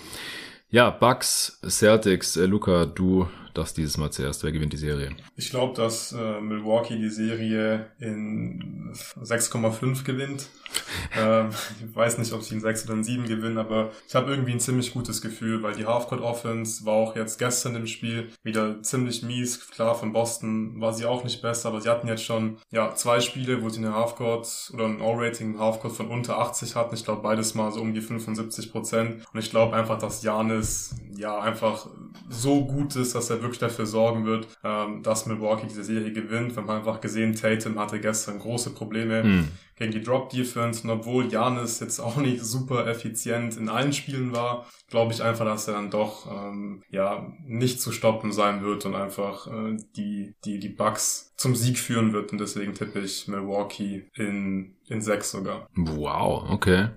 Ja, 0.68 0.90
Bucks, 0.90 1.60
Celtics, 1.68 2.36
äh, 2.36 2.46
Luca, 2.46 2.86
du 2.86 3.28
darfst 3.56 3.76
dieses 3.76 3.96
Mal 3.96 4.10
zuerst. 4.10 4.42
Wer 4.44 4.52
gewinnt 4.52 4.72
die 4.72 4.78
Serie? 4.78 5.10
Ich 5.36 5.50
glaube, 5.50 5.74
dass 5.74 6.12
äh, 6.12 6.40
Milwaukee 6.40 6.96
die 6.96 7.10
Serie 7.10 7.86
in 7.98 8.92
6,5 8.92 10.04
gewinnt. 10.04 10.48
ähm, 11.18 11.50
ich 11.80 11.94
weiß 11.94 12.18
nicht, 12.18 12.32
ob 12.32 12.42
sie 12.42 12.54
in 12.54 12.60
6 12.60 12.84
oder 12.84 12.94
in 12.94 13.04
7 13.04 13.26
gewinnen, 13.26 13.58
aber 13.58 13.90
ich 14.08 14.14
habe 14.14 14.30
irgendwie 14.30 14.52
ein 14.52 14.60
ziemlich 14.60 14.92
gutes 14.92 15.22
Gefühl, 15.22 15.62
weil 15.62 15.74
die 15.74 15.86
Halfcourt 15.86 16.20
Offense 16.20 16.84
war 16.84 16.94
auch 16.94 17.16
jetzt 17.16 17.38
gestern 17.38 17.76
im 17.76 17.86
Spiel 17.86 18.30
wieder 18.42 18.82
ziemlich 18.82 19.22
mies. 19.22 19.70
Klar, 19.70 19.94
von 19.94 20.12
Boston 20.12 20.80
war 20.80 20.92
sie 20.92 21.06
auch 21.06 21.24
nicht 21.24 21.40
besser, 21.42 21.68
aber 21.68 21.80
sie 21.80 21.88
hatten 21.88 22.08
jetzt 22.08 22.24
schon 22.24 22.58
ja 22.70 22.94
zwei 22.94 23.20
Spiele, 23.20 23.62
wo 23.62 23.68
sie 23.68 23.78
eine 23.78 23.94
Halfcourt 23.94 24.70
oder 24.74 24.86
ein 24.86 25.00
All-Rating 25.00 25.54
im 25.54 25.60
Halfcourt 25.60 25.94
von 25.94 26.08
unter 26.08 26.38
80 26.38 26.74
hatten. 26.74 26.94
Ich 26.94 27.04
glaube, 27.04 27.22
beides 27.22 27.54
mal 27.54 27.72
so 27.72 27.80
um 27.80 27.94
die 27.94 28.00
75 28.00 28.72
Prozent. 28.72 29.24
Und 29.32 29.40
ich 29.40 29.50
glaube 29.50 29.74
einfach, 29.76 29.98
dass 29.98 30.22
Janis 30.22 30.94
ja 31.16 31.38
einfach 31.40 31.88
so 32.28 32.64
gut 32.64 32.96
ist, 32.96 33.14
dass 33.14 33.30
er 33.30 33.40
wirklich 33.40 33.45
dafür 33.52 33.86
sorgen 33.86 34.24
wird, 34.26 34.48
ähm, 34.64 35.02
dass 35.02 35.26
Milwaukee 35.26 35.66
diese 35.68 35.84
Serie 35.84 36.12
gewinnt. 36.12 36.54
Wir 36.54 36.62
haben 36.62 36.70
einfach 36.70 37.00
gesehen, 37.00 37.34
Tatum 37.34 37.78
hatte 37.78 38.00
gestern 38.00 38.38
große 38.38 38.70
Probleme 38.70 39.22
hm. 39.22 39.48
gegen 39.76 39.92
die 39.92 40.02
Drop 40.02 40.30
Defense 40.30 40.82
und 40.82 40.90
obwohl 40.90 41.30
Janis 41.30 41.80
jetzt 41.80 42.00
auch 42.00 42.16
nicht 42.16 42.44
super 42.44 42.86
effizient 42.86 43.56
in 43.56 43.68
allen 43.68 43.92
Spielen 43.92 44.32
war, 44.34 44.66
glaube 44.88 45.12
ich 45.12 45.22
einfach, 45.22 45.44
dass 45.44 45.68
er 45.68 45.74
dann 45.74 45.90
doch 45.90 46.30
ähm, 46.30 46.82
ja 46.90 47.32
nicht 47.44 47.80
zu 47.80 47.92
stoppen 47.92 48.32
sein 48.32 48.62
wird 48.62 48.84
und 48.84 48.94
einfach 48.94 49.46
äh, 49.46 49.76
die 49.96 50.34
die 50.44 50.58
die 50.58 50.68
Bucks 50.68 51.34
zum 51.36 51.54
Sieg 51.54 51.78
führen 51.78 52.12
wird 52.12 52.32
und 52.32 52.38
deswegen 52.38 52.74
tippe 52.74 53.00
ich 53.00 53.28
Milwaukee 53.28 54.08
in 54.14 54.76
in 54.88 55.00
sechs 55.00 55.30
sogar. 55.30 55.68
Wow, 55.74 56.50
okay. 56.50 56.88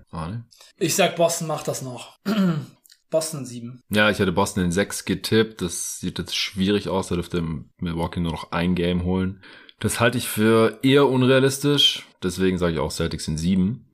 Ich 0.78 0.96
sag 0.96 1.16
Boston 1.16 1.48
macht 1.48 1.68
das 1.68 1.82
noch. 1.82 2.18
Boston 3.10 3.46
7. 3.46 3.82
Ja, 3.90 4.10
ich 4.10 4.20
hatte 4.20 4.32
Boston 4.32 4.66
in 4.66 4.72
6 4.72 5.06
getippt. 5.06 5.62
Das 5.62 6.00
sieht 6.00 6.20
jetzt 6.20 6.36
schwierig 6.36 6.90
aus. 6.90 7.08
Da 7.08 7.16
dürfte 7.16 7.44
Milwaukee 7.80 8.20
nur 8.20 8.32
noch 8.32 8.52
ein 8.52 8.76
Game 8.76 9.04
holen. 9.04 9.42
Das 9.80 10.00
halte 10.00 10.18
ich 10.18 10.28
für 10.28 10.80
eher 10.84 11.08
unrealistisch. 11.08 12.06
Deswegen 12.22 12.58
sage 12.58 12.74
ich 12.74 12.80
auch 12.80 12.92
Celtics 12.92 13.28
in 13.28 13.38
7. 13.38 13.86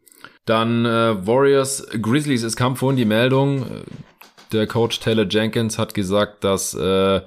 Dann 0.46 0.86
äh, 0.86 1.26
Warriors 1.26 1.88
Grizzlies. 2.02 2.44
Es 2.44 2.56
kam 2.56 2.76
vorhin 2.76 2.98
die 2.98 3.06
Meldung. 3.06 3.64
Äh, 3.64 3.84
der 4.52 4.68
Coach 4.68 5.00
Taylor 5.00 5.28
Jenkins 5.28 5.78
hat 5.78 5.94
gesagt, 5.94 6.44
dass 6.44 6.74
äh, 6.74 7.22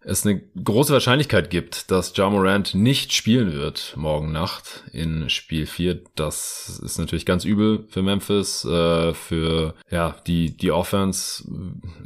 es 0.00 0.24
eine 0.24 0.40
große 0.62 0.92
Wahrscheinlichkeit 0.92 1.50
gibt, 1.50 1.90
dass 1.90 2.16
Ja 2.16 2.30
Morant 2.30 2.74
nicht 2.74 3.12
spielen 3.12 3.52
wird 3.52 3.94
morgen 3.96 4.30
Nacht 4.30 4.84
in 4.92 5.28
Spiel 5.28 5.66
4. 5.66 6.00
Das 6.14 6.80
ist 6.84 6.98
natürlich 6.98 7.26
ganz 7.26 7.44
übel 7.44 7.84
für 7.88 8.02
Memphis. 8.02 8.64
Äh, 8.64 9.12
für 9.14 9.74
ja 9.90 10.14
die 10.26 10.56
die 10.56 10.70
Offense 10.70 11.44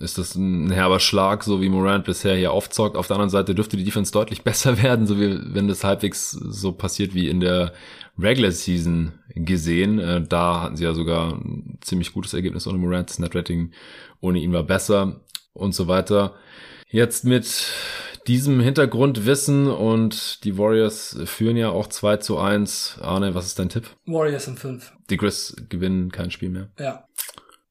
ist 0.00 0.16
das 0.16 0.34
ein 0.36 0.70
herber 0.70 1.00
Schlag, 1.00 1.44
so 1.44 1.60
wie 1.60 1.68
Morant 1.68 2.04
bisher 2.04 2.34
hier 2.34 2.52
aufzockt. 2.52 2.96
Auf 2.96 3.08
der 3.08 3.16
anderen 3.16 3.30
Seite 3.30 3.54
dürfte 3.54 3.76
die 3.76 3.84
Defense 3.84 4.10
deutlich 4.10 4.42
besser 4.44 4.82
werden, 4.82 5.06
so 5.06 5.20
wie 5.20 5.38
wenn 5.54 5.68
das 5.68 5.84
halbwegs 5.84 6.30
so 6.30 6.72
passiert 6.72 7.14
wie 7.14 7.28
in 7.28 7.40
der 7.40 7.74
Regular 8.18 8.52
Season 8.52 9.12
gesehen. 9.34 9.98
Äh, 9.98 10.22
da 10.26 10.62
hatten 10.62 10.76
sie 10.76 10.84
ja 10.84 10.94
sogar 10.94 11.34
ein 11.34 11.78
ziemlich 11.82 12.12
gutes 12.14 12.32
Ergebnis 12.32 12.66
ohne 12.66 12.78
Morant. 12.78 13.10
Das 13.10 13.18
Net 13.18 13.34
Rating 13.34 13.72
ohne 14.20 14.38
ihn 14.38 14.54
war 14.54 14.62
besser 14.62 15.20
und 15.52 15.74
so 15.74 15.88
weiter. 15.88 16.34
Jetzt 16.92 17.24
mit 17.24 17.72
diesem 18.26 18.60
Hintergrundwissen 18.60 19.66
und 19.66 20.44
die 20.44 20.58
Warriors 20.58 21.18
führen 21.24 21.56
ja 21.56 21.70
auch 21.70 21.86
2 21.86 22.18
zu 22.18 22.38
1. 22.38 22.98
Arne, 23.00 23.34
was 23.34 23.46
ist 23.46 23.58
dein 23.58 23.70
Tipp? 23.70 23.88
Warriors 24.04 24.46
in 24.46 24.58
5. 24.58 24.92
Die 25.08 25.16
Grizz 25.16 25.56
gewinnen 25.70 26.12
kein 26.12 26.30
Spiel 26.30 26.50
mehr. 26.50 26.68
Ja. 26.78 27.08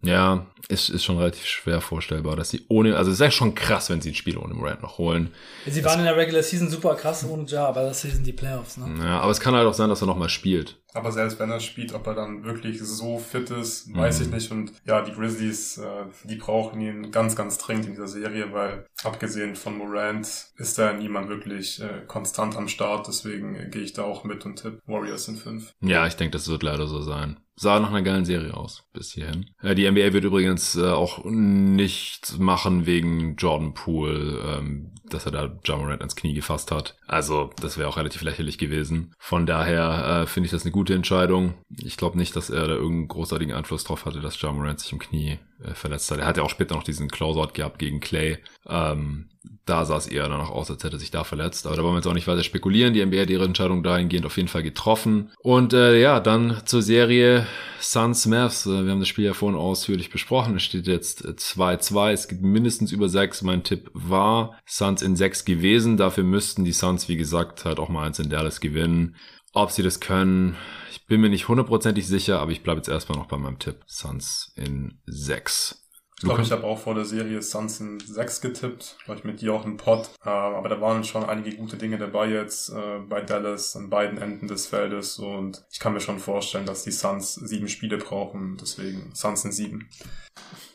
Ja, 0.04 0.48
ist, 0.68 0.90
ist 0.90 1.04
schon 1.04 1.20
relativ 1.20 1.46
schwer 1.46 1.82
vorstellbar, 1.82 2.36
dass 2.36 2.50
sie 2.50 2.66
ohne, 2.68 2.98
also 2.98 3.12
es 3.12 3.18
ist 3.18 3.24
ja 3.24 3.30
schon 3.30 3.54
krass, 3.54 3.92
wenn 3.92 4.02
sie 4.02 4.10
ein 4.10 4.16
Spiel 4.16 4.40
ohne 4.40 4.56
Morant 4.56 4.82
noch 4.82 4.98
holen. 4.98 5.32
Sie 5.68 5.84
waren 5.84 5.92
das, 5.92 5.98
in 5.98 6.06
der 6.06 6.18
Regular 6.18 6.42
Season 6.42 6.70
super 6.72 6.96
krass 6.96 7.24
ohne 7.24 7.46
Ja, 7.46 7.68
aber 7.68 7.84
das 7.84 8.02
sind 8.02 8.26
die 8.26 8.34
Playoffs, 8.34 8.78
ne? 8.78 8.92
Ja, 9.04 9.20
aber 9.20 9.32
es 9.32 9.40
kann 9.40 9.54
halt 9.54 9.68
auch 9.68 9.76
sein, 9.76 9.90
dass 9.90 10.02
er 10.02 10.08
nochmal 10.08 10.30
spielt. 10.30 10.81
Aber 10.94 11.12
selbst 11.12 11.40
wenn 11.40 11.50
er 11.50 11.60
spielt, 11.60 11.94
ob 11.94 12.08
er 12.08 12.16
dann 12.16 12.44
wirklich 12.44 12.82
so 12.82 13.18
fit 13.18 13.50
ist, 13.50 13.94
weiß 13.94 14.20
mhm. 14.20 14.26
ich 14.26 14.32
nicht. 14.32 14.52
Und 14.52 14.74
ja, 14.86 15.02
die 15.02 15.14
Grizzlies, 15.14 15.78
äh, 15.78 16.06
die 16.26 16.36
brauchen 16.36 16.82
ihn 16.82 17.12
ganz, 17.12 17.36
ganz 17.36 17.58
dringend 17.58 17.86
in 17.86 17.92
dieser 17.92 18.08
Serie, 18.08 18.52
weil 18.52 18.86
abgesehen 19.04 19.56
von 19.56 19.78
Morant 19.78 20.28
ist 20.58 20.78
da 20.78 20.94
niemand 20.94 21.30
wirklich 21.30 21.82
äh, 21.82 22.02
konstant 22.08 22.56
am 22.56 22.68
Start. 22.68 23.08
Deswegen 23.08 23.56
äh, 23.56 23.70
gehe 23.70 23.82
ich 23.82 23.94
da 23.94 24.04
auch 24.04 24.24
mit 24.24 24.46
und 24.46 24.58
tippe 24.58 24.80
Warriors 24.86 25.28
in 25.28 25.38
fünf. 25.38 25.74
Ja, 25.82 26.06
ich 26.08 26.16
denke, 26.16 26.32
das 26.32 26.48
wird 26.48 26.64
leider 26.64 26.88
so 26.88 27.02
sein. 27.02 27.38
Sah 27.62 27.80
nach 27.80 27.90
einer 27.90 28.02
geilen 28.02 28.26
Serie 28.26 28.56
aus, 28.56 28.86
bis 28.92 29.12
hierhin. 29.12 29.52
Äh, 29.62 29.76
die 29.76 29.88
NBA 29.88 30.14
wird 30.14 30.24
übrigens 30.24 30.76
äh, 30.76 30.90
auch 30.90 31.24
nicht 31.24 32.40
machen 32.40 32.88
wegen 32.88 33.36
Jordan 33.36 33.76
Poole, 33.76 34.58
ähm, 34.58 34.96
dass 35.08 35.28
er 35.28 35.32
da 35.32 35.60
John 35.64 35.82
Morant 35.82 36.02
ans 36.02 36.16
Knie 36.16 36.34
gefasst 36.34 36.72
hat. 36.72 36.98
Also, 37.06 37.52
das 37.62 37.78
wäre 37.78 37.88
auch 37.88 37.98
relativ 37.98 38.24
lächerlich 38.24 38.58
gewesen. 38.58 39.14
Von 39.20 39.46
daher 39.46 40.24
äh, 40.24 40.26
finde 40.26 40.46
ich 40.46 40.52
das 40.52 40.64
eine 40.64 40.72
gute 40.72 40.81
gute 40.82 40.96
Entscheidung. 40.96 41.54
Ich 41.78 41.96
glaube 41.96 42.18
nicht, 42.18 42.36
dass 42.36 42.50
er 42.50 42.66
da 42.66 42.74
irgendeinen 42.74 43.08
großartigen 43.08 43.54
Einfluss 43.54 43.84
drauf 43.84 44.06
hatte, 44.06 44.20
dass 44.20 44.42
John 44.42 44.56
Morant 44.56 44.80
sich 44.80 44.92
im 44.92 44.98
Knie 44.98 45.38
äh, 45.64 45.76
verletzt 45.76 46.10
hat. 46.10 46.18
Er 46.18 46.26
hat 46.26 46.38
ja 46.38 46.44
auch 46.44 46.50
später 46.50 46.74
noch 46.74 46.82
diesen 46.82 47.08
Closeout 47.08 47.54
gehabt 47.54 47.78
gegen 47.78 48.00
Clay. 48.00 48.40
Ähm, 48.68 49.30
da 49.66 49.86
sah 49.86 49.98
es 49.98 50.08
eher 50.08 50.28
danach 50.28 50.50
aus, 50.50 50.72
als 50.72 50.84
hätte 50.84 50.96
er 50.96 51.00
sich 51.00 51.12
da 51.12 51.24
verletzt. 51.24 51.68
Aber 51.68 51.76
da 51.76 51.84
wollen 51.84 51.94
wir 51.94 52.00
jetzt 52.00 52.08
auch 52.08 52.16
nicht 52.16 52.28
weiter 52.28 52.42
spekulieren. 52.42 52.96
Die 52.96 53.06
NBA 53.06 53.22
hat 53.22 53.30
ihre 53.30 53.46
Entscheidung 53.46 53.84
dahingehend 53.84 54.26
auf 54.26 54.38
jeden 54.38 54.48
Fall 54.48 54.64
getroffen. 54.64 55.30
Und 55.44 55.74
äh, 55.74 56.02
ja, 56.02 56.20
dann 56.20 56.64
zur 56.66 56.82
Serie 56.82 57.46
Suns 57.80 58.26
Mavs. 58.26 58.66
Äh, 58.66 58.86
wir 58.86 58.92
haben 58.92 59.00
das 59.00 59.08
Spiel 59.08 59.26
ja 59.26 59.36
vorhin 59.36 59.60
ausführlich 59.60 60.10
besprochen. 60.10 60.56
Es 60.56 60.64
steht 60.64 60.88
jetzt 60.88 61.24
2-2. 61.24 62.10
Äh, 62.10 62.14
es 62.14 62.28
gibt 62.28 62.42
mindestens 62.42 62.92
über 62.92 63.08
6. 63.08 63.44
Mein 63.44 63.64
Tipp 63.64 63.92
war 63.94 64.58
Suns 64.66 65.04
in 65.04 65.16
6 65.16 65.46
gewesen. 65.46 65.96
Dafür 65.96 66.24
müssten 66.24 66.66
die 66.66 66.72
Suns, 66.72 67.08
wie 67.08 67.18
gesagt, 67.18 67.66
halt 67.66 67.78
auch 67.78 67.90
mal 67.90 68.08
eins 68.08 68.18
in 68.18 68.32
Dallas 68.32 68.62
gewinnen. 68.62 69.16
Ob 69.54 69.72
sie 69.72 69.84
das 69.84 70.00
können, 70.00 70.58
ich 70.92 71.06
bin 71.08 71.22
mir 71.22 71.30
nicht 71.30 71.48
hundertprozentig 71.48 72.08
sicher, 72.08 72.40
aber 72.40 72.52
ich 72.52 72.64
bleibe 72.64 72.80
jetzt 72.80 72.88
erstmal 72.88 73.18
noch 73.18 73.28
bei 73.28 73.38
meinem 73.38 73.60
Tipp. 73.60 73.84
Suns 73.86 74.54
in 74.56 75.00
6. 75.06 75.78
Ich 76.22 76.26
glaube, 76.26 76.44
ich 76.44 76.52
habe 76.52 76.66
auch 76.66 76.78
vor 76.78 76.94
der 76.94 77.04
Serie 77.04 77.42
Suns 77.42 77.80
in 77.80 78.00
6 78.00 78.42
getippt, 78.42 78.98
glaube 79.06 79.20
ich 79.20 79.26
mit 79.26 79.42
dir 79.42 79.56
auch 79.56 79.66
im 79.66 79.78
Pod. 79.78 80.08
Äh, 80.24 80.30
aber 80.30 80.70
da 80.70 80.80
waren 80.80 81.04
schon 81.04 81.26
einige 81.26 81.56
gute 81.56 81.78
Dinge 81.78 81.98
dabei 81.98 82.28
jetzt 82.28 82.70
äh, 82.70 83.00
bei 83.10 83.22
Dallas 83.22 83.76
an 83.76 83.90
beiden 83.90 84.20
Enden 84.20 84.48
des 84.48 84.68
Feldes 84.68 85.18
und 85.18 85.64
ich 85.72 85.80
kann 85.80 85.94
mir 85.94 86.00
schon 86.00 86.20
vorstellen, 86.20 86.68
dass 86.68 86.84
die 86.84 86.92
Suns 86.92 87.34
sieben 87.34 87.68
Spiele 87.68 87.98
brauchen, 87.98 88.56
deswegen 88.62 89.16
Suns 89.16 89.46
in 89.46 89.52
7. 89.52 89.90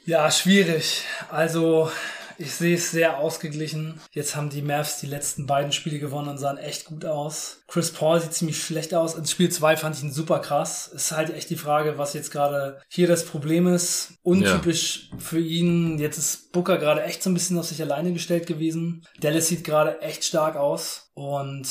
Ja, 0.05 0.31
schwierig. 0.33 1.05
Also 1.31 1.91
ich 2.39 2.53
sehe 2.53 2.75
es 2.77 2.91
sehr 2.91 3.19
ausgeglichen. 3.19 4.01
Jetzt 4.13 4.37
haben 4.37 4.51
die 4.51 4.63
Mavs 4.63 5.01
die 5.01 5.07
letzten 5.07 5.47
beiden 5.47 5.73
Spiele 5.73 5.99
gewonnen 5.99 6.29
und 6.29 6.39
sahen 6.39 6.59
echt 6.59 6.85
gut 6.85 7.05
aus. 7.05 7.63
Chris 7.69 7.93
Paul 7.93 8.21
sieht 8.21 8.33
ziemlich 8.33 8.63
schlecht 8.63 8.95
aus. 8.95 9.15
In 9.15 9.27
Spiel 9.27 9.51
2 9.51 9.77
fand 9.77 9.97
ich 9.97 10.03
ihn 10.03 10.13
super 10.13 10.39
krass. 10.41 10.89
Ist 10.89 11.13
halt 11.13 11.31
echt 11.35 11.51
die 11.51 11.57
Frage, 11.57 11.99
was 11.99 12.15
jetzt 12.15 12.31
gerade 12.31 12.81
hier 12.89 13.09
das 13.09 13.25
Problem 13.25 13.67
ist. 13.67 14.15
Untypisch 14.23 15.09
ja. 15.13 15.19
für 15.19 15.41
ihn. 15.41 15.99
Jetzt 15.99 16.19
ist 16.19 16.53
Booker 16.53 16.79
gerade 16.79 17.03
echt 17.03 17.23
so 17.23 17.31
ein 17.31 17.35
bisschen 17.35 17.59
auf 17.59 17.67
sich 17.67 17.81
alleine 17.83 18.13
gestellt 18.13 18.47
gewesen. 18.47 19.07
Dallas 19.21 19.49
sieht 19.49 19.65
gerade 19.65 20.01
echt 20.01 20.25
stark 20.25 20.57
aus. 20.57 21.11
Und 21.15 21.69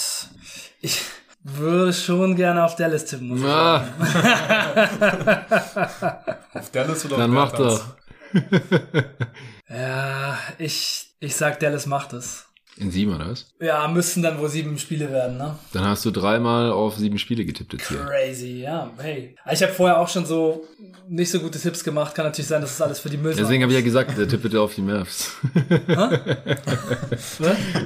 ich, 0.82 1.02
würde 1.48 1.94
schon 1.94 2.36
gerne 2.36 2.66
auf 2.66 2.76
Dallas 2.76 3.06
tippen. 3.06 3.28
Muss 3.28 3.44
ah. 3.44 3.88
auf 6.54 6.72
Dallas 6.72 7.06
oder 7.06 7.18
Dann 7.18 7.38
auf 7.38 7.52
Dann 7.52 7.62
mach 7.70 7.82
doch. 7.84 7.96
Ja, 9.70 10.38
ich, 10.58 11.16
ich 11.20 11.36
sag, 11.36 11.60
Dallas 11.60 11.86
macht 11.86 12.14
es. 12.14 12.46
In 12.78 12.92
sieben 12.92 13.16
oder 13.16 13.30
was? 13.30 13.46
Ja, 13.62 13.88
müssten 13.88 14.22
dann 14.22 14.38
wohl 14.38 14.50
sieben 14.50 14.78
Spiele 14.78 15.10
werden, 15.10 15.38
ne? 15.38 15.58
Dann 15.72 15.86
hast 15.86 16.04
du 16.04 16.12
dreimal 16.12 16.72
auf 16.72 16.98
sieben 16.98 17.18
Spiele 17.18 17.46
getippt 17.46 17.72
jetzt 17.72 17.88
hier. 17.88 18.04
Crazy, 18.04 18.64
ja. 18.64 18.92
Hey. 18.98 19.38
Ich 19.50 19.64
habe 19.64 19.72
vorher 19.72 19.98
auch 19.98 20.10
schon 20.10 20.26
so 20.26 20.68
nicht 21.08 21.32
so 21.32 21.40
gute 21.40 21.58
Tipps 21.58 21.86
gemacht. 21.86 22.14
Kann 22.14 22.26
natürlich 22.26 22.50
sein, 22.50 22.60
dass 22.60 22.72
das 22.72 22.82
alles 22.82 23.00
für 23.00 23.10
die 23.10 23.16
Müll 23.16 23.34
Deswegen 23.34 23.64
habe 23.64 23.72
ich 23.72 23.80
ja 23.80 23.84
gesagt, 23.84 24.18
tipp 24.30 24.42
bitte 24.42 24.60
auf 24.60 24.76
die 24.76 24.82
Mavs. 24.82 25.32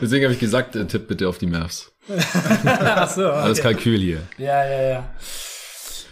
Deswegen 0.01 0.23
habe 0.23 0.33
ich 0.33 0.39
gesagt, 0.39 0.73
tipp 0.73 1.07
bitte 1.07 1.29
auf 1.29 1.37
die 1.37 1.45
Mavs. 1.47 1.91
Ach 2.65 3.09
so, 3.11 3.27
okay. 3.27 3.37
Alles 3.37 3.61
Kalkül 3.61 3.99
hier. 3.99 4.23
Ja, 4.39 4.65
ja, 4.67 4.81
ja. 4.81 5.09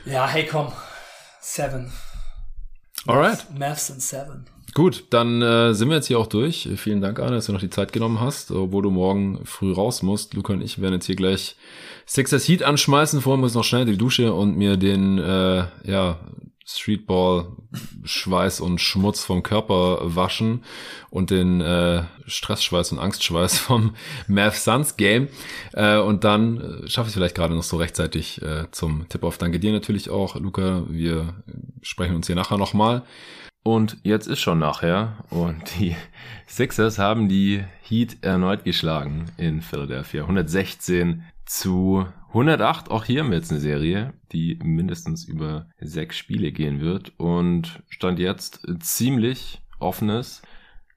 Ja, 0.05 0.27
hey, 0.27 0.45
komm. 0.45 0.71
Seven. 1.41 1.91
Alright. 3.07 3.43
Mavs 3.57 3.89
and 3.89 4.03
seven. 4.03 4.45
Gut, 4.77 5.05
dann 5.09 5.41
äh, 5.41 5.73
sind 5.73 5.89
wir 5.89 5.95
jetzt 5.95 6.05
hier 6.05 6.19
auch 6.19 6.27
durch. 6.27 6.69
Vielen 6.75 7.01
Dank, 7.01 7.19
Arne, 7.19 7.37
dass 7.37 7.47
du 7.47 7.51
noch 7.51 7.59
die 7.59 7.71
Zeit 7.71 7.93
genommen 7.93 8.21
hast, 8.21 8.51
obwohl 8.51 8.83
du 8.83 8.91
morgen 8.91 9.43
früh 9.43 9.73
raus 9.73 10.03
musst. 10.03 10.35
Luca 10.35 10.53
und 10.53 10.61
ich 10.61 10.79
werden 10.79 10.93
jetzt 10.93 11.07
hier 11.07 11.15
gleich 11.15 11.55
Sixers 12.05 12.47
Heat 12.47 12.61
anschmeißen. 12.61 13.21
Vorher 13.21 13.39
muss 13.39 13.53
ich 13.53 13.55
noch 13.55 13.63
schnell 13.63 13.85
die 13.85 13.97
Dusche 13.97 14.31
und 14.33 14.55
mir 14.55 14.77
den 14.77 15.17
äh, 15.17 15.63
ja, 15.83 16.19
Streetball 16.63 17.47
Schweiß 18.03 18.59
und 18.59 18.79
Schmutz 18.79 19.25
vom 19.25 19.41
Körper 19.41 19.97
waschen 20.15 20.63
und 21.09 21.31
den 21.31 21.59
äh, 21.59 22.03
Stressschweiß 22.27 22.91
und 22.91 22.99
Angstschweiß 22.99 23.57
vom 23.57 23.95
Math 24.27 24.57
Suns 24.57 24.95
Game 24.95 25.27
äh, 25.73 25.97
und 25.97 26.23
dann 26.23 26.83
äh, 26.83 26.87
schaffe 26.87 27.07
ich 27.07 27.15
vielleicht 27.15 27.33
gerade 27.33 27.55
noch 27.55 27.63
so 27.63 27.77
rechtzeitig 27.77 28.43
äh, 28.43 28.65
zum 28.69 29.09
Tip-Off. 29.09 29.39
Danke 29.39 29.59
dir 29.59 29.71
natürlich 29.71 30.11
auch, 30.11 30.35
Luca. 30.35 30.83
Wir 30.87 31.33
sprechen 31.81 32.15
uns 32.15 32.27
hier 32.27 32.35
nachher 32.35 32.59
nochmal. 32.59 33.01
Und 33.67 33.97
jetzt 34.03 34.27
ist 34.27 34.39
schon 34.39 34.59
nachher 34.59 35.17
und 35.29 35.77
die 35.77 35.97
Sixers 36.47 36.99
haben 36.99 37.27
die 37.27 37.65
Heat 37.81 38.15
erneut 38.21 38.63
geschlagen 38.63 39.25
in 39.35 39.61
Philadelphia. 39.61 40.21
116 40.21 41.25
zu 41.45 42.07
108. 42.29 42.89
Auch 42.89 43.03
hier 43.03 43.23
haben 43.23 43.31
wir 43.31 43.35
jetzt 43.35 43.51
eine 43.51 43.59
Serie, 43.59 44.13
die 44.31 44.57
mindestens 44.63 45.25
über 45.25 45.67
sechs 45.81 46.15
Spiele 46.15 46.53
gehen 46.53 46.79
wird 46.79 47.11
und 47.19 47.83
stand 47.89 48.19
jetzt 48.19 48.65
ziemlich 48.79 49.59
offenes. 49.79 50.43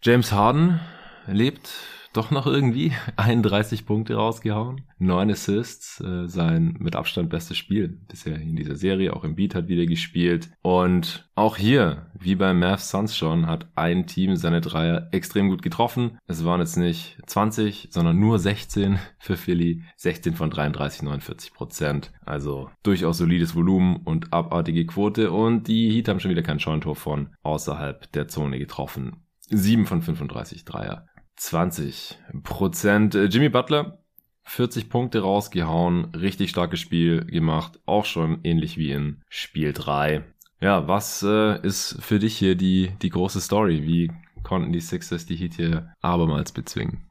James 0.01 0.31
Harden 0.31 0.79
lebt 1.27 1.73
doch 2.13 2.31
noch 2.31 2.47
irgendwie 2.47 2.93
31 3.17 3.87
Punkte 3.87 4.15
rausgehauen, 4.15 4.83
9 4.99 5.31
Assists, 5.31 6.01
äh, 6.01 6.27
sein 6.27 6.77
mit 6.79 6.97
Abstand 6.97 7.31
bestes 7.31 7.57
Spiel 7.57 7.89
bisher 7.89 8.37
in 8.37 8.57
dieser 8.57 8.77
Serie, 8.77 9.15
auch 9.15 9.25
im 9.25 9.35
Beat 9.35 9.55
hat 9.55 9.69
wieder 9.69 9.87
gespielt 9.87 10.51
und 10.63 11.29
auch 11.35 11.57
hier, 11.57 12.11
wie 12.19 12.35
bei 12.35 12.53
Mavs 12.53 12.91
Suns 12.91 13.17
schon, 13.17 13.47
hat 13.47 13.69
ein 13.75 14.07
Team 14.07 14.37
seine 14.37 14.61
Dreier 14.61 15.09
extrem 15.11 15.49
gut 15.49 15.63
getroffen. 15.63 16.19
Es 16.27 16.45
waren 16.45 16.61
jetzt 16.61 16.77
nicht 16.77 17.17
20, 17.27 17.89
sondern 17.91 18.19
nur 18.19 18.39
16 18.39 18.99
für 19.19 19.39
Philly, 19.39 19.85
16 19.97 20.35
von 20.35 20.51
33, 20.51 21.03
49 21.03 21.55
Prozent, 21.55 22.13
also 22.27 22.69
durchaus 22.83 23.17
solides 23.19 23.55
Volumen 23.55 23.97
und 24.05 24.35
abartige 24.35 24.85
Quote 24.85 25.31
und 25.31 25.67
die 25.67 25.91
Heat 25.91 26.09
haben 26.09 26.21
schon 26.21 26.31
wieder 26.31 26.43
kein 26.43 26.61
Scheuntor 26.61 26.95
von 26.95 27.31
außerhalb 27.43 28.13
der 28.13 28.29
Zone 28.29 28.59
getroffen. 28.59 29.25
7 29.51 29.87
von 29.87 30.01
35 30.01 30.65
Dreier. 30.65 31.07
20 31.41 32.19
Prozent. 32.43 33.15
Äh, 33.15 33.25
Jimmy 33.25 33.49
Butler, 33.49 33.99
40 34.45 34.91
Punkte 34.91 35.21
rausgehauen, 35.21 36.15
richtig 36.15 36.51
starkes 36.51 36.81
Spiel 36.81 37.25
gemacht, 37.25 37.81
auch 37.87 38.05
schon 38.05 38.41
ähnlich 38.45 38.77
wie 38.77 38.93
in 38.93 39.23
Spiel 39.29 39.73
3. 39.73 40.23
Ja, 40.61 40.87
was 40.87 41.23
äh, 41.23 41.59
ist 41.67 41.97
für 42.01 42.19
dich 42.19 42.37
hier 42.37 42.57
die, 42.57 42.93
die 43.01 43.09
große 43.09 43.41
Story? 43.41 43.83
Wie 43.85 44.13
konnten 44.43 44.73
die 44.73 44.81
Sixers 44.81 45.25
die 45.25 45.37
Heat 45.37 45.55
hier 45.55 45.95
abermals 46.03 46.53
bezwingen? 46.53 47.07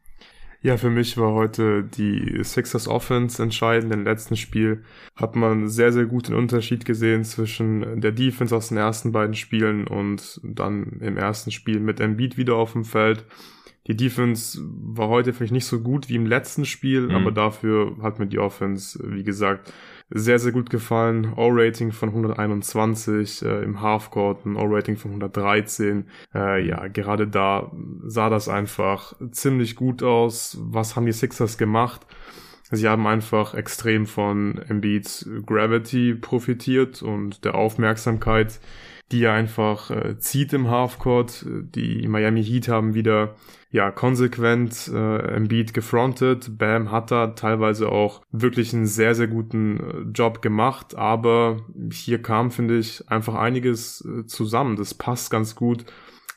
Ja, 0.61 0.77
für 0.77 0.89
mich 0.89 1.17
war 1.17 1.34
heute 1.34 1.84
die 1.84 2.43
Sixers 2.43 2.88
Offense 2.88 3.41
entscheidend. 3.41 3.93
Im 3.93 4.03
letzten 4.03 4.36
Spiel 4.36 4.84
hat 5.15 5.36
man 5.36 5.69
sehr, 5.69 5.91
sehr 5.93 6.05
gut 6.05 6.27
den 6.27 6.36
Unterschied 6.36 6.84
gesehen 6.86 7.23
zwischen 7.23 8.01
der 8.01 8.11
Defense 8.11 8.55
aus 8.55 8.67
den 8.67 8.77
ersten 8.77 9.11
beiden 9.11 9.36
Spielen 9.36 9.88
und 9.88 10.39
dann 10.43 10.99
im 10.99 11.17
ersten 11.17 11.51
Spiel 11.51 11.80
mit 11.80 12.01
Embiid 12.01 12.38
wieder 12.38 12.55
auf 12.55 12.73
dem 12.73 12.84
Feld. 12.84 13.25
Die 13.89 13.97
Defense 13.97 14.61
war 14.61 15.07
heute 15.07 15.33
vielleicht 15.33 15.51
nicht 15.51 15.65
so 15.65 15.79
gut 15.79 16.09
wie 16.09 16.15
im 16.15 16.27
letzten 16.27 16.63
Spiel, 16.63 17.07
mhm. 17.07 17.15
aber 17.15 17.31
dafür 17.31 17.97
hat 18.03 18.19
mir 18.19 18.27
die 18.27 18.37
Offense, 18.37 18.99
wie 19.03 19.23
gesagt, 19.23 19.73
sehr, 20.11 20.37
sehr 20.37 20.51
gut 20.51 20.69
gefallen. 20.69 21.33
O-Rating 21.35 21.91
von 21.91 22.09
121, 22.09 23.43
äh, 23.43 23.63
im 23.63 23.81
Halfcourt 23.81 24.45
ein 24.45 24.57
O-Rating 24.57 24.95
von 24.95 25.11
113. 25.11 26.05
Äh, 26.35 26.67
ja, 26.67 26.87
gerade 26.87 27.27
da 27.27 27.71
sah 28.05 28.29
das 28.29 28.47
einfach 28.47 29.15
ziemlich 29.31 29.75
gut 29.75 30.03
aus. 30.03 30.59
Was 30.61 30.95
haben 30.95 31.07
die 31.07 31.11
Sixers 31.11 31.57
gemacht? 31.57 32.05
Sie 32.69 32.87
haben 32.87 33.07
einfach 33.07 33.55
extrem 33.55 34.05
von 34.05 34.59
Embiids 34.67 35.27
Gravity 35.47 36.13
profitiert 36.13 37.01
und 37.01 37.43
der 37.43 37.55
Aufmerksamkeit, 37.55 38.59
die 39.12 39.24
er 39.24 39.34
einfach 39.34 39.89
äh, 39.91 40.20
zieht 40.20 40.53
im 40.53 40.70
Halfcourt. 40.70 41.45
Die 41.47 42.07
Miami 42.07 42.43
Heat 42.43 42.68
haben 42.68 42.93
wieder 42.93 43.36
ja 43.72 43.91
konsequent 43.91 44.89
äh, 44.93 45.36
Embiid 45.36 45.74
gefrontet. 45.74 46.57
Bam 46.57 46.91
hat 46.91 47.12
da 47.12 47.28
teilweise 47.28 47.89
auch 47.89 48.22
wirklich 48.32 48.74
einen 48.74 48.86
sehr, 48.86 49.16
sehr 49.16 49.28
guten 49.28 49.80
äh, 49.80 50.12
Job 50.14 50.41
gemacht, 50.41 50.95
aber 50.95 51.62
hier 51.91 52.22
kam, 52.22 52.51
finde 52.51 52.78
ich, 52.78 53.10
einfach 53.10 53.36
einiges 53.36 54.05
äh, 54.05 54.26
zusammen. 54.26 54.76
Das 54.76 54.93
passt 54.93 55.32
ganz 55.32 55.55
gut 55.55 55.86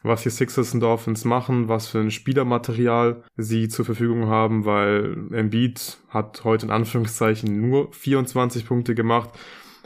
was 0.03 0.23
die 0.23 0.31
Sixers 0.31 0.75
und 0.75 0.81
Dolphins 0.81 1.25
machen, 1.25 1.69
was 1.69 1.87
für 1.87 2.01
ein 2.01 2.11
Spielermaterial 2.11 3.23
sie 3.37 3.69
zur 3.69 3.85
Verfügung 3.85 4.27
haben, 4.27 4.65
weil 4.65 5.17
Embiid 5.33 5.99
hat 6.09 6.43
heute 6.45 6.67
in 6.67 6.73
Anführungszeichen 6.73 7.61
nur 7.61 7.93
24 7.93 8.67
Punkte 8.67 8.95
gemacht 8.95 9.31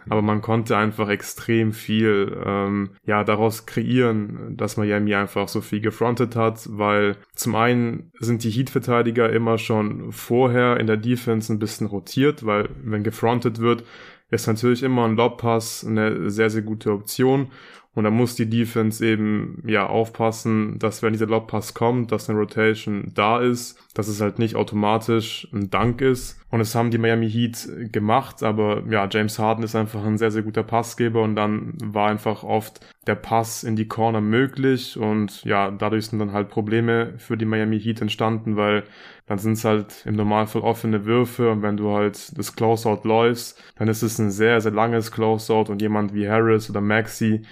aber 0.08 0.22
man 0.22 0.42
konnte 0.42 0.76
einfach 0.76 1.08
extrem 1.08 1.72
viel 1.72 2.40
ähm, 2.44 2.90
ja 3.04 3.24
daraus 3.24 3.66
kreieren, 3.66 4.56
dass 4.56 4.76
Miami 4.76 5.14
einfach 5.14 5.48
so 5.48 5.60
viel 5.60 5.80
gefrontet 5.80 6.36
hat, 6.36 6.68
weil 6.70 7.16
zum 7.34 7.54
einen 7.54 8.12
sind 8.20 8.44
die 8.44 8.50
Heat-Verteidiger 8.50 9.30
immer 9.30 9.58
schon 9.58 10.12
vorher 10.12 10.78
in 10.78 10.86
der 10.86 10.96
Defense 10.96 11.52
ein 11.52 11.58
bisschen 11.58 11.86
rotiert, 11.86 12.46
weil 12.46 12.68
wenn 12.82 13.02
gefrontet 13.02 13.60
wird, 13.60 13.84
ist 14.30 14.46
natürlich 14.46 14.82
immer 14.82 15.04
ein 15.04 15.16
Lobpass 15.16 15.84
eine 15.84 16.30
sehr, 16.30 16.50
sehr 16.50 16.62
gute 16.62 16.92
Option. 16.92 17.48
Und 17.96 18.04
da 18.04 18.10
muss 18.10 18.34
die 18.34 18.48
Defense 18.48 19.04
eben 19.04 19.62
ja 19.66 19.86
aufpassen, 19.86 20.78
dass 20.78 21.02
wenn 21.02 21.14
dieser 21.14 21.26
Lobpass 21.26 21.72
kommt, 21.72 22.12
dass 22.12 22.28
eine 22.28 22.38
Rotation 22.38 23.10
da 23.14 23.40
ist, 23.40 23.78
dass 23.94 24.06
es 24.06 24.20
halt 24.20 24.38
nicht 24.38 24.54
automatisch 24.54 25.48
ein 25.54 25.70
Dank 25.70 26.02
ist. 26.02 26.38
Und 26.50 26.60
es 26.60 26.74
haben 26.74 26.90
die 26.90 26.98
Miami 26.98 27.30
Heat 27.30 27.66
gemacht, 27.92 28.42
aber 28.42 28.82
ja, 28.90 29.08
James 29.10 29.38
Harden 29.38 29.64
ist 29.64 29.74
einfach 29.74 30.04
ein 30.04 30.18
sehr, 30.18 30.30
sehr 30.30 30.42
guter 30.42 30.62
Passgeber 30.62 31.22
und 31.22 31.36
dann 31.36 31.72
war 31.82 32.10
einfach 32.10 32.44
oft 32.44 32.80
der 33.06 33.14
Pass 33.14 33.64
in 33.64 33.76
die 33.76 33.88
Corner 33.88 34.20
möglich 34.20 34.98
und 34.98 35.42
ja, 35.44 35.70
dadurch 35.70 36.06
sind 36.06 36.18
dann 36.18 36.32
halt 36.32 36.48
Probleme 36.50 37.14
für 37.16 37.36
die 37.36 37.46
Miami 37.46 37.80
Heat 37.80 38.02
entstanden, 38.02 38.56
weil 38.56 38.84
dann 39.26 39.38
sind 39.38 39.54
es 39.54 39.64
halt 39.64 40.04
im 40.06 40.14
Normalfall 40.16 40.62
offene 40.62 41.04
Würfe 41.04 41.50
und 41.50 41.62
wenn 41.62 41.76
du 41.76 41.92
halt 41.92 42.36
das 42.38 42.54
Closeout 42.54 43.00
läufst, 43.04 43.60
dann 43.76 43.88
ist 43.88 44.02
es 44.02 44.18
ein 44.18 44.30
sehr, 44.30 44.60
sehr 44.60 44.72
langes 44.72 45.10
Closeout 45.10 45.70
und 45.70 45.82
jemand 45.82 46.14
wie 46.14 46.28
Harris 46.28 46.70
oder 46.70 46.80
Maxi, 46.80 47.42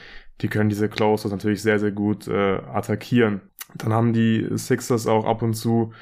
die 0.40 0.48
können 0.48 0.68
diese 0.68 0.88
Closers 0.88 1.30
natürlich 1.30 1.62
sehr, 1.62 1.78
sehr 1.78 1.92
gut 1.92 2.28
äh, 2.28 2.56
attackieren. 2.72 3.40
Dann 3.76 3.92
haben 3.92 4.12
die 4.12 4.46
Sixers 4.54 5.06
auch 5.06 5.24
ab 5.24 5.42
und 5.42 5.54
zu, 5.54 5.92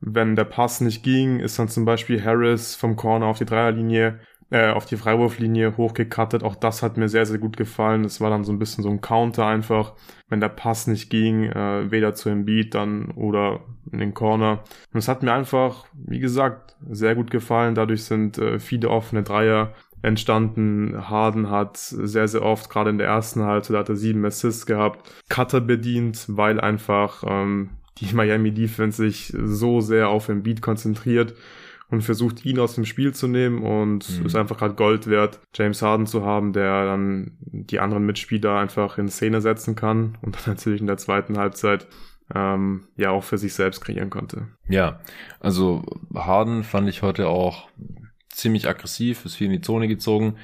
wenn 0.00 0.34
der 0.34 0.44
Pass 0.44 0.80
nicht 0.80 1.04
ging, 1.04 1.38
ist 1.38 1.58
dann 1.58 1.68
zum 1.68 1.84
Beispiel 1.84 2.22
Harris 2.22 2.74
vom 2.74 2.96
Corner 2.96 3.26
auf 3.26 3.38
die 3.38 3.44
Dreierlinie, 3.44 4.18
äh, 4.50 4.70
auf 4.70 4.84
die 4.84 4.96
Freiwurflinie 4.96 5.76
hochgekattet. 5.76 6.42
Auch 6.42 6.56
das 6.56 6.82
hat 6.82 6.96
mir 6.96 7.08
sehr, 7.08 7.24
sehr 7.24 7.38
gut 7.38 7.56
gefallen. 7.56 8.02
Das 8.02 8.20
war 8.20 8.28
dann 8.28 8.42
so 8.42 8.52
ein 8.52 8.58
bisschen 8.58 8.82
so 8.82 8.90
ein 8.90 9.00
Counter 9.00 9.46
einfach, 9.46 9.92
wenn 10.28 10.40
der 10.40 10.48
Pass 10.48 10.88
nicht 10.88 11.08
ging, 11.08 11.44
äh, 11.44 11.90
weder 11.90 12.14
zu 12.14 12.30
Embiid 12.30 12.74
dann 12.74 13.12
oder 13.12 13.60
in 13.92 14.00
den 14.00 14.12
Corner. 14.12 14.64
Und 14.92 14.98
es 14.98 15.06
hat 15.06 15.22
mir 15.22 15.32
einfach, 15.32 15.86
wie 15.92 16.18
gesagt, 16.18 16.76
sehr 16.90 17.14
gut 17.14 17.30
gefallen. 17.30 17.76
Dadurch 17.76 18.02
sind 18.02 18.38
äh, 18.38 18.58
viele 18.58 18.90
offene 18.90 19.22
Dreier 19.22 19.72
entstanden. 20.02 21.08
Harden 21.08 21.48
hat 21.48 21.76
sehr, 21.76 22.28
sehr 22.28 22.42
oft, 22.42 22.68
gerade 22.68 22.90
in 22.90 22.98
der 22.98 23.06
ersten 23.06 23.42
Halbzeit, 23.42 23.76
hat 23.76 23.88
er 23.88 23.96
sieben 23.96 24.24
Assists 24.24 24.66
gehabt, 24.66 25.10
Cutter 25.28 25.60
bedient, 25.60 26.26
weil 26.28 26.60
einfach 26.60 27.24
ähm, 27.26 27.70
die 27.98 28.12
Miami 28.14 28.52
Defense 28.52 29.02
sich 29.02 29.32
so 29.36 29.80
sehr 29.80 30.08
auf 30.08 30.26
den 30.26 30.42
Beat 30.42 30.60
konzentriert 30.60 31.34
und 31.92 32.02
versucht, 32.02 32.44
ihn 32.44 32.58
aus 32.58 32.74
dem 32.74 32.86
Spiel 32.86 33.12
zu 33.14 33.28
nehmen 33.28 33.62
und 33.62 34.18
mhm. 34.18 34.26
ist 34.26 34.34
einfach 34.34 34.60
halt 34.60 34.76
Gold 34.76 35.08
wert, 35.08 35.40
James 35.54 35.82
Harden 35.82 36.06
zu 36.06 36.24
haben, 36.24 36.52
der 36.52 36.86
dann 36.86 37.32
die 37.40 37.80
anderen 37.80 38.06
Mitspieler 38.06 38.58
einfach 38.58 38.98
in 38.98 39.08
Szene 39.08 39.40
setzen 39.40 39.76
kann 39.76 40.18
und 40.22 40.34
dann 40.34 40.42
natürlich 40.46 40.80
in 40.80 40.86
der 40.86 40.96
zweiten 40.96 41.38
Halbzeit 41.38 41.86
ähm, 42.34 42.84
ja 42.96 43.10
auch 43.10 43.24
für 43.24 43.36
sich 43.36 43.52
selbst 43.52 43.82
kreieren 43.82 44.08
konnte. 44.08 44.48
Ja, 44.68 45.00
also 45.38 45.84
Harden 46.14 46.64
fand 46.64 46.88
ich 46.88 47.02
heute 47.02 47.28
auch 47.28 47.68
ziemlich 48.32 48.68
aggressiv, 48.68 49.24
ist 49.24 49.36
viel 49.36 49.46
in 49.46 49.52
die 49.52 49.60
Zone 49.60 49.88
gezogen, 49.88 50.36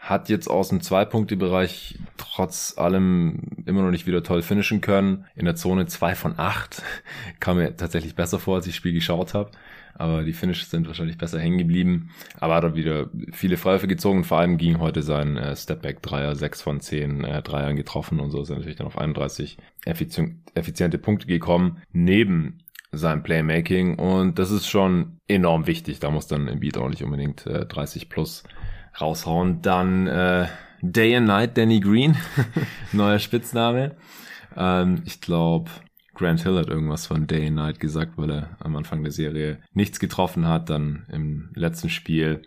hat 0.00 0.30
jetzt 0.30 0.48
aus 0.48 0.70
dem 0.70 0.80
Zwei-Punkte-Bereich 0.80 1.98
trotz 2.16 2.78
allem 2.78 3.64
immer 3.66 3.82
noch 3.82 3.90
nicht 3.90 4.06
wieder 4.06 4.22
toll 4.22 4.40
finishen 4.40 4.80
können. 4.80 5.26
In 5.36 5.44
der 5.44 5.56
Zone 5.56 5.86
zwei 5.86 6.14
von 6.14 6.38
acht 6.38 6.82
kam 7.40 7.58
mir 7.58 7.76
tatsächlich 7.76 8.14
besser 8.14 8.38
vor, 8.38 8.56
als 8.56 8.66
ich 8.66 8.72
das 8.72 8.78
Spiel 8.78 8.94
geschaut 8.94 9.34
habe. 9.34 9.50
Aber 9.94 10.22
die 10.22 10.32
Finishes 10.32 10.70
sind 10.70 10.86
wahrscheinlich 10.86 11.18
besser 11.18 11.38
hängen 11.38 11.58
geblieben. 11.58 12.08
Aber 12.38 12.54
hat 12.54 12.64
er 12.64 12.74
wieder 12.74 13.10
viele 13.32 13.58
Freiwürfe 13.58 13.88
gezogen. 13.88 14.24
Vor 14.24 14.38
allem 14.38 14.56
ging 14.56 14.78
heute 14.78 15.02
sein 15.02 15.36
äh, 15.36 15.54
Stepback-Dreier, 15.54 16.34
sechs 16.34 16.62
von 16.62 16.80
zehn 16.80 17.22
äh, 17.22 17.42
Dreiern 17.42 17.76
getroffen 17.76 18.20
und 18.20 18.30
so 18.30 18.40
ist 18.40 18.48
er 18.48 18.56
natürlich 18.56 18.78
dann 18.78 18.86
auf 18.86 18.96
31 18.96 19.58
effiziente 19.84 20.98
Punkte 20.98 21.26
gekommen. 21.26 21.82
Neben 21.92 22.60
sein 22.92 23.22
Playmaking 23.22 23.98
und 23.98 24.38
das 24.38 24.50
ist 24.50 24.66
schon 24.66 25.18
enorm 25.28 25.66
wichtig. 25.66 26.00
Da 26.00 26.10
muss 26.10 26.26
dann 26.26 26.48
im 26.48 26.60
Beat 26.60 26.76
auch 26.76 26.88
nicht 26.88 27.04
unbedingt 27.04 27.46
äh, 27.46 27.66
30 27.66 28.08
plus 28.08 28.42
raushauen. 29.00 29.62
Dann 29.62 30.06
äh, 30.06 30.48
Day 30.82 31.16
and 31.16 31.26
Night 31.26 31.56
Danny 31.56 31.80
Green, 31.80 32.16
neuer 32.92 33.18
Spitzname. 33.18 33.96
Ähm, 34.56 35.02
ich 35.04 35.20
glaube, 35.20 35.70
Grant 36.14 36.42
Hill 36.42 36.58
hat 36.58 36.68
irgendwas 36.68 37.06
von 37.06 37.26
Day 37.26 37.46
and 37.46 37.56
Night 37.56 37.80
gesagt, 37.80 38.12
weil 38.16 38.30
er 38.30 38.56
am 38.60 38.76
Anfang 38.76 39.02
der 39.02 39.12
Serie 39.12 39.58
nichts 39.72 40.00
getroffen 40.00 40.48
hat, 40.48 40.68
dann 40.68 41.06
im 41.10 41.50
letzten 41.54 41.88
Spiel 41.88 42.42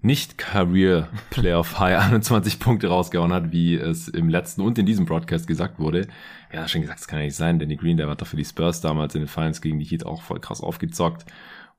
nicht 0.00 0.38
Career 0.38 1.08
Playoff 1.30 1.78
High 1.78 1.98
21 2.12 2.58
Punkte 2.58 2.88
rausgehauen 2.88 3.32
hat, 3.32 3.52
wie 3.52 3.74
es 3.74 4.08
im 4.08 4.28
letzten 4.28 4.62
und 4.62 4.78
in 4.78 4.86
diesem 4.86 5.06
Broadcast 5.06 5.46
gesagt 5.46 5.78
wurde. 5.78 6.06
Ja, 6.52 6.66
schon 6.68 6.80
gesagt, 6.80 7.00
das 7.00 7.08
kann 7.08 7.18
ja 7.18 7.26
nicht 7.26 7.36
sein. 7.36 7.58
Danny 7.58 7.76
Green, 7.76 7.96
der 7.96 8.08
war 8.08 8.16
doch 8.16 8.26
für 8.26 8.36
die 8.36 8.44
Spurs 8.44 8.80
damals 8.80 9.14
in 9.14 9.22
den 9.22 9.28
Finals 9.28 9.60
gegen 9.60 9.78
die 9.78 9.84
Heat 9.84 10.06
auch 10.06 10.22
voll 10.22 10.40
krass 10.40 10.62
aufgezockt. 10.62 11.26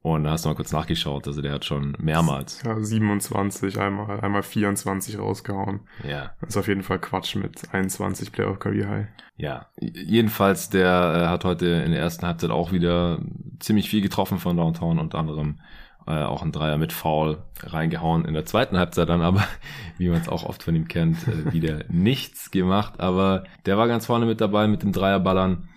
Und 0.01 0.23
da 0.23 0.31
hast 0.31 0.45
du 0.45 0.49
mal 0.49 0.55
kurz 0.55 0.71
nachgeschaut, 0.71 1.27
also 1.27 1.41
der 1.41 1.51
hat 1.51 1.65
schon 1.65 1.97
mehrmals. 1.99 2.61
Ja, 2.63 2.81
27, 2.81 3.77
einmal, 3.77 4.21
einmal 4.21 4.43
24 4.43 5.19
rausgehauen. 5.19 5.81
Ja. 6.07 6.31
Das 6.39 6.51
ist 6.51 6.57
auf 6.57 6.69
jeden 6.69 6.83
Fall 6.83 6.99
Quatsch 6.99 7.35
mit 7.35 7.73
21 7.73 8.31
Playoff 8.31 8.59
Career 8.59 8.87
High. 8.87 9.07
Ja, 9.35 9.67
jedenfalls, 9.77 10.69
der 10.69 11.23
äh, 11.25 11.27
hat 11.27 11.43
heute 11.43 11.65
in 11.65 11.91
der 11.91 11.99
ersten 11.99 12.25
Halbzeit 12.25 12.49
auch 12.49 12.71
wieder 12.71 13.19
ziemlich 13.59 13.89
viel 13.89 14.01
getroffen 14.01 14.39
von 14.39 14.55
Downtown, 14.55 14.99
unter 14.99 15.17
anderem 15.17 15.59
äh, 16.07 16.23
auch 16.23 16.41
ein 16.41 16.51
Dreier 16.51 16.77
mit 16.77 16.93
Foul 16.93 17.37
reingehauen. 17.61 18.25
In 18.25 18.33
der 18.33 18.45
zweiten 18.45 18.77
Halbzeit 18.77 19.09
dann 19.09 19.21
aber, 19.21 19.43
wie 19.97 20.09
man 20.09 20.21
es 20.21 20.29
auch 20.29 20.43
oft 20.43 20.63
von 20.63 20.75
ihm 20.75 20.87
kennt, 20.87 21.27
äh, 21.27 21.53
wieder 21.53 21.83
nichts 21.89 22.51
gemacht. 22.51 22.99
Aber 22.99 23.43
der 23.65 23.77
war 23.77 23.87
ganz 23.87 24.05
vorne 24.05 24.25
mit 24.25 24.41
dabei 24.41 24.67
mit 24.67 24.83
dem 24.83 24.91
Dreierballern. 24.91 25.69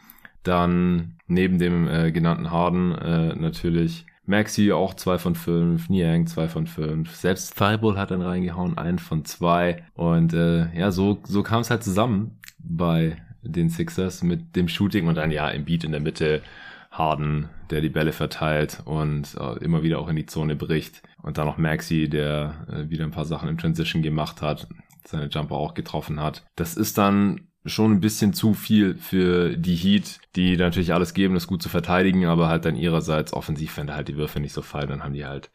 Dann 0.42 1.18
neben 1.26 1.58
dem 1.58 1.88
äh, 1.88 2.10
genannten 2.10 2.50
Harden 2.50 2.92
äh, 2.92 3.34
natürlich 3.34 4.06
Maxi 4.24 4.72
auch 4.72 4.94
zwei 4.94 5.18
von 5.18 5.34
fünf, 5.34 5.88
Niang 5.88 6.26
zwei 6.26 6.48
von 6.48 6.66
fünf, 6.66 7.14
selbst 7.14 7.56
Thibault 7.56 7.96
hat 7.96 8.12
dann 8.12 8.22
reingehauen, 8.22 8.78
ein 8.78 8.98
von 8.98 9.24
zwei 9.24 9.84
und 9.94 10.32
äh, 10.32 10.72
ja, 10.78 10.92
so, 10.92 11.20
so 11.24 11.42
kam 11.42 11.62
es 11.62 11.70
halt 11.70 11.82
zusammen 11.82 12.38
bei 12.58 13.16
den 13.42 13.68
Sixers 13.68 14.22
mit 14.22 14.54
dem 14.54 14.68
Shooting 14.68 15.08
und 15.08 15.16
dann 15.16 15.32
ja 15.32 15.48
im 15.48 15.64
Beat 15.64 15.82
in 15.82 15.92
der 15.92 16.00
Mitte 16.00 16.42
Harden, 16.92 17.48
der 17.72 17.80
die 17.80 17.88
Bälle 17.88 18.12
verteilt 18.12 18.82
und 18.84 19.34
äh, 19.40 19.64
immer 19.64 19.82
wieder 19.82 19.98
auch 19.98 20.08
in 20.08 20.16
die 20.16 20.26
Zone 20.26 20.54
bricht 20.54 21.02
und 21.22 21.38
dann 21.38 21.46
noch 21.46 21.58
Maxi, 21.58 22.08
der 22.08 22.66
äh, 22.70 22.90
wieder 22.90 23.04
ein 23.04 23.10
paar 23.10 23.24
Sachen 23.24 23.48
im 23.48 23.58
Transition 23.58 24.02
gemacht 24.02 24.42
hat, 24.42 24.68
seine 25.04 25.26
Jumper 25.26 25.56
auch 25.56 25.74
getroffen 25.74 26.20
hat. 26.20 26.44
Das 26.54 26.76
ist 26.76 26.98
dann 26.98 27.48
schon 27.64 27.92
ein 27.92 28.00
bisschen 28.00 28.32
zu 28.32 28.54
viel 28.54 28.96
für 28.96 29.56
die 29.56 29.74
Heat, 29.74 30.20
die 30.36 30.56
natürlich 30.56 30.92
alles 30.92 31.14
geben, 31.14 31.34
das 31.34 31.46
gut 31.46 31.62
zu 31.62 31.68
verteidigen, 31.68 32.26
aber 32.26 32.48
halt 32.48 32.64
dann 32.64 32.76
ihrerseits 32.76 33.32
offensiv, 33.32 33.76
wenn 33.76 33.86
da 33.86 33.94
halt 33.94 34.08
die 34.08 34.16
Würfe 34.16 34.40
nicht 34.40 34.52
so 34.52 34.62
fallen, 34.62 34.88
dann 34.88 35.04
haben 35.04 35.14
die 35.14 35.24
halt 35.24 35.50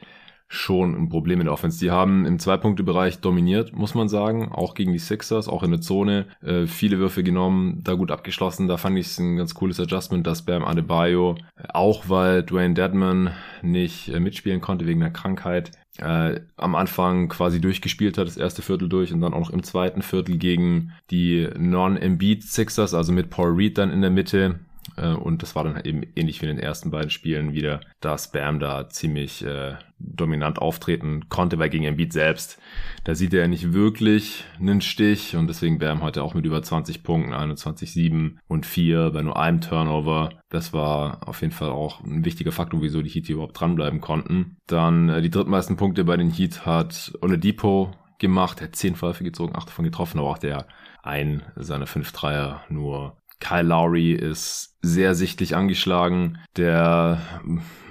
schon 0.48 0.95
ein 0.95 1.10
Problem 1.10 1.39
in 1.39 1.45
der 1.45 1.54
Offense. 1.54 1.80
Die 1.80 1.91
haben 1.91 2.26
im 2.26 2.39
Zwei-Punkte-Bereich 2.39 3.20
dominiert, 3.20 3.74
muss 3.74 3.95
man 3.95 4.08
sagen, 4.08 4.50
auch 4.52 4.76
gegen 4.76 4.93
die 4.93 5.00
Sixers, 5.00 5.48
auch 5.48 5.64
in 5.64 5.72
der 5.72 5.82
Zone. 5.82 6.28
Äh, 6.41 6.68
viele 6.68 7.00
Würfe 7.00 7.24
genommen, 7.24 7.82
da 7.84 7.95
gut 7.95 8.12
abgeschlossen. 8.12 8.68
Da 8.68 8.78
fand 8.78 8.98
ich 8.98 9.08
es 9.08 9.20
ein 9.20 9.38
ganz 9.38 9.54
cooles 9.54 9.80
Adjustment, 9.80 10.26
dass 10.26 10.43
Bam 10.43 10.64
Adebayo, 10.64 11.36
auch 11.74 12.08
weil 12.08 12.43
Dwayne 12.43 12.74
Deadman 12.74 13.32
nicht 13.62 14.10
äh, 14.10 14.20
mitspielen 14.20 14.62
konnte 14.62 14.86
wegen 14.86 15.02
der 15.02 15.12
Krankheit, 15.12 15.72
äh, 15.98 16.39
am 16.56 16.76
Anfang 16.76 17.28
quasi 17.28 17.60
durchgespielt 17.60 18.18
hat, 18.18 18.28
das 18.28 18.38
erste 18.38 18.62
Viertel 18.62 18.88
durch 18.88 19.12
und 19.12 19.22
dann 19.22 19.34
auch 19.34 19.39
noch 19.39 19.50
im 19.50 19.64
zweiten 19.64 20.02
Viertel 20.02 20.38
gegen 20.38 20.93
die 21.12 21.48
Non-Embiid 21.58 22.43
Sixers, 22.43 22.93
also 22.93 23.12
mit 23.12 23.30
Paul 23.30 23.54
Reed 23.54 23.78
dann 23.78 23.91
in 23.91 24.02
der 24.02 24.12
Mitte. 24.12 24.60
Äh, 24.98 25.14
und 25.14 25.43
das 25.43 25.56
war 25.56 25.64
dann 25.64 25.80
eben 25.84 26.04
ähnlich 26.16 26.41
wie 26.41 26.48
in 26.48 26.56
den 26.56 26.64
ersten 26.64 26.91
beiden 26.91 27.10
Spielen 27.10 27.54
wieder, 27.54 27.80
dass 28.02 28.32
Bam 28.32 28.60
da 28.60 28.89
ziemlich 28.89 29.45
äh, 29.45 29.76
dominant 30.00 30.60
auftreten 30.60 31.30
konnte, 31.30 31.58
weil 31.60 31.70
gegen 31.70 31.86
Embiid 31.86 32.14
selbst, 32.14 32.60
da 33.04 33.16
sieht 33.16 33.34
er 33.34 33.41
ja 33.41 33.48
nicht 33.48 33.74
wirklich 33.74 34.45
einen 34.60 34.82
Stich 34.82 35.36
und 35.36 35.48
deswegen 35.48 35.80
Bam 35.80 36.02
heute 36.02 36.24
auch 36.24 36.34
mit 36.34 36.45
über 36.45 36.62
20 36.62 37.04
Punkten, 37.04 37.34
21, 37.34 37.93
7 37.93 38.39
und 38.48 38.66
4 38.66 39.12
bei 39.12 39.22
nur 39.22 39.39
einem 39.39 39.62
Turnover. 39.62 40.30
Das 40.50 40.74
war 40.74 41.28
auf 41.28 41.41
jeden 41.41 41.54
Fall 41.54 41.70
auch 41.70 42.04
ein 42.04 42.26
wichtiger 42.26 42.52
Faktor, 42.52 42.82
wieso 42.82 43.02
die 43.02 43.10
Heat 43.10 43.28
hier 43.28 43.36
überhaupt 43.36 43.60
dranbleiben 43.60 44.02
konnten. 44.02 44.58
Dann 44.68 45.10
äh, 45.10 45.22
die 45.22 45.32
drittmeisten 45.32 45.78
Punkte 45.78 46.04
bei 46.04 46.18
den 46.18 46.32
Heat 46.32 46.66
hat 46.66 47.14
Oladipo 47.22 47.91
gemacht, 48.20 48.62
er 48.62 48.68
hat 48.68 48.76
10 48.76 48.95
Pfeife 48.95 49.24
gezogen, 49.24 49.56
8 49.56 49.70
davon 49.70 49.86
getroffen, 49.86 50.20
aber 50.20 50.30
auch 50.30 50.38
der 50.38 50.68
ein 51.04 51.43
seiner 51.56 51.88
5 51.88 52.12
Dreier 52.12 52.64
nur 52.70 53.18
Kyle 53.40 53.64
Lowry 53.64 54.14
ist 54.14 54.76
sehr 54.82 55.16
sichtlich 55.16 55.56
angeschlagen. 55.56 56.40
Der 56.56 57.20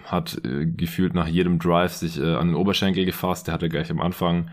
hat 0.05 0.41
äh, 0.45 0.67
gefühlt 0.67 1.15
nach 1.15 1.27
jedem 1.27 1.59
Drive 1.59 1.93
sich 1.93 2.21
äh, 2.21 2.35
an 2.35 2.49
den 2.49 2.57
Oberschenkel 2.57 3.05
gefasst. 3.05 3.47
Der 3.47 3.55
hatte 3.55 3.69
gleich 3.69 3.91
am 3.91 4.01
Anfang 4.01 4.51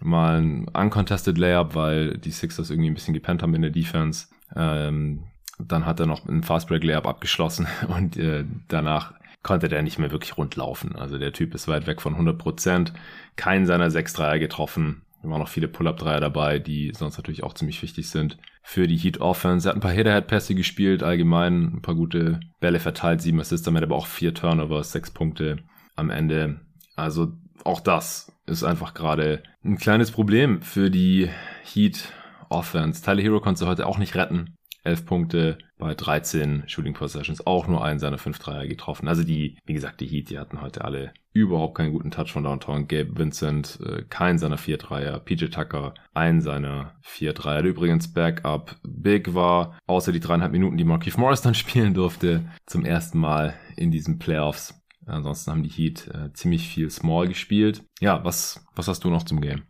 mal 0.00 0.40
ein 0.40 0.68
uncontested 0.68 1.38
Layup, 1.38 1.74
weil 1.74 2.18
die 2.18 2.30
Sixers 2.30 2.70
irgendwie 2.70 2.90
ein 2.90 2.94
bisschen 2.94 3.14
gepennt 3.14 3.42
haben 3.42 3.54
in 3.54 3.62
der 3.62 3.70
Defense. 3.70 4.26
Ähm, 4.54 5.24
dann 5.58 5.86
hat 5.86 6.00
er 6.00 6.06
noch 6.06 6.26
ein 6.26 6.42
Fastbreak 6.42 6.84
Layup 6.84 7.06
abgeschlossen 7.06 7.66
und 7.88 8.16
äh, 8.16 8.44
danach 8.68 9.14
konnte 9.42 9.68
der 9.68 9.82
nicht 9.82 9.98
mehr 9.98 10.10
wirklich 10.10 10.36
rund 10.36 10.56
laufen. 10.56 10.96
Also 10.96 11.18
der 11.18 11.32
Typ 11.32 11.54
ist 11.54 11.68
weit 11.68 11.86
weg 11.86 12.00
von 12.00 12.14
100 12.14 12.38
Prozent. 12.38 12.92
Keinen 13.36 13.66
seiner 13.66 13.90
sechs 13.90 14.14
Dreier 14.14 14.38
getroffen. 14.38 15.02
Da 15.22 15.28
waren 15.28 15.40
noch 15.40 15.48
viele 15.48 15.68
Pull-Up-Dreier 15.68 16.20
dabei, 16.20 16.58
die 16.58 16.92
sonst 16.94 17.16
natürlich 17.18 17.42
auch 17.44 17.54
ziemlich 17.54 17.80
wichtig 17.82 18.08
sind 18.08 18.38
für 18.66 18.88
die 18.88 18.96
Heat 18.96 19.20
Offense. 19.20 19.68
Er 19.68 19.70
hat 19.70 19.76
ein 19.76 19.82
paar 19.82 19.92
Header-Head-Pässe 19.92 20.54
gespielt, 20.54 21.02
allgemein 21.02 21.74
ein 21.76 21.82
paar 21.82 21.94
gute 21.94 22.40
Bälle 22.60 22.80
verteilt, 22.80 23.20
sieben 23.20 23.38
Assists 23.38 23.64
damit, 23.64 23.82
aber 23.82 23.94
auch 23.94 24.06
vier 24.06 24.32
Turnovers, 24.32 24.90
sechs 24.90 25.10
Punkte 25.10 25.58
am 25.94 26.08
Ende. 26.08 26.60
Also 26.96 27.34
auch 27.62 27.80
das 27.80 28.32
ist 28.46 28.64
einfach 28.64 28.94
gerade 28.94 29.42
ein 29.64 29.76
kleines 29.76 30.10
Problem 30.10 30.62
für 30.62 30.90
die 30.90 31.28
Heat 31.62 32.08
Offense. 32.48 33.02
Tyler 33.02 33.22
Hero 33.22 33.40
konnte 33.40 33.66
heute 33.66 33.86
auch 33.86 33.98
nicht 33.98 34.16
retten. 34.16 34.56
11 34.82 35.06
Punkte 35.06 35.58
bei 35.78 35.94
13 35.94 36.64
Shooting 36.66 36.94
Possessions, 36.94 37.46
auch 37.46 37.66
nur 37.66 37.84
einen 37.84 37.98
seiner 37.98 38.18
5 38.18 38.38
Dreier 38.38 38.66
getroffen. 38.66 39.08
Also 39.08 39.24
die, 39.24 39.58
wie 39.64 39.74
gesagt, 39.74 40.00
die 40.00 40.06
Heat, 40.06 40.30
die 40.30 40.38
hatten 40.38 40.60
heute 40.60 40.84
alle 40.84 41.12
überhaupt 41.32 41.76
keinen 41.76 41.92
guten 41.92 42.10
Touch 42.10 42.32
von 42.32 42.44
Downtown. 42.44 42.86
Gabe 42.86 43.18
Vincent, 43.18 43.80
äh, 43.84 44.04
kein 44.08 44.38
seiner 44.38 44.56
4 44.56 44.78
Dreier. 44.78 45.18
PJ 45.18 45.46
Tucker, 45.46 45.94
ein 46.14 46.40
seiner 46.40 46.94
4 47.02 47.32
Dreier. 47.32 47.62
Übrigens 47.62 48.12
Backup 48.12 48.76
Big 48.84 49.34
war, 49.34 49.78
außer 49.86 50.12
die 50.12 50.20
dreieinhalb 50.20 50.52
Minuten, 50.52 50.76
die 50.76 50.84
Marquise 50.84 51.18
Morris 51.18 51.42
dann 51.42 51.54
spielen 51.54 51.94
durfte, 51.94 52.44
zum 52.66 52.84
ersten 52.84 53.18
Mal 53.18 53.54
in 53.76 53.90
diesen 53.90 54.18
Playoffs. 54.18 54.80
Ansonsten 55.06 55.50
haben 55.50 55.62
die 55.62 55.68
Heat 55.68 56.08
äh, 56.08 56.32
ziemlich 56.32 56.68
viel 56.68 56.88
Small 56.88 57.28
gespielt. 57.28 57.82
Ja, 58.00 58.24
was, 58.24 58.64
was 58.74 58.88
hast 58.88 59.04
du 59.04 59.10
noch 59.10 59.24
zum 59.24 59.40
Game? 59.40 59.64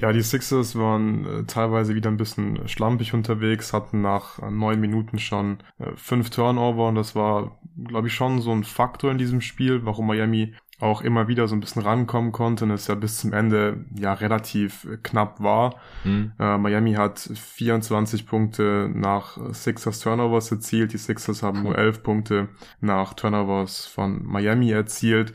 Ja, 0.00 0.12
die 0.12 0.22
Sixers 0.22 0.76
waren 0.76 1.26
äh, 1.26 1.44
teilweise 1.44 1.94
wieder 1.94 2.10
ein 2.10 2.16
bisschen 2.16 2.66
schlampig 2.68 3.12
unterwegs, 3.12 3.74
hatten 3.74 4.00
nach 4.00 4.38
äh, 4.38 4.50
neun 4.50 4.80
Minuten 4.80 5.18
schon 5.18 5.58
äh, 5.78 5.90
fünf 5.94 6.30
Turnover 6.30 6.88
und 6.88 6.94
das 6.94 7.14
war, 7.14 7.58
glaube 7.76 8.08
ich, 8.08 8.14
schon 8.14 8.40
so 8.40 8.50
ein 8.50 8.64
Faktor 8.64 9.10
in 9.10 9.18
diesem 9.18 9.42
Spiel, 9.42 9.84
warum 9.84 10.06
Miami 10.06 10.54
auch 10.78 11.02
immer 11.02 11.28
wieder 11.28 11.46
so 11.46 11.54
ein 11.54 11.60
bisschen 11.60 11.82
rankommen 11.82 12.32
konnte 12.32 12.64
und 12.64 12.70
es 12.70 12.86
ja 12.86 12.94
bis 12.94 13.18
zum 13.18 13.34
Ende 13.34 13.84
ja 13.94 14.14
relativ 14.14 14.88
knapp 15.02 15.42
war. 15.42 15.74
Mhm. 16.04 16.32
Äh, 16.38 16.56
Miami 16.56 16.94
hat 16.94 17.18
24 17.18 18.26
Punkte 18.26 18.90
nach 18.90 19.36
Sixers 19.52 20.00
Turnovers 20.00 20.50
erzielt, 20.50 20.94
die 20.94 20.98
Sixers 20.98 21.42
haben 21.42 21.62
nur 21.62 21.76
11 21.76 22.02
Punkte 22.02 22.48
nach 22.80 23.12
Turnovers 23.12 23.84
von 23.84 24.24
Miami 24.24 24.70
erzielt. 24.70 25.34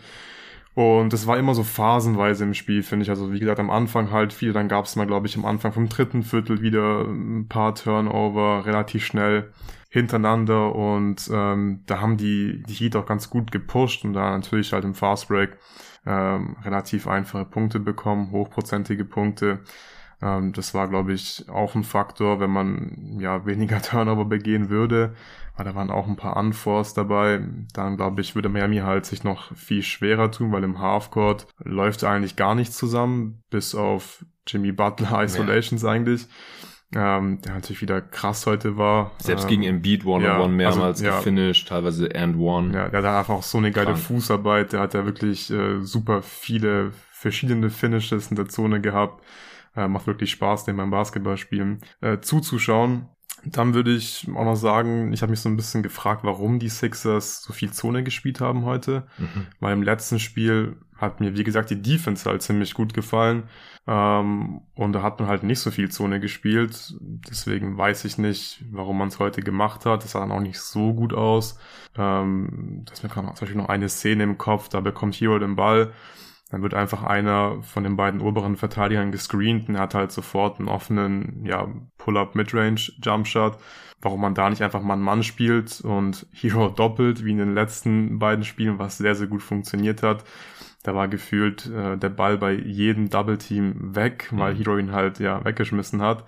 Und 0.76 1.13
es 1.13 1.26
war 1.26 1.38
immer 1.38 1.55
so 1.55 1.63
phasenweise 1.63 2.43
im 2.43 2.53
Spiel, 2.53 2.84
finde 2.84 3.03
ich. 3.03 3.09
Also 3.09 3.32
wie 3.32 3.39
gesagt, 3.39 3.59
am 3.59 3.69
Anfang 3.69 4.11
halt 4.11 4.34
viel, 4.34 4.51
dann 4.51 4.67
gab 4.67 4.86
es 4.86 4.97
mal, 4.97 5.07
glaube 5.07 5.26
ich, 5.26 5.38
am 5.38 5.45
Anfang 5.45 5.71
vom 5.71 5.88
dritten 5.88 6.21
Viertel 6.21 6.61
wieder 6.61 7.01
ein 7.01 7.47
paar 7.47 7.73
Turnover 7.76 8.65
relativ 8.65 9.05
schnell 9.05 9.53
hintereinander 9.89 10.76
und 10.76 11.30
ähm, 11.32 11.80
da 11.86 12.01
haben 12.01 12.17
die, 12.17 12.61
die 12.67 12.73
Heat 12.73 12.97
auch 12.97 13.05
ganz 13.05 13.30
gut 13.30 13.53
gepusht 13.53 14.03
und 14.03 14.11
da 14.11 14.32
natürlich 14.32 14.73
halt 14.73 14.84
im 14.84 14.93
Fastbreak 14.93 15.57
ähm, 16.05 16.57
relativ 16.65 17.07
einfache 17.07 17.45
Punkte 17.45 17.80
bekommen, 17.80 18.32
hochprozentige 18.32 19.05
Punkte. 19.05 19.59
Ähm, 20.26 20.53
das 20.53 20.73
war, 20.73 20.88
glaube 20.88 21.13
ich, 21.13 21.45
auch 21.49 21.76
ein 21.76 21.84
Faktor, 21.84 22.39
wenn 22.39 22.49
man 22.49 23.17
ja 23.19 23.45
weniger 23.45 23.82
Turnover 23.82 24.26
begehen 24.26 24.69
würde. 24.69 25.13
Aber 25.53 25.63
da 25.63 25.76
waren 25.76 25.91
auch 25.91 26.07
ein 26.07 26.17
paar 26.17 26.36
Unforce 26.36 26.93
dabei. 26.93 27.41
Dann, 27.73 27.95
glaube 27.95 28.19
ich, 28.21 28.36
würde 28.36 28.49
Miami 28.49 28.78
halt 28.78 29.05
sich 29.05 29.23
noch 29.23 29.55
viel 29.55 29.84
schwerer 29.84 30.32
tun, 30.32 30.51
weil 30.51 30.63
im 30.63 30.80
Halfcourt 30.80 31.47
läuft 31.63 32.03
eigentlich 32.03 32.36
gar 32.36 32.55
nichts 32.55 32.76
zusammen, 32.76 33.41
bis 33.49 33.73
auf 33.73 34.26
Jimmy 34.47 34.71
Butler 34.73 35.23
Isolations 35.23 35.84
ja. 35.84 35.89
eigentlich. 35.89 36.28
Ähm, 36.93 37.41
der 37.41 37.55
natürlich 37.55 37.82
wieder 37.82 37.99
krass 37.99 38.45
heute 38.45 38.78
war. 38.78 39.11
Selbst 39.17 39.43
ähm, 39.43 39.49
gegen 39.49 39.63
Embiid 39.63 40.05
One-on-One 40.05 40.43
ja, 40.43 40.47
mehrmals 40.47 40.99
also, 40.99 41.05
ja, 41.05 41.17
gefinished, 41.17 41.67
teilweise 41.67 42.09
and 42.15 42.38
one. 42.38 42.73
Ja, 42.73 42.89
der 42.89 43.01
hat 43.01 43.19
einfach 43.19 43.34
auch 43.34 43.43
so 43.43 43.57
eine 43.57 43.71
geile 43.71 43.88
Krank. 43.88 43.99
Fußarbeit. 43.99 44.73
Der 44.73 44.82
hat 44.82 44.93
ja 44.93 45.05
wirklich 45.05 45.49
äh, 45.51 45.82
super 45.82 46.21
viele 46.21 46.91
verschiedene 47.11 47.69
Finishes 47.69 48.30
in 48.30 48.36
der 48.36 48.47
Zone 48.47 48.82
gehabt. 48.82 49.21
Äh, 49.76 49.88
macht 49.88 50.07
wirklich 50.07 50.32
Spaß, 50.32 50.65
dem 50.65 50.78
beim 50.78 50.91
Basketballspielen 50.91 51.82
äh, 52.01 52.19
zuzuschauen. 52.19 53.09
Dann 53.45 53.73
würde 53.73 53.93
ich 53.93 54.28
auch 54.36 54.45
noch 54.45 54.55
sagen, 54.55 55.13
ich 55.13 55.21
habe 55.21 55.30
mich 55.30 55.39
so 55.39 55.49
ein 55.49 55.57
bisschen 55.57 55.84
gefragt, 55.84 56.23
warum 56.23 56.57
die 56.57 56.69
Sixers 56.69 57.43
so 57.43 57.53
viel 57.53 57.71
Zone 57.71 58.03
gespielt 58.03 58.41
haben 58.41 58.65
heute. 58.65 59.05
Mhm. 59.17 59.47
Weil 59.59 59.73
im 59.73 59.84
letzten 59.84 60.19
Spiel 60.19 60.78
hat 60.97 61.19
mir, 61.19 61.38
wie 61.38 61.43
gesagt, 61.43 61.69
die 61.69 61.82
Defense 61.82 62.28
halt 62.28 62.41
ziemlich 62.41 62.73
gut 62.73 62.93
gefallen. 62.93 63.43
Ähm, 63.86 64.61
und 64.73 64.93
da 64.93 65.03
hat 65.03 65.19
man 65.19 65.27
halt 65.27 65.43
nicht 65.43 65.60
so 65.60 65.69
viel 65.69 65.91
Zone 65.91 66.19
gespielt. 66.19 66.95
Deswegen 67.02 67.77
weiß 67.77 68.06
ich 68.06 68.18
nicht, 68.18 68.64
warum 68.72 68.97
man 68.97 69.10
es 69.10 69.19
heute 69.19 69.41
gemacht 69.41 69.85
hat. 69.85 70.03
Das 70.03 70.11
sah 70.11 70.22
dann 70.22 70.31
auch 70.31 70.39
nicht 70.39 70.60
so 70.60 70.93
gut 70.93 71.14
aus. 71.14 71.60
Ähm, 71.97 72.84
das 72.85 73.03
mir 73.03 73.10
gerade 73.10 73.27
zum 73.27 73.35
Beispiel 73.35 73.61
noch 73.61 73.69
eine 73.69 73.89
Szene 73.89 74.23
im 74.23 74.38
Kopf, 74.38 74.69
da 74.69 74.80
bekommt 74.80 75.15
Hero 75.15 75.38
den 75.38 75.56
Ball 75.56 75.91
Dann 76.51 76.61
wird 76.61 76.76
einfach 76.76 77.03
einer 77.03 77.61
von 77.63 77.84
den 77.84 77.95
beiden 77.95 78.22
oberen 78.22 78.55
Verteidigern 78.55 79.11
gescreent 79.11 79.67
und 79.67 79.80
hat 79.80 79.95
halt 79.95 80.11
sofort 80.11 80.59
einen 80.59 80.67
offenen, 80.67 81.43
ja, 81.45 81.67
Pull-up 81.97 82.35
Midrange 82.35 82.91
Jumpshot. 83.01 83.57
Warum 84.01 84.22
man 84.22 84.35
da 84.35 84.49
nicht 84.49 84.61
einfach 84.61 84.81
Mann-Mann 84.81 85.23
spielt 85.23 85.81
und 85.81 86.27
Hero 86.34 86.69
doppelt, 86.69 87.26
wie 87.26 87.31
in 87.31 87.39
den 87.39 87.55
letzten 87.55 88.19
beiden 88.19 88.45
Spielen, 88.45 88.77
was 88.77 88.97
sehr, 88.97 89.15
sehr 89.15 89.27
gut 89.27 89.41
funktioniert 89.41 90.03
hat. 90.03 90.23
Da 90.84 90.93
war 90.93 91.07
gefühlt 91.07 91.65
äh, 91.65 91.97
der 91.97 92.09
Ball 92.09 92.38
bei 92.38 92.53
jedem 92.53 93.09
Double 93.09 93.39
Team 93.39 93.95
weg, 93.95 94.30
weil 94.31 94.53
mhm. 94.53 94.57
Hero 94.57 94.77
ihn 94.77 94.91
halt 94.91 95.19
ja 95.19 95.43
weggeschmissen 95.43 96.01
hat. 96.03 96.26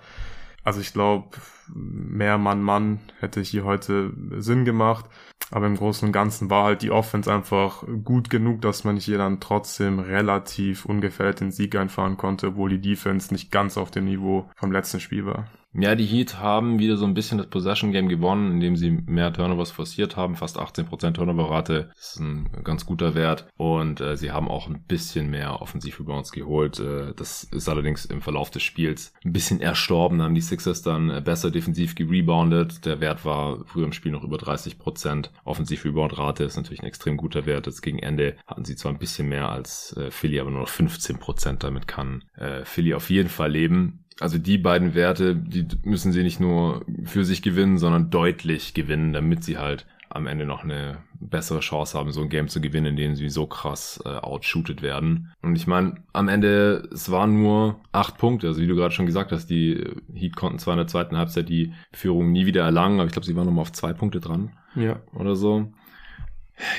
Also 0.64 0.80
ich 0.80 0.92
glaube, 0.92 1.28
mehr 1.74 2.38
Mann-Mann 2.38 3.00
hätte 3.20 3.40
hier 3.40 3.64
heute 3.64 4.12
Sinn 4.38 4.64
gemacht. 4.64 5.06
Aber 5.50 5.66
im 5.66 5.76
Großen 5.76 6.06
und 6.06 6.12
Ganzen 6.12 6.50
war 6.50 6.64
halt 6.64 6.82
die 6.82 6.90
Offense 6.90 7.32
einfach 7.32 7.84
gut 8.04 8.28
genug, 8.28 8.60
dass 8.60 8.84
man 8.84 8.96
hier 8.96 9.18
dann 9.18 9.40
trotzdem 9.40 9.98
relativ 9.98 10.84
ungefährdet 10.84 11.40
den 11.40 11.52
Sieg 11.52 11.74
einfahren 11.74 12.16
konnte, 12.16 12.48
obwohl 12.48 12.70
die 12.70 12.80
Defense 12.80 13.32
nicht 13.32 13.50
ganz 13.50 13.78
auf 13.78 13.90
dem 13.90 14.04
Niveau 14.04 14.50
vom 14.56 14.72
letzten 14.72 15.00
Spiel 15.00 15.24
war. 15.24 15.48
Ja, 15.74 15.94
die 15.94 16.06
Heat 16.06 16.38
haben 16.38 16.78
wieder 16.78 16.96
so 16.96 17.04
ein 17.04 17.12
bisschen 17.12 17.36
das 17.36 17.48
Possession 17.48 17.92
Game 17.92 18.08
gewonnen, 18.08 18.52
indem 18.52 18.74
sie 18.74 18.90
mehr 18.90 19.32
Turnovers 19.32 19.70
forciert 19.70 20.16
haben, 20.16 20.34
fast 20.34 20.58
18% 20.58 21.12
Turnover-Rate, 21.12 21.90
ist 21.96 22.18
ein 22.18 22.48
ganz 22.64 22.86
guter 22.86 23.14
Wert 23.14 23.46
und 23.56 24.00
äh, 24.00 24.16
sie 24.16 24.32
haben 24.32 24.48
auch 24.48 24.66
ein 24.66 24.82
bisschen 24.88 25.28
mehr 25.28 25.60
Offensiv-Rebounds 25.60 26.32
geholt. 26.32 26.80
Äh, 26.80 27.12
das 27.14 27.44
ist 27.44 27.68
allerdings 27.68 28.06
im 28.06 28.22
Verlauf 28.22 28.50
des 28.50 28.62
Spiels 28.62 29.12
ein 29.24 29.32
bisschen 29.32 29.60
erstorben, 29.60 30.22
haben 30.22 30.34
die 30.34 30.40
Sixers 30.40 30.82
dann 30.82 31.10
äh, 31.10 31.20
besser 31.20 31.50
defensiv 31.58 31.94
gereboundet. 31.94 32.84
Der 32.86 33.00
Wert 33.00 33.24
war 33.24 33.64
früher 33.66 33.84
im 33.84 33.92
Spiel 33.92 34.12
noch 34.12 34.22
über 34.22 34.36
30%. 34.36 35.30
Offensiv-Rebound-Rate 35.44 36.44
ist 36.44 36.56
natürlich 36.56 36.80
ein 36.80 36.86
extrem 36.86 37.16
guter 37.16 37.46
Wert. 37.46 37.66
Jetzt 37.66 37.82
gegen 37.82 37.98
Ende 37.98 38.36
hatten 38.46 38.64
sie 38.64 38.76
zwar 38.76 38.92
ein 38.92 38.98
bisschen 38.98 39.28
mehr 39.28 39.48
als 39.48 39.96
äh, 39.96 40.10
Philly, 40.10 40.38
aber 40.38 40.50
nur 40.50 40.60
noch 40.60 40.70
15%. 40.70 41.58
Damit 41.58 41.88
kann 41.88 42.24
äh, 42.36 42.64
Philly 42.64 42.94
auf 42.94 43.10
jeden 43.10 43.28
Fall 43.28 43.50
leben 43.50 44.04
also 44.20 44.36
die 44.36 44.58
beiden 44.58 44.94
Werte, 44.94 45.36
die 45.36 45.68
müssen 45.84 46.10
sie 46.10 46.24
nicht 46.24 46.40
nur 46.40 46.84
für 47.04 47.24
sich 47.24 47.40
gewinnen, 47.40 47.78
sondern 47.78 48.10
deutlich 48.10 48.74
gewinnen, 48.74 49.12
damit 49.12 49.44
sie 49.44 49.58
halt 49.58 49.86
am 50.10 50.26
Ende 50.26 50.46
noch 50.46 50.64
eine 50.64 50.98
bessere 51.20 51.60
Chance 51.60 51.98
haben, 51.98 52.12
so 52.12 52.20
ein 52.20 52.28
Game 52.28 52.48
zu 52.48 52.60
gewinnen, 52.60 52.86
in 52.88 52.96
dem 52.96 53.16
sie 53.16 53.28
so 53.28 53.46
krass 53.46 54.00
äh, 54.04 54.08
outshootet 54.08 54.82
werden. 54.82 55.32
Und 55.42 55.56
ich 55.56 55.66
meine, 55.66 55.96
am 56.12 56.28
Ende, 56.28 56.88
es 56.92 57.10
waren 57.10 57.40
nur 57.42 57.80
acht 57.92 58.18
Punkte. 58.18 58.48
Also 58.48 58.60
wie 58.60 58.66
du 58.66 58.76
gerade 58.76 58.94
schon 58.94 59.06
gesagt 59.06 59.32
hast, 59.32 59.46
die 59.46 59.84
Heat 60.12 60.36
konnten 60.36 60.58
zwar 60.58 60.74
in 60.74 60.78
der 60.78 60.86
zweiten 60.86 61.16
Halbzeit 61.16 61.48
die 61.48 61.72
Führung 61.92 62.32
nie 62.32 62.46
wieder 62.46 62.62
erlangen, 62.62 63.00
aber 63.00 63.06
ich 63.06 63.12
glaube, 63.12 63.26
sie 63.26 63.36
waren 63.36 63.46
nochmal 63.46 63.62
auf 63.62 63.72
zwei 63.72 63.92
Punkte 63.92 64.20
dran. 64.20 64.52
Ja. 64.74 65.00
Oder 65.14 65.36
so. 65.36 65.72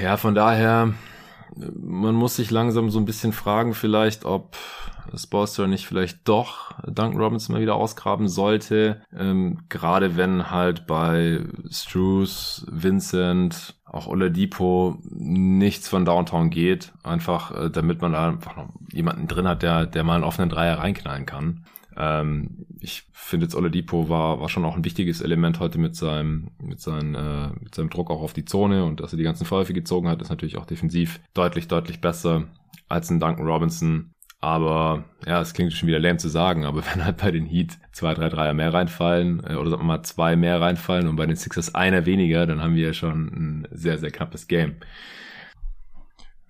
Ja, 0.01 0.17
von 0.17 0.35
daher, 0.35 0.93
man 1.55 2.15
muss 2.15 2.35
sich 2.35 2.51
langsam 2.51 2.89
so 2.89 2.99
ein 2.99 3.05
bisschen 3.05 3.33
fragen, 3.33 3.73
vielleicht, 3.73 4.25
ob 4.25 4.55
Spolster 5.15 5.67
nicht 5.67 5.85
vielleicht 5.85 6.27
doch 6.27 6.71
Duncan 6.83 7.21
Robinson 7.21 7.53
mal 7.53 7.61
wieder 7.61 7.75
ausgraben 7.75 8.27
sollte. 8.27 9.01
Ähm, 9.15 9.59
gerade 9.69 10.17
wenn 10.17 10.51
halt 10.51 10.87
bei 10.87 11.43
Struce, 11.69 12.65
Vincent, 12.69 13.75
auch 13.85 14.07
Oladipo 14.07 14.97
nichts 15.03 15.87
von 15.89 16.05
Downtown 16.05 16.49
geht. 16.49 16.93
Einfach, 17.03 17.51
äh, 17.51 17.69
damit 17.69 18.01
man 18.01 18.13
da 18.13 18.27
einfach 18.27 18.55
noch 18.55 18.69
jemanden 18.91 19.27
drin 19.27 19.47
hat, 19.47 19.63
der, 19.63 19.85
der 19.85 20.03
mal 20.03 20.15
einen 20.15 20.23
offenen 20.23 20.49
Dreier 20.49 20.79
reinknallen 20.79 21.25
kann. 21.25 21.65
Ähm, 21.97 22.65
ich 22.79 23.07
finde 23.11 23.45
jetzt 23.45 23.55
Oladipo 23.55 24.09
war, 24.09 24.39
war 24.39 24.49
schon 24.49 24.65
auch 24.65 24.75
ein 24.75 24.85
wichtiges 24.85 25.21
Element 25.21 25.59
heute 25.59 25.79
mit 25.79 25.95
seinem, 25.95 26.51
mit 26.61 26.79
seinem, 26.79 27.15
äh, 27.15 27.49
mit 27.59 27.75
seinem 27.75 27.89
Druck 27.89 28.09
auch 28.09 28.21
auf 28.21 28.33
die 28.33 28.45
Zone 28.45 28.85
und 28.85 29.01
dass 29.01 29.13
er 29.13 29.17
die 29.17 29.23
ganzen 29.23 29.45
Vorwürfe 29.45 29.73
gezogen 29.73 30.07
hat, 30.07 30.21
ist 30.21 30.29
natürlich 30.29 30.57
auch 30.57 30.65
defensiv 30.65 31.19
deutlich, 31.33 31.67
deutlich 31.67 31.99
besser 31.99 32.45
als 32.87 33.09
ein 33.09 33.19
Duncan 33.19 33.45
Robinson. 33.45 34.11
Aber 34.41 35.03
ja, 35.25 35.41
es 35.41 35.53
klingt 35.53 35.73
schon 35.73 35.87
wieder 35.87 35.99
lame 35.99 36.17
zu 36.17 36.29
sagen, 36.29 36.65
aber 36.65 36.83
wenn 36.93 37.03
halt 37.03 37.17
bei 37.17 37.31
den 37.31 37.45
Heat 37.45 37.77
zwei, 37.91 38.13
drei 38.13 38.29
Dreier 38.29 38.53
mehr 38.53 38.73
reinfallen, 38.73 39.43
äh, 39.45 39.55
oder 39.55 39.71
sagen 39.71 39.83
wir 39.83 39.87
mal 39.87 40.03
zwei 40.03 40.35
mehr 40.35 40.61
reinfallen 40.61 41.07
und 41.07 41.15
bei 41.15 41.25
den 41.25 41.35
Sixers 41.35 41.75
einer 41.75 42.05
weniger, 42.05 42.45
dann 42.45 42.61
haben 42.61 42.75
wir 42.75 42.87
ja 42.87 42.93
schon 42.93 43.27
ein 43.27 43.67
sehr, 43.71 43.97
sehr 43.97 44.11
knappes 44.11 44.47
Game. 44.47 44.75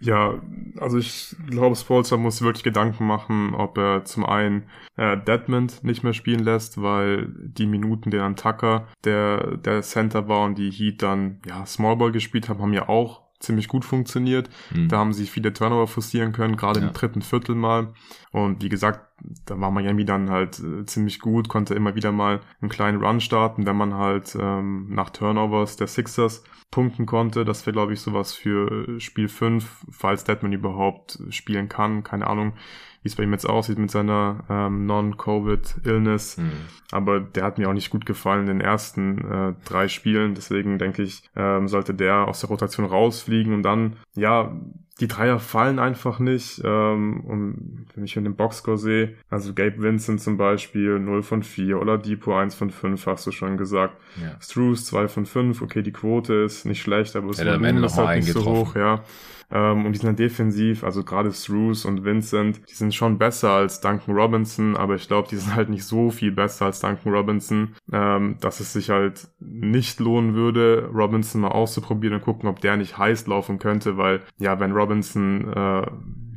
Ja, 0.02 0.42
also 0.80 0.98
ich 0.98 1.36
glaube, 1.50 1.76
Spolster 1.76 2.16
muss 2.16 2.42
wirklich 2.42 2.64
Gedanken 2.64 3.06
machen, 3.06 3.54
ob 3.54 3.78
er 3.78 4.06
zum 4.06 4.26
einen 4.26 4.64
äh, 4.96 5.18
Deadmond 5.18 5.84
nicht 5.84 6.04
mehr 6.04 6.14
spielen 6.14 6.40
lässt, 6.40 6.82
weil 6.82 7.28
die 7.36 7.66
Minuten, 7.66 8.10
der 8.10 8.24
an 8.24 8.38
Tucker 8.38 8.88
der, 9.04 9.58
der 9.58 9.82
Center 9.82 10.30
war 10.30 10.46
und 10.46 10.58
die 10.58 10.72
Heat 10.72 11.02
dann 11.02 11.42
ja 11.46 11.66
Smallball 11.66 12.14
gespielt 12.14 12.48
haben, 12.48 12.62
haben 12.62 12.72
ja 12.72 12.88
auch 12.88 13.29
ziemlich 13.40 13.68
gut 13.68 13.86
funktioniert. 13.86 14.50
Mhm. 14.72 14.90
Da 14.90 14.98
haben 14.98 15.14
sie 15.14 15.26
viele 15.26 15.54
Turnover 15.54 15.88
forcieren 15.88 16.32
können, 16.32 16.58
gerade 16.58 16.82
ja. 16.82 16.88
im 16.88 16.94
dritten 16.94 17.22
Viertel 17.22 17.56
mal. 17.56 17.94
Und 18.32 18.64
wie 18.64 18.70
gesagt, 18.70 19.02
da 19.46 19.60
war 19.60 19.72
Miami 19.72 20.06
dann 20.06 20.30
halt 20.30 20.60
äh, 20.60 20.86
ziemlich 20.86 21.20
gut, 21.20 21.50
konnte 21.50 21.74
immer 21.74 21.96
wieder 21.96 22.12
mal 22.12 22.42
einen 22.62 22.70
kleinen 22.70 23.04
Run 23.04 23.22
starten, 23.22 23.66
wenn 23.66 23.76
man 23.76 23.94
halt 23.94 24.38
ähm, 24.40 24.88
nach 24.90 25.10
Turnovers 25.10 25.78
der 25.78 25.88
Sixers 25.88 26.44
punkten 26.72 27.06
konnte. 27.06 27.46
Das 27.46 27.66
wäre, 27.66 27.74
glaube 27.74 27.94
ich, 27.94 28.02
sowas 28.02 28.34
für 28.34 29.00
Spiel 29.00 29.28
5, 29.28 29.86
falls 29.90 30.24
Deadman 30.24 30.54
überhaupt 30.54 31.20
spielen 31.30 31.70
kann. 31.70 32.04
Keine 32.04 32.28
Ahnung, 32.28 32.54
wie 33.02 33.08
es 33.08 33.16
bei 33.16 33.24
ihm 33.24 33.32
jetzt 33.32 33.48
aussieht 33.48 33.80
mit 33.80 33.92
seiner 33.92 34.44
ähm, 34.50 34.86
Non-Covid-Illness. 34.86 36.38
Mhm. 36.38 36.52
Aber 36.92 37.20
der 37.20 37.44
hat 37.44 37.58
mir 37.58 37.70
auch 37.70 37.74
nicht 37.74 37.92
gut 37.92 38.06
gefallen 38.06 38.42
in 38.42 38.48
den 38.48 38.62
ersten 38.62 39.20
äh, 39.20 39.54
drei 39.66 39.88
Spielen. 39.88 40.36
Deswegen 40.36 40.78
denke 40.78 41.04
ich, 41.04 41.24
ähm, 41.36 41.68
sollte 41.68 41.94
der 41.94 42.28
aus 42.28 42.42
der 42.42 42.50
Rotation 42.50 42.86
rausfliegen 42.86 43.54
und 43.54 43.64
dann, 43.64 43.98
ja, 44.16 44.52
die 45.00 45.08
Dreier 45.08 45.40
fallen 45.40 45.80
einfach 45.80 46.20
nicht. 46.20 46.62
Ähm, 46.66 47.22
und 47.22 47.86
wenn 47.96 48.04
ich 48.04 48.18
in 48.18 48.26
den 48.26 48.36
Boxscore 48.36 48.78
sehe, 48.78 49.16
also 49.30 49.54
Gabe 49.54 49.82
Vincent 49.82 50.20
zum 50.20 50.38
Beispiel 50.38 51.00
0 51.00 51.24
von 51.24 51.44
4 51.44 51.80
oder 51.80 51.98
Depot 51.98 52.36
1 52.36 52.56
von 52.56 52.70
5, 52.70 53.06
hast 53.06 53.26
du 53.28 53.32
schon 53.32 53.58
gesagt. 53.58 53.96
Ja. 54.22 54.36
Struce 54.42 54.86
2 54.86 55.08
von 55.08 55.26
5, 55.26 55.62
okay, 55.62 55.84
die 55.84 55.94
Quote 55.94 56.34
ist 56.34 56.66
nicht 56.66 56.82
schlecht, 56.82 57.16
aber 57.16 57.30
es 57.30 57.40
ist 57.40 57.98
halt 57.98 58.24
nicht 58.24 58.34
so 58.34 58.46
hoch, 58.46 58.76
ja. 58.76 59.04
Ähm, 59.52 59.86
und 59.86 59.94
die 59.94 60.00
sind 60.00 60.08
dann 60.08 60.16
defensiv, 60.16 60.84
also 60.84 61.04
gerade 61.04 61.32
Struce 61.32 61.86
und 61.86 62.04
Vincent, 62.04 62.62
die 62.70 62.74
sind 62.74 62.94
schon 62.94 63.18
besser 63.18 63.52
als 63.52 63.82
Duncan 63.82 64.16
Robinson, 64.16 64.78
aber 64.78 64.96
ich 64.96 65.08
glaube, 65.08 65.28
die 65.30 65.38
sind 65.38 65.56
halt 65.56 65.70
nicht 65.70 65.86
so 65.86 66.12
viel 66.12 66.32
besser 66.32 66.66
als 66.66 66.80
Duncan 66.80 67.14
Robinson, 67.14 67.76
ähm, 67.92 68.38
dass 68.42 68.60
es 68.60 68.74
sich 68.74 68.90
halt 68.90 69.28
nicht 69.40 70.00
lohnen 70.00 70.36
würde, 70.36 70.90
Robinson 70.94 71.42
mal 71.42 71.50
auszuprobieren 71.50 72.16
und 72.16 72.24
gucken, 72.24 72.48
ob 72.48 72.60
der 72.62 72.78
nicht 72.78 72.98
heiß 72.98 73.28
laufen 73.28 73.60
könnte, 73.60 73.98
weil 73.98 74.22
ja, 74.38 74.60
wenn 74.60 74.72
Robinson 74.72 75.52
äh, 75.54 75.88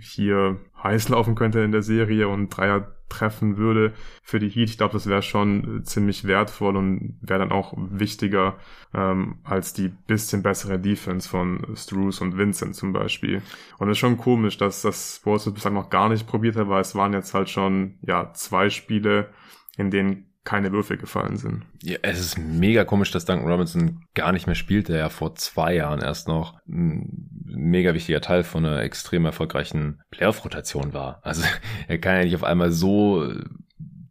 hier 0.00 0.58
heiß 0.82 1.08
laufen 1.08 1.34
könnte 1.34 1.60
in 1.60 1.72
der 1.72 1.82
Serie 1.82 2.28
und 2.28 2.50
Dreier 2.50 2.92
treffen 3.08 3.58
würde 3.58 3.92
für 4.22 4.38
die 4.38 4.48
Heat. 4.48 4.70
Ich 4.70 4.78
glaube, 4.78 4.94
das 4.94 5.06
wäre 5.06 5.22
schon 5.22 5.80
äh, 5.80 5.82
ziemlich 5.82 6.26
wertvoll 6.26 6.76
und 6.76 7.18
wäre 7.20 7.40
dann 7.40 7.52
auch 7.52 7.74
wichtiger 7.76 8.56
ähm, 8.94 9.36
als 9.44 9.74
die 9.74 9.88
bisschen 9.88 10.42
bessere 10.42 10.78
Defense 10.78 11.28
von 11.28 11.76
Struce 11.76 12.22
und 12.22 12.38
Vincent 12.38 12.74
zum 12.74 12.92
Beispiel. 12.92 13.42
Und 13.78 13.88
es 13.88 13.92
ist 13.92 13.98
schon 13.98 14.16
komisch, 14.16 14.56
dass 14.56 14.82
das 14.82 15.16
Sports 15.16 15.52
bislang 15.52 15.74
noch 15.74 15.90
gar 15.90 16.08
nicht 16.08 16.26
probiert 16.26 16.56
hat, 16.56 16.68
weil 16.68 16.80
es 16.80 16.94
waren 16.94 17.12
jetzt 17.12 17.34
halt 17.34 17.50
schon 17.50 17.98
ja 18.02 18.32
zwei 18.32 18.70
Spiele, 18.70 19.28
in 19.76 19.90
denen 19.90 20.31
keine 20.44 20.72
Würfel 20.72 20.96
gefallen 20.96 21.36
sind. 21.36 21.62
Ja, 21.82 21.98
es 22.02 22.18
ist 22.18 22.38
mega 22.38 22.84
komisch, 22.84 23.12
dass 23.12 23.24
Duncan 23.24 23.48
Robinson 23.48 24.04
gar 24.14 24.32
nicht 24.32 24.46
mehr 24.46 24.56
spielt, 24.56 24.88
der 24.88 24.98
ja 24.98 25.08
vor 25.08 25.36
zwei 25.36 25.74
Jahren 25.74 26.00
erst 26.00 26.26
noch 26.26 26.58
ein 26.68 27.30
mega 27.44 27.94
wichtiger 27.94 28.20
Teil 28.20 28.42
von 28.42 28.66
einer 28.66 28.82
extrem 28.82 29.24
erfolgreichen 29.24 30.02
Playoff-Rotation 30.10 30.92
war. 30.92 31.20
Also 31.22 31.44
er 31.88 31.98
kann 31.98 32.16
ja 32.16 32.24
nicht 32.24 32.34
auf 32.34 32.44
einmal 32.44 32.72
so 32.72 33.32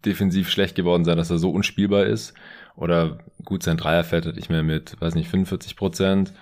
defensiv 0.05 0.49
schlecht 0.49 0.75
geworden 0.75 1.05
sein, 1.05 1.17
dass 1.17 1.29
er 1.29 1.37
so 1.37 1.51
unspielbar 1.51 2.05
ist. 2.05 2.33
Oder 2.75 3.19
gut, 3.43 3.63
sein 3.63 3.77
Dreier 3.77 4.03
fällt 4.03 4.25
halt 4.25 4.37
nicht 4.37 4.49
mehr 4.49 4.63
mit, 4.63 4.99
weiß 4.99 5.15
nicht, 5.15 5.29
45 5.29 5.75
Prozent 5.75 6.33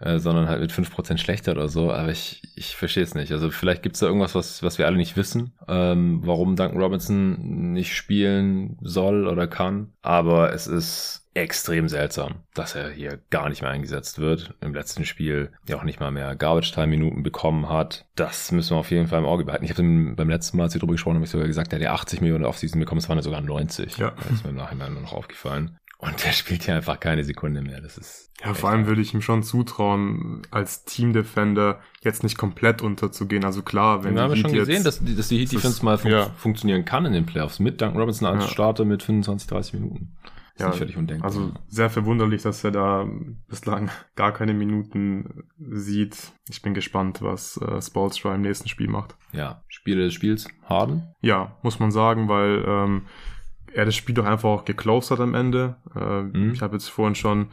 äh, 0.00 0.18
sondern 0.18 0.48
halt 0.48 0.60
mit 0.60 0.72
5% 0.72 1.18
schlechter 1.18 1.52
oder 1.52 1.68
so. 1.68 1.92
Aber 1.92 2.10
ich, 2.10 2.42
ich 2.56 2.76
verstehe 2.76 3.02
es 3.02 3.14
nicht. 3.14 3.32
Also 3.32 3.50
vielleicht 3.50 3.82
gibt 3.82 3.96
es 3.96 4.00
da 4.00 4.06
irgendwas, 4.06 4.34
was, 4.34 4.62
was 4.62 4.78
wir 4.78 4.86
alle 4.86 4.96
nicht 4.96 5.16
wissen, 5.16 5.54
ähm, 5.68 6.20
warum 6.24 6.56
Duncan 6.56 6.80
Robinson 6.80 7.72
nicht 7.72 7.94
spielen 7.94 8.78
soll 8.82 9.26
oder 9.26 9.46
kann. 9.46 9.92
Aber 10.02 10.52
es 10.52 10.66
ist 10.66 11.24
extrem 11.34 11.88
seltsam, 11.88 12.44
dass 12.54 12.74
er 12.74 12.90
hier 12.90 13.18
gar 13.30 13.48
nicht 13.48 13.60
mehr 13.60 13.70
eingesetzt 13.70 14.18
wird. 14.18 14.54
Im 14.60 14.72
letzten 14.72 15.04
Spiel 15.04 15.50
ja 15.68 15.76
auch 15.76 15.82
nicht 15.82 16.00
mal 16.00 16.12
mehr 16.12 16.36
Garbage-Time-Minuten 16.36 17.22
bekommen 17.22 17.68
hat. 17.68 18.06
Das 18.14 18.52
müssen 18.52 18.70
wir 18.70 18.78
auf 18.78 18.90
jeden 18.90 19.08
Fall 19.08 19.18
im 19.18 19.24
Auge 19.26 19.44
behalten. 19.44 19.64
Ich 19.64 19.72
habe 19.72 19.82
beim 20.14 20.28
letzten 20.28 20.56
Mal, 20.56 20.64
als 20.64 20.74
wir 20.74 20.78
darüber 20.78 20.92
gesprochen 20.92 21.16
haben, 21.16 21.24
ich 21.24 21.30
sogar 21.30 21.48
gesagt, 21.48 21.72
er 21.72 21.80
hat 21.80 21.84
ja 21.84 21.92
80 21.92 22.20
Millionen 22.20 22.44
Offseason 22.44 22.78
bekommen, 22.78 23.00
es 23.00 23.08
waren 23.08 23.18
ja 23.18 23.22
sogar 23.22 23.40
90. 23.40 23.98
Ja. 23.98 24.12
Das 24.16 24.30
ist 24.30 24.44
mir 24.44 24.50
im 24.50 24.56
Nachhinein 24.56 24.92
nur 24.92 25.02
noch 25.02 25.12
aufgefallen. 25.12 25.76
Und 26.04 26.24
der 26.24 26.32
spielt 26.32 26.66
ja 26.66 26.76
einfach 26.76 27.00
keine 27.00 27.24
Sekunde 27.24 27.62
mehr. 27.62 27.80
Das 27.80 27.96
ist. 27.96 28.30
Ja, 28.44 28.52
vor 28.52 28.70
allem 28.70 28.86
würde 28.86 29.00
ich 29.00 29.14
ihm 29.14 29.22
schon 29.22 29.42
zutrauen, 29.42 30.42
als 30.50 30.84
Team-Defender 30.84 31.80
jetzt 32.02 32.22
nicht 32.22 32.36
komplett 32.36 32.82
unterzugehen. 32.82 33.44
Also 33.44 33.62
klar, 33.62 34.04
wenn 34.04 34.14
Wir 34.14 34.22
haben 34.22 34.36
schon 34.36 34.52
gesehen, 34.52 34.84
dass, 34.84 35.02
dass 35.02 35.28
die 35.28 35.38
Heat 35.38 35.52
Defense 35.52 35.84
mal 35.84 35.96
fun 35.96 36.10
ja. 36.10 36.28
funktionieren 36.36 36.84
kann 36.84 37.06
in 37.06 37.12
den 37.12 37.24
Playoffs. 37.24 37.58
Mit 37.58 37.80
Duncan 37.80 37.98
Robinson 37.98 38.28
als 38.28 38.44
ja. 38.44 38.50
Starter 38.50 38.84
mit 38.84 39.02
25, 39.02 39.48
30 39.48 39.74
Minuten. 39.74 40.16
Ist 40.54 40.60
ja, 40.60 40.68
nicht 40.68 40.78
völlig 40.78 40.96
undenkbar. 40.96 41.28
Also 41.28 41.52
sehr 41.68 41.90
verwunderlich, 41.90 42.42
dass 42.42 42.62
er 42.62 42.70
da 42.70 43.08
bislang 43.48 43.90
gar 44.14 44.32
keine 44.32 44.54
Minuten 44.54 45.44
sieht. 45.58 46.32
Ich 46.48 46.62
bin 46.62 46.74
gespannt, 46.74 47.22
was 47.22 47.56
äh, 47.56 47.80
Spolstra 47.80 48.34
im 48.34 48.42
nächsten 48.42 48.68
Spiel 48.68 48.88
macht. 48.88 49.16
Ja, 49.32 49.62
Spiele 49.68 50.04
des 50.04 50.14
Spiels, 50.14 50.46
Harden? 50.64 51.14
Ja, 51.22 51.56
muss 51.62 51.80
man 51.80 51.90
sagen, 51.90 52.28
weil 52.28 52.64
ähm, 52.66 53.02
er 53.74 53.84
das 53.84 53.94
Spiel 53.96 54.14
doch 54.14 54.24
einfach 54.24 54.48
auch 54.48 54.64
geclosed 54.64 55.10
hat 55.10 55.20
am 55.20 55.34
Ende. 55.34 55.76
Äh, 55.94 56.22
mhm. 56.22 56.52
Ich 56.52 56.62
habe 56.62 56.76
jetzt 56.76 56.88
vorhin 56.88 57.14
schon 57.14 57.48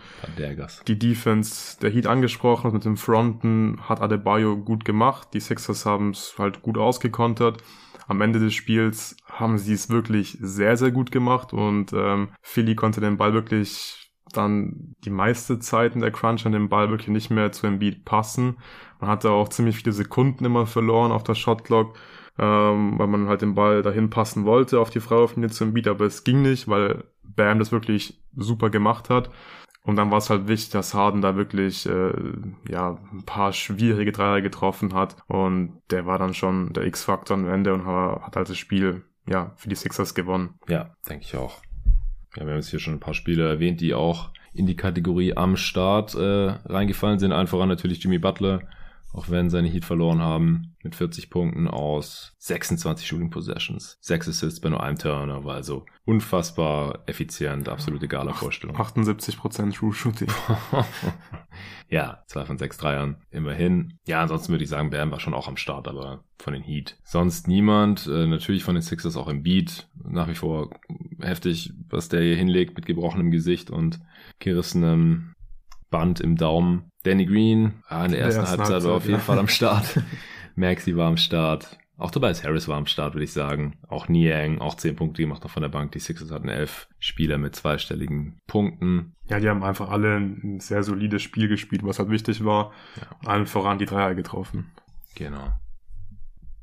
die 0.87 0.97
Defense 0.97 1.79
der 1.79 1.89
Heat 1.89 2.07
angesprochen. 2.07 2.71
Mit 2.71 2.85
dem 2.85 2.97
Fronten 2.97 3.79
hat 3.81 4.01
Adebayo 4.01 4.57
gut 4.57 4.85
gemacht. 4.85 5.29
Die 5.33 5.39
Sixers 5.39 5.85
haben 5.85 6.11
es 6.11 6.35
halt 6.37 6.61
gut 6.61 6.77
ausgekontert. 6.77 7.63
Am 8.07 8.21
Ende 8.21 8.39
des 8.39 8.53
Spiels 8.53 9.17
haben 9.25 9.57
sie 9.57 9.73
es 9.73 9.89
wirklich 9.89 10.37
sehr, 10.41 10.77
sehr 10.77 10.91
gut 10.91 11.11
gemacht 11.11 11.53
und 11.53 11.93
ähm, 11.93 12.29
Philly 12.41 12.75
konnte 12.75 12.99
den 12.99 13.17
Ball 13.17 13.33
wirklich 13.33 14.11
dann 14.33 14.95
die 15.03 15.09
meiste 15.09 15.59
Zeit 15.59 15.95
in 15.95 16.01
der 16.01 16.11
Crunch 16.11 16.45
an 16.45 16.51
den 16.51 16.69
Ball 16.69 16.89
wirklich 16.89 17.09
nicht 17.09 17.29
mehr 17.29 17.51
zu 17.51 17.67
Embiid 17.67 18.05
passen. 18.05 18.57
Man 18.99 19.09
hatte 19.09 19.31
auch 19.31 19.49
ziemlich 19.49 19.77
viele 19.77 19.93
Sekunden 19.93 20.45
immer 20.45 20.65
verloren 20.65 21.11
auf 21.11 21.23
der 21.23 21.35
Shotlock 21.35 21.95
ähm, 22.41 22.97
weil 22.97 23.07
man 23.07 23.27
halt 23.27 23.43
den 23.43 23.53
Ball 23.53 23.83
dahin 23.83 24.09
passen 24.09 24.45
wollte 24.45 24.79
auf 24.79 24.89
die 24.89 24.99
Freiwurflinie 24.99 25.51
zum 25.51 25.73
Beat, 25.73 25.87
aber 25.87 26.05
es 26.05 26.23
ging 26.23 26.41
nicht, 26.41 26.67
weil 26.67 27.03
Bam 27.23 27.59
das 27.59 27.71
wirklich 27.71 28.19
super 28.35 28.69
gemacht 28.69 29.09
hat. 29.09 29.29
Und 29.83 29.95
dann 29.95 30.11
war 30.11 30.17
es 30.17 30.29
halt 30.29 30.47
wichtig, 30.47 30.71
dass 30.71 30.93
Harden 30.93 31.21
da 31.21 31.35
wirklich 31.35 31.87
äh, 31.87 32.11
ja 32.69 32.97
ein 33.13 33.23
paar 33.25 33.53
schwierige 33.53 34.11
Dreier 34.11 34.41
getroffen 34.41 34.93
hat. 34.93 35.15
Und 35.27 35.81
der 35.89 36.05
war 36.05 36.19
dann 36.19 36.33
schon 36.33 36.73
der 36.73 36.85
X-Faktor 36.85 37.37
am 37.37 37.47
Ende 37.47 37.73
und 37.73 37.85
hat 37.85 38.35
halt 38.35 38.49
das 38.49 38.57
Spiel 38.57 39.03
ja 39.27 39.53
für 39.55 39.69
die 39.69 39.75
Sixers 39.75 40.13
gewonnen. 40.13 40.55
Ja, 40.67 40.95
denke 41.07 41.25
ich 41.25 41.35
auch. 41.35 41.61
Ja, 42.35 42.43
wir 42.43 42.51
haben 42.51 42.59
jetzt 42.59 42.69
hier 42.69 42.79
schon 42.79 42.95
ein 42.95 42.99
paar 42.99 43.13
Spieler 43.13 43.47
erwähnt, 43.47 43.81
die 43.81 43.93
auch 43.93 44.29
in 44.53 44.65
die 44.65 44.75
Kategorie 44.75 45.35
am 45.35 45.57
Start 45.57 46.15
äh, 46.15 46.49
reingefallen 46.65 47.19
sind. 47.19 47.31
Allen 47.31 47.47
natürlich 47.67 48.03
Jimmy 48.03 48.19
Butler, 48.19 48.61
auch 49.13 49.29
wenn 49.29 49.49
seine 49.49 49.67
Heat 49.67 49.85
verloren 49.85 50.21
haben, 50.21 50.75
mit 50.83 50.95
40 50.95 51.29
Punkten 51.29 51.67
aus 51.67 52.33
26 52.39 53.07
Shooting 53.07 53.29
Possessions. 53.29 53.97
6 54.01 54.29
Assists 54.29 54.59
bei 54.59 54.69
nur 54.69 54.81
einem 54.81 54.97
Turnover, 54.97 55.53
also 55.53 55.85
unfassbar 56.05 57.03
effizient, 57.05 57.69
absolut 57.69 58.01
egaler 58.03 58.33
Vorstellung. 58.33 58.77
78% 58.77 59.73
True 59.73 59.93
Shooting. 59.93 60.29
ja, 61.89 62.23
zwei 62.27 62.45
von 62.45 62.57
sechs 62.57 62.77
Dreiern, 62.77 63.17
immerhin. 63.29 63.99
Ja, 64.07 64.21
ansonsten 64.21 64.51
würde 64.51 64.63
ich 64.63 64.69
sagen, 64.69 64.89
Bam 64.89 65.11
war 65.11 65.19
schon 65.19 65.33
auch 65.33 65.47
am 65.47 65.57
Start, 65.57 65.87
aber 65.87 66.23
von 66.39 66.53
den 66.53 66.63
Heat. 66.63 66.97
Sonst 67.03 67.47
niemand, 67.47 68.07
äh, 68.07 68.25
natürlich 68.25 68.63
von 68.63 68.75
den 68.75 68.81
Sixers 68.81 69.17
auch 69.17 69.27
im 69.27 69.43
Beat, 69.43 69.89
nach 70.03 70.27
wie 70.27 70.35
vor 70.35 70.71
heftig, 71.19 71.73
was 71.89 72.09
der 72.09 72.21
hier 72.21 72.35
hinlegt 72.35 72.75
mit 72.75 72.85
gebrochenem 72.85 73.31
Gesicht 73.31 73.69
und 73.69 73.99
gerissenem 74.39 75.30
Band 75.91 76.19
im 76.19 76.35
Daumen. 76.35 76.89
Danny 77.03 77.25
Green, 77.25 77.83
ah, 77.87 78.05
in 78.05 78.11
der 78.11 78.21
ersten, 78.21 78.41
ersten 78.41 78.59
Halbzeit, 78.59 78.83
war 78.83 78.95
auf 78.95 79.03
jeden 79.03 79.15
ja. 79.15 79.19
Fall 79.19 79.37
am 79.37 79.47
Start. 79.47 80.01
Maxi 80.55 80.95
war 80.97 81.07
am 81.07 81.17
Start. 81.17 81.77
Auch 81.97 82.09
Tobias 82.09 82.43
Harris 82.43 82.67
war 82.67 82.77
am 82.77 82.87
Start, 82.87 83.13
würde 83.13 83.25
ich 83.25 83.33
sagen. 83.33 83.77
Auch 83.87 84.07
Niang, 84.07 84.59
auch 84.59 84.73
10 84.73 84.95
Punkte 84.95 85.21
gemacht 85.21 85.43
noch 85.43 85.51
von 85.51 85.61
der 85.61 85.69
Bank. 85.69 85.91
Die 85.91 85.99
Sixers 85.99 86.31
hatten 86.31 86.49
elf 86.49 86.87
Spieler 86.97 87.37
mit 87.37 87.55
zweistelligen 87.55 88.39
Punkten. 88.47 89.13
Ja, 89.29 89.39
die 89.39 89.47
haben 89.47 89.63
einfach 89.63 89.91
alle 89.91 90.15
ein 90.17 90.59
sehr 90.59 90.81
solides 90.81 91.21
Spiel 91.21 91.47
gespielt, 91.47 91.83
was 91.83 91.99
halt 91.99 92.09
wichtig 92.09 92.43
war. 92.43 92.71
Ja. 92.95 93.29
Allen 93.29 93.45
voran 93.45 93.77
die 93.77 93.85
Dreier 93.85 94.15
getroffen. 94.15 94.71
Genau. 95.13 95.51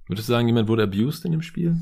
Würdest 0.08 0.28
du 0.28 0.32
sagen, 0.32 0.48
jemand 0.48 0.68
wurde 0.68 0.82
abused 0.82 1.24
in 1.24 1.30
dem 1.30 1.42
Spiel? 1.42 1.76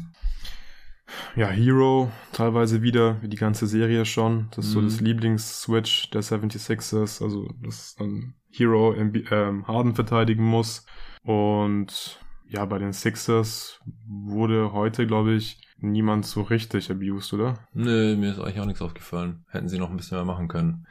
Ja, 1.36 1.48
Hero 1.48 2.10
teilweise 2.32 2.82
wieder, 2.82 3.20
wie 3.22 3.28
die 3.28 3.36
ganze 3.36 3.66
Serie 3.66 4.04
schon. 4.04 4.48
Das 4.54 4.66
ist 4.66 4.70
mhm. 4.74 4.80
so 4.80 4.82
das 4.82 5.00
Lieblings-Switch 5.00 6.10
der 6.10 6.22
76ers, 6.22 7.22
also 7.22 7.48
dass 7.62 7.94
dann 7.96 8.34
Hero 8.50 8.94
ähm, 8.94 9.66
Harden 9.66 9.94
verteidigen 9.94 10.44
muss. 10.44 10.86
Und 11.22 12.20
ja, 12.48 12.64
bei 12.64 12.78
den 12.78 12.92
Sixers 12.92 13.80
wurde 14.06 14.72
heute, 14.72 15.06
glaube 15.06 15.34
ich, 15.34 15.60
niemand 15.78 16.26
so 16.26 16.42
richtig 16.42 16.90
abused, 16.90 17.34
oder? 17.34 17.54
Nö, 17.72 18.16
mir 18.16 18.32
ist 18.32 18.40
eigentlich 18.40 18.60
auch 18.60 18.66
nichts 18.66 18.82
aufgefallen. 18.82 19.44
Hätten 19.48 19.68
sie 19.68 19.78
noch 19.78 19.90
ein 19.90 19.96
bisschen 19.96 20.16
mehr 20.16 20.24
machen 20.24 20.48
können. 20.48 20.86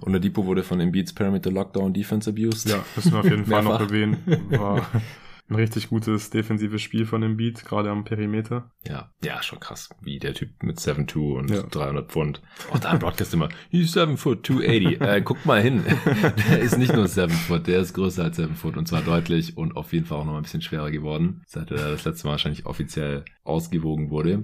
Und 0.00 0.12
der 0.12 0.20
Depot 0.20 0.44
wurde 0.44 0.62
von 0.62 0.80
Embiid's 0.80 1.12
Parameter 1.12 1.50
Lockdown 1.50 1.92
Defense 1.92 2.30
abused. 2.30 2.68
Ja, 2.68 2.84
müssen 2.94 3.12
wir 3.12 3.20
auf 3.20 3.24
jeden 3.24 3.46
Fall 3.46 3.62
noch 3.62 3.80
erwähnen. 3.80 4.18
War 4.50 4.86
ein 5.48 5.54
richtig 5.54 5.88
gutes 5.88 6.30
defensives 6.30 6.82
Spiel 6.82 7.06
von 7.06 7.20
dem 7.20 7.36
Beat, 7.36 7.64
gerade 7.64 7.90
am 7.90 8.04
Perimeter. 8.04 8.70
Ja, 8.86 9.10
ja, 9.22 9.42
schon 9.42 9.60
krass, 9.60 9.88
wie 10.00 10.18
der 10.18 10.34
Typ 10.34 10.62
mit 10.62 10.78
7'2 10.78 11.38
und 11.38 11.50
ja. 11.50 11.62
300 11.62 12.10
Pfund. 12.10 12.42
Auch 12.70 12.78
da 12.78 12.92
im 12.92 12.98
Broadcast 12.98 13.32
immer, 13.34 13.48
he's 13.70 13.92
7 13.92 14.16
foot, 14.16 14.46
280. 14.46 15.00
äh, 15.00 15.22
guck 15.22 15.44
mal 15.46 15.62
hin. 15.62 15.84
der 16.50 16.58
ist 16.58 16.76
nicht 16.76 16.92
nur 16.92 17.08
7 17.08 17.32
foot, 17.32 17.66
der 17.66 17.80
ist 17.80 17.94
größer 17.94 18.24
als 18.24 18.36
7 18.36 18.54
foot 18.54 18.76
und 18.76 18.86
zwar 18.86 19.02
deutlich 19.02 19.56
und 19.56 19.76
auf 19.76 19.92
jeden 19.92 20.06
Fall 20.06 20.18
auch 20.18 20.26
noch 20.26 20.36
ein 20.36 20.42
bisschen 20.42 20.62
schwerer 20.62 20.90
geworden, 20.90 21.42
seit 21.46 21.70
er 21.70 21.92
das 21.92 22.04
letzte 22.04 22.26
Mal 22.26 22.32
wahrscheinlich 22.32 22.66
offiziell 22.66 23.24
ausgewogen 23.44 24.10
wurde. 24.10 24.42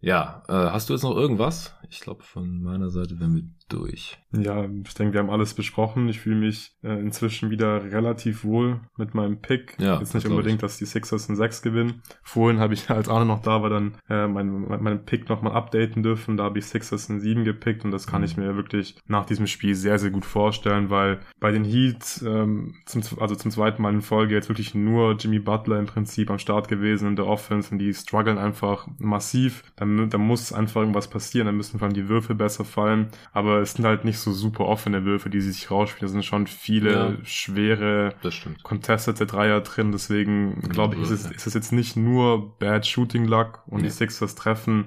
Ja, 0.00 0.42
äh, 0.48 0.52
hast 0.52 0.88
du 0.88 0.94
jetzt 0.94 1.02
noch 1.02 1.16
irgendwas? 1.16 1.74
Ich 1.90 2.00
glaube, 2.00 2.22
von 2.22 2.62
meiner 2.62 2.88
Seite 2.88 3.18
wären 3.18 3.34
wir 3.34 3.42
durch. 3.68 4.18
Ja, 4.32 4.64
ich 4.64 4.94
denke, 4.94 5.14
wir 5.14 5.20
haben 5.20 5.30
alles 5.30 5.54
besprochen. 5.54 6.08
Ich 6.08 6.20
fühle 6.20 6.36
mich 6.36 6.72
äh, 6.82 7.00
inzwischen 7.00 7.50
wieder 7.50 7.82
relativ 7.84 8.44
wohl 8.44 8.80
mit 8.96 9.14
meinem 9.14 9.40
Pick. 9.40 9.76
Ja, 9.78 9.98
Jetzt 9.98 10.14
nicht 10.14 10.26
unbedingt, 10.26 10.62
dass 10.62 10.76
die 10.76 10.84
Sixers 10.84 11.28
ein 11.28 11.36
6 11.36 11.62
gewinnen. 11.62 12.02
Vorhin 12.22 12.60
habe 12.60 12.74
ich, 12.74 12.90
als 12.90 13.08
Arne 13.08 13.24
noch 13.24 13.40
da 13.40 13.62
war, 13.62 13.70
dann 13.70 13.94
äh, 14.08 14.26
meinen 14.26 14.68
mein 14.82 15.04
Pick 15.04 15.28
nochmal 15.30 15.54
updaten 15.54 16.02
dürfen. 16.02 16.36
Da 16.36 16.44
habe 16.44 16.58
ich 16.58 16.66
Sixers 16.66 17.08
ein 17.08 17.20
7 17.20 17.44
gepickt 17.44 17.84
und 17.84 17.90
das 17.90 18.06
kann 18.06 18.20
mhm. 18.20 18.26
ich 18.26 18.36
mir 18.36 18.56
wirklich 18.56 18.96
nach 19.06 19.24
diesem 19.24 19.46
Spiel 19.46 19.74
sehr, 19.74 19.98
sehr 19.98 20.10
gut 20.10 20.26
vorstellen, 20.26 20.90
weil 20.90 21.20
bei 21.40 21.50
den 21.50 21.64
Heat, 21.64 22.22
ähm, 22.26 22.74
zum, 22.84 23.02
also 23.20 23.34
zum 23.34 23.50
zweiten 23.50 23.80
Mal 23.80 23.94
in 23.94 24.02
Folge 24.02 24.34
jetzt 24.34 24.50
wirklich 24.50 24.74
nur 24.74 25.12
Jimmy 25.12 25.38
Butler 25.38 25.78
im 25.78 25.86
Prinzip 25.86 26.30
am 26.30 26.38
Start 26.38 26.68
gewesen 26.68 27.08
in 27.08 27.16
der 27.16 27.26
Offense 27.26 27.70
und 27.72 27.78
die 27.78 27.94
strugglen 27.94 28.36
einfach 28.36 28.88
massiv. 28.98 29.62
Da, 29.76 29.86
da 29.86 30.18
muss 30.18 30.52
einfach 30.52 30.82
irgendwas 30.82 31.08
passieren, 31.08 31.46
da 31.46 31.52
müssen 31.52 31.78
vor 31.78 31.86
allem 31.86 31.94
die 31.94 32.08
Würfel 32.10 32.36
besser 32.36 32.66
fallen. 32.66 33.08
Aber 33.32 33.57
es 33.60 33.72
sind 33.72 33.84
halt 33.84 34.04
nicht 34.04 34.18
so 34.18 34.32
super 34.32 34.66
offene 34.66 35.04
Würfe, 35.04 35.30
die 35.30 35.40
sie 35.40 35.52
sich 35.52 35.70
rausspielen. 35.70 36.08
Da 36.08 36.12
sind 36.12 36.24
schon 36.24 36.46
viele 36.46 36.92
ja, 36.92 37.16
schwere, 37.24 38.14
contestete 38.62 39.26
Dreier 39.26 39.60
drin. 39.60 39.92
Deswegen 39.92 40.60
glaube 40.68 40.96
ich, 40.96 41.02
ist 41.02 41.10
es, 41.10 41.30
ist 41.30 41.46
es 41.46 41.54
jetzt 41.54 41.72
nicht 41.72 41.96
nur 41.96 42.58
Bad 42.58 42.86
Shooting 42.86 43.24
Luck 43.24 43.62
und 43.66 43.80
ja. 43.80 43.84
die 43.84 43.90
Sixers 43.90 44.34
treffen, 44.34 44.86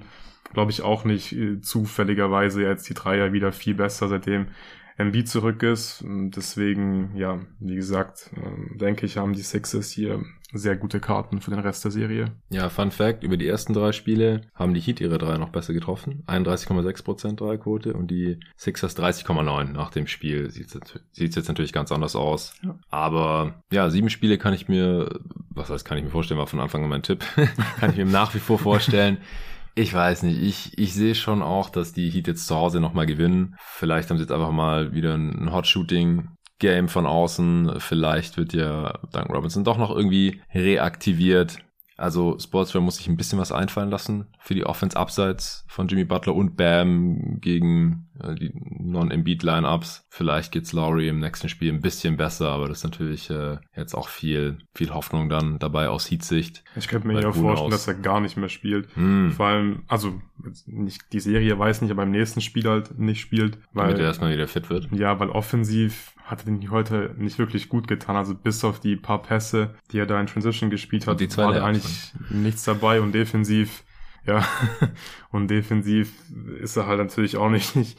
glaube 0.52 0.70
ich 0.70 0.82
auch 0.82 1.04
nicht 1.04 1.32
äh, 1.32 1.60
zufälligerweise 1.60 2.62
jetzt 2.62 2.88
die 2.88 2.94
Dreier 2.94 3.32
wieder 3.32 3.52
viel 3.52 3.74
besser, 3.74 4.08
seitdem 4.08 4.48
Embiid 4.96 5.28
zurück 5.28 5.62
ist. 5.62 6.04
Deswegen, 6.06 7.16
ja, 7.16 7.40
wie 7.60 7.74
gesagt, 7.74 8.30
ähm, 8.36 8.76
denke 8.78 9.06
ich, 9.06 9.16
haben 9.16 9.32
die 9.32 9.42
Sixers 9.42 9.90
hier 9.90 10.22
sehr 10.52 10.76
gute 10.76 11.00
Karten 11.00 11.40
für 11.40 11.50
den 11.50 11.60
Rest 11.60 11.84
der 11.84 11.90
Serie. 11.90 12.26
Ja, 12.50 12.68
Fun 12.68 12.90
Fact, 12.90 13.24
über 13.24 13.36
die 13.36 13.48
ersten 13.48 13.72
drei 13.72 13.92
Spiele 13.92 14.42
haben 14.54 14.74
die 14.74 14.80
Heat 14.80 15.00
ihre 15.00 15.18
drei 15.18 15.38
noch 15.38 15.48
besser 15.48 15.72
getroffen. 15.72 16.24
31,6% 16.26 17.36
Dreierquote 17.36 17.94
und 17.94 18.10
die 18.10 18.38
Sixers 18.56 18.96
30,9 18.96 19.72
nach 19.72 19.90
dem 19.90 20.06
Spiel. 20.06 20.50
Sieht 20.50 20.74
es 20.74 21.34
jetzt 21.34 21.48
natürlich 21.48 21.72
ganz 21.72 21.90
anders 21.90 22.16
aus. 22.16 22.54
Ja. 22.62 22.78
Aber 22.90 23.62
ja, 23.72 23.88
sieben 23.88 24.10
Spiele 24.10 24.36
kann 24.36 24.52
ich 24.52 24.68
mir, 24.68 25.20
was 25.50 25.70
heißt, 25.70 25.84
kann 25.84 25.98
ich 25.98 26.04
mir 26.04 26.10
vorstellen, 26.10 26.38
war 26.38 26.46
von 26.46 26.60
Anfang 26.60 26.84
an 26.84 26.90
mein 26.90 27.02
Tipp, 27.02 27.24
kann 27.80 27.90
ich 27.90 27.96
mir 27.96 28.04
nach 28.04 28.34
wie 28.34 28.40
vor 28.40 28.58
vorstellen. 28.58 29.18
Ich 29.74 29.94
weiß 29.94 30.24
nicht. 30.24 30.42
Ich, 30.42 30.78
ich 30.78 30.92
sehe 30.94 31.14
schon 31.14 31.42
auch, 31.42 31.70
dass 31.70 31.92
die 31.92 32.10
Heat 32.10 32.26
jetzt 32.26 32.46
zu 32.46 32.56
Hause 32.56 32.80
nochmal 32.80 33.06
gewinnen. 33.06 33.56
Vielleicht 33.58 34.10
haben 34.10 34.18
sie 34.18 34.24
jetzt 34.24 34.32
einfach 34.32 34.50
mal 34.50 34.92
wieder 34.92 35.14
ein 35.14 35.52
Hot 35.52 35.66
Shooting 35.66 36.28
Game 36.58 36.88
von 36.88 37.06
außen. 37.06 37.76
Vielleicht 37.78 38.36
wird 38.36 38.52
ja 38.52 38.98
Duncan 39.12 39.34
Robinson 39.34 39.64
doch 39.64 39.78
noch 39.78 39.90
irgendwie 39.90 40.42
reaktiviert. 40.54 41.58
Also 41.96 42.38
Sportswear 42.38 42.82
muss 42.82 42.96
sich 42.96 43.08
ein 43.08 43.16
bisschen 43.16 43.38
was 43.38 43.52
einfallen 43.52 43.90
lassen 43.90 44.26
für 44.38 44.54
die 44.54 44.64
Offense 44.64 44.96
abseits 44.96 45.64
von 45.68 45.88
Jimmy 45.88 46.04
Butler 46.04 46.34
und 46.34 46.56
Bam 46.56 47.40
gegen 47.40 48.10
die 48.38 48.52
Non-Embiid-Lineups. 48.54 50.06
Vielleicht 50.08 50.52
geht's 50.52 50.72
Lowry 50.72 51.08
im 51.08 51.20
nächsten 51.20 51.48
Spiel 51.48 51.72
ein 51.72 51.80
bisschen 51.80 52.16
besser, 52.16 52.50
aber 52.50 52.68
das 52.68 52.78
ist 52.78 52.84
natürlich 52.84 53.30
äh, 53.30 53.58
jetzt 53.76 53.94
auch 53.94 54.08
viel, 54.08 54.58
viel 54.74 54.92
Hoffnung 54.92 55.28
dann 55.28 55.58
dabei 55.58 55.88
aus 55.88 56.10
Heat-Sicht. 56.10 56.64
Ich 56.76 56.88
könnte 56.88 57.08
mir 57.08 57.20
ja 57.20 57.32
vorstellen, 57.32 57.70
dass 57.70 57.88
er 57.88 57.94
gar 57.94 58.20
nicht 58.20 58.36
mehr 58.36 58.48
spielt. 58.48 58.88
Mm. 58.96 59.30
Vor 59.30 59.46
allem, 59.46 59.82
also 59.88 60.20
nicht 60.66 61.12
die 61.12 61.20
Serie 61.20 61.58
weiß 61.58 61.82
nicht, 61.82 61.90
aber 61.90 62.02
im 62.04 62.10
nächsten 62.10 62.40
Spiel 62.40 62.68
halt 62.68 62.98
nicht 62.98 63.20
spielt, 63.20 63.58
weil 63.72 63.86
Damit 63.86 64.00
er 64.00 64.06
erstmal 64.06 64.32
wieder 64.32 64.48
fit 64.48 64.70
wird. 64.70 64.88
Ja, 64.92 65.18
weil 65.20 65.30
offensiv 65.30 66.14
hat 66.24 66.40
er 66.40 66.44
den 66.46 66.70
heute 66.70 67.14
nicht 67.18 67.38
wirklich 67.38 67.68
gut 67.68 67.88
getan. 67.88 68.16
Also 68.16 68.34
bis 68.34 68.64
auf 68.64 68.80
die 68.80 68.96
paar 68.96 69.22
Pässe, 69.22 69.74
die 69.90 69.98
er 69.98 70.06
da 70.06 70.20
in 70.20 70.26
Transition 70.26 70.70
gespielt 70.70 71.06
hat, 71.06 71.20
war 71.36 71.52
da 71.52 71.64
eigentlich 71.64 72.12
nichts 72.30 72.64
dabei 72.64 73.00
und 73.00 73.12
defensiv, 73.12 73.84
ja, 74.26 74.44
und 75.30 75.48
defensiv 75.48 76.12
ist 76.60 76.76
er 76.76 76.86
halt 76.86 76.98
natürlich 76.98 77.36
auch 77.36 77.50
nicht, 77.50 77.76
nicht 77.76 77.98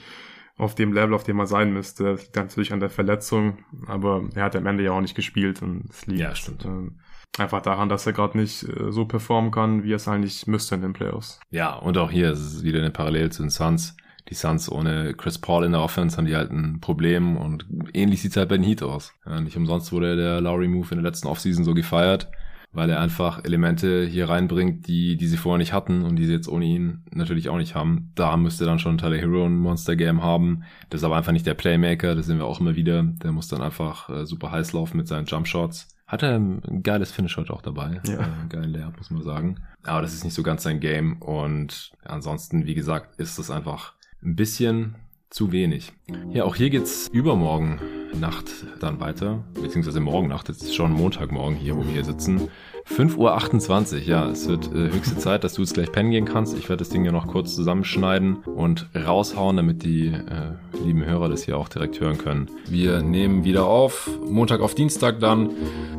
auf 0.58 0.76
dem 0.76 0.94
Level, 0.94 1.14
auf 1.14 1.24
dem 1.24 1.40
er 1.40 1.48
sein 1.48 1.74
müsste. 1.74 2.04
Das 2.04 2.22
liegt 2.22 2.36
natürlich 2.36 2.74
an 2.74 2.80
der 2.80 2.90
Verletzung, 2.90 3.60
aber 3.88 4.24
er 4.36 4.44
hat 4.44 4.56
am 4.56 4.68
Ende 4.68 4.84
ja 4.84 4.92
auch 4.92 5.02
nicht 5.02 5.16
gespielt 5.16 5.62
und 5.62 5.90
es 5.90 6.06
liegt 6.06 6.22
ja, 6.22 6.36
stimmt. 6.36 6.66
Äh, 6.66 7.42
einfach 7.42 7.62
daran, 7.62 7.90
dass 7.90 8.06
er 8.06 8.14
gerade 8.14 8.38
nicht 8.38 8.64
äh, 8.64 8.92
so 8.92 9.06
performen 9.06 9.52
kann, 9.52 9.84
wie 9.84 9.92
er 9.92 9.98
es 9.98 10.08
eigentlich 10.08 10.48
müsste 10.48 10.76
in 10.76 10.82
den 10.82 10.94
Playoffs. 10.94 11.40
Ja, 11.50 11.76
und 11.76 11.98
auch 11.98 12.12
hier 12.12 12.32
ist 12.32 12.40
es 12.40 12.64
wieder 12.64 12.80
eine 12.80 12.92
Parallele 12.92 13.30
zu 13.30 13.42
den 13.44 13.50
Suns. 13.50 13.98
Die 14.30 14.36
Suns 14.36 14.72
ohne 14.72 15.14
Chris 15.16 15.38
Paul 15.38 15.66
in 15.66 15.74
der 15.74 15.82
Offense 15.82 16.16
haben 16.16 16.26
die 16.26 16.36
halt 16.36 16.52
ein 16.52 16.80
Problem 16.80 17.36
und 17.36 17.66
ähnlich 17.94 18.22
sieht's 18.22 18.38
halt 18.38 18.48
bei 18.48 18.56
den 18.56 18.64
Heat 18.64 18.82
aus. 18.82 19.14
Ja, 19.26 19.42
nicht 19.42 19.58
umsonst 19.58 19.92
wurde 19.92 20.16
der 20.16 20.40
Lowry 20.40 20.70
Move 20.70 20.88
in 20.92 20.98
der 21.02 21.10
letzten 21.10 21.28
Offseason 21.28 21.66
so 21.66 21.74
gefeiert 21.74 22.30
weil 22.74 22.90
er 22.90 23.00
einfach 23.00 23.44
Elemente 23.44 24.06
hier 24.06 24.30
reinbringt, 24.30 24.88
die, 24.88 25.16
die 25.16 25.28
sie 25.28 25.38
vorher 25.38 25.60
nicht 25.60 25.74
hatten 25.74 26.04
und 26.04 26.18
die 26.18 26.26
sie 26.26 26.34
jetzt 26.34 26.50
ohne 26.50 26.66
ihn 26.66 27.04
natürlich 27.12 27.50
auch 27.50 27.58
nicht 27.58 27.76
haben. 27.76 28.12
Da 28.16 28.36
müsste 28.36 28.66
dann 28.66 28.80
schon 28.80 28.98
Tyler 28.98 29.18
Hero 29.18 29.46
ein 29.46 29.56
Monster 29.56 29.96
Game 29.96 30.24
haben. 30.24 30.64
Das 30.90 31.02
ist 31.02 31.06
aber 31.06 31.16
einfach 31.16 31.32
nicht 31.32 31.46
der 31.46 31.54
Playmaker, 31.54 32.16
das 32.16 32.26
sehen 32.26 32.40
wir 32.40 32.46
auch 32.46 32.60
immer 32.60 32.76
wieder. 32.76 33.04
Der 33.04 33.32
muss 33.32 33.48
dann 33.48 33.62
einfach 33.62 34.10
äh, 34.10 34.26
super 34.26 34.52
heiß 34.52 34.74
laufen 34.74 34.98
mit 34.98 35.08
seinen 35.08 35.26
Jump 35.26 35.48
Shots. 35.48 35.88
Hat 36.08 36.24
er 36.24 36.36
ein 36.36 36.84
geiles 36.84 37.12
Finish 37.12 37.38
heute 37.38 37.54
auch 37.54 37.62
dabei. 37.62 38.02
Ja. 38.06 38.20
Äh, 38.20 38.48
geilen 38.50 38.72
Layup, 38.72 38.98
muss 38.98 39.12
man 39.12 39.24
sagen. 39.24 39.56
Aber 39.84 40.02
das 40.02 40.14
ist 40.14 40.24
nicht 40.24 40.34
so 40.34 40.44
ganz 40.44 40.64
sein 40.64 40.80
Game 40.80 41.22
und 41.22 41.92
ansonsten, 42.04 42.66
wie 42.66 42.76
gesagt, 42.76 43.20
ist 43.20 43.38
es 43.38 43.52
einfach 43.52 43.94
ein 44.24 44.36
bisschen 44.36 44.96
zu 45.34 45.52
wenig. 45.52 45.92
Ja, 46.32 46.44
auch 46.44 46.56
hier 46.56 46.70
geht's 46.70 47.10
übermorgen 47.12 47.80
Nacht 48.20 48.46
dann 48.80 49.00
weiter, 49.00 49.44
beziehungsweise 49.60 50.00
morgen 50.00 50.28
Nacht, 50.28 50.48
jetzt 50.48 50.62
ist 50.62 50.76
schon 50.76 50.92
Montagmorgen 50.92 51.58
hier, 51.58 51.76
wo 51.76 51.84
wir 51.84 51.92
hier 51.92 52.06
sitzen. 52.06 52.50
5.28 52.86 53.94
Uhr, 53.94 54.00
ja, 54.02 54.30
es 54.30 54.48
wird 54.48 54.68
äh, 54.68 54.92
höchste 54.94 55.18
Zeit, 55.18 55.44
dass 55.44 55.54
du 55.54 55.62
jetzt 55.64 55.74
gleich 55.74 55.92
pennen 55.92 56.12
gehen 56.12 56.26
kannst. 56.26 56.56
Ich 56.56 56.70
werde 56.70 56.82
das 56.84 56.90
Ding 56.90 57.04
ja 57.04 57.12
noch 57.12 57.26
kurz 57.26 57.56
zusammenschneiden 57.56 58.44
und 58.44 58.88
raushauen, 58.96 59.58
damit 59.58 59.82
die 59.82 60.10
äh, 60.10 60.84
lieben 60.86 61.04
Hörer 61.04 61.30
das 61.30 61.44
hier 61.44 61.58
auch 61.58 61.70
direkt 61.70 62.00
hören 62.00 62.20
können. 62.20 62.52
Wir 62.68 63.02
nehmen 63.02 63.44
wieder 63.44 63.66
auf, 63.66 64.12
Montag 64.30 64.62
auf 64.62 64.76
Dienstag 64.76 65.20
dann 65.20 65.50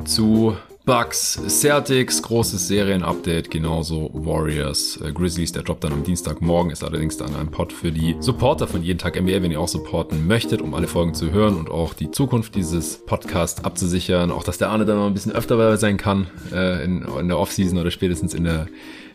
zu 0.04 0.56
Bucks, 0.86 1.40
Celtics, 1.48 2.20
großes 2.20 2.68
Serienupdate, 2.68 3.50
genauso 3.50 4.10
Warriors, 4.12 5.00
äh, 5.00 5.12
Grizzlies, 5.12 5.50
der 5.50 5.62
Drop 5.62 5.80
dann 5.80 5.94
am 5.94 6.04
Dienstagmorgen, 6.04 6.70
ist 6.70 6.84
allerdings 6.84 7.16
dann 7.16 7.34
ein 7.36 7.50
Pod 7.50 7.72
für 7.72 7.90
die 7.90 8.16
Supporter 8.20 8.66
von 8.66 8.82
Jeden 8.82 8.98
Tag 8.98 9.18
NBA, 9.18 9.40
wenn 9.40 9.50
ihr 9.50 9.60
auch 9.60 9.68
supporten 9.68 10.26
möchtet, 10.26 10.60
um 10.60 10.74
alle 10.74 10.86
Folgen 10.86 11.14
zu 11.14 11.30
hören 11.30 11.56
und 11.56 11.70
auch 11.70 11.94
die 11.94 12.10
Zukunft 12.10 12.54
dieses 12.54 12.98
Podcasts 12.98 13.64
abzusichern. 13.64 14.30
Auch, 14.30 14.44
dass 14.44 14.58
der 14.58 14.68
Arne 14.68 14.84
dann 14.84 14.98
noch 14.98 15.06
ein 15.06 15.14
bisschen 15.14 15.32
öfter 15.32 15.56
dabei 15.56 15.78
sein 15.78 15.96
kann, 15.96 16.26
äh, 16.52 16.84
in, 16.84 17.00
in 17.02 17.28
der 17.28 17.38
Offseason 17.38 17.78
oder 17.78 17.90
spätestens 17.90 18.34
in 18.34 18.44
der 18.44 18.66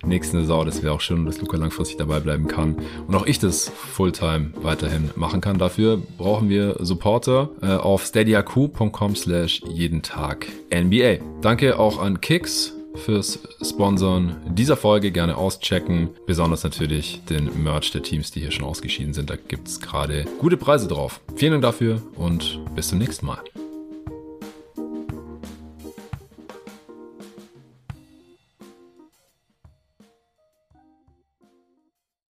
nächsten 0.05 0.39
Saison. 0.39 0.65
Das 0.65 0.83
wäre 0.83 0.93
auch 0.93 1.01
schön, 1.01 1.25
dass 1.25 1.39
Luca 1.39 1.57
langfristig 1.57 1.97
dabei 1.97 2.19
bleiben 2.19 2.47
kann 2.47 2.75
und 3.07 3.15
auch 3.15 3.25
ich 3.25 3.39
das 3.39 3.69
Fulltime 3.69 4.51
weiterhin 4.61 5.11
machen 5.15 5.41
kann. 5.41 5.57
Dafür 5.57 6.01
brauchen 6.17 6.49
wir 6.49 6.77
Supporter 6.79 7.49
äh, 7.61 7.67
auf 7.75 8.05
steadyaq.com 8.05 9.15
slash 9.15 9.61
jeden 9.67 10.01
Tag 10.01 10.47
NBA. 10.73 11.17
Danke 11.41 11.79
auch 11.79 12.01
an 12.01 12.21
Kicks 12.21 12.73
fürs 12.95 13.39
Sponsoren 13.61 14.35
dieser 14.49 14.77
Folge 14.77 15.11
gerne 15.11 15.37
auschecken. 15.37 16.09
Besonders 16.25 16.63
natürlich 16.63 17.21
den 17.29 17.63
Merch 17.63 17.91
der 17.91 18.03
Teams, 18.03 18.31
die 18.31 18.41
hier 18.41 18.51
schon 18.51 18.65
ausgeschieden 18.65 19.13
sind. 19.13 19.29
Da 19.29 19.35
gibt 19.35 19.67
es 19.67 19.79
gerade 19.79 20.25
gute 20.39 20.57
Preise 20.57 20.87
drauf. 20.87 21.21
Vielen 21.35 21.53
Dank 21.53 21.63
dafür 21.63 22.01
und 22.15 22.59
bis 22.75 22.89
zum 22.89 22.99
nächsten 22.99 23.25
Mal. 23.25 23.39